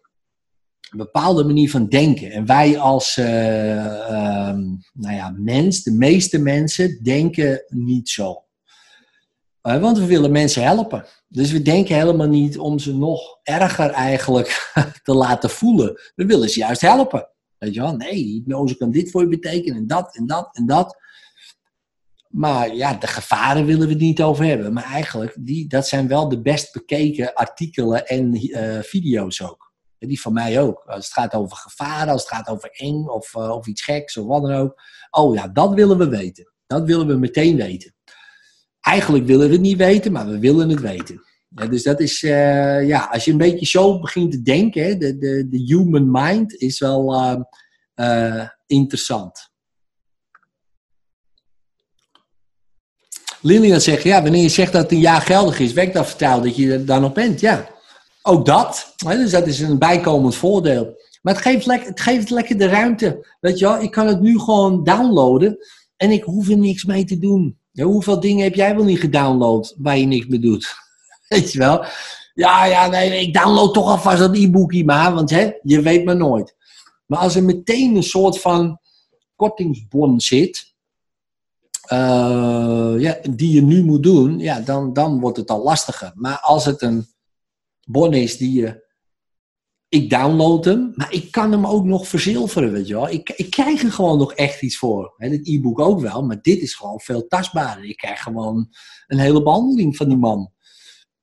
Een 0.93 0.99
bepaalde 0.99 1.45
manier 1.45 1.71
van 1.71 1.89
denken. 1.89 2.31
En 2.31 2.47
wij 2.47 2.79
als 2.79 3.17
eh, 3.17 4.09
ehm, 4.11 4.61
nou 4.93 5.15
ja, 5.15 5.35
mens, 5.37 5.83
de 5.83 5.91
meeste 5.91 6.39
mensen, 6.39 7.03
denken 7.03 7.65
niet 7.69 8.09
zo. 8.09 8.45
Eh, 9.61 9.81
want 9.81 9.99
we 9.99 10.07
willen 10.07 10.33
mensen 10.33 10.63
helpen. 10.63 11.05
Dus 11.29 11.53
we 11.53 11.63
denken 11.63 11.95
helemaal 11.95 12.29
niet 12.29 12.59
om 12.59 12.79
ze 12.79 12.97
nog 12.97 13.39
erger 13.43 13.91
eigenlijk 13.91 14.73
te 15.03 15.15
laten 15.15 15.51
voelen. 15.51 16.01
We 16.15 16.27
willen 16.27 16.49
ze 16.49 16.59
juist 16.59 16.81
helpen. 16.81 17.29
Weet 17.59 17.75
je 17.75 17.81
wel? 17.81 17.97
Nee, 17.97 18.25
hypnose 18.25 18.77
kan 18.77 18.91
dit 18.91 19.11
voor 19.11 19.23
je 19.23 19.29
betekenen 19.29 19.77
en 19.77 19.87
dat 19.87 20.17
en 20.17 20.27
dat 20.27 20.49
en 20.53 20.67
dat. 20.67 20.97
Maar 22.29 22.75
ja, 22.75 22.95
de 22.95 23.07
gevaren 23.07 23.67
willen 23.67 23.87
we 23.87 23.93
het 23.93 24.03
niet 24.03 24.23
over 24.23 24.45
hebben. 24.45 24.73
Maar 24.73 24.85
eigenlijk, 24.85 25.37
die, 25.41 25.69
dat 25.69 25.89
zijn 25.89 26.09
wel 26.09 26.29
de 26.29 26.41
best 26.41 26.73
bekeken 26.73 27.35
artikelen 27.35 28.07
en 28.07 28.35
eh, 28.35 28.83
video's 28.83 29.43
ook. 29.43 29.72
Die 30.09 30.21
van 30.21 30.33
mij 30.33 30.61
ook. 30.61 30.83
Als 30.87 31.05
het 31.05 31.15
gaat 31.15 31.35
over 31.35 31.57
gevaren, 31.57 32.13
als 32.13 32.23
het 32.23 32.31
gaat 32.31 32.49
over 32.49 32.71
eng 32.73 33.05
of, 33.05 33.35
eh, 33.35 33.51
of 33.51 33.67
iets 33.67 33.83
geks 33.83 34.17
of 34.17 34.27
wat 34.27 34.43
dan 34.43 34.53
ook. 34.53 34.83
Oh 35.11 35.35
ja, 35.35 35.49
dat 35.49 35.75
willen 35.75 35.99
we 35.99 36.09
weten. 36.09 36.53
Dat 36.67 36.85
willen 36.85 37.07
we 37.07 37.17
meteen 37.17 37.57
weten. 37.57 37.95
Eigenlijk 38.81 39.27
willen 39.27 39.47
we 39.47 39.53
het 39.53 39.63
niet 39.63 39.77
weten, 39.77 40.13
maar 40.13 40.27
we 40.27 40.39
willen 40.39 40.69
het 40.69 40.81
weten. 40.81 41.23
Ja, 41.49 41.67
dus 41.67 41.83
dat 41.83 42.01
is, 42.01 42.23
eh, 42.23 42.87
ja, 42.87 43.09
als 43.13 43.25
je 43.25 43.31
een 43.31 43.37
beetje 43.37 43.67
zo 43.67 44.01
begint 44.01 44.33
te 44.33 44.43
denken, 44.43 44.99
de, 44.99 45.19
de, 45.19 45.49
de 45.49 45.59
human 45.59 46.11
mind 46.11 46.55
is 46.55 46.79
wel 46.79 47.15
eh, 47.95 48.49
interessant. 48.67 49.51
Lilian 53.41 53.81
zegt, 53.81 54.03
ja, 54.03 54.23
wanneer 54.23 54.43
je 54.43 54.49
zegt 54.49 54.73
dat 54.73 54.83
het 54.83 54.93
een 54.93 54.99
jaar 54.99 55.21
geldig 55.21 55.59
is, 55.59 55.73
werkt 55.73 55.95
dat 55.95 56.07
vertrouwen 56.07 56.45
dat 56.45 56.57
je 56.57 56.85
dan 56.85 57.01
nog 57.01 57.13
bent. 57.13 57.41
Ja, 57.41 57.69
ook 58.23 58.47
dat. 58.47 58.95
Hè, 59.07 59.17
dus 59.17 59.31
dat 59.31 59.47
is 59.47 59.61
een 59.61 59.79
bijkomend 59.79 60.35
voordeel. 60.35 61.01
Maar 61.23 61.35
het 61.35 61.43
geeft, 61.43 61.67
het 61.67 62.01
geeft 62.01 62.31
lekker 62.31 62.59
de 62.59 62.67
ruimte. 62.67 63.27
Weet 63.41 63.59
je 63.59 63.65
wel, 63.65 63.81
ik 63.81 63.91
kan 63.91 64.07
het 64.07 64.21
nu 64.21 64.39
gewoon 64.39 64.85
downloaden 64.85 65.59
en 65.97 66.11
ik 66.11 66.23
hoef 66.23 66.49
er 66.49 66.59
niks 66.59 66.85
mee 66.85 67.05
te 67.05 67.19
doen. 67.19 67.59
Hoeveel 67.73 68.21
dingen 68.21 68.45
heb 68.45 68.55
jij 68.55 68.77
wel 68.77 68.85
niet 68.85 69.01
gedownload 69.01 69.75
waar 69.79 69.99
je 69.99 70.07
niks 70.07 70.27
mee 70.27 70.41
doet? 70.41 70.75
Weet 71.29 71.53
je 71.53 71.59
wel? 71.59 71.85
Ja, 72.35 72.65
ja, 72.65 72.87
nee, 72.87 73.21
ik 73.21 73.35
download 73.35 73.75
toch 73.75 73.89
alvast 73.89 74.19
dat 74.19 74.37
e-bookje 74.37 74.85
maar, 74.85 75.15
want 75.15 75.31
hè, 75.31 75.51
je 75.63 75.81
weet 75.81 76.05
maar 76.05 76.17
nooit. 76.17 76.55
Maar 77.07 77.19
als 77.19 77.35
er 77.35 77.45
meteen 77.45 77.97
een 77.97 78.03
soort 78.03 78.41
van 78.41 78.79
kortingsbon 79.37 80.21
zit, 80.21 80.75
eh, 81.83 82.95
ja, 82.99 83.19
die 83.31 83.53
je 83.53 83.63
nu 83.63 83.85
moet 83.85 84.03
doen, 84.03 84.39
ja, 84.39 84.61
dan, 84.61 84.93
dan 84.93 85.21
wordt 85.21 85.37
het 85.37 85.51
al 85.51 85.63
lastiger. 85.63 86.13
Maar 86.15 86.39
als 86.41 86.65
het 86.65 86.83
een 86.83 87.07
bon 87.87 88.13
is 88.13 88.37
die 88.37 88.53
je. 88.53 88.91
Ik 89.89 90.11
download 90.11 90.65
hem, 90.65 90.93
maar 90.95 91.13
ik 91.13 91.31
kan 91.31 91.53
hem 91.53 91.67
ook 91.67 91.85
nog 91.85 92.09
verzilveren, 92.09 92.73
weet 92.73 92.87
je 92.89 92.95
wel. 92.95 93.11
Ik, 93.11 93.31
ik 93.31 93.51
krijg 93.51 93.83
er 93.83 93.93
gewoon 93.93 94.19
nog 94.19 94.33
echt 94.33 94.63
iets 94.63 94.77
voor. 94.77 95.15
Het 95.17 95.49
e-book 95.49 95.81
ook 95.81 96.01
wel, 96.01 96.23
maar 96.23 96.43
dit 96.43 96.61
is 96.61 96.75
gewoon 96.75 97.01
veel 97.01 97.27
tastbaarder. 97.27 97.85
Ik 97.85 97.97
krijg 97.97 98.23
gewoon 98.23 98.69
een 99.07 99.19
hele 99.19 99.43
behandeling 99.43 99.97
van 99.97 100.09
die 100.09 100.17
man. 100.17 100.53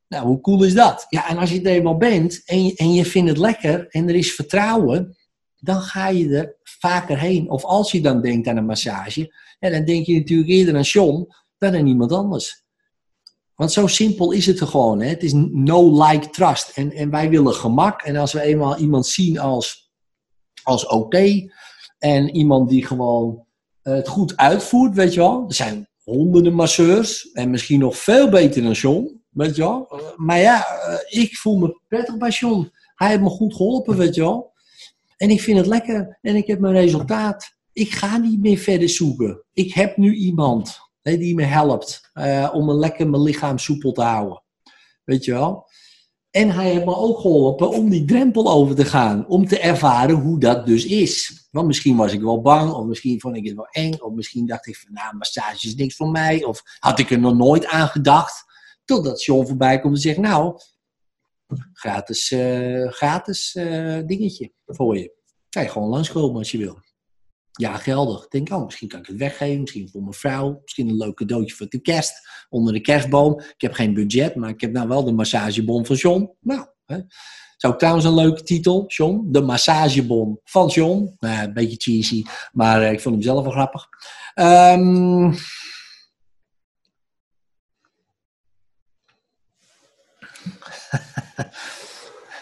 Nou, 0.07 0.27
hoe 0.27 0.41
cool 0.41 0.63
is 0.63 0.73
dat? 0.73 1.05
Ja, 1.09 1.29
en 1.29 1.37
als 1.37 1.51
je 1.51 1.61
er 1.61 1.71
eenmaal 1.71 1.97
bent 1.97 2.41
en 2.45 2.65
je, 2.65 2.75
en 2.75 2.93
je 2.93 3.05
vindt 3.05 3.29
het 3.29 3.37
lekker 3.37 3.87
en 3.87 4.09
er 4.09 4.15
is 4.15 4.33
vertrouwen, 4.33 5.17
dan 5.55 5.81
ga 5.81 6.07
je 6.07 6.29
er 6.37 6.57
vaker 6.63 7.19
heen. 7.19 7.49
Of 7.49 7.63
als 7.63 7.91
je 7.91 8.01
dan 8.01 8.21
denkt 8.21 8.47
aan 8.47 8.57
een 8.57 8.65
massage, 8.65 9.33
dan 9.59 9.85
denk 9.85 10.05
je 10.05 10.17
natuurlijk 10.17 10.49
eerder 10.49 10.75
aan 10.75 10.81
John 10.81 11.27
dan 11.57 11.75
aan 11.75 11.87
iemand 11.87 12.11
anders. 12.11 12.63
Want 13.59 13.71
zo 13.71 13.87
simpel 13.87 14.31
is 14.31 14.45
het 14.45 14.59
er 14.59 14.67
gewoon. 14.67 15.01
Hè? 15.01 15.07
Het 15.07 15.23
is 15.23 15.33
no 15.51 16.03
like 16.03 16.29
trust. 16.29 16.69
En, 16.69 16.91
en 16.91 17.09
wij 17.09 17.29
willen 17.29 17.53
gemak. 17.53 18.01
En 18.01 18.15
als 18.15 18.33
we 18.33 18.41
eenmaal 18.41 18.77
iemand 18.77 19.07
zien 19.07 19.39
als, 19.39 19.91
als 20.63 20.87
oké. 20.87 21.49
en 21.97 22.35
iemand 22.35 22.69
die 22.69 22.85
gewoon 22.85 23.45
eh, 23.81 23.93
het 23.93 24.07
goed 24.07 24.37
uitvoert, 24.37 24.95
weet 24.95 25.13
je 25.13 25.19
wel. 25.19 25.45
Er 25.47 25.53
zijn 25.53 25.87
honderden 26.03 26.53
masseurs. 26.53 27.31
En 27.31 27.49
misschien 27.49 27.79
nog 27.79 27.97
veel 27.97 28.29
beter 28.29 28.63
dan 28.63 28.71
John. 28.71 29.21
Weet 29.29 29.55
je 29.55 29.61
wel. 29.61 29.87
Eh, 29.89 29.99
maar 30.15 30.39
ja, 30.39 30.65
eh, 30.65 31.21
ik 31.21 31.37
voel 31.37 31.57
me 31.57 31.81
prettig 31.87 32.17
bij 32.17 32.29
John. 32.29 32.71
Hij 32.95 33.09
heeft 33.09 33.21
me 33.21 33.29
goed 33.29 33.55
geholpen, 33.55 33.97
weet 33.97 34.15
je 34.15 34.21
wel. 34.21 34.53
En 35.17 35.29
ik 35.29 35.41
vind 35.41 35.57
het 35.57 35.67
lekker. 35.67 36.17
En 36.21 36.35
ik 36.35 36.47
heb 36.47 36.59
mijn 36.59 36.73
resultaat. 36.73 37.57
Ik 37.73 37.91
ga 37.91 38.17
niet 38.17 38.41
meer 38.41 38.57
verder 38.57 38.89
zoeken. 38.89 39.43
Ik 39.53 39.73
heb 39.73 39.97
nu 39.97 40.15
iemand 40.15 40.88
die 41.01 41.35
me 41.35 41.43
helpt 41.43 42.09
eh, 42.13 42.49
om 42.53 42.69
een 42.69 42.77
lekker 42.79 43.09
mijn 43.09 43.21
lichaam 43.21 43.57
soepel 43.57 43.91
te 43.91 44.01
houden. 44.01 44.43
Weet 45.03 45.25
je 45.25 45.31
wel? 45.31 45.67
En 46.31 46.49
hij 46.49 46.71
heeft 46.71 46.85
me 46.85 46.95
ook 46.95 47.19
geholpen 47.19 47.69
om 47.69 47.89
die 47.89 48.05
drempel 48.05 48.51
over 48.51 48.75
te 48.75 48.85
gaan. 48.85 49.27
Om 49.27 49.47
te 49.47 49.59
ervaren 49.59 50.15
hoe 50.15 50.39
dat 50.39 50.65
dus 50.65 50.85
is. 50.85 51.47
Want 51.51 51.67
misschien 51.67 51.95
was 51.95 52.13
ik 52.13 52.21
wel 52.21 52.41
bang, 52.41 52.71
of 52.71 52.85
misschien 52.85 53.19
vond 53.19 53.35
ik 53.35 53.45
het 53.45 53.55
wel 53.55 53.67
eng, 53.71 53.99
of 53.99 54.13
misschien 54.13 54.45
dacht 54.45 54.67
ik 54.67 54.77
van, 54.77 54.93
nou, 54.93 55.15
massage 55.15 55.67
is 55.67 55.75
niks 55.75 55.95
voor 55.95 56.09
mij, 56.09 56.43
of 56.43 56.61
had 56.79 56.99
ik 56.99 57.11
er 57.11 57.19
nog 57.19 57.35
nooit 57.35 57.65
aan 57.65 57.87
gedacht. 57.87 58.45
Totdat 58.85 59.23
John 59.23 59.47
voorbij 59.47 59.79
komt 59.79 59.95
en 59.95 60.01
zegt, 60.01 60.17
nou, 60.17 60.59
gratis, 61.73 62.31
eh, 62.31 62.87
gratis 62.87 63.55
eh, 63.55 63.99
dingetje 64.05 64.51
voor 64.65 64.97
je. 64.97 65.17
Kan 65.49 65.63
je 65.63 65.69
gewoon 65.69 65.89
langskomen 65.89 66.37
als 66.37 66.51
je 66.51 66.57
wil. 66.57 66.79
Ja, 67.59 67.77
geldig. 67.77 68.23
Ik 68.23 68.31
denk, 68.31 68.49
oh, 68.49 68.65
misschien 68.65 68.87
kan 68.87 68.99
ik 68.99 69.05
het 69.05 69.17
weggeven. 69.17 69.59
Misschien 69.59 69.89
voor 69.89 70.01
mijn 70.01 70.13
vrouw. 70.13 70.59
Misschien 70.61 70.87
een 70.87 70.97
leuk 70.97 71.15
cadeautje 71.15 71.55
voor 71.55 71.67
de 71.69 71.79
kerst. 71.79 72.27
Onder 72.49 72.73
de 72.73 72.81
kerstboom. 72.81 73.39
Ik 73.39 73.61
heb 73.61 73.73
geen 73.73 73.93
budget, 73.93 74.35
maar 74.35 74.49
ik 74.49 74.61
heb 74.61 74.71
nou 74.71 74.87
wel 74.87 75.03
de 75.03 75.11
massagebon 75.11 75.85
van 75.85 75.95
John. 75.95 76.29
Nou, 76.39 76.67
hè. 76.85 76.97
is 77.57 77.65
ook 77.65 77.77
trouwens 77.79 78.05
een 78.05 78.13
leuke 78.13 78.43
titel, 78.43 78.83
John. 78.87 79.27
De 79.31 79.41
massagebon 79.41 80.39
van 80.43 80.67
John. 80.67 81.15
Nou, 81.19 81.43
een 81.43 81.53
beetje 81.53 81.77
cheesy, 81.77 82.23
maar 82.51 82.81
eh, 82.81 82.91
ik 82.91 83.01
vond 83.01 83.15
hem 83.15 83.23
zelf 83.23 83.43
wel 83.43 83.51
grappig. 83.51 83.87
Ehm 84.33 85.31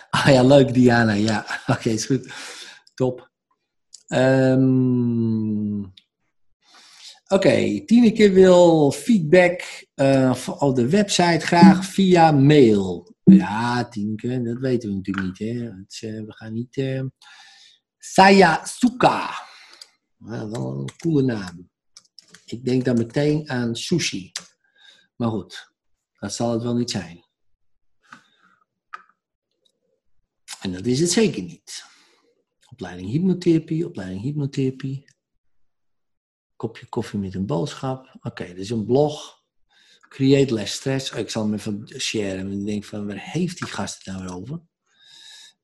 Ah 0.09 0.27
ja, 0.27 0.43
leuk 0.43 0.73
Diana. 0.73 1.13
Ja, 1.13 1.45
oké, 1.67 1.89
is 1.89 2.05
goed. 2.05 2.33
Top. 2.93 3.26
Ehm 4.07 5.85
Oké, 7.29 7.85
Tineke 7.85 8.31
wil 8.31 8.91
feedback 8.91 9.85
eh, 9.95 10.47
op 10.59 10.75
de 10.75 10.89
website 10.89 11.45
graag 11.45 11.85
via 11.85 12.31
mail. 12.31 13.15
Ja, 13.23 13.87
Tineke, 13.87 14.41
dat 14.41 14.57
weten 14.57 14.89
we 14.89 14.95
natuurlijk 14.95 15.25
niet. 15.25 15.39
Hè? 15.39 15.67
Eh, 15.67 16.25
we 16.25 16.33
gaan 16.33 16.53
niet... 16.53 16.77
eh 16.77 17.01
Sayasuka. 17.97 19.29
Wel 20.17 20.79
een 20.79 20.89
coole 20.97 21.21
naam. 21.21 21.69
Ik 22.45 22.65
denk 22.65 22.85
dan 22.85 22.97
meteen 22.97 23.49
aan 23.49 23.75
sushi. 23.75 24.31
Maar 25.15 25.29
goed, 25.29 25.71
dat 26.19 26.33
zal 26.33 26.51
het 26.51 26.63
wel 26.63 26.75
niet 26.75 26.91
zijn. 26.91 27.25
En 30.61 30.71
dat 30.71 30.85
is 30.85 30.99
het 30.99 31.11
zeker 31.11 31.43
niet. 31.43 31.85
Opleiding 32.77 33.09
hypnotherapie, 33.09 33.85
opleiding 33.85 34.21
hypnotherapie. 34.21 35.05
Kopje 36.55 36.85
koffie 36.85 37.19
met 37.19 37.35
een 37.35 37.45
boodschap. 37.45 38.17
Oké, 38.21 38.45
dit 38.45 38.57
is 38.57 38.69
een 38.69 38.85
blog. 38.85 39.43
Create 40.09 40.53
less 40.53 40.73
stress. 40.73 41.11
Oh, 41.11 41.19
ik 41.19 41.29
zal 41.29 41.43
hem 41.43 41.53
even 41.53 41.99
sharen. 41.99 42.39
En 42.39 42.51
ik 42.51 42.65
denk 42.65 42.83
van, 42.83 43.07
waar 43.07 43.31
heeft 43.31 43.57
die 43.57 43.67
gast 43.67 44.05
het 44.05 44.15
nou 44.15 44.29
over? 44.29 44.61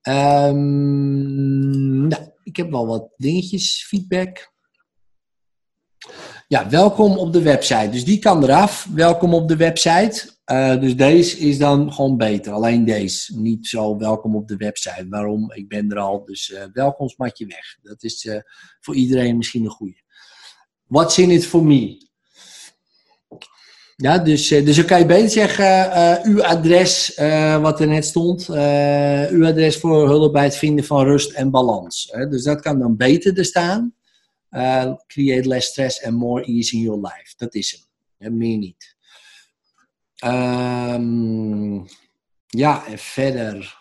Ehm, 0.02 2.08
nou, 2.08 2.32
ik 2.44 2.56
heb 2.56 2.72
wel 2.72 2.88
wat 2.88 3.14
dingetjes, 3.18 3.86
feedback. 3.86 4.54
Ja, 6.54 6.70
welkom 6.70 7.18
op 7.18 7.34
de 7.34 7.42
website. 7.42 7.90
Dus 7.90 8.06
die 8.06 8.20
kan 8.20 8.44
eraf. 8.44 8.88
Welkom 8.94 9.34
op 9.34 9.48
de 9.48 9.56
website. 9.56 10.30
Eh, 10.44 10.80
dus 10.80 10.96
deze 10.96 11.38
is 11.38 11.58
dan 11.58 11.94
gewoon 11.94 12.18
beter. 12.18 12.54
Alleen 12.54 12.86
deze. 12.86 13.40
Niet 13.40 13.68
zo 13.68 13.98
welkom 13.98 14.36
op 14.36 14.48
de 14.48 14.56
website. 14.56 15.06
Waarom? 15.10 15.52
Ik 15.54 15.68
ben 15.68 15.92
er 15.92 15.98
al. 15.98 16.26
Dus 16.26 16.52
eh 16.52 16.64
welkomstmatje 16.74 17.46
weg. 17.46 17.78
Dat 17.82 18.04
is 18.04 18.26
eh, 18.26 18.40
voor 18.80 18.96
iedereen 18.96 19.38
misschien 19.38 19.64
een 19.64 19.70
goede. 19.70 20.02
What's 20.88 21.18
in 21.18 21.32
it 21.32 21.46
for 21.46 21.66
me? 21.66 22.08
Ja, 23.96 24.18
dus, 24.18 24.48
dus 24.48 24.76
dan 24.76 24.86
kan 24.86 25.00
je 25.00 25.06
beter 25.06 25.30
zeggen, 25.30 26.22
uw 26.24 26.44
adres, 26.44 27.16
wat 27.62 27.80
er 27.80 27.88
net 27.88 28.06
stond, 28.06 28.48
uw 29.30 29.46
adres 29.46 29.78
voor 29.78 30.08
hulp 30.08 30.34
bij 30.34 30.44
het 30.44 30.56
vinden 30.56 30.86
van 30.86 31.04
rust 31.04 31.32
en 31.32 31.50
balans. 31.50 32.08
Hè? 32.12 32.28
Dus 32.28 32.44
dat 32.44 32.62
kan 32.62 32.80
dan 32.80 32.98
beter 32.98 33.38
er 33.38 33.46
staan. 33.46 33.94
Eh, 34.54 34.94
create 35.08 35.48
less 35.48 35.68
stress 35.68 36.04
and 36.04 36.16
more 36.16 36.44
ease 36.44 36.76
in 36.76 36.82
your 36.82 37.00
life. 37.00 37.34
Dat 37.38 37.56
is 37.56 37.72
hem. 37.72 37.82
Hè, 38.18 38.30
meer 38.30 38.58
niet. 38.58 38.96
Ehm, 40.16 41.76
ja, 42.48 42.86
en 42.86 42.98
verder 42.98 43.78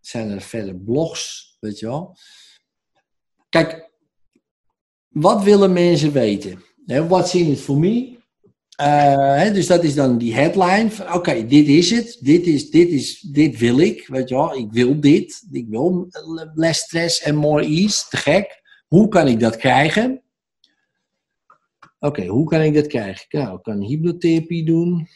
zijn 0.00 0.30
er 0.30 0.40
verder 0.40 0.76
blogs, 0.76 1.56
weet 1.60 1.78
je 1.78 1.86
wel. 1.86 2.16
Kijk, 3.48 3.90
wat 5.08 5.42
willen 5.42 5.72
mensen 5.72 6.12
weten? 6.12 6.64
What's 6.86 7.34
in 7.34 7.50
it 7.50 7.60
for 7.60 7.78
me? 7.78 8.16
Eh, 8.76 9.52
dus 9.52 9.66
dat 9.66 9.84
is 9.84 9.94
dan 9.94 10.18
die 10.18 10.34
headline. 10.34 10.90
Oké, 11.12 11.46
dit 11.46 11.68
is 11.68 11.90
het. 11.90 12.18
Dit, 12.20 12.46
is, 12.46 12.70
dit, 12.70 12.88
is, 12.88 13.20
dit 13.20 13.58
wil 13.58 13.78
ik. 13.78 14.06
Weet 14.06 14.28
je 14.28 14.34
wel, 14.34 14.56
ik 14.56 14.72
wil 14.72 15.00
dit. 15.00 15.46
Ik 15.50 15.66
wil 15.68 16.08
less 16.54 16.80
stress 16.80 17.20
en 17.20 17.34
more 17.34 17.64
ease. 17.64 18.04
Te 18.08 18.16
gek. 18.16 18.62
Hoe 18.94 19.08
kan 19.08 19.26
ik 19.26 19.40
dat 19.40 19.56
krijgen? 19.56 20.22
Oké, 21.98 22.26
hoe 22.26 22.48
kan 22.48 22.60
ik 22.60 22.74
dat 22.74 22.86
krijgen? 22.86 23.26
Nou, 23.28 23.56
ik 23.56 23.62
kan 23.62 23.80
hypnotherapie 23.80 24.64
doen. 24.64 25.08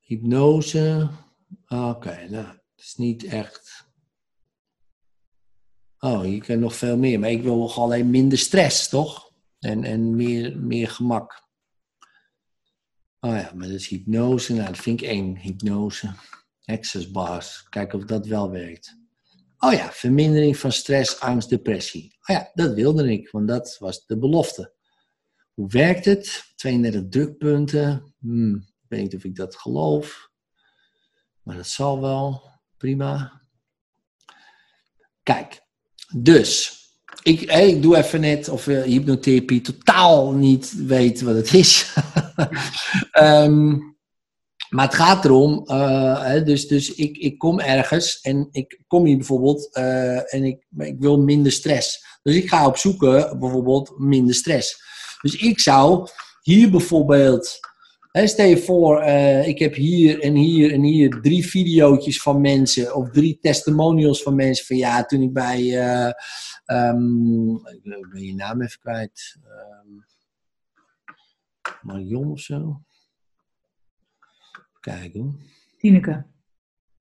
Hypnose. 0.00 1.10
Oké, 1.66 2.28
nou, 2.28 2.46
het 2.46 2.60
is 2.76 2.94
niet 2.96 3.24
echt. 3.24 3.86
Oh, 5.98 6.20
hier 6.20 6.44
kan 6.44 6.58
nog 6.58 6.74
veel 6.74 6.96
meer. 6.96 7.20
Maar 7.20 7.30
ik 7.30 7.42
wil 7.42 7.74
alleen 7.74 8.10
minder 8.10 8.38
stress, 8.38 8.88
toch? 8.88 9.32
En, 9.58 9.84
en 9.84 10.16
meer, 10.16 10.58
meer 10.58 10.88
gemak. 10.88 11.48
Oh 13.20 13.36
ja, 13.36 13.52
maar 13.54 13.66
dat 13.66 13.76
is 13.76 13.88
hypnose. 13.88 14.54
Nou, 14.54 14.66
dat 14.66 14.78
vind 14.78 15.02
ik 15.02 15.08
eng. 15.08 15.36
Hypnose. 15.36 16.14
Access 16.64 17.10
bars. 17.10 17.68
Kijken 17.68 17.98
of 17.98 18.04
dat 18.04 18.26
wel 18.26 18.50
werkt. 18.50 19.04
Oh 19.58 19.72
ja, 19.72 19.92
vermindering 19.92 20.56
van 20.56 20.72
stress, 20.72 21.20
angst, 21.20 21.48
depressie. 21.48 22.16
Oh 22.20 22.36
ja, 22.36 22.50
dat 22.54 22.74
wilde 22.74 23.12
ik, 23.12 23.30
want 23.30 23.48
dat 23.48 23.76
was 23.78 24.06
de 24.06 24.18
belofte. 24.18 24.74
Hoe 25.54 25.68
werkt 25.68 26.04
het? 26.04 26.52
32 26.56 27.02
drukpunten. 27.08 28.14
Hmm, 28.18 28.54
ik 28.54 28.86
weet 28.88 29.00
niet 29.00 29.14
of 29.14 29.24
ik 29.24 29.36
dat 29.36 29.56
geloof. 29.56 30.30
Maar 31.42 31.56
dat 31.56 31.66
zal 31.66 32.00
wel. 32.00 32.50
Prima. 32.76 33.42
Kijk, 35.22 35.62
dus. 36.16 36.74
Ik, 37.22 37.40
ik 37.40 37.82
doe 37.82 37.96
even 37.96 38.20
net 38.20 38.48
of 38.48 38.66
uh, 38.66 38.82
hypnotherapie 38.82 39.60
totaal 39.60 40.32
niet 40.32 40.86
weet 40.86 41.20
wat 41.20 41.34
het 41.34 41.52
is. 41.54 41.94
Ehm, 43.10 43.78
maar 44.68 44.84
het 44.84 44.94
gaat 44.94 45.24
erom, 45.24 45.66
eh, 45.66 46.44
dus, 46.44 46.66
dus 46.66 46.94
ik, 46.94 47.16
ik 47.16 47.38
kom 47.38 47.60
ergens 47.60 48.20
en 48.20 48.48
ik 48.50 48.80
kom 48.86 49.04
hier 49.04 49.16
bijvoorbeeld 49.16 49.74
eh, 49.74 50.34
en 50.34 50.44
ik, 50.44 50.66
ik 50.78 50.96
wil 50.98 51.20
minder 51.20 51.52
stress. 51.52 52.04
Dus 52.22 52.34
ik 52.34 52.48
ga 52.48 52.66
op 52.66 52.76
zoeken 52.76 53.38
bijvoorbeeld 53.38 53.98
minder 53.98 54.34
stress. 54.34 54.84
Dus 55.20 55.36
ik 55.36 55.60
zou 55.60 56.08
hier 56.42 56.70
bijvoorbeeld, 56.70 57.58
stel 58.12 58.46
je 58.46 58.58
voor, 58.58 59.00
eh, 59.00 59.48
ik 59.48 59.58
heb 59.58 59.74
hier 59.74 60.20
en 60.20 60.34
hier 60.34 60.72
en 60.72 60.82
hier 60.82 61.20
drie 61.20 61.46
video's 61.46 62.22
van 62.22 62.40
mensen 62.40 62.94
of 62.94 63.10
drie 63.10 63.38
testimonials 63.40 64.22
van 64.22 64.34
mensen 64.34 64.66
van 64.66 64.76
ja, 64.76 65.04
toen 65.04 65.22
ik 65.22 65.32
bij, 65.32 65.60
eh, 65.78 66.12
ehm, 66.64 67.54
ik 67.54 68.10
ben 68.12 68.22
je 68.22 68.34
naam 68.34 68.62
even 68.62 68.78
kwijt, 68.80 69.36
Ehm, 69.44 70.04
Marion 71.82 72.30
of 72.30 72.40
zo. 72.40 72.80
Kijken 74.94 75.20
hoor. 75.20 75.32
Tineke. 75.78 76.24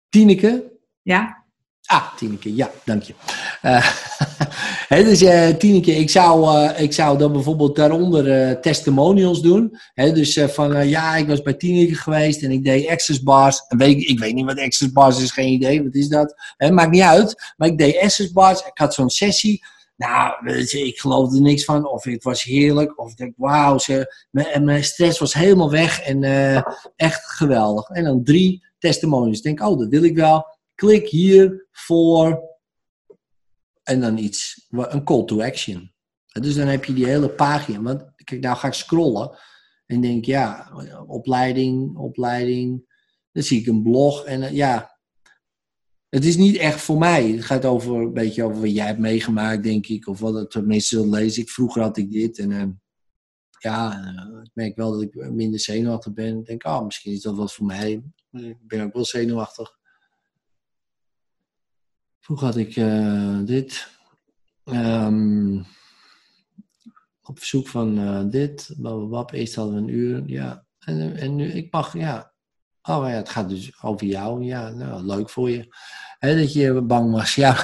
Tineke? 0.09 0.73
Ja? 1.03 1.43
Ah, 1.87 2.15
Tineke, 2.17 2.55
ja, 2.55 2.71
dank 2.85 3.03
je. 3.03 3.15
Hè, 4.95 5.05
dus 5.05 5.23
eh, 5.23 5.49
Tineke, 5.49 5.93
ik 5.93 6.11
zou, 6.11 6.57
eh, 6.69 6.83
ik 6.83 6.93
zou 6.93 7.19
dan 7.19 7.33
bijvoorbeeld 7.33 7.77
daaronder 7.77 8.61
testimonials 8.61 9.43
doen. 9.43 9.79
Dus 9.95 10.39
van, 10.47 10.89
ja, 10.89 11.17
ik 11.17 11.27
was 11.27 11.43
bij 11.43 11.55
Tineke 11.55 11.95
geweest 11.95 12.43
en 12.43 12.51
ik 12.51 12.65
deed 12.65 12.89
access 12.89 13.23
bars. 13.23 13.65
En 13.69 13.79
weet, 13.79 14.09
ik- 14.09 14.19
weet 14.19 14.35
niet 14.35 14.45
wat 14.45 14.59
access 14.61 14.93
bars 14.93 15.23
is, 15.23 15.31
geen 15.31 15.53
idee, 15.53 15.83
wat 15.83 15.95
is 15.95 16.09
dat? 16.09 16.35
Hè, 16.57 16.71
maakt 16.71 16.91
niet 16.91 17.03
uit. 17.03 17.53
Maar 17.57 17.69
ik 17.69 17.79
deed 17.79 17.99
access 17.99 18.33
bars, 18.33 18.61
ik 18.61 18.71
had 18.79 18.95
zo'n 18.95 19.11
sessie. 19.11 19.65
Nou, 19.97 20.35
weet 20.45 20.71
je, 20.71 20.87
ik 20.87 20.99
er 21.35 21.41
niks 21.41 21.65
van. 21.65 21.89
Of 21.89 22.05
het 22.05 22.23
was 22.23 22.43
heerlijk. 22.43 22.99
Of 22.99 23.11
ik 23.11 23.17
denk, 23.17 23.35
wauw, 23.37 23.79
ze- 23.79 24.27
mijn, 24.31 24.65
stress 24.85 25.19
was 25.19 25.35
helemaal 25.35 25.71
weg. 25.71 26.01
En 26.01 26.23
eh, 26.25 26.63
echt 26.97 27.25
geweldig. 27.25 27.89
En 27.89 28.05
dan 28.05 28.25
drie 28.25 28.67
testimonials. 28.79 29.37
Ik 29.37 29.43
denk, 29.43 29.61
oh, 29.61 29.79
dat 29.79 29.89
wil 29.89 30.03
ik 30.03 30.17
wel. 30.17 30.47
Klik 30.75 31.09
hier 31.09 31.67
voor. 31.71 32.43
En 33.83 34.01
dan 34.01 34.19
iets. 34.19 34.67
Een 34.71 35.05
call 35.05 35.25
to 35.25 35.43
action. 35.43 35.93
Dus 36.41 36.55
dan 36.55 36.67
heb 36.67 36.85
je 36.85 36.93
die 36.93 37.07
hele 37.07 37.29
pagina. 37.29 37.83
Want 37.83 38.05
kijk, 38.25 38.41
nou 38.41 38.57
ga 38.57 38.67
ik 38.67 38.73
scrollen. 38.73 39.39
En 39.87 40.01
denk, 40.01 40.25
ja, 40.25 40.71
opleiding, 41.07 41.97
opleiding. 41.97 42.93
Dan 43.33 43.43
zie 43.43 43.61
ik 43.61 43.67
een 43.67 43.83
blog. 43.83 44.25
En 44.25 44.43
eh, 44.43 44.53
ja, 44.53 44.94
het 46.15 46.25
is 46.25 46.37
niet 46.37 46.57
echt 46.57 46.81
voor 46.81 46.99
mij. 46.99 47.31
Het 47.31 47.45
gaat 47.45 47.65
over 47.65 47.95
een 47.95 48.13
beetje 48.13 48.45
over 48.45 48.61
wat 48.61 48.75
jij 48.75 48.87
hebt 48.87 48.99
meegemaakt, 48.99 49.63
denk 49.63 49.87
ik. 49.87 50.07
Of 50.07 50.21
wat 50.21 50.35
het 50.35 50.51
tenminste 50.51 51.09
lezen. 51.09 51.43
Ik, 51.43 51.51
vroeger 51.51 51.83
had 51.83 51.97
ik 51.97 52.11
dit. 52.11 52.39
En 52.39 52.53
eh, 52.53 52.67
ja, 53.59 54.05
eh, 54.05 54.43
ik 54.43 54.51
merk 54.53 54.77
wel 54.77 54.93
dat 54.93 55.03
ik 55.03 55.31
minder 55.31 55.61
zenuwachtig 55.61 56.13
ben. 56.13 56.39
Ik 56.39 56.47
denk, 56.47 56.65
oh, 56.67 56.85
misschien 56.85 57.13
is 57.13 57.23
dat 57.23 57.37
wat 57.37 57.53
voor 57.53 57.67
mij. 57.67 58.03
Ik 58.31 58.67
ben 58.67 58.83
ook 58.83 58.93
wel 58.93 59.05
zenuwachtig. 59.05 59.77
Vroeger 62.21 62.47
had 62.47 62.57
ik 62.57 62.77
eh, 62.77 63.39
dit. 63.45 63.89
Ehm, 64.65 65.63
op 67.23 67.39
verzoek 67.39 67.69
van 67.69 67.99
eh, 67.99 68.25
dit. 68.31 68.75
Bababab. 68.77 69.33
Eerst 69.33 69.55
hadden 69.55 69.75
we 69.75 69.81
een 69.81 69.99
uur. 69.99 70.23
Ja. 70.27 70.67
En, 70.79 71.17
en 71.17 71.35
nu, 71.35 71.53
ik 71.53 71.73
mag, 71.73 71.97
ja. 71.97 72.33
Oh 72.83 73.09
ja, 73.09 73.15
het 73.15 73.29
gaat 73.29 73.49
dus 73.49 73.83
over 73.83 74.07
jou. 74.07 74.45
Ja, 74.45 74.71
nou, 74.71 75.05
leuk 75.05 75.31
voor 75.31 75.51
je. 75.51 75.75
Dat 76.25 76.53
je 76.53 76.81
bang 76.81 77.13
was. 77.13 77.35
Ja. 77.35 77.57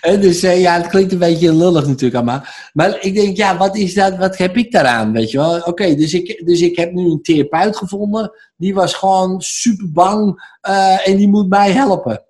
Dus 0.00 0.42
eh, 0.42 0.60
ja, 0.60 0.76
het 0.76 0.86
klinkt 0.86 1.12
een 1.12 1.18
beetje 1.18 1.54
lullig 1.54 1.86
natuurlijk 1.86 2.14
allemaal. 2.14 2.44
Maar 2.72 3.00
ik 3.00 3.14
denk, 3.14 3.36
ja, 3.36 3.56
wat 3.56 3.76
is 3.76 3.94
dat, 3.94 4.16
wat 4.16 4.36
heb 4.36 4.56
ik 4.56 4.72
daaraan, 4.72 5.12
weet 5.12 5.30
je 5.30 5.38
wel? 5.38 5.60
Oké, 5.60 5.94
dus, 5.94 6.14
ik, 6.14 6.46
dus 6.46 6.60
ik 6.60 6.76
heb 6.76 6.92
nu 6.92 7.10
een 7.10 7.22
therapeut 7.22 7.76
gevonden. 7.76 8.32
Die 8.56 8.74
was 8.74 8.94
gewoon 8.94 9.40
super 9.40 9.92
bang 9.92 10.42
eh, 10.60 11.08
en 11.08 11.16
die 11.16 11.28
moet 11.28 11.48
mij 11.48 11.72
helpen. 11.72 12.24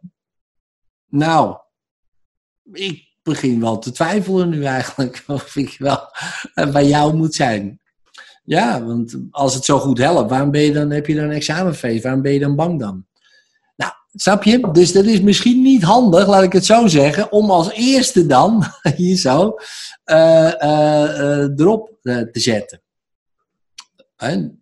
Nou, 1.08 1.56
ik 2.72 3.06
begin 3.22 3.60
wel 3.60 3.78
te 3.78 3.92
twijfelen 3.92 4.48
nu 4.48 4.64
eigenlijk 4.64 5.24
of 5.26 5.56
ik 5.56 5.74
wel 5.78 6.00
eh, 6.54 6.72
bij 6.72 6.86
jou 6.86 7.14
moet 7.14 7.34
zijn. 7.34 7.80
Ja, 8.44 8.84
want 8.84 9.18
als 9.30 9.54
het 9.54 9.64
zo 9.64 9.78
goed 9.78 9.98
helpt, 9.98 10.30
waarom 10.30 10.50
ben 10.50 10.60
je 10.60 10.72
dan, 10.72 10.90
heb 10.90 11.06
je 11.06 11.14
dan 11.14 11.24
een 11.24 11.30
examenfeest? 11.30 12.02
Waarom 12.02 12.22
ben 12.22 12.32
je 12.32 12.38
dan 12.38 12.56
bang 12.56 12.80
dan? 12.80 13.06
Snap 14.18 14.42
je? 14.44 14.70
Dus 14.72 14.92
dat 14.92 15.04
is 15.04 15.20
misschien 15.20 15.62
niet 15.62 15.82
handig, 15.82 16.26
laat 16.26 16.42
ik 16.42 16.52
het 16.52 16.64
zo 16.64 16.86
zeggen, 16.86 17.32
om 17.32 17.50
als 17.50 17.72
eerste 17.72 18.26
dan, 18.26 18.64
hier 18.96 19.16
zo, 19.16 19.56
eh, 20.04 20.62
eh, 20.62 21.20
eh, 21.20 21.50
erop 21.56 21.98
te 22.02 22.28
zetten. 22.32 22.82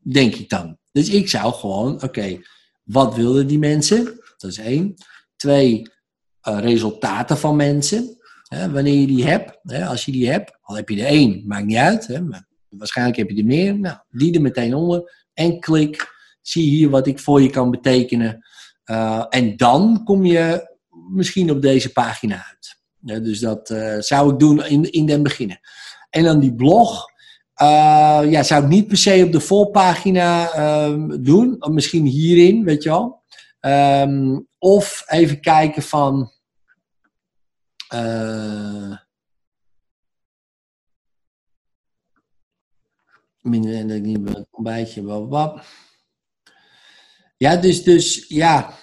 Denk 0.03 0.35
ik 0.35 0.49
dan. 0.49 0.79
Dus 0.93 1.09
ik 1.09 1.29
zou 1.29 1.53
gewoon, 1.53 2.03
oké, 2.03 2.41
wat 2.83 3.15
wilden 3.15 3.47
die 3.47 3.59
mensen? 3.59 4.05
Dat 4.37 4.51
is 4.51 4.59
één. 4.59 4.95
Twee, 5.37 5.93
resultaten 6.41 7.39
van 7.39 7.57
mensen. 7.57 8.19
Hè, 8.49 8.71
wanneer 8.71 9.01
je 9.01 9.07
die 9.07 9.25
hebt, 9.25 9.59
hè, 9.63 9.87
als 9.87 10.05
je 10.05 10.13
die 10.13 10.31
hebt, 10.31 10.59
al 10.63 10.77
heb 10.77 10.89
je 10.89 11.01
er 11.01 11.07
één, 11.07 11.43
maakt 11.47 11.67
niet 11.67 11.77
uit. 11.77 12.07
Hè, 12.07 12.21
maar 12.21 12.47
waarschijnlijk 12.69 13.17
heb 13.19 13.31
je 13.31 13.37
er 13.37 13.45
meer. 13.45 13.79
Nou, 13.79 13.97
die 14.11 14.35
er 14.35 14.41
meteen 14.41 14.75
onder. 14.75 15.27
En 15.35 15.61
klik, 15.61 16.09
zie 16.43 16.69
hier 16.69 16.91
wat 16.91 17.07
ik 17.07 17.19
voor 17.19 17.43
je 17.43 17.51
kan 17.51 17.71
betekenen. 17.71 18.45
Uh, 18.87 19.27
en 19.29 19.57
dan 19.57 20.05
kom 20.05 20.25
je 20.25 20.77
misschien 21.11 21.51
op 21.51 21.63
deze 21.63 21.93
pagina 21.93 22.47
uit. 22.47 22.83
Dus 23.23 23.41
dat 23.41 23.71
uh, 23.71 23.99
zou 23.99 24.33
ik 24.33 24.39
doen 24.39 24.65
in, 24.65 24.93
in 24.93 25.07
den 25.07 25.23
beginnen. 25.23 25.61
En 26.11 26.25
dan 26.25 26.41
die 26.41 26.55
blog. 26.55 27.13
Uh, 27.63 28.21
ja, 28.25 28.43
zou 28.43 28.63
ik 28.63 28.69
niet 28.69 28.87
per 28.87 28.97
se 28.97 29.23
op 29.27 29.33
de 29.33 29.41
volpagina 29.41 30.51
doen. 31.17 31.57
Of 31.59 31.71
misschien 31.71 32.05
hierin, 32.05 32.65
weet 32.65 32.83
je 32.83 32.89
wel. 32.89 33.23
Um, 33.61 34.49
of 34.59 35.05
even 35.07 35.41
kijken 35.41 35.83
van. 35.83 36.33
Minder 43.41 43.75
en 43.75 43.89
dat 43.89 43.97
ik 43.97 44.03
niet 44.03 44.29
een 44.29 44.47
ontbijtje. 44.51 45.03
Babab. 45.03 45.65
Ja, 47.45 47.57
dus, 47.57 47.83
dus 47.83 48.25
ja. 48.29 48.75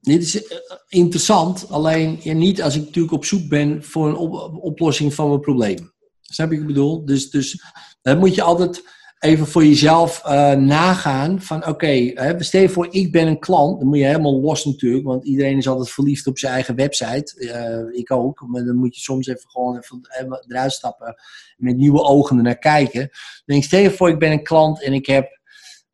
Dit 0.00 0.22
is 0.22 0.36
uh, 0.36 0.42
interessant. 0.88 1.70
Alleen 1.70 2.20
niet 2.22 2.62
als 2.62 2.76
ik 2.76 2.84
natuurlijk 2.84 3.14
op 3.14 3.24
zoek 3.24 3.48
ben 3.48 3.84
voor 3.84 4.08
een 4.08 4.16
op 4.16 4.58
oplossing 4.62 5.14
van 5.14 5.28
mijn 5.28 5.40
probleem. 5.40 5.92
Snap 6.20 6.50
je 6.50 6.58
ik 6.58 6.66
bedoel? 6.66 7.04
Dus, 7.04 7.30
dus 7.30 7.62
dan 8.02 8.18
moet 8.18 8.34
je 8.34 8.42
altijd 8.42 8.82
even 9.18 9.46
voor 9.46 9.64
jezelf 9.64 10.22
uh, 10.26 10.52
nagaan 10.52 11.42
van 11.42 11.66
oké, 11.66 11.68
okay, 12.14 12.36
stel 12.38 12.60
je 12.60 12.68
voor 12.68 12.86
ik 12.90 13.12
ben 13.12 13.26
een 13.26 13.38
klant, 13.38 13.78
dan 13.78 13.88
moet 13.88 13.98
je 13.98 14.04
helemaal 14.04 14.40
los 14.40 14.64
natuurlijk, 14.64 15.04
want 15.04 15.24
iedereen 15.24 15.56
is 15.56 15.68
altijd 15.68 15.90
verliefd 15.90 16.26
op 16.26 16.38
zijn 16.38 16.52
eigen 16.52 16.74
website, 16.74 17.90
ik 17.92 18.10
ook, 18.10 18.44
maar 18.46 18.64
dan 18.64 18.76
moet 18.76 18.94
je 18.96 19.00
soms 19.00 19.26
even 19.26 19.50
gewoon 19.50 19.76
even 19.76 20.44
eruit 20.48 20.72
stappen, 20.72 21.14
met 21.56 21.76
nieuwe 21.76 22.02
ogen 22.02 22.42
naar 22.42 22.58
kijken. 22.58 23.00
Dan 23.00 23.10
denk 23.44 23.64
stel 23.64 23.80
je 23.80 23.90
voor 23.90 24.08
ik 24.08 24.18
ben 24.18 24.32
een 24.32 24.42
klant 24.42 24.82
en 24.82 24.92
ik 24.92 25.06
heb 25.06 25.35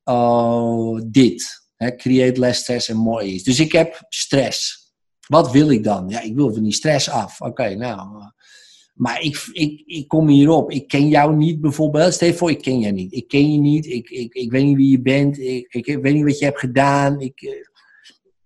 uh, 0.05 1.01
dit, 1.07 1.67
hè, 1.77 1.97
create 1.97 2.41
less 2.41 2.61
stress 2.61 2.89
en 2.89 2.97
more 2.97 3.25
ease. 3.25 3.45
Dus 3.45 3.61
ik 3.61 3.73
heb 3.73 4.05
stress. 4.09 4.81
Wat 5.27 5.51
wil 5.51 5.71
ik 5.71 5.85
dan? 5.85 6.09
Ja, 6.09 6.21
ik 6.21 6.35
wil 6.35 6.55
van 6.55 6.63
die 6.63 6.73
stress 6.73 7.11
af. 7.11 7.41
Oké, 7.41 7.75
nou... 7.75 8.31
Maar 8.93 9.21
ik, 9.21 9.49
ik, 9.53 9.83
ik 9.87 10.09
kom 10.09 10.29
hierop. 10.29 10.71
Ik 10.71 10.89
ken 10.89 11.09
jou 11.09 11.37
niet 11.37 11.61
bijvoorbeeld. 11.61 12.15
Stel 12.15 12.33
voor, 12.33 12.51
ik 12.51 12.63
ken 12.63 12.81
jou 12.81 12.93
niet. 12.93 13.13
Ik 13.13 13.29
ken 13.29 13.53
je 13.53 13.59
niet. 13.59 13.87
Ik, 13.87 14.11
ik, 14.11 14.35
ik 14.35 14.51
weet 14.51 14.65
niet 14.65 14.77
wie 14.77 14.91
je 14.91 15.01
bent. 15.01 15.39
Ik, 15.39 15.67
ik 15.69 15.99
weet 16.03 16.15
niet 16.15 16.25
wat 16.25 16.39
je 16.39 16.45
hebt 16.45 16.59
gedaan. 16.59 17.21
Ik, 17.21 17.65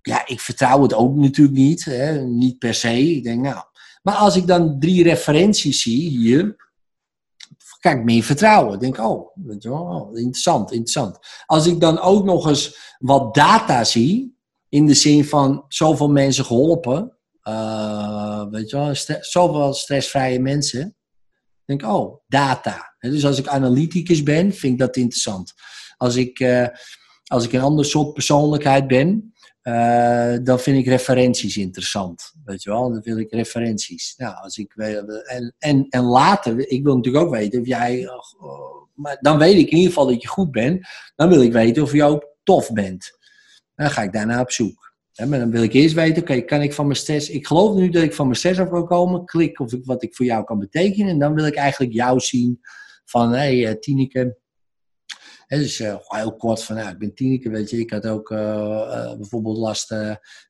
ja, 0.03 0.27
ik 0.27 0.41
vertrouw 0.41 0.83
het 0.83 0.95
ook 0.95 1.17
natuurlijk 1.17 1.57
niet. 1.57 1.85
Hè? 1.85 2.25
Niet 2.25 2.59
per 2.59 2.75
se. 2.75 2.99
Ik 2.99 3.23
denk, 3.23 3.43
nou. 3.43 3.65
Maar 4.03 4.15
als 4.15 4.37
ik 4.37 4.47
dan 4.47 4.79
drie 4.79 5.03
referenties 5.03 5.83
zie 5.83 6.09
hier, 6.09 6.66
ik 7.81 8.05
meer 8.05 8.23
vertrouwen. 8.23 8.75
Ik 8.75 8.81
denk, 8.81 8.99
oh, 8.99 9.31
weet 9.35 9.65
wel, 9.65 9.83
oh, 9.83 10.19
interessant, 10.19 10.71
interessant. 10.71 11.19
Als 11.47 11.67
ik 11.67 11.81
dan 11.81 12.01
ook 12.01 12.25
nog 12.25 12.49
eens 12.49 12.95
wat 12.99 13.35
data 13.35 13.85
zie, 13.85 14.37
in 14.69 14.87
de 14.87 14.95
zin 14.95 15.25
van 15.25 15.65
zoveel 15.69 16.11
mensen 16.11 16.45
geholpen, 16.45 17.17
uh, 17.49 18.47
weet 18.51 18.71
je 18.71 18.77
wel, 18.77 18.95
zoveel 19.21 19.75
stressvrije 19.75 20.41
mensen. 20.41 20.97
denk 21.65 21.83
oh, 21.83 22.25
data. 22.27 22.97
Dus 22.99 23.25
als 23.25 23.39
ik 23.39 23.47
analyticus 23.47 24.23
ben, 24.23 24.53
vind 24.53 24.73
ik 24.73 24.79
dat 24.79 24.97
interessant. 24.97 25.53
Als 25.97 26.17
ik, 26.17 26.41
uh, 26.41 26.67
als 27.25 27.45
ik 27.45 27.53
een 27.53 27.61
ander 27.61 27.85
soort 27.85 28.13
persoonlijkheid 28.13 28.87
ben, 28.87 29.35
uh, 29.69 30.37
dan 30.43 30.61
vind 30.61 30.79
ik 30.79 30.87
referenties 30.87 31.57
interessant. 31.57 32.33
Weet 32.45 32.63
je 32.63 32.71
wel, 32.71 32.91
dan 32.91 33.01
wil 33.01 33.19
ik 33.19 33.33
referenties. 33.33 34.15
Nou, 34.17 34.35
als 34.37 34.57
ik, 34.57 34.75
en, 34.75 35.55
en, 35.59 35.87
en 35.89 36.03
later, 36.03 36.71
ik 36.71 36.85
wil 36.85 36.97
natuurlijk 36.97 37.25
ook 37.25 37.33
weten 37.33 37.61
of 37.61 37.67
jij, 37.67 38.09
maar 38.95 39.19
dan 39.21 39.39
weet 39.39 39.57
ik 39.57 39.71
in 39.71 39.77
ieder 39.77 39.93
geval 39.93 40.07
dat 40.07 40.23
je 40.23 40.29
goed 40.29 40.51
bent. 40.51 40.87
Dan 41.17 41.29
wil 41.29 41.43
ik 41.43 41.53
weten 41.53 41.83
of 41.83 41.93
je 41.93 42.05
ook 42.05 42.27
tof 42.43 42.73
bent. 42.73 43.19
Dan 43.75 43.91
ga 43.91 44.03
ik 44.03 44.13
daarna 44.13 44.41
op 44.41 44.51
zoek. 44.51 44.95
Maar 45.29 45.39
dan 45.39 45.51
wil 45.51 45.63
ik 45.63 45.73
eerst 45.73 45.95
weten, 45.95 46.23
oké, 46.23 46.41
kan 46.41 46.63
ik 46.63 46.73
van 46.73 46.87
mijn 46.87 46.99
stress... 46.99 47.31
Ik 47.31 47.47
geloof 47.47 47.75
nu 47.75 47.89
dat 47.89 48.03
ik 48.03 48.15
van 48.15 48.27
mijn 48.27 48.39
stress 48.39 48.61
af 48.61 48.69
wil 48.69 48.85
komen. 48.85 49.25
Klik 49.25 49.61
of 49.61 49.73
ik, 49.73 49.85
wat 49.85 50.03
ik 50.03 50.15
voor 50.15 50.27
jou 50.27 50.45
kan 50.45 50.59
betekenen. 50.59 51.09
En 51.09 51.19
dan 51.19 51.35
wil 51.35 51.47
ik 51.47 51.55
eigenlijk 51.55 51.93
jou 51.93 52.21
zien 52.21 52.61
van, 53.05 53.31
hé, 53.31 53.37
hey, 53.37 53.57
uh, 53.57 53.73
Tineke... 53.73 54.39
Dus 55.47 55.81
uh, 55.81 55.97
heel 56.01 56.37
kort 56.37 56.63
van, 56.63 56.77
nou, 56.77 56.89
ik 56.89 56.99
ben 56.99 57.15
Tineke, 57.15 57.51
weet 57.51 57.71
je. 57.71 57.79
Ik 57.79 57.91
had 57.91 58.07
ook 58.07 58.31
uh, 58.31 58.39
uh, 58.39 59.17
bijvoorbeeld 59.17 59.57
last 59.57 59.95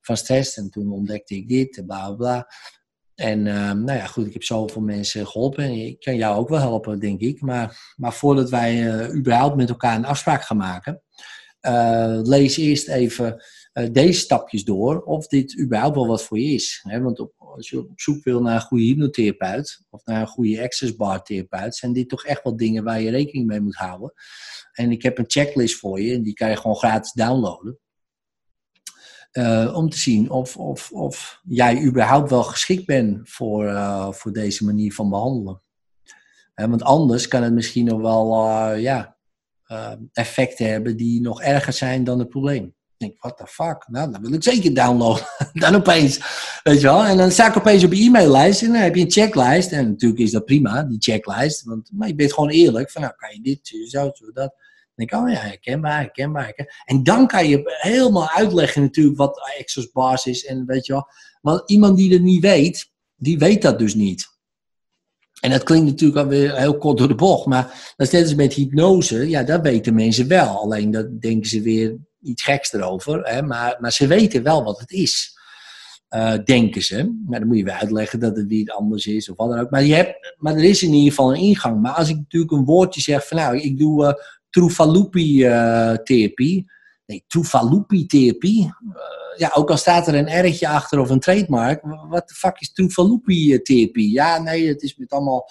van 0.01 0.17
stress. 0.17 0.57
En 0.57 0.71
toen 0.71 0.93
ontdekte 0.93 1.35
ik 1.35 1.49
dit, 1.49 1.83
bla, 1.87 2.13
bla. 2.13 2.49
En 3.15 3.43
nou 3.43 3.93
ja, 3.93 4.07
goed, 4.07 4.27
ik 4.27 4.33
heb 4.33 4.43
zoveel 4.43 4.83
mensen 4.83 5.27
geholpen. 5.27 5.65
En 5.65 5.73
ik 5.73 6.01
kan 6.01 6.17
jou 6.17 6.37
ook 6.37 6.49
wel 6.49 6.59
helpen, 6.59 6.99
denk 6.99 7.21
ik. 7.21 7.41
Maar, 7.41 7.95
maar 7.97 8.13
voordat 8.13 8.51
wij 8.51 9.05
überhaupt 9.15 9.57
met 9.57 9.69
elkaar 9.69 9.97
een 9.97 10.05
afspraak 10.05 10.43
gaan 10.43 10.57
maken... 10.57 11.03
lees 12.23 12.57
eerst 12.57 12.89
even 12.89 13.45
deze 13.93 14.21
stapjes 14.21 14.65
door 14.65 15.03
of 15.03 15.27
dit 15.27 15.59
überhaupt 15.61 15.95
wel 15.95 16.07
wat 16.07 16.25
voor 16.25 16.39
je 16.39 16.55
is. 16.55 16.87
Want 17.03 17.27
als 17.37 17.69
je 17.69 17.79
op 17.79 18.01
zoek 18.01 18.25
wil 18.25 18.43
naar 18.43 18.55
een 18.55 18.61
goede 18.61 18.85
hypnotherapeut 18.85 19.85
of 19.91 20.05
naar 20.05 20.21
een 20.21 20.27
goede 20.27 20.63
access 20.63 20.97
bar 20.97 21.23
therapeut, 21.23 21.77
zijn 21.77 21.93
dit 21.93 22.09
toch 22.09 22.25
echt 22.25 22.43
wel 22.43 22.57
dingen 22.57 22.85
waar 22.85 23.01
je 23.01 23.11
rekening 23.11 23.47
mee 23.47 23.61
moet 23.61 23.77
houden. 23.77 24.13
En 24.77 24.91
ik 24.91 25.03
heb 25.03 25.19
een 25.19 25.25
checklist 25.29 25.79
voor 25.79 26.01
je 26.01 26.15
en 26.15 26.23
die 26.23 26.35
kan 26.35 26.51
je 26.51 26.57
gewoon 26.57 26.77
gratis 26.77 27.13
downloaden. 27.13 27.79
Uh, 29.33 29.75
om 29.77 29.89
te 29.89 29.99
zien 29.99 30.31
of, 30.31 30.57
of, 30.57 30.91
of 30.93 31.41
jij 31.45 31.83
überhaupt 31.83 32.31
wel 32.31 32.43
geschikt 32.43 32.87
bent 32.87 33.31
voor, 33.31 33.65
uh, 33.65 34.13
voor 34.13 34.33
deze 34.33 34.65
manier 34.65 34.95
van 34.95 35.11
behandelen. 35.11 35.63
Want 36.55 36.83
anders 36.83 37.29
kan 37.29 37.43
het 37.43 37.53
misschien 37.53 37.85
nog 37.85 38.01
wel 38.01 38.75
ja, 38.75 39.17
effecten 40.13 40.71
hebben 40.71 40.97
die 40.97 41.21
nog 41.21 41.43
erger 41.43 41.73
zijn 41.73 42.05
dan 42.05 42.19
het 42.19 42.29
probleem. 42.29 42.75
Ik 42.99 43.09
denk, 43.09 43.23
what 43.23 43.37
the 43.37 43.47
fuck? 43.47 43.89
Nou, 43.89 44.13
dan 44.13 44.21
wil 44.21 44.33
ik 44.33 44.43
zeker 44.43 44.75
downloaden. 44.75 45.27
dan 45.53 45.75
opeens, 45.75 46.21
weet 46.63 46.81
je 46.81 46.87
wel. 46.87 47.05
En 47.05 47.17
dan 47.17 47.31
sta 47.31 47.49
ik 47.49 47.57
opeens 47.57 47.85
op 47.85 47.93
je 47.93 48.05
e-maillijst 48.05 48.63
en 48.63 48.73
dan 48.73 48.81
heb 48.81 48.95
je 48.95 49.01
een 49.01 49.11
checklist. 49.11 49.73
En 49.73 49.89
natuurlijk 49.89 50.21
is 50.21 50.31
dat 50.31 50.45
prima, 50.45 50.83
die 50.83 50.97
checklist. 51.01 51.65
Want 51.65 51.91
maar 51.93 52.09
je 52.09 52.15
bent 52.15 52.33
gewoon 52.33 52.49
eerlijk 52.49 52.91
van, 52.91 53.03
nou, 53.03 53.15
kan 53.17 53.35
je 53.35 53.41
dit, 53.41 53.67
zo, 53.89 54.11
zo, 54.15 54.33
dat. 54.33 54.55
Denk 54.97 55.11
ik, 55.11 55.19
oh 55.19 55.31
ja, 55.31 55.39
herkenbaar, 55.39 55.97
herkenbaar. 55.97 56.83
En 56.85 57.03
dan 57.03 57.27
kan 57.27 57.49
je 57.49 57.79
helemaal 57.81 58.31
uitleggen 58.31 58.83
natuurlijk 58.83 59.17
wat 59.17 59.41
Access 59.59 59.91
Bars 59.91 60.27
is 60.27 60.45
en 60.45 60.67
weet 60.67 60.87
je 60.87 60.93
wel. 60.93 61.09
Want 61.41 61.71
iemand 61.71 61.97
die 61.97 62.13
het 62.13 62.23
niet 62.23 62.43
weet, 62.43 62.91
die 63.17 63.39
weet 63.39 63.63
dat 63.63 63.79
dus 63.79 63.95
niet. 63.95 64.35
En 65.41 65.51
dat 65.51 65.63
klinkt 65.63 65.87
natuurlijk 65.87 66.19
alweer 66.19 66.57
heel 66.57 66.79
kort 66.79 66.99
door 66.99 67.09
de 67.09 67.15
bocht, 67.15 67.47
maar 67.47 67.93
dat 67.97 68.07
is 68.07 68.13
net 68.13 68.23
als 68.23 68.35
met 68.35 68.53
hypnose. 68.53 69.29
Ja, 69.29 69.43
dat 69.43 69.61
weten 69.61 69.95
mensen 69.95 70.29
wel. 70.29 70.61
Alleen 70.63 70.91
dat 70.91 71.21
denken 71.21 71.49
ze 71.49 71.61
weer 71.61 71.97
iets 72.23 72.43
geks 72.43 72.73
erover. 72.73 73.23
Hè? 73.23 73.43
Maar, 73.43 73.77
maar 73.81 73.93
ze 73.93 74.07
weten 74.07 74.43
wel 74.43 74.65
wat 74.65 74.79
het 74.79 74.91
is. 74.91 75.35
Uh, 76.11 76.35
denken 76.45 76.83
ze. 76.83 77.21
Maar 77.27 77.39
dan 77.39 77.49
moet 77.49 77.57
je 77.57 77.65
weer 77.65 77.73
uitleggen 77.73 78.21
dat 78.21 78.37
het 78.37 78.49
niet 78.49 78.71
anders 78.71 79.07
is 79.07 79.31
of 79.31 79.37
wat 79.37 79.49
dan 79.49 79.59
ook. 79.59 79.71
Maar, 79.71 79.85
je 79.85 79.95
hebt, 79.95 80.35
maar 80.39 80.55
er 80.55 80.65
is 80.65 80.83
in 80.83 80.93
ieder 80.93 81.09
geval 81.09 81.35
een 81.35 81.41
ingang. 81.41 81.83
Maar 81.83 81.93
als 81.93 82.09
ik 82.09 82.17
natuurlijk 82.17 82.53
een 82.53 82.65
woordje 82.65 83.01
zeg 83.01 83.27
van 83.27 83.37
nou, 83.37 83.59
ik 83.59 83.79
doe 83.79 84.05
uh, 84.05 84.13
Trufalupi-therapie. 84.57 86.57
Uh, 86.57 86.65
nee, 87.07 87.25
Trufalupi-therapie. 87.27 88.65
Uh, 88.65 88.71
ja, 89.37 89.51
ook 89.55 89.71
al 89.71 89.77
staat 89.77 90.09
er 90.09 90.15
een 90.15 90.47
R'tje 90.47 90.69
achter 90.69 90.99
of 90.99 91.11
een 91.11 91.21
trademark. 91.21 91.83
Wat 92.09 92.29
de 92.29 92.35
fuck 92.35 92.61
is 92.61 92.73
Trufalupi-therapie? 92.73 94.13
Ja, 94.13 94.39
nee, 94.39 94.69
het 94.69 94.83
is 94.83 94.97
met 94.97 95.11
allemaal 95.11 95.49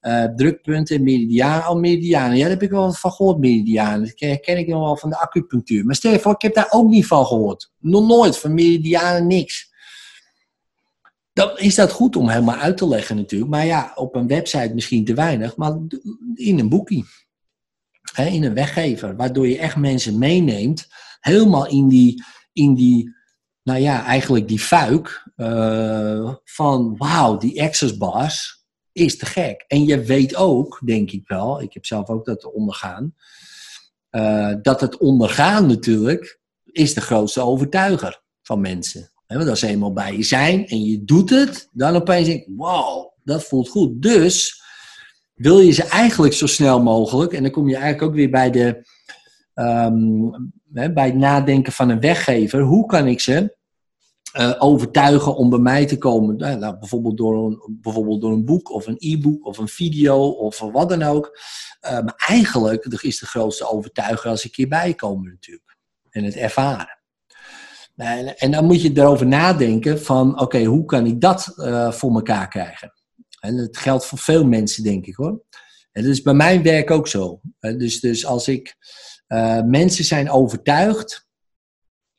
uh, 0.00 0.24
drukpunten, 0.24 1.02
meridiaan, 1.02 1.62
al 1.62 1.78
meridianen. 1.78 2.36
Ja, 2.36 2.42
daar 2.42 2.50
heb 2.50 2.62
ik 2.62 2.70
wel 2.70 2.92
van 2.92 3.12
gehoord, 3.12 3.38
meridianen. 3.38 4.00
Dat 4.00 4.40
ken 4.40 4.58
ik 4.58 4.66
nog 4.66 4.80
wel 4.80 4.96
van 4.96 5.10
de 5.10 5.18
acupunctuur. 5.18 5.84
Maar 5.84 5.94
stel 5.94 6.12
je 6.12 6.18
voor, 6.18 6.32
ik 6.32 6.42
heb 6.42 6.54
daar 6.54 6.68
ook 6.70 6.88
niet 6.88 7.06
van 7.06 7.26
gehoord. 7.26 7.72
Nog 7.78 8.06
nooit, 8.06 8.38
van 8.38 8.54
meridianen 8.54 9.26
niks. 9.26 9.72
dan 11.32 11.58
is 11.58 11.74
dat 11.74 11.92
goed 11.92 12.16
om 12.16 12.28
helemaal 12.28 12.56
uit 12.56 12.76
te 12.76 12.88
leggen 12.88 13.16
natuurlijk. 13.16 13.50
Maar 13.50 13.66
ja, 13.66 13.92
op 13.94 14.14
een 14.14 14.26
website 14.26 14.74
misschien 14.74 15.04
te 15.04 15.14
weinig, 15.14 15.56
maar 15.56 15.78
in 16.34 16.58
een 16.58 16.68
boekie. 16.68 17.04
In 18.26 18.44
een 18.44 18.54
weggever, 18.54 19.16
waardoor 19.16 19.48
je 19.48 19.58
echt 19.58 19.76
mensen 19.76 20.18
meeneemt, 20.18 20.88
helemaal 21.20 21.66
in 21.66 21.88
die, 21.88 22.24
in 22.52 22.74
die 22.74 23.16
nou 23.62 23.80
ja, 23.80 24.04
eigenlijk 24.04 24.48
die 24.48 24.58
fuik 24.58 25.30
eh, 25.36 26.34
van 26.44 26.96
wauw, 26.96 27.36
die 27.36 27.62
access 27.62 27.96
bars 27.96 28.64
is 28.92 29.16
te 29.16 29.26
gek. 29.26 29.64
En 29.66 29.84
je 29.84 30.00
weet 30.00 30.36
ook, 30.36 30.80
denk 30.84 31.10
ik 31.10 31.28
wel, 31.28 31.60
ik 31.60 31.72
heb 31.72 31.86
zelf 31.86 32.08
ook 32.08 32.24
dat 32.24 32.52
ondergaan, 32.52 33.14
eh, 34.10 34.54
dat 34.62 34.80
het 34.80 34.96
ondergaan 34.96 35.66
natuurlijk 35.66 36.40
is 36.64 36.94
de 36.94 37.00
grootste 37.00 37.40
overtuiger 37.40 38.22
van 38.42 38.60
mensen. 38.60 39.10
Hè, 39.26 39.36
want 39.36 39.48
als 39.48 39.60
ze 39.60 39.66
eenmaal 39.66 39.92
bij 39.92 40.16
je 40.16 40.22
zijn 40.22 40.66
en 40.66 40.84
je 40.84 41.04
doet 41.04 41.30
het, 41.30 41.68
dan 41.72 41.96
opeens 41.96 42.26
denk 42.26 42.40
ik, 42.40 42.52
wow, 42.56 43.12
dat 43.22 43.44
voelt 43.44 43.68
goed. 43.68 44.02
Dus 44.02 44.57
wil 45.38 45.58
je 45.58 45.72
ze 45.72 45.84
eigenlijk 45.84 46.34
zo 46.34 46.46
snel 46.46 46.82
mogelijk, 46.82 47.32
en 47.32 47.42
dan 47.42 47.50
kom 47.50 47.68
je 47.68 47.76
eigenlijk 47.76 48.04
ook 48.04 48.14
weer 48.14 48.30
bij, 48.30 48.50
de, 48.50 48.86
ehm, 49.54 50.30
bij 50.94 51.06
het 51.06 51.14
nadenken 51.14 51.72
van 51.72 51.88
een 51.88 52.00
weggever, 52.00 52.60
hoe 52.60 52.86
kan 52.86 53.06
ik 53.06 53.20
ze 53.20 53.56
eh, 54.32 54.54
overtuigen 54.58 55.36
om 55.36 55.50
bij 55.50 55.58
mij 55.58 55.86
te 55.86 55.98
komen. 55.98 56.36
Nou, 56.36 56.58
nou, 56.58 56.78
bijvoorbeeld, 56.78 57.16
door 57.16 57.46
een, 57.46 57.78
bijvoorbeeld 57.80 58.20
door 58.20 58.32
een 58.32 58.44
boek 58.44 58.70
of 58.70 58.86
een 58.86 58.96
e-book 58.98 59.46
of 59.46 59.58
een 59.58 59.68
video 59.68 60.28
of 60.28 60.58
wat 60.58 60.88
dan 60.88 61.02
ook. 61.02 61.38
Uh, 61.86 61.90
maar 61.90 62.22
eigenlijk 62.26 62.84
is 62.84 63.18
de 63.18 63.26
grootste 63.26 63.70
overtuiger 63.70 64.30
als 64.30 64.44
ik 64.44 64.56
hierbij 64.56 64.94
kom 64.94 65.24
natuurlijk. 65.24 65.76
En 66.10 66.24
het 66.24 66.36
ervaren. 66.36 66.98
En, 67.96 68.36
en 68.36 68.50
dan 68.50 68.64
moet 68.64 68.82
je 68.82 68.90
erover 68.94 69.26
nadenken 69.26 70.00
van 70.00 70.40
oké, 70.40 70.64
hoe 70.64 70.84
kan 70.84 71.06
ik 71.06 71.20
dat 71.20 71.54
uh, 71.56 71.92
voor 71.92 72.14
elkaar 72.14 72.48
krijgen? 72.48 72.92
En 73.48 73.56
dat 73.56 73.76
geldt 73.76 74.06
voor 74.06 74.18
veel 74.18 74.44
mensen 74.44 74.82
denk 74.82 75.06
ik 75.06 75.14
hoor. 75.14 75.42
En 75.92 76.02
dat 76.02 76.12
is 76.12 76.22
bij 76.22 76.34
mijn 76.34 76.62
werk 76.62 76.90
ook 76.90 77.08
zo. 77.08 77.40
Dus, 77.58 78.00
dus 78.00 78.26
als 78.26 78.48
ik 78.48 78.76
mensen 79.64 80.04
zijn 80.04 80.30
overtuigd 80.30 81.26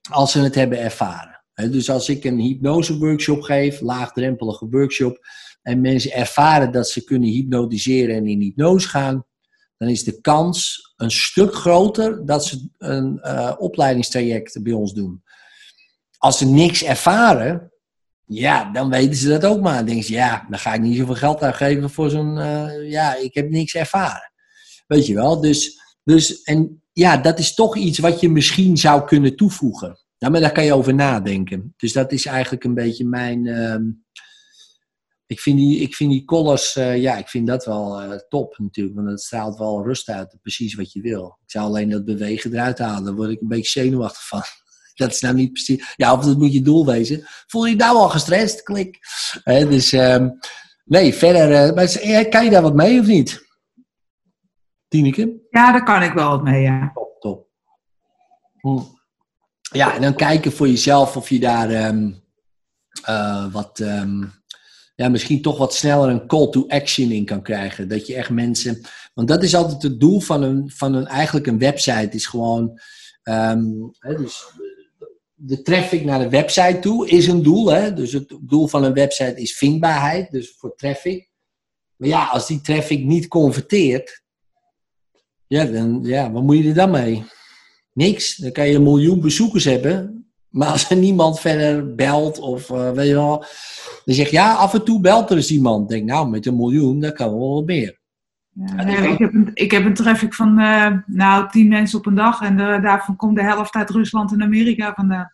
als 0.09 0.31
ze 0.31 0.39
het 0.39 0.55
hebben 0.55 0.79
ervaren. 0.79 1.43
Dus 1.53 1.89
als 1.89 2.09
ik 2.09 2.23
een 2.23 2.39
hypnose-workshop 2.39 3.41
geef, 3.41 3.81
laagdrempelige 3.81 4.67
workshop, 4.69 5.19
en 5.61 5.81
mensen 5.81 6.11
ervaren 6.11 6.71
dat 6.71 6.89
ze 6.89 7.03
kunnen 7.03 7.29
hypnotiseren 7.29 8.15
en 8.15 8.27
in 8.27 8.41
hypnose 8.41 8.87
gaan, 8.87 9.25
dan 9.77 9.89
is 9.89 10.03
de 10.03 10.21
kans 10.21 10.93
een 10.95 11.11
stuk 11.11 11.53
groter 11.53 12.25
dat 12.25 12.45
ze 12.45 12.69
een 12.77 13.19
uh, 13.23 13.55
opleidingstraject 13.57 14.63
bij 14.63 14.73
ons 14.73 14.93
doen. 14.93 15.23
Als 16.17 16.37
ze 16.37 16.45
niks 16.45 16.83
ervaren, 16.83 17.68
ja, 18.31 18.71
dan 18.71 18.89
weten 18.89 19.15
ze 19.15 19.27
dat 19.27 19.45
ook 19.45 19.61
maar. 19.61 19.75
Dan 19.75 19.85
denken 19.85 20.13
ja, 20.13 20.45
dan 20.49 20.59
ga 20.59 20.73
ik 20.73 20.81
niet 20.81 20.97
zoveel 20.97 21.15
geld 21.15 21.41
uitgeven 21.41 21.89
voor 21.89 22.09
zo'n, 22.09 22.37
uh, 22.37 22.89
ja, 22.89 23.15
ik 23.15 23.33
heb 23.33 23.49
niks 23.49 23.75
ervaren. 23.75 24.31
Weet 24.87 25.05
je 25.05 25.13
wel, 25.13 25.41
dus, 25.41 25.79
dus, 26.03 26.41
en 26.41 26.83
ja, 26.93 27.17
dat 27.17 27.39
is 27.39 27.53
toch 27.53 27.77
iets 27.77 27.99
wat 27.99 28.19
je 28.19 28.29
misschien 28.29 28.77
zou 28.77 29.05
kunnen 29.05 29.35
toevoegen. 29.35 29.99
Ja, 30.17 30.29
maar 30.29 30.41
daar 30.41 30.51
kan 30.51 30.65
je 30.65 30.73
over 30.73 30.93
nadenken. 30.93 31.73
Dus 31.77 31.93
dat 31.93 32.11
is 32.11 32.25
eigenlijk 32.25 32.63
een 32.63 32.73
beetje 32.73 33.05
mijn. 33.05 33.45
Uh, 33.45 33.75
ik, 35.25 35.39
vind 35.39 35.57
die, 35.57 35.79
ik 35.79 35.95
vind 35.95 36.11
die 36.11 36.25
collars, 36.25 36.75
uh, 36.75 36.97
ja, 36.97 37.17
ik 37.17 37.27
vind 37.27 37.47
dat 37.47 37.65
wel 37.65 38.03
uh, 38.03 38.17
top 38.29 38.57
natuurlijk. 38.57 38.95
Want 38.95 39.09
het 39.09 39.21
straalt 39.21 39.57
wel 39.57 39.83
rust 39.83 40.09
uit, 40.09 40.37
precies 40.41 40.75
wat 40.75 40.91
je 40.91 41.01
wil. 41.01 41.37
Ik 41.43 41.51
zou 41.51 41.65
alleen 41.65 41.89
dat 41.89 42.05
bewegen 42.05 42.53
eruit 42.53 42.79
halen, 42.79 43.03
daar 43.03 43.15
word 43.15 43.29
ik 43.29 43.41
een 43.41 43.47
beetje 43.47 43.81
zenuwachtig 43.81 44.27
van. 44.27 44.41
Dat 44.99 45.11
is 45.11 45.21
nou 45.21 45.35
niet 45.35 45.51
precies. 45.51 45.93
Ja, 45.95 46.13
of 46.13 46.25
dat 46.25 46.37
moet 46.37 46.53
je 46.53 46.61
doel 46.61 46.85
wezen. 46.85 47.27
Voel 47.47 47.65
je 47.65 47.75
nou 47.75 47.97
al 47.97 48.09
gestrest? 48.09 48.63
Klik. 48.63 48.99
dus 49.43 49.91
um, 49.91 50.39
nee, 50.85 51.13
verder. 51.13 51.67
Uh, 51.67 51.73
maar 51.75 52.25
kan 52.25 52.43
je 52.43 52.49
daar 52.49 52.61
wat 52.61 52.75
mee 52.75 52.99
of 52.99 53.05
niet? 53.05 53.47
Tineke? 54.87 55.39
Ja, 55.49 55.71
daar 55.71 55.83
kan 55.83 56.03
ik 56.03 56.13
wel 56.13 56.29
wat 56.29 56.43
mee, 56.43 56.61
ja. 56.61 56.91
Top, 56.93 57.19
top. 57.19 57.47
Hm. 58.59 58.79
Ja, 59.71 59.95
en 59.95 60.01
dan 60.01 60.15
kijken 60.15 60.51
voor 60.51 60.67
jezelf 60.67 61.17
of 61.17 61.29
je 61.29 61.39
daar 61.39 61.87
um, 61.87 62.23
uh, 63.09 63.53
wat, 63.53 63.79
um, 63.79 64.31
ja, 64.95 65.09
misschien 65.09 65.41
toch 65.41 65.57
wat 65.57 65.73
sneller 65.73 66.09
een 66.09 66.27
call 66.27 66.49
to 66.49 66.67
action 66.67 67.11
in 67.11 67.25
kan 67.25 67.41
krijgen. 67.41 67.87
Dat 67.87 68.07
je 68.07 68.15
echt 68.15 68.29
mensen, 68.29 68.81
want 69.13 69.27
dat 69.27 69.43
is 69.43 69.55
altijd 69.55 69.81
het 69.81 69.99
doel 69.99 70.19
van 70.19 70.43
een, 70.43 70.71
van 70.75 70.93
een 70.93 71.07
eigenlijk 71.07 71.47
een 71.47 71.59
website, 71.59 72.09
is 72.15 72.25
gewoon, 72.25 72.79
um, 73.23 73.91
hè, 73.99 74.15
dus 74.15 74.43
de 75.41 75.61
traffic 75.61 76.05
naar 76.05 76.19
de 76.19 76.29
website 76.29 76.79
toe 76.79 77.09
is 77.09 77.27
een 77.27 77.43
doel. 77.43 77.71
Hè? 77.71 77.93
Dus 77.93 78.11
het 78.13 78.37
doel 78.41 78.67
van 78.67 78.83
een 78.83 78.93
website 78.93 79.41
is 79.41 79.57
vindbaarheid, 79.57 80.31
dus 80.31 80.55
voor 80.57 80.75
traffic. 80.75 81.29
Maar 81.95 82.09
ja, 82.09 82.25
als 82.25 82.47
die 82.47 82.61
traffic 82.61 83.03
niet 83.03 83.27
converteert, 83.27 84.23
ja, 85.47 85.65
dan, 85.65 85.99
ja, 86.03 86.31
wat 86.31 86.43
moet 86.43 86.57
je 86.57 86.67
er 86.67 86.73
dan 86.73 86.91
mee? 86.91 87.23
Niks. 87.93 88.35
Dan 88.35 88.51
kan 88.51 88.67
je 88.67 88.75
een 88.75 88.83
miljoen 88.83 89.21
bezoekers 89.21 89.63
hebben. 89.63 90.27
Maar 90.49 90.67
als 90.67 90.89
er 90.89 90.97
niemand 90.97 91.39
verder 91.39 91.95
belt 91.95 92.39
of 92.39 92.69
uh, 92.69 92.91
weet 92.91 93.07
je 93.07 93.13
wel. 93.13 93.45
Dan 94.05 94.15
zeg 94.15 94.25
je 94.25 94.35
ja, 94.35 94.55
af 94.55 94.73
en 94.73 94.83
toe 94.83 95.01
belt 95.01 95.29
er 95.29 95.35
eens 95.35 95.51
iemand. 95.51 95.89
Denk 95.89 96.05
nou, 96.05 96.29
met 96.29 96.45
een 96.45 96.55
miljoen, 96.55 96.99
dan 96.99 97.13
kan 97.13 97.37
wel 97.37 97.53
wat 97.53 97.65
meer. 97.65 97.98
Ja, 98.53 98.87
ja, 98.87 98.97
ik, 98.97 99.17
heb 99.17 99.33
een, 99.33 99.51
ik 99.53 99.71
heb 99.71 99.85
een 99.85 99.93
traffic 99.93 100.33
van 100.33 100.59
uh, 100.59 100.91
nou, 101.05 101.49
tien 101.49 101.67
mensen 101.67 101.99
op 101.99 102.05
een 102.05 102.15
dag. 102.15 102.41
En 102.41 102.57
daarvan 102.57 103.15
komt 103.15 103.35
de 103.35 103.43
helft 103.43 103.75
uit 103.75 103.89
Rusland 103.89 104.31
en 104.31 104.43
Amerika 104.43 104.93
vandaan. 104.93 105.33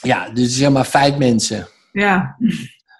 Ja, 0.00 0.28
dus 0.28 0.56
zeg 0.56 0.70
maar 0.70 0.86
vijf 0.86 1.16
mensen. 1.16 1.66
Ja. 1.92 2.36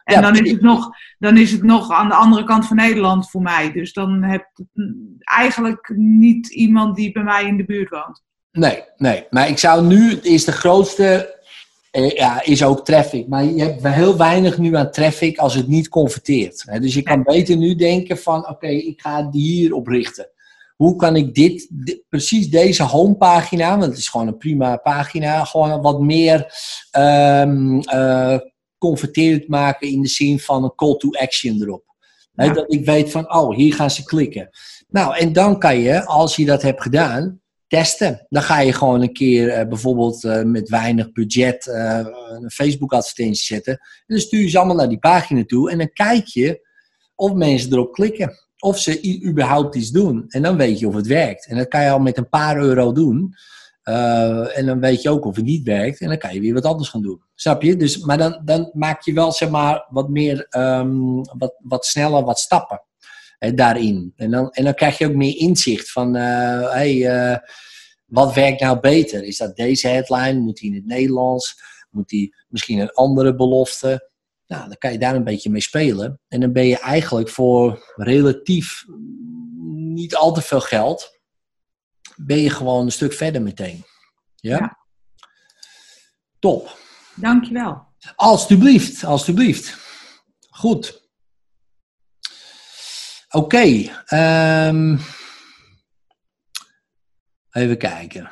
En 0.05 0.15
ja, 0.15 0.21
dan, 0.21 0.37
is 0.37 0.51
het 0.51 0.61
nog, 0.61 0.91
dan 1.19 1.37
is 1.37 1.53
het 1.53 1.63
nog 1.63 1.91
aan 1.91 2.09
de 2.09 2.15
andere 2.15 2.45
kant 2.45 2.67
van 2.67 2.77
Nederland 2.77 3.31
voor 3.31 3.43
mij. 3.43 3.73
Dus 3.73 3.93
dan 3.93 4.23
heb 4.23 4.51
ik 4.55 4.67
eigenlijk 5.19 5.93
niet 5.97 6.49
iemand 6.49 6.97
die 6.97 7.13
bij 7.13 7.23
mij 7.23 7.45
in 7.45 7.57
de 7.57 7.65
buurt 7.65 7.91
woont. 7.91 8.23
Nee, 8.51 8.85
nee. 8.97 9.27
Maar 9.31 9.49
ik 9.49 9.59
zou 9.59 9.87
nu, 9.87 10.13
is 10.13 10.45
de 10.45 10.53
grootste, 10.53 11.05
eh, 11.05 11.44
ja, 12.03 12.45
is 12.45 12.65
ook 12.65 12.85
traffic. 12.85 13.29
Maar 13.29 13.45
je 13.45 13.63
hebt 13.63 13.89
heel 13.89 14.17
weinig 14.17 14.59
nu 14.59 14.77
aan 14.77 14.91
traffic 14.91 15.39
als 15.39 15.55
het 15.55 15.69
niet 15.69 15.89
converteert. 15.89 16.81
Dus 16.81 16.95
je 16.95 17.03
kan 17.03 17.23
beter 17.23 17.57
nu 17.57 17.75
denken 17.75 18.19
van, 18.19 18.39
oké, 18.39 18.51
okay, 18.51 18.77
ik 18.77 19.01
ga 19.01 19.23
die 19.23 19.43
hier 19.43 19.75
oprichten. 19.75 20.29
Hoe 20.77 20.97
kan 20.97 21.17
ik 21.17 21.35
dit, 21.35 21.71
precies 22.09 22.51
deze 22.51 22.83
homepagina, 22.83 23.71
want 23.71 23.83
het 23.91 23.99
is 23.99 24.09
gewoon 24.09 24.27
een 24.27 24.37
prima 24.37 24.77
pagina, 24.77 25.45
gewoon 25.45 25.83
wat 25.83 26.01
meer 26.01 26.55
um, 26.99 27.77
uh, 27.77 28.39
converteerd 28.79 29.49
maken 29.49 29.89
in 29.89 30.03
de 30.03 30.09
zin 30.09 30.39
van 30.39 30.65
een 30.65 30.75
call 30.75 30.97
to 30.97 31.11
action 31.11 31.63
erop. 31.63 31.85
Dat 32.33 32.73
ik 32.73 32.85
weet 32.85 33.11
van, 33.11 33.35
oh, 33.35 33.57
hier 33.57 33.75
gaan 33.75 33.91
ze 33.91 34.05
klikken. 34.05 34.51
Nou, 34.89 35.17
en 35.17 35.33
dan 35.33 35.59
kan 35.59 35.79
je, 35.79 36.07
als 36.07 36.37
je 36.37 36.45
dat 36.45 36.63
hebt 36.63 36.83
gedaan, 36.83 37.41
testen. 37.75 38.27
Dan 38.29 38.43
ga 38.43 38.61
je 38.61 38.73
gewoon 38.73 39.03
een 39.03 39.13
keer 39.13 39.59
uh, 39.59 39.69
bijvoorbeeld 39.69 40.25
uh, 40.25 40.43
met 40.43 40.69
weinig 40.69 41.13
budget 41.13 41.67
uh, 41.67 42.07
een 42.41 42.51
Facebook-advertentie 42.51 43.45
zetten. 43.45 43.73
En 43.73 44.05
dan 44.07 44.19
stuur 44.19 44.41
je 44.41 44.49
ze 44.49 44.59
allemaal 44.59 44.77
naar 44.77 44.89
die 44.89 44.99
pagina 44.99 45.45
toe. 45.47 45.71
En 45.71 45.79
dan 45.79 45.93
kijk 45.93 46.27
je 46.27 46.69
of 47.15 47.33
mensen 47.33 47.73
erop 47.73 47.93
klikken. 47.93 48.33
Of 48.59 48.79
ze 48.79 49.23
überhaupt 49.25 49.75
iets 49.75 49.91
doen. 49.91 50.25
En 50.29 50.43
dan 50.43 50.57
weet 50.57 50.79
je 50.79 50.89
of 50.89 50.95
het 50.95 51.07
werkt. 51.07 51.47
En 51.47 51.57
dat 51.57 51.69
kan 51.69 51.83
je 51.83 51.91
al 51.91 51.99
met 51.99 52.17
een 52.17 52.29
paar 52.29 52.57
euro 52.57 52.93
doen. 52.93 53.35
en 54.55 54.67
dan 54.67 54.81
weet 54.81 55.03
je 55.03 55.11
ook 55.11 55.25
of 55.25 55.37
het 55.37 55.45
niet 55.45 55.67
werkt. 55.67 56.01
En 56.01 56.09
dan 56.09 56.19
kan 56.19 56.35
je 56.35 56.41
weer 56.41 56.55
wat 56.55 56.65
anders 56.65 56.89
gaan 56.89 57.03
doen. 57.03 57.23
Snap 57.35 57.63
je? 57.63 57.77
Dus, 57.77 57.99
maar 57.99 58.19
dan, 58.19 58.41
dan 58.45 58.71
maak 58.73 59.03
je 59.03 59.13
wel 59.13 59.33
zeg 59.33 59.51
maar, 59.51 59.87
wat 59.91 60.09
meer, 60.09 60.47
um, 60.51 61.23
wat, 61.39 61.55
wat 61.59 61.87
sneller 61.87 62.25
wat 62.25 62.39
stappen 62.39 62.83
daarin. 63.55 64.13
En 64.17 64.31
dan, 64.31 64.51
en 64.51 64.65
dan 64.65 64.75
krijg 64.75 64.99
je 64.99 65.07
ook 65.07 65.15
meer 65.15 65.39
inzicht 65.39 65.93
van, 65.93 66.17
uh, 66.17 66.71
hey, 66.71 67.07
wat 68.15 68.35
werkt 68.35 68.61
nou 68.61 68.81
beter? 68.81 69.25
Is 69.25 69.37
dat 69.37 69.57
deze 69.57 69.89
headline? 69.89 70.41
Moet 70.41 70.57
die 70.57 70.71
in 70.71 70.75
het 70.75 70.87
Nederlands? 70.87 71.63
Moet 71.91 72.09
die 72.09 72.35
misschien 72.49 72.79
een 72.79 72.93
andere 72.93 73.35
belofte? 73.35 74.11
Nou, 74.47 74.69
dan 74.69 74.79
kan 74.79 74.93
je 74.93 74.99
daar 74.99 75.15
een 75.15 75.25
beetje 75.25 75.51
mee 75.51 75.61
spelen. 75.61 76.21
En 76.29 76.41
dan 76.41 76.53
ben 76.53 76.67
je 76.67 76.79
eigenlijk 76.79 77.29
voor 77.29 77.93
relatief 77.97 78.85
niet 79.69 80.17
al 80.17 80.33
te 80.33 80.43
veel 80.43 80.61
geld, 80.61 81.21
ben 82.17 82.39
je 82.39 82.51
gewoon 82.51 82.85
een 82.85 82.93
stuk 82.93 83.13
verder 83.13 83.43
meteen. 83.43 83.85
Ja? 84.35 84.57
ja. 84.57 84.79
Top. 86.39 86.79
Dankjewel. 87.15 87.87
Alsjeblieft, 88.15 89.05
alsjeblieft. 89.05 89.77
Goed. 90.51 91.09
Oké. 93.31 93.45
Okay, 93.45 93.93
um, 94.69 95.01
even 97.55 97.79
kijken. 97.79 98.31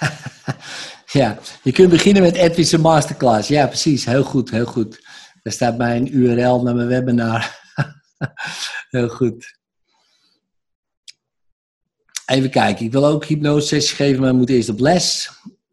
ja, 1.18 1.38
je 1.62 1.72
kunt 1.72 1.90
beginnen 1.90 2.22
met 2.22 2.34
Edwin's 2.34 2.76
Masterclass. 2.76 3.48
Ja, 3.48 3.66
precies. 3.66 4.04
Heel 4.04 4.24
goed, 4.24 4.50
heel 4.50 4.66
goed. 4.66 5.04
Daar 5.42 5.52
staat 5.52 5.76
mijn 5.76 6.16
URL 6.16 6.62
naar 6.62 6.74
mijn 6.74 6.88
webinar. 6.88 7.60
heel 8.90 9.08
goed. 9.08 9.58
Even 12.26 12.50
kijken. 12.50 12.84
Ik 12.84 12.92
wil 12.92 13.06
ook 13.06 13.24
hypnose 13.24 13.66
sessie 13.66 13.96
geven, 13.96 14.20
maar 14.20 14.30
ik 14.30 14.36
moet 14.36 14.50
eerst 14.50 14.68
op 14.68 14.80
les. 14.80 15.30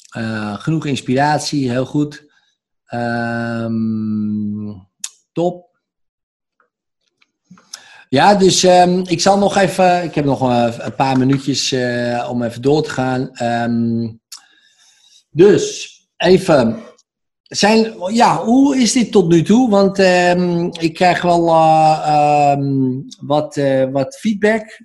Eh, 0.10 0.60
genoeg 0.60 0.85
inspiratie, 0.85 1.69
heel 1.69 1.85
goed. 1.85 2.31
Ehm, 2.85 3.73
top. 5.31 5.72
Ja, 8.14 8.35
dus 8.35 8.64
ehm, 8.64 9.02
ik 9.06 9.22
zal 9.22 9.38
nog 9.38 9.57
even. 9.57 10.03
Ik 10.03 10.15
heb 10.15 10.26
nog 10.26 10.41
eh, 10.41 10.73
een 10.77 10.95
paar 10.95 11.18
minuutjes 11.18 11.72
eh, 11.72 12.27
om 12.30 12.44
even 12.44 12.61
door 12.61 12.84
te 12.84 12.90
gaan. 12.90 13.30
Ehm, 13.31 14.10
dus 15.30 15.91
even. 16.18 16.80
Zijn, 17.44 17.94
ja, 18.11 18.44
hoe 18.44 18.77
is 18.77 18.91
dit 18.91 19.11
tot 19.11 19.27
nu 19.27 19.44
toe? 19.44 19.69
Want 19.69 19.99
ehm, 19.99 20.69
ik 20.80 20.94
krijg 20.94 21.22
wel 21.22 21.48
eh, 21.48 22.57
wat, 23.19 23.60
wat 23.91 24.15
feedback 24.15 24.80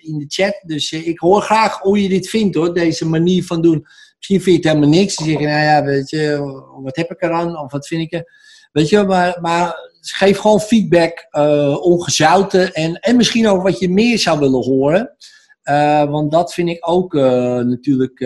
in 0.00 0.18
de 0.18 0.24
chat. 0.28 0.62
Dus 0.66 0.92
ik 0.92 1.18
hoor 1.18 1.42
graag 1.42 1.78
hoe 1.78 2.02
je 2.02 2.08
dit 2.08 2.28
vindt 2.28 2.54
hoor, 2.54 2.74
deze 2.74 3.06
manier 3.06 3.44
van 3.44 3.62
doen. 3.62 3.86
Misschien 4.16 4.40
vind 4.40 4.44
je 4.44 4.52
het 4.52 4.64
helemaal 4.64 4.98
niks. 4.98 5.16
Dan 5.16 5.26
zeg 5.26 5.38
je, 5.38 5.46
nou 5.46 5.62
ja, 5.62 5.84
weet 5.84 6.10
je, 6.10 6.38
wat 6.82 6.96
heb 6.96 7.10
ik 7.10 7.22
eraan? 7.22 7.58
Of 7.58 7.72
wat 7.72 7.86
vind 7.86 8.02
ik 8.02 8.12
er? 8.12 8.32
Weet 8.72 8.88
je, 8.88 9.02
maar, 9.02 9.38
maar 9.40 9.92
geef 10.12 10.38
gewoon 10.38 10.60
feedback, 10.60 11.26
eh, 11.30 11.76
ongezouten. 11.80 12.72
En, 12.72 13.00
en 13.00 13.16
misschien 13.16 13.48
ook 13.48 13.62
wat 13.62 13.78
je 13.78 13.90
meer 13.90 14.18
zou 14.18 14.38
willen 14.38 14.64
horen. 14.64 15.16
Eh, 15.62 16.04
want 16.04 16.32
dat 16.32 16.54
vind 16.54 16.68
ik 16.68 16.88
ook 16.88 17.14
eh, 17.14 17.58
natuurlijk 17.58 18.20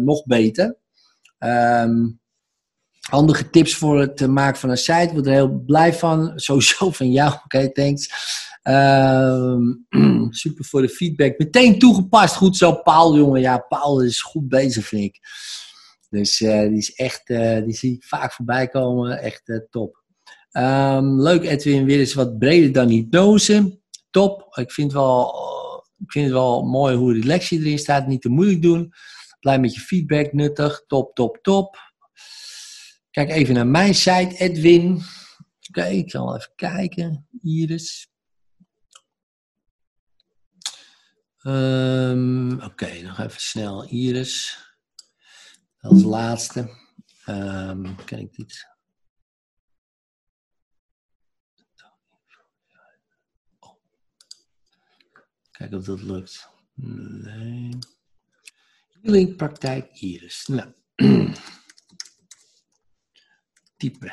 nog 0.00 0.24
beter. 0.24 0.76
Ehm, 1.38 2.08
handige 3.00 3.50
tips 3.50 3.74
voor 3.74 4.00
het 4.00 4.26
maken 4.26 4.60
van 4.60 4.70
een 4.70 4.76
site. 4.76 5.10
Word 5.12 5.26
er 5.26 5.32
heel 5.32 5.62
blij 5.66 5.94
van. 5.94 6.32
Sowieso 6.36 6.90
van 6.90 7.10
jou. 7.10 7.34
Oké, 7.44 7.72
thanks. 7.72 8.10
Ehm, 8.62 9.62
super 10.30 10.64
voor 10.64 10.82
de 10.82 10.88
feedback. 10.88 11.38
Meteen 11.38 11.78
toegepast. 11.78 12.36
Goed 12.36 12.56
zo, 12.56 12.72
Paul, 12.72 13.16
jongen. 13.16 13.40
Ja, 13.40 13.58
Paul 13.58 14.02
is 14.02 14.22
goed 14.22 14.48
bezig, 14.48 14.86
vind 14.86 15.02
ik. 15.02 15.18
Dus 16.10 16.38
die 16.38 16.76
is 16.76 16.94
echt, 16.94 17.26
die 17.64 17.74
zie 17.74 17.94
ik 17.94 18.04
vaak 18.04 18.32
voorbij 18.32 18.68
komen. 18.68 19.18
Echt 19.18 19.60
top. 19.70 19.99
Ehm, 20.50 21.20
leuk, 21.20 21.44
Edwin. 21.44 21.84
Weer 21.84 21.98
eens 21.98 22.14
wat 22.14 22.38
breder 22.38 22.72
dan 22.72 22.88
hypnose. 22.88 23.80
Top. 24.10 24.56
Ik 24.56 24.72
vind, 24.72 24.92
wel, 24.92 25.34
ik 25.98 26.12
vind 26.12 26.24
het 26.24 26.34
wel 26.34 26.62
mooi 26.62 26.96
hoe 26.96 27.12
de 27.14 27.26
lectie 27.26 27.58
erin 27.58 27.78
staat. 27.78 28.06
Niet 28.06 28.22
te 28.22 28.28
moeilijk 28.28 28.62
doen. 28.62 28.92
Blij 29.40 29.58
met 29.60 29.74
je 29.74 29.80
feedback. 29.80 30.32
Nuttig. 30.32 30.84
Top, 30.86 31.14
top, 31.14 31.38
top. 31.42 31.78
Kijk 33.10 33.30
even 33.30 33.54
naar 33.54 33.66
mijn 33.66 33.94
site, 33.94 34.34
Edwin. 34.38 35.02
Oké, 35.68 35.84
ik 35.84 36.10
zal 36.10 36.36
even 36.36 36.52
kijken. 36.54 37.28
Iris. 37.42 38.08
Ehm, 41.40 42.52
Oké, 42.62 43.00
nog 43.02 43.18
even 43.18 43.40
snel. 43.40 43.84
Iris. 43.84 44.58
Als 45.80 46.02
laatste. 46.02 46.70
Kijk 48.04 48.34
dit. 48.36 48.69
Kijk 55.60 55.74
of 55.74 55.84
dat 55.84 56.02
lukt. 56.02 56.48
Nee. 56.74 57.78
Healing 59.02 59.36
praktijk 59.36 59.90
Iris. 59.92 60.46
Nou. 60.46 60.72
Typen. 63.76 64.12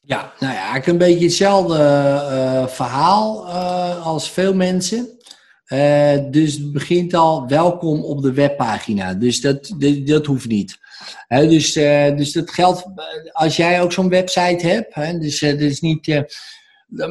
Ja, 0.00 0.32
nou 0.38 0.54
ja, 0.54 0.74
ik 0.74 0.86
een 0.86 0.98
beetje 0.98 1.24
hetzelfde 1.24 1.78
eh, 1.78 2.66
verhaal 2.66 3.48
eh, 3.48 4.06
als 4.06 4.30
veel 4.30 4.54
mensen. 4.54 5.18
Eh, 5.64 6.30
dus 6.30 6.54
het 6.54 6.72
begint 6.72 7.14
al 7.14 7.48
welkom 7.48 8.04
op 8.04 8.22
de 8.22 8.32
webpagina. 8.32 9.14
Dus 9.14 9.40
dat, 9.40 9.74
dat, 9.78 10.06
dat 10.06 10.26
hoeft 10.26 10.48
niet. 10.48 10.80
Dus, 11.28 11.76
eh, 11.76 12.16
dus 12.16 12.32
dat 12.32 12.50
geldt 12.50 12.84
eh, 12.94 13.32
als 13.32 13.56
jij 13.56 13.82
ook 13.82 13.92
zo'n 13.92 14.08
website 14.08 14.66
hebt. 14.66 15.20
Dus 15.20 15.40
dat 15.40 15.60
is 15.60 15.80
niet 15.80 16.08
eh, 16.08 16.22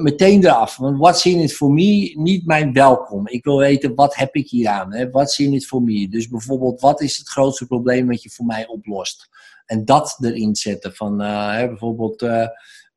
meteen 0.01 0.43
eraf. 0.43 0.77
Want 0.77 0.97
what's 0.97 1.25
in 1.25 1.39
it 1.39 1.53
for 1.53 1.71
me? 1.71 2.13
Niet 2.15 2.45
mijn 2.45 2.73
welkom. 2.73 3.27
Ik 3.27 3.43
wil 3.43 3.57
weten 3.57 3.95
wat 3.95 4.15
heb 4.15 4.35
ik 4.35 4.49
hier 4.49 4.67
aan. 4.67 4.93
Hè? 4.93 5.09
What's 5.09 5.39
in 5.39 5.53
it 5.53 5.65
for 5.65 5.81
me? 5.81 6.09
Dus 6.09 6.27
bijvoorbeeld 6.27 6.81
wat 6.81 7.01
is 7.01 7.17
het 7.17 7.29
grootste 7.29 7.65
probleem 7.65 8.07
wat 8.07 8.23
je 8.23 8.29
voor 8.29 8.45
mij 8.45 8.67
oplost? 8.67 9.29
En 9.65 9.85
dat 9.85 10.17
erin 10.21 10.55
zetten. 10.55 10.93
Van 10.95 11.21
eh, 11.21 11.67
bijvoorbeeld 11.67 12.21
eh, 12.21 12.47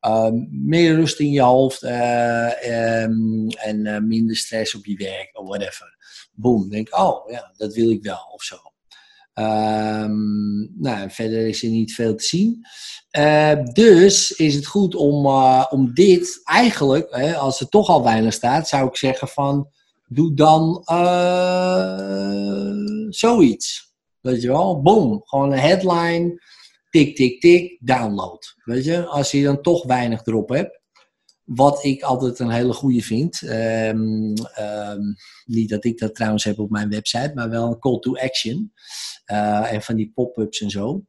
eh, 0.05 0.31
meer 0.49 0.95
rust 0.95 1.19
in 1.19 1.31
je 1.31 1.41
hoofd 1.41 1.83
eh, 1.83 3.01
ehm, 3.03 3.47
en 3.47 3.85
eh, 3.85 3.99
minder 3.99 4.35
stress 4.35 4.75
op 4.75 4.85
je 4.85 4.95
werk 4.95 5.29
of 5.33 5.47
whatever. 5.47 5.97
Boom, 6.33 6.69
denk 6.69 6.97
oh 6.97 7.29
ja, 7.29 7.53
dat 7.57 7.73
wil 7.73 7.89
ik 7.89 8.03
wel 8.03 8.29
of 8.31 8.43
zo. 8.43 8.55
Ehm, 9.35 10.79
nou, 10.81 11.09
verder 11.09 11.47
is 11.47 11.63
er 11.63 11.69
niet 11.69 11.93
veel 11.93 12.15
te 12.15 12.23
zien. 12.23 12.65
Eh, 13.09 13.63
dus 13.73 14.31
is 14.31 14.55
het 14.55 14.65
goed 14.65 14.95
om, 14.95 15.25
eh, 15.25 15.65
om 15.69 15.93
dit 15.93 16.41
eigenlijk, 16.43 17.07
hè, 17.15 17.35
als 17.35 17.59
er 17.59 17.69
toch 17.69 17.89
al 17.89 18.03
weinig 18.03 18.33
staat, 18.33 18.67
zou 18.67 18.87
ik 18.87 18.97
zeggen 18.97 19.27
van 19.27 19.69
doe 20.07 20.33
dan 20.33 20.81
eh, 20.85 21.97
zoiets. 23.09 23.93
Weet 24.21 24.41
je 24.41 24.47
wel, 24.47 24.81
boom, 24.81 25.21
gewoon 25.25 25.51
een 25.51 25.59
headline, 25.59 26.41
tik, 26.89 27.15
tik, 27.15 27.41
tik, 27.41 27.77
download. 27.79 28.55
Weet 28.63 28.85
je, 28.85 29.05
als 29.05 29.31
je 29.31 29.43
dan 29.43 29.61
toch 29.61 29.83
weinig 29.83 30.25
erop 30.25 30.49
hebt. 30.49 30.81
Wat 31.45 31.83
ik 31.83 32.01
altijd 32.01 32.39
een 32.39 32.49
hele 32.49 32.73
goede 32.73 33.01
vind. 33.01 33.41
Ehm, 33.41 34.33
ehm, 34.53 35.01
niet 35.45 35.69
dat 35.69 35.85
ik 35.85 35.97
dat 35.97 36.15
trouwens 36.15 36.43
heb 36.43 36.59
op 36.59 36.69
mijn 36.69 36.89
website, 36.89 37.31
maar 37.35 37.49
wel 37.49 37.67
een 37.67 37.79
call 37.79 37.99
to 37.99 38.15
action. 38.15 38.73
Eh, 39.25 39.73
en 39.73 39.81
van 39.81 39.95
die 39.95 40.11
pop-ups 40.13 40.61
en 40.61 40.69
zo. 40.69 41.05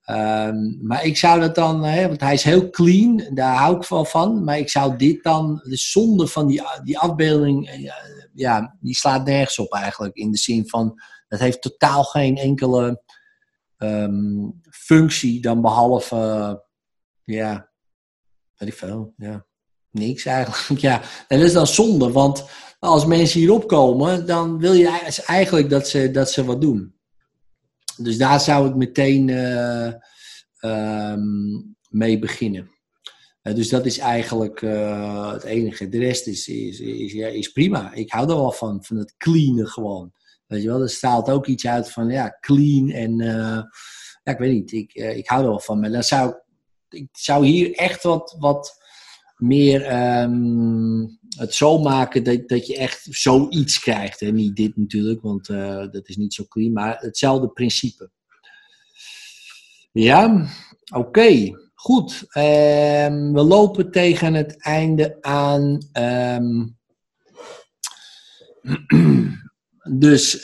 Ehm, 0.00 0.86
maar 0.86 1.04
ik 1.04 1.16
zou 1.16 1.40
dat 1.40 1.54
dan, 1.54 1.84
hè, 1.84 2.08
want 2.08 2.20
hij 2.20 2.34
is 2.34 2.42
heel 2.42 2.70
clean, 2.70 3.30
daar 3.34 3.56
hou 3.56 3.76
ik 3.76 3.88
wel 3.88 4.04
van. 4.04 4.44
Maar 4.44 4.58
ik 4.58 4.70
zou 4.70 4.96
dit 4.96 5.22
dan, 5.22 5.60
de 5.62 5.76
zonde 5.76 6.26
van 6.26 6.46
die, 6.46 6.62
die 6.82 6.98
afbeelding, 6.98 7.68
eh, 7.68 7.92
ja, 8.34 8.76
die 8.80 8.94
slaat 8.94 9.24
nergens 9.24 9.58
op 9.58 9.72
eigenlijk. 9.72 10.16
In 10.16 10.30
de 10.30 10.38
zin 10.38 10.68
van, 10.68 11.00
het 11.28 11.40
heeft 11.40 11.62
totaal 11.62 12.04
geen 12.04 12.36
enkele 12.36 13.02
functie 14.70 15.40
dan 15.40 15.60
behalve, 15.60 16.16
eh, 16.16 16.54
ja, 17.36 17.70
weet 18.56 18.68
ik 18.68 18.74
veel, 18.74 19.12
ja, 19.16 19.46
niks 19.98 20.24
eigenlijk. 20.24 20.80
Ja, 20.88 21.02
en 21.28 21.38
dat 21.38 21.46
is 21.46 21.52
dan 21.52 21.66
zonde, 21.66 22.10
want 22.10 22.44
als 22.78 23.06
mensen 23.06 23.40
hierop 23.40 23.68
komen, 23.68 24.26
dan 24.26 24.58
wil 24.58 24.72
je 24.72 25.14
eigenlijk 25.26 25.70
dat 25.70 25.88
ze, 25.88 26.10
dat 26.10 26.30
ze 26.30 26.44
wat 26.44 26.60
doen. 26.60 26.94
Dus 27.96 28.18
daar 28.18 28.40
zou 28.40 28.68
ik 28.68 28.74
meteen 28.74 29.28
eh, 29.28 29.92
ehm, 30.58 31.22
mee 31.88 32.18
beginnen. 32.18 32.70
Eh, 33.42 33.54
dus 33.54 33.68
dat 33.68 33.86
is 33.86 33.98
eigenlijk 33.98 34.62
eh, 34.62 35.32
het 35.32 35.42
enige. 35.42 35.88
De 35.88 35.98
rest 35.98 36.26
is, 36.26 36.48
is, 36.48 36.80
is, 36.80 37.12
is 37.12 37.52
prima. 37.52 37.92
Ik 37.92 38.12
hou 38.12 38.30
er 38.30 38.36
wel 38.36 38.52
van, 38.52 38.84
van 38.84 38.96
het 38.96 39.14
cleanen 39.16 39.66
gewoon. 39.66 40.12
Weet 40.46 40.62
je 40.62 40.68
wel, 40.68 40.82
er 40.82 40.90
straalt 40.90 41.30
ook 41.30 41.46
iets 41.46 41.66
uit 41.66 41.90
van 41.90 42.08
ja, 42.08 42.36
clean 42.40 42.90
en 42.90 43.16
ja, 44.22 44.32
ik 44.32 44.38
weet 44.38 44.52
niet, 44.52 44.72
ik, 44.72 44.94
ik 44.94 45.28
hou 45.28 45.42
er 45.42 45.48
wel 45.48 45.60
van. 45.60 45.80
Maar 45.80 45.90
dan 45.90 46.02
zou 46.02 46.34
ik 46.88 47.08
zou 47.12 47.46
hier 47.46 47.72
echt 47.74 48.02
wat, 48.02 48.36
wat 48.38 48.84
meer 49.36 49.82
ehm, 49.82 51.06
het 51.36 51.54
zo 51.54 51.78
maken 51.78 52.24
dat, 52.24 52.48
dat 52.48 52.66
je 52.66 52.76
echt 52.76 53.06
zoiets 53.10 53.78
krijgt. 53.78 54.22
En 54.22 54.34
niet 54.34 54.56
dit 54.56 54.76
natuurlijk, 54.76 55.22
want 55.22 55.48
uh, 55.48 55.76
dat 55.90 56.08
is 56.08 56.16
niet 56.16 56.34
zo 56.34 56.44
clean, 56.48 56.72
maar 56.72 56.96
hetzelfde 56.98 57.48
principe. 57.48 58.10
Ja, 59.92 60.46
oké, 60.94 61.50
goed. 61.74 62.24
Um, 62.34 63.32
we 63.32 63.42
lopen 63.42 63.90
tegen 63.90 64.34
het 64.34 64.62
einde 64.62 65.16
aan. 65.20 65.78
Um, 65.92 66.76
dus 69.98 70.40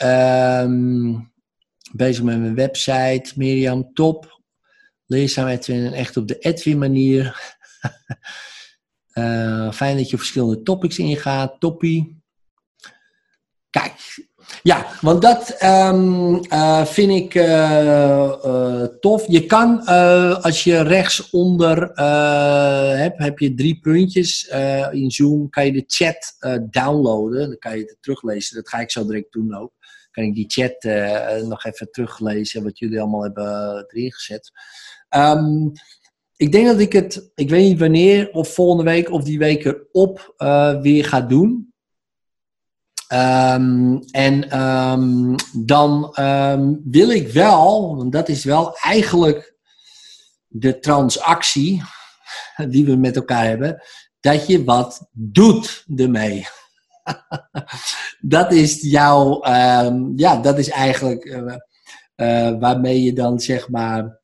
bezig 1.93 2.23
met 2.23 2.39
mijn 2.39 2.55
website, 2.55 3.31
Mirjam, 3.35 3.93
top. 3.93 4.41
Leerzaam 5.05 5.47
Edwin, 5.47 5.93
echt 5.93 6.17
op 6.17 6.27
de 6.27 6.37
Edwin 6.39 6.77
manier. 6.77 7.23
Uh, 9.13 9.71
fijn 9.71 9.97
dat 9.97 10.09
je 10.09 10.17
verschillende 10.17 10.61
topics 10.61 10.97
ingaat. 10.97 11.59
Toppie. 11.59 12.21
Kijk. 13.69 13.93
Ja, 14.63 14.85
want 15.01 15.21
dat 15.21 15.63
um, 15.63 16.35
uh, 16.35 16.85
vind 16.85 17.11
ik 17.11 17.35
uh, 17.35 18.83
tof. 18.99 19.25
Je 19.27 19.45
kan, 19.45 19.85
als 20.41 20.63
je 20.63 20.81
rechtsonder 20.81 21.91
hebt, 22.97 23.17
heb 23.17 23.39
je 23.39 23.53
drie 23.53 23.79
puntjes 23.79 24.47
in 24.91 25.11
Zoom, 25.11 25.49
kan 25.49 25.65
je 25.65 25.71
de 25.71 25.83
chat 25.87 26.37
downloaden. 26.69 27.47
Dan 27.47 27.57
kan 27.57 27.77
je 27.77 27.83
het 27.83 27.97
teruglezen. 27.99 28.55
Dat 28.55 28.69
ga 28.69 28.79
ik 28.79 28.91
zo 28.91 29.05
direct 29.05 29.33
doen 29.33 29.55
ook. 29.55 29.71
Kan 30.11 30.23
ik 30.23 30.33
die 30.33 30.45
chat 30.47 30.83
nog 31.43 31.65
even 31.65 31.91
teruglezen, 31.91 32.63
wat 32.63 32.79
jullie 32.79 32.99
allemaal 32.99 33.23
hebben 33.23 33.85
erin 33.87 34.13
gezet. 34.13 34.51
Um, 35.09 35.71
ik 36.43 36.51
denk 36.51 36.67
dat 36.67 36.79
ik 36.79 36.93
het, 36.93 37.31
ik 37.35 37.49
weet 37.49 37.67
niet 37.67 37.79
wanneer, 37.79 38.29
of 38.31 38.53
volgende 38.53 38.83
week 38.91 39.11
of 39.11 39.23
die 39.23 39.37
week 39.37 39.65
erop 39.65 40.33
eh, 40.37 40.81
weer 40.81 41.05
ga 41.05 41.21
doen. 41.21 41.73
Ehm, 43.07 43.97
en 44.11 44.49
ehm, 44.49 45.35
dan 45.53 46.13
ehm, 46.13 46.73
wil 46.83 47.09
ik 47.09 47.27
wel, 47.27 47.95
want 47.95 48.11
dat 48.11 48.29
is 48.29 48.43
wel 48.43 48.77
eigenlijk 48.77 49.55
de 50.47 50.79
transactie 50.79 51.83
die 52.69 52.85
we 52.85 52.95
met 52.95 53.15
elkaar 53.15 53.45
hebben, 53.45 53.81
dat 54.19 54.47
je 54.47 54.63
wat 54.63 55.07
doet 55.11 55.85
ermee. 55.95 56.47
dat 58.35 58.51
is 58.51 58.81
jouw, 58.81 59.45
ja, 60.15 60.41
dat 60.41 60.57
is 60.57 60.69
eigenlijk 60.69 61.25
eh, 61.25 61.55
eh, 62.15 62.59
waarmee 62.59 63.03
je 63.03 63.13
dan 63.13 63.39
zeg 63.39 63.69
maar 63.69 64.21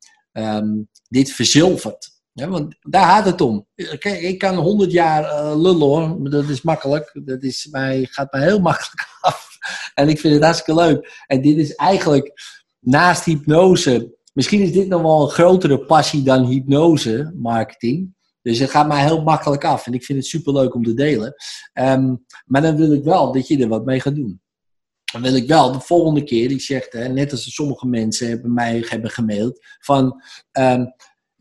dit 1.10 1.32
verzilvert. 1.32 2.18
Want 2.34 2.76
daar 2.80 3.06
gaat 3.06 3.26
het 3.26 3.42
om. 3.42 3.68
Kijk, 3.76 4.22
ik 4.22 4.38
kan 4.38 4.56
100 4.56 4.92
jaar 4.92 5.24
eh, 5.24 5.62
lullen 5.62 5.88
hoor, 5.88 6.30
dat 6.30 6.50
is 6.50 6.62
makkelijk. 6.62 7.20
Dat 7.26 7.44
is 7.44 7.68
mij, 7.72 8.08
gaat 8.12 8.32
mij 8.32 8.42
heel 8.42 8.60
makkelijk 8.70 9.18
af. 9.22 9.48
En 9.94 10.10
ik 10.10 10.20
vind 10.20 10.34
het 10.34 10.44
hartstikke 10.44 10.82
leuk. 10.82 11.24
En 11.26 11.42
dit 11.42 11.58
is 11.58 11.76
eigenlijk 11.76 12.32
naast 12.80 13.26
hypnose. 13.26 14.18
Misschien 14.34 14.62
is 14.62 14.72
dit 14.72 14.88
nog 14.88 15.02
wel 15.02 15.22
een 15.22 15.30
grotere 15.30 15.86
passie 15.86 16.24
dan 16.24 16.46
hypnose 16.46 17.34
marketing. 17.36 18.18
Dus 18.42 18.60
het 18.60 18.70
gaat 18.70 18.88
mij 18.88 19.04
heel 19.04 19.24
makkelijk 19.24 19.66
af. 19.66 19.86
En 19.86 19.94
ik 19.94 20.04
vind 20.04 20.18
het 20.18 20.28
super 20.28 20.54
leuk 20.54 20.76
om 20.76 20.84
te 20.84 20.94
delen. 20.94 21.34
Ehm, 21.74 22.16
maar 22.46 22.62
dan 22.62 22.76
wil 22.76 22.94
ik 22.94 23.04
wel 23.04 23.32
dat 23.32 23.48
je 23.48 23.58
er 23.58 23.68
wat 23.68 23.86
mee 23.86 24.00
gaat 24.00 24.16
doen. 24.16 24.42
Dan 25.12 25.22
wil 25.22 25.36
ik 25.36 25.48
wel 25.48 25.72
de 25.72 25.80
volgende 25.80 26.24
keer, 26.24 26.52
ik 26.52 26.62
zeg, 26.62 26.88
hè, 26.90 27.08
net 27.08 27.32
als 27.32 27.54
sommige 27.54 27.88
mensen 27.88 28.28
hebben 28.28 28.54
mij 28.54 28.86
hebben 28.88 29.10
gemaild, 29.10 29.66
van 29.80 30.22
ehm, 30.52 30.86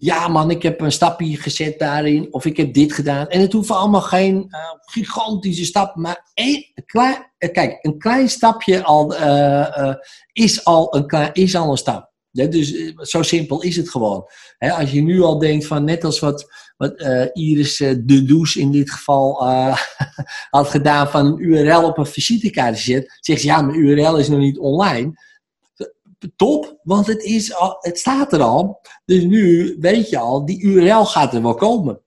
ja 0.00 0.28
man, 0.28 0.50
ik 0.50 0.62
heb 0.62 0.80
een 0.80 0.92
stapje 0.92 1.36
gezet 1.36 1.78
daarin, 1.78 2.32
of 2.32 2.44
ik 2.44 2.56
heb 2.56 2.74
dit 2.74 2.92
gedaan. 2.92 3.28
En 3.28 3.40
het 3.40 3.52
hoeft 3.52 3.70
allemaal 3.70 4.00
geen 4.00 4.46
uh, 4.50 4.58
gigantische 4.80 5.64
stap, 5.64 5.96
maar 5.96 6.30
één, 6.34 6.66
klein, 6.86 7.32
eh, 7.38 7.52
kijk, 7.52 7.78
een 7.80 7.98
klein 7.98 8.28
stapje 8.28 8.84
al, 8.84 9.14
uh, 9.14 9.94
is, 10.32 10.64
al 10.64 10.96
een 10.96 11.32
is 11.32 11.56
al 11.56 11.70
een 11.70 11.76
stap. 11.76 12.10
dus 12.30 12.92
zo 12.96 13.22
simpel 13.22 13.62
is 13.62 13.76
het 13.76 13.90
gewoon. 13.90 14.24
als 14.58 14.90
je 14.90 15.02
nu 15.02 15.22
al 15.22 15.38
denkt 15.38 15.66
van 15.66 15.84
net 15.84 16.04
als 16.04 16.18
wat 16.18 16.66
wat 16.76 17.02
Iris 17.32 17.80
uh, 17.80 17.94
de 18.00 18.24
Does 18.24 18.56
in 18.56 18.70
dit 18.70 18.90
geval 18.90 19.44
had 20.50 20.68
gedaan 20.68 21.08
van 21.08 21.26
een 21.26 21.38
URL 21.38 21.84
op 21.84 21.98
een 21.98 22.06
visitekaart 22.06 22.78
zet, 22.78 23.18
zegt 23.20 23.40
ze 23.40 23.46
ja, 23.46 23.62
mijn 23.62 23.78
URL 23.78 24.16
is 24.16 24.28
nog 24.28 24.38
niet 24.38 24.58
online. 24.58 25.12
Top, 26.36 26.81
want 26.82 27.07
het, 27.07 27.23
is 27.23 27.53
het 27.81 27.99
staat 27.99 28.32
er 28.32 28.43
al. 28.43 28.81
Dus 29.05 29.23
nu 29.23 29.77
weet 29.81 30.09
je 30.09 30.19
al, 30.19 30.45
die 30.45 30.62
URL 30.62 31.05
gaat 31.05 31.35
er 31.35 31.43
wel 31.43 31.55
komen. 31.55 32.03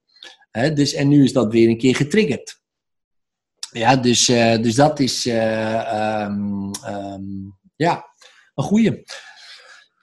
Dus, 0.74 0.94
en 0.94 1.08
nu 1.08 1.24
is 1.24 1.34
dat 1.34 1.52
weer 1.52 1.70
een 1.70 1.78
keer 1.78 1.96
getriggerd. 1.96 2.60
Ja, 3.72 3.96
dus, 3.96 4.26
dus 4.62 4.76
dat 4.76 5.00
is 5.00 5.26
um, 5.26 6.72
um, 6.88 7.58
ja, 7.76 8.06
een 8.56 8.64
goede. 8.64 9.04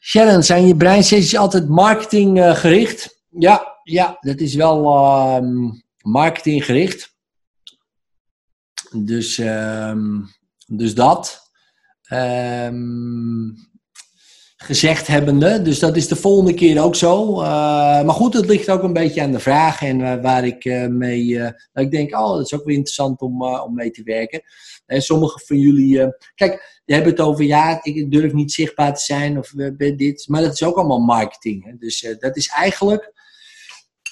Sharon, 0.00 0.42
zijn 0.42 0.66
je 0.66 0.76
breinsessies 0.76 1.36
altijd 1.36 1.68
marketing 1.68 2.58
gericht? 2.58 3.24
Ja, 3.30 3.78
ja, 3.82 4.16
dat 4.20 4.40
is 4.40 4.54
wel 4.54 4.84
uh, 4.84 5.70
marketinggericht. 6.02 7.16
Dus, 8.90 9.38
um, 9.38 10.28
dus 10.66 10.94
dat. 10.94 11.50
Um, 12.12 13.67
gezegd 14.68 15.06
hebbende. 15.06 15.62
Dus 15.62 15.78
dat 15.78 15.96
is 15.96 16.08
de 16.08 16.16
volgende 16.16 16.54
keer 16.54 16.82
ook 16.82 16.96
zo. 16.96 17.32
Uh, 17.32 17.46
maar 18.02 18.14
goed, 18.14 18.34
het 18.34 18.46
ligt 18.46 18.70
ook 18.70 18.82
een 18.82 18.92
beetje 18.92 19.22
aan 19.22 19.32
de 19.32 19.38
vraag 19.38 19.82
en 19.82 20.22
waar 20.22 20.44
ik 20.44 20.64
uh, 20.64 20.86
mee. 20.86 21.24
Uh, 21.24 21.48
ik 21.72 21.90
denk, 21.90 22.14
oh, 22.14 22.36
dat 22.36 22.44
is 22.44 22.54
ook 22.54 22.64
weer 22.64 22.74
interessant 22.74 23.20
om, 23.20 23.42
om 23.42 23.74
mee 23.74 23.90
te 23.90 24.02
werken. 24.02 24.42
En 24.86 25.02
sommige 25.02 25.40
van 25.44 25.58
jullie. 25.58 26.16
kijk, 26.34 26.80
je 26.84 26.94
hebt 26.94 27.06
het 27.06 27.20
over 27.20 27.44
ja, 27.44 27.80
ik 27.82 28.10
durf 28.10 28.32
niet 28.32 28.52
zichtbaar 28.52 28.94
te 28.94 29.02
zijn 29.02 29.38
of 29.38 29.52
dit. 29.76 30.28
Maar 30.28 30.42
dat 30.42 30.52
is 30.52 30.62
ook 30.62 30.76
allemaal 30.76 31.00
marketing. 31.00 31.64
Hè? 31.64 31.72
Dus 31.78 32.16
dat 32.18 32.36
is 32.36 32.48
eigenlijk 32.48 33.12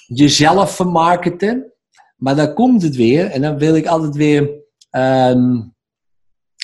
jezelf 0.06 0.74
vermarkten. 0.74 1.72
Maar 2.16 2.36
dan 2.36 2.54
komt 2.54 2.82
het 2.82 2.96
weer, 2.96 3.26
en 3.26 3.42
dan 3.42 3.58
wil 3.58 3.74
ik 3.74 3.86
altijd 3.86 4.16
weer 4.16 4.50
um, 4.90 5.74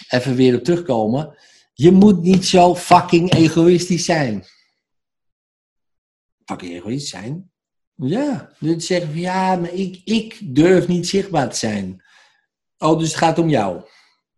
even 0.09 0.35
weer 0.35 0.55
op 0.57 0.65
terugkomen. 0.65 1.35
Je 1.83 1.93
moet 1.93 2.23
niet 2.23 2.45
zo 2.45 2.75
fucking 2.75 3.33
egoïstisch 3.33 4.05
zijn. 4.05 4.45
Fucking 6.45 6.73
egoïstisch 6.73 7.11
zijn? 7.11 7.51
Ja, 7.95 8.53
dus 8.59 8.87
zeggen 8.87 9.11
van 9.11 9.21
ja, 9.21 9.57
maar 9.57 9.73
ik, 9.73 10.01
ik 10.05 10.55
durf 10.55 10.89
niet 10.89 11.09
zichtbaar 11.09 11.51
te 11.51 11.57
zijn. 11.57 12.05
Oh, 12.79 12.99
dus 12.99 13.09
het 13.09 13.17
gaat 13.17 13.39
om 13.39 13.49
jou. 13.49 13.83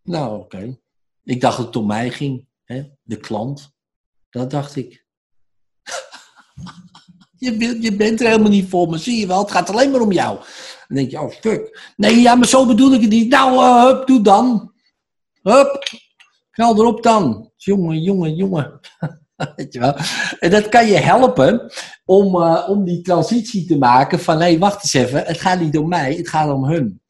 Nou, 0.03 0.41
oké. 0.41 0.79
Ik 1.25 1.41
dacht 1.41 1.57
dat 1.57 1.67
het 1.67 1.77
om 1.77 1.87
mij 1.87 2.11
ging. 2.11 2.47
Hè? 2.65 2.85
De 3.03 3.17
klant. 3.17 3.75
Dat 4.31 4.51
dacht 4.51 4.77
ik. 4.77 5.07
Je, 7.39 7.79
je 7.81 7.97
bent 7.97 8.21
er 8.21 8.27
helemaal 8.27 8.51
niet 8.51 8.69
voor 8.69 8.89
me, 8.89 8.99
zie 8.99 9.21
je 9.21 9.27
wel. 9.27 9.43
Het 9.43 9.51
gaat 9.51 9.71
alleen 9.71 9.91
maar 9.91 10.01
om 10.01 10.13
jou. 10.13 10.39
Dan 10.89 10.97
denk 10.97 11.11
je, 11.11 11.21
oh 11.21 11.31
fuck. 11.31 11.93
Nee, 11.97 12.21
ja, 12.21 12.35
maar 12.35 12.49
zo 12.49 12.67
bedoel 12.67 12.93
ik 12.93 13.01
het 13.01 13.11
niet. 13.11 13.29
Nou, 13.29 13.55
uh, 13.55 13.85
hup, 13.85 14.07
doe 14.07 14.21
dan. 14.21 14.73
Hup, 15.43 15.83
knal 16.55 16.79
erop 16.79 17.03
dan. 17.03 17.51
Jongen, 17.57 18.03
jongen, 18.03 18.35
jongen. 18.35 18.81
Weet 19.57 19.73
je 19.73 19.79
wel. 19.79 19.97
En 20.39 20.51
dat 20.51 20.69
kan 20.69 20.87
je 20.87 20.97
helpen 20.97 21.73
om, 22.05 22.37
uh, 22.37 22.67
om 22.69 22.85
die 22.85 23.01
transitie 23.01 23.67
te 23.67 23.79
maken 23.79 24.21
van, 24.21 24.37
hé, 24.37 24.43
hey, 24.43 24.59
wacht 24.59 24.83
eens 24.83 24.93
even. 24.93 25.25
Het 25.25 25.41
gaat 25.41 25.61
niet 25.61 25.79
om 25.79 25.89
mij, 25.89 26.15
het 26.15 26.29
gaat 26.29 26.53
om 26.53 26.65
hun. 26.65 27.03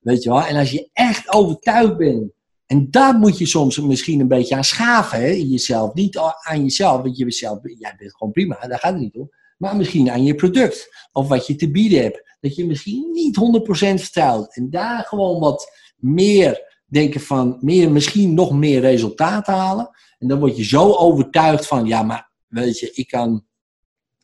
Weet 0.00 0.22
je 0.22 0.28
wel. 0.28 0.44
En 0.44 0.56
als 0.56 0.70
je 0.70 0.90
echt 0.92 1.32
overtuigd 1.32 1.96
bent 1.96 2.32
en 2.66 2.90
daar 2.90 3.14
moet 3.14 3.38
je 3.38 3.46
soms 3.46 3.80
misschien 3.80 4.20
een 4.20 4.28
beetje 4.28 4.56
aan 4.56 4.64
schaven, 4.64 5.18
hè, 5.18 5.30
jezelf. 5.30 5.94
Niet 5.94 6.18
aan 6.18 6.62
jezelf, 6.62 7.02
want 7.02 7.16
je 7.16 7.30
zelf, 7.30 7.58
jij 7.62 7.94
bent 7.98 8.16
gewoon 8.16 8.32
prima, 8.32 8.66
daar 8.66 8.78
gaat 8.78 8.92
het 8.92 9.02
niet 9.02 9.16
om 9.16 9.30
maar 9.62 9.76
misschien 9.76 10.10
aan 10.10 10.24
je 10.24 10.34
product 10.34 11.08
of 11.12 11.28
wat 11.28 11.46
je 11.46 11.54
te 11.54 11.70
bieden 11.70 12.02
hebt. 12.02 12.36
Dat 12.40 12.56
je 12.56 12.66
misschien 12.66 13.10
niet 13.12 13.36
100% 13.36 14.00
vertrouwt 14.00 14.56
en 14.56 14.70
daar 14.70 15.04
gewoon 15.04 15.40
wat 15.40 15.72
meer 15.96 16.71
denken 16.92 17.20
van, 17.20 17.58
meer, 17.60 17.90
misschien 17.90 18.34
nog 18.34 18.52
meer 18.52 18.80
resultaat 18.80 19.46
halen. 19.46 19.90
En 20.18 20.28
dan 20.28 20.38
word 20.38 20.56
je 20.56 20.64
zo 20.64 20.92
overtuigd 20.92 21.66
van, 21.66 21.86
ja, 21.86 22.02
maar 22.02 22.30
weet 22.46 22.78
je, 22.78 22.90
ik 22.92 23.08
kan 23.08 23.46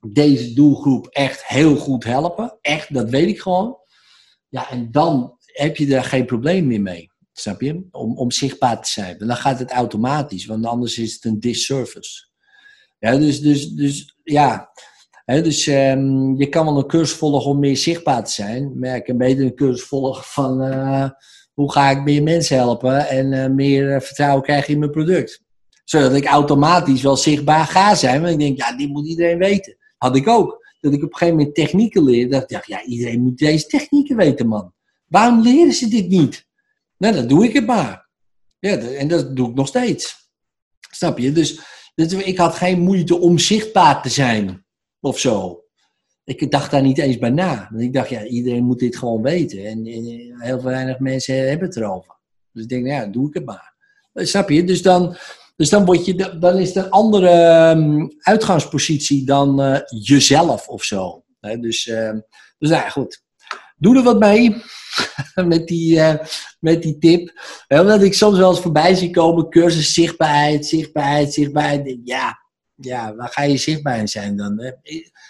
deze 0.07 0.53
doelgroep 0.53 1.07
echt 1.07 1.47
heel 1.47 1.77
goed 1.77 2.05
helpen. 2.05 2.59
Echt, 2.61 2.95
dat 2.95 3.11
weet 3.11 3.28
ik 3.28 3.40
gewoon. 3.40 3.77
Ja, 4.49 4.70
en 4.70 4.90
dan 4.90 5.36
heb 5.45 5.77
je 5.77 5.97
er 5.97 6.05
geen 6.05 6.27
probleem 6.27 6.66
meer 6.66 6.81
mee. 6.81 7.11
Snap 7.32 7.61
je? 7.61 7.86
Om, 7.90 8.19
om 8.19 8.31
zichtbaar 8.31 8.82
te 8.82 8.90
zijn. 8.90 9.19
Dan 9.19 9.36
gaat 9.36 9.59
het 9.59 9.70
automatisch, 9.70 10.47
want 10.47 10.66
anders 10.66 10.99
is 10.99 11.15
het 11.15 11.24
een 11.24 11.40
disservice. 11.40 12.28
Ja, 12.99 13.16
dus, 13.16 13.40
dus, 13.40 13.69
dus 13.69 14.16
ja, 14.23 14.70
dus 15.24 15.66
um, 15.66 16.39
je 16.39 16.49
kan 16.49 16.65
wel 16.65 16.78
een 16.78 16.86
cursus 16.86 17.16
volgen 17.16 17.51
om 17.51 17.59
meer 17.59 17.77
zichtbaar 17.77 18.24
te 18.24 18.32
zijn. 18.32 18.78
Maar 18.78 18.97
ik 18.97 19.05
kan 19.05 19.16
beter 19.16 19.45
een 19.45 19.55
cursus 19.55 19.86
volgen 19.86 20.24
van 20.24 20.65
uh, 20.65 21.11
hoe 21.59 21.72
ga 21.72 21.90
ik 21.90 22.02
meer 22.02 22.22
mensen 22.22 22.56
helpen 22.56 23.09
en 23.09 23.32
uh, 23.32 23.47
meer 23.47 23.94
uh, 23.94 24.01
vertrouwen 24.01 24.43
krijgen 24.43 24.72
in 24.72 24.78
mijn 24.78 24.90
product. 24.90 25.43
Zodat 25.85 26.14
ik 26.14 26.24
automatisch 26.24 27.02
wel 27.02 27.16
zichtbaar 27.16 27.64
ga 27.64 27.94
zijn. 27.94 28.20
Want 28.20 28.32
ik 28.32 28.39
denk, 28.39 28.59
ja, 28.59 28.76
dit 28.76 28.89
moet 28.89 29.09
iedereen 29.09 29.39
weten. 29.39 29.76
Had 29.97 30.16
ik 30.16 30.28
ook. 30.28 30.66
Dat 30.80 30.93
ik 30.93 31.02
op 31.02 31.10
een 31.10 31.16
gegeven 31.16 31.36
moment 31.36 31.55
technieken 31.55 32.05
leerde. 32.05 32.30
Dat 32.30 32.43
ik 32.43 32.48
dacht, 32.48 32.66
ja, 32.66 32.85
iedereen 32.85 33.20
moet 33.20 33.39
deze 33.39 33.66
technieken 33.66 34.16
weten, 34.16 34.47
man. 34.47 34.72
Waarom 35.06 35.43
leren 35.43 35.72
ze 35.72 35.89
dit 35.89 36.09
niet? 36.09 36.47
Nou, 36.97 37.14
dan 37.14 37.26
doe 37.26 37.44
ik 37.44 37.52
het 37.52 37.66
maar. 37.66 38.09
Ja, 38.59 38.76
en 38.76 39.09
dat 39.09 39.36
doe 39.36 39.48
ik 39.48 39.55
nog 39.55 39.66
steeds. 39.68 40.30
Snap 40.90 41.18
je? 41.18 41.32
Dus, 41.32 41.60
dus 41.94 42.12
ik 42.12 42.39
had 42.39 42.55
geen 42.55 42.80
moeite 42.80 43.18
om 43.18 43.39
zichtbaar 43.39 44.02
te 44.02 44.09
zijn 44.09 44.66
of 45.01 45.18
zo. 45.18 45.64
Ik 46.28 46.50
dacht 46.50 46.70
daar 46.70 46.82
niet 46.82 46.98
eens 46.98 47.18
bij 47.18 47.30
na. 47.30 47.68
Want 47.70 47.82
ik 47.82 47.92
dacht, 47.92 48.09
ja, 48.09 48.24
iedereen 48.24 48.64
moet 48.64 48.78
dit 48.78 48.96
gewoon 48.96 49.22
weten. 49.22 49.64
En, 49.64 49.86
heel 50.38 50.62
weinig 50.62 50.98
mensen 50.98 51.48
hebben 51.48 51.68
het 51.68 51.76
erover. 51.76 52.16
Dus 52.52 52.62
ik 52.62 52.68
denk, 52.68 52.84
nou 52.84 53.00
ja, 53.00 53.06
doe 53.06 53.28
ik 53.28 53.34
het 53.34 53.44
maar. 53.44 53.74
Eh, 54.12 54.26
snap 54.26 54.48
je? 54.48 54.64
Dus 54.64 54.82
dan, 54.82 55.16
dus 55.56 55.68
dan, 55.68 55.84
word 55.84 56.05
je, 56.05 56.36
dan 56.38 56.59
is 56.59 56.74
het 56.74 56.84
een 56.84 56.90
andere 56.90 57.70
um, 57.76 58.09
uitgangspositie 58.18 59.24
dan 59.24 59.60
uh, 59.60 59.78
jezelf 59.88 60.68
of 60.68 60.84
zo. 60.84 61.24
dus, 61.40 61.86
uh, 61.86 62.12
dus 62.59 62.70
nou 62.70 62.82
ja, 62.82 62.88
goed. 62.88 63.22
Doe 63.76 63.96
er 63.96 64.02
wat 64.02 64.18
mee 64.18 64.62
met, 65.34 65.66
die, 65.66 65.96
uh, 65.96 66.14
met 66.60 66.82
die 66.82 66.98
tip. 66.98 67.40
Omdat 67.68 68.02
ik 68.02 68.14
soms 68.14 68.38
wel 68.38 68.50
eens 68.50 68.60
voorbij 68.60 68.94
zie 68.94 69.10
komen, 69.10 69.50
cursus 69.50 69.92
zichtbaarheid, 69.92 70.66
zichtbaarheid, 70.66 71.32
zichtbaarheid. 71.32 71.98
Ja, 72.05 72.38
ja, 72.74 73.14
waar 73.14 73.28
ga 73.28 73.42
je 73.42 73.56
zichtbaar 73.56 73.98
in 73.98 74.09
zijn 74.09 74.36
dan? 74.36 74.74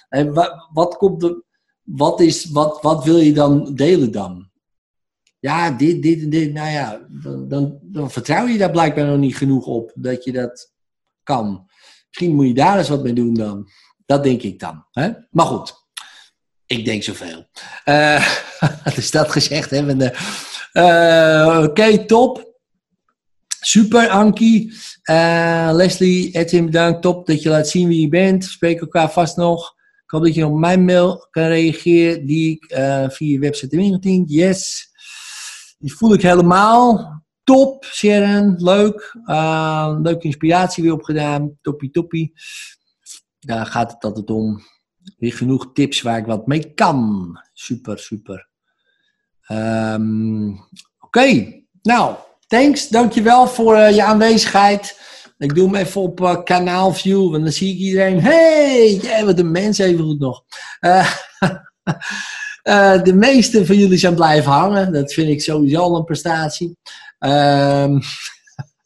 Wat, 0.09 0.69
wat, 0.73 0.97
komt 0.97 1.23
er, 1.23 1.43
wat, 1.83 2.21
is, 2.21 2.45
wat, 2.45 2.83
wat 2.83 3.05
wil 3.05 3.17
je 3.17 3.33
dan 3.33 3.75
delen 3.75 4.13
dan? 4.13 4.51
Ja, 5.41 5.71
dit, 5.71 6.03
dit 6.03 6.31
dit. 6.31 6.53
Nou 6.53 6.71
ja, 6.71 7.07
dan, 7.49 7.79
dan, 7.83 8.11
vertrouw 8.11 8.47
je 8.47 8.59
daar 8.59 8.71
blijkbaar 8.71 9.07
nog 9.07 9.19
niet 9.19 9.37
genoeg 9.37 9.67
op 9.67 9.93
dat 9.95 10.25
je 10.25 10.33
dat 10.33 10.73
kan. 11.23 11.69
Misschien 12.09 12.35
moet 12.35 12.47
je 12.47 12.55
daar 12.55 12.79
eens 12.79 12.89
wat 12.89 13.03
mee 13.03 13.13
doen 13.13 13.35
dan. 13.35 13.69
Dat 14.07 14.23
denk 14.23 14.43
ik 14.43 14.59
dan. 14.59 14.87
Hè? 14.93 15.11
Maar 15.31 15.47
goed, 15.47 15.75
Ik 16.67 16.85
denk 16.85 17.03
zoveel. 17.03 17.47
Uh, 17.85 18.39
dus 18.95 19.11
dat 19.11 19.31
gezegd 19.31 19.71
hebbende. 19.71 20.15
Uh, 20.73 21.65
Oké, 21.65 22.07
top. 22.07 22.57
Super, 23.61 24.09
Ankie. 24.09 24.73
Uh, 25.11 25.71
Leslie, 25.73 26.31
Edwin, 26.35 26.65
bedankt. 26.65 27.03
Top 27.03 27.27
dat 27.27 27.43
je 27.43 27.49
laat 27.49 27.69
zien 27.69 27.89
wie 27.89 28.01
je 28.01 28.09
bent. 28.09 28.45
We 28.45 28.51
spreken 28.51 28.81
elkaar 28.81 29.11
vast 29.11 29.37
nog. 29.37 29.75
Ik 30.09 30.15
hoop 30.15 30.23
dat 30.23 30.35
je 30.35 30.47
op 30.47 30.59
mijn 30.59 30.85
mail 30.85 31.27
kan 31.31 31.43
reageren, 31.43 32.27
die 32.27 32.51
ik 32.51 32.73
uh, 32.73 33.09
via 33.09 33.33
je 33.33 33.39
website 33.39 33.77
heb 33.77 33.85
ingediend. 33.85 34.31
Yes. 34.31 34.89
Die 35.79 35.95
voel 35.95 36.13
ik 36.13 36.23
helemaal. 36.23 37.23
Top, 37.45 37.85
Sharon. 37.85 38.55
Leuk. 38.57 39.17
Uh, 39.27 39.99
leuke 40.03 40.25
inspiratie 40.25 40.83
weer 40.83 40.93
opgedaan. 40.93 41.59
Toppie, 41.63 41.91
toppie. 41.91 42.33
Daar 43.39 43.67
gaat 43.67 43.93
het 43.93 44.05
altijd 44.05 44.31
om. 44.31 44.61
Weer 45.17 45.33
genoeg 45.33 45.73
tips 45.73 46.03
waar 46.03 46.19
ik 46.19 46.27
wat 46.27 46.47
mee 46.47 46.75
kan. 46.75 47.31
Super, 47.53 47.99
super. 47.99 48.49
Um, 49.49 50.61
Oké. 51.01 51.53
Nou, 51.83 52.17
thanks. 52.47 52.89
Dankjewel 52.89 53.47
voor 53.47 53.77
uh, 53.77 53.95
je 53.95 54.05
aanwezigheid. 54.05 55.01
Ik 55.39 55.55
doe 55.55 55.65
hem 55.65 55.75
even 55.75 56.01
op 56.01 56.21
uh, 56.21 56.43
kanaal 56.45 56.93
view, 56.93 57.31
want 57.31 57.43
dan 57.43 57.53
zie 57.53 57.73
ik 57.73 57.79
iedereen. 57.79 58.21
Hey, 58.21 58.95
jij 58.95 59.25
wat 59.25 59.39
een 59.39 59.51
mens, 59.51 59.79
even 59.79 60.05
goed 60.05 60.19
nog. 60.19 60.45
Uh, 60.81 61.13
uh, 62.63 63.03
de 63.09 63.15
meeste 63.15 63.67
van 63.67 63.77
jullie 63.77 63.99
zijn 63.99 64.15
blijven 64.15 64.53
hangen. 64.53 64.93
Dat 64.93 65.13
vind 65.13 65.29
ik 65.29 65.43
sowieso 65.43 65.81
al 65.81 65.97
een 65.97 66.05
prestatie. 66.05 66.77
Um, 67.19 68.01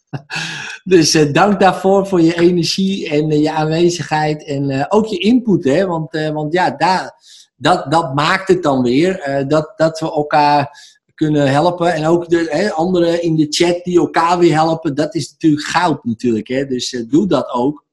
dus 0.92 1.32
dank 1.32 1.60
daarvoor, 1.60 2.06
voor 2.06 2.20
je 2.20 2.40
energie 2.40 3.08
en 3.08 3.40
je 3.40 3.52
aanwezigheid. 3.52 4.44
En 4.44 4.86
ook 4.90 5.06
je 5.06 5.18
input, 5.18 5.64
hè. 5.64 5.86
Want, 5.86 6.10
want 6.32 6.52
ja, 6.52 6.70
daar, 6.70 7.12
dat, 7.56 7.90
dat 7.90 8.14
maakt 8.14 8.48
het 8.48 8.62
dan 8.62 8.82
weer. 8.82 9.44
dat, 9.48 9.72
dat 9.76 10.00
we 10.00 10.12
elkaar 10.12 10.70
kunnen 11.14 11.50
helpen. 11.50 11.94
En 11.94 12.06
ook 12.06 12.28
de 12.28 12.46
hè, 12.50 12.72
anderen 12.72 13.22
in 13.22 13.36
de 13.36 13.46
chat 13.48 13.84
die 13.84 13.98
elkaar 13.98 14.38
weer 14.38 14.52
helpen. 14.52 14.94
Dat 14.94 15.14
is 15.14 15.30
natuurlijk 15.30 15.66
goud 15.66 16.04
natuurlijk. 16.04 16.48
Hè? 16.48 16.66
Dus 16.66 16.92
uh, 16.92 17.08
doe 17.08 17.26
dat 17.26 17.50
ook. 17.50 17.84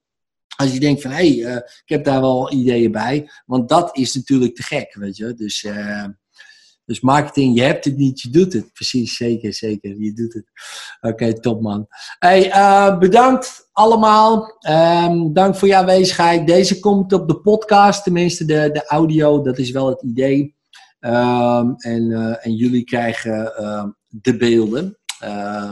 Als 0.56 0.74
je 0.74 0.80
denkt 0.80 1.02
van, 1.02 1.12
hé, 1.12 1.18
hey, 1.18 1.52
uh, 1.52 1.56
ik 1.56 1.84
heb 1.86 2.04
daar 2.04 2.22
wel 2.22 2.52
ideeën 2.52 2.92
bij. 2.92 3.30
Want 3.46 3.70
dat 3.70 3.98
is 3.98 4.14
natuurlijk 4.14 4.56
te 4.56 4.64
gek, 4.64 4.96
weet 5.00 5.18
je. 5.18 5.34
Dus, 5.34 5.64
uh, 5.64 6.06
dus 6.86 7.00
marketing, 7.00 7.56
je 7.56 7.62
hebt 7.62 7.86
het 7.86 7.98
niet, 7.98 8.22
je 8.22 8.30
doet 8.30 8.54
het. 8.54 8.74
Precies, 8.74 9.16
zeker, 9.16 9.54
zeker. 9.54 10.02
Je 10.02 10.14
doet 10.14 10.34
het. 10.34 10.46
Oké, 11.02 11.40
top 11.40 11.62
man. 11.62 11.88
Hey, 12.20 12.98
bedankt 12.98 13.70
allemaal. 13.72 14.58
Um, 14.70 15.34
dank 15.34 15.56
voor 15.56 15.68
je 15.68 15.76
aanwezigheid. 15.76 16.48
Deze 16.48 16.80
komt 16.80 17.14
op 17.14 17.28
de 17.28 17.40
podcast, 17.40 18.04
tenminste 18.04 18.46
de, 18.46 18.70
de 18.74 18.86
audio. 18.86 19.42
Dat 19.42 19.58
is 19.58 19.72
wel 19.72 19.90
het 19.90 20.02
idee. 20.04 20.58
Um, 21.02 21.76
en, 21.78 22.04
uh, 22.04 22.46
en, 22.46 22.56
jullie 22.56 22.84
krijgen 22.84 23.54
uh, 23.60 23.86
de 24.08 24.38
beelden. 24.38 24.98
Uh, 25.24 25.72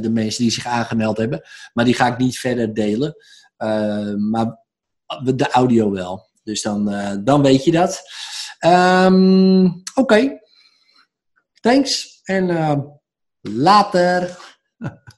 de 0.00 0.10
mensen 0.10 0.42
die 0.42 0.52
zich 0.52 0.66
aangemeld 0.66 1.16
hebben. 1.16 1.42
Maar 1.72 1.84
die 1.84 1.94
ga 1.94 2.06
ik 2.06 2.18
niet 2.18 2.38
verder 2.38 2.74
delen. 2.74 3.16
maar 4.30 4.64
de 5.22 5.48
audio 5.50 5.90
wel. 5.90 6.28
Dus 6.42 6.62
dan, 6.62 6.84
dan 7.24 7.42
weet 7.42 7.64
je 7.64 7.70
dat. 7.70 8.02
Oké. 9.94 10.38
Thanks. 11.60 12.20
En 12.22 12.46
later. 13.40 14.38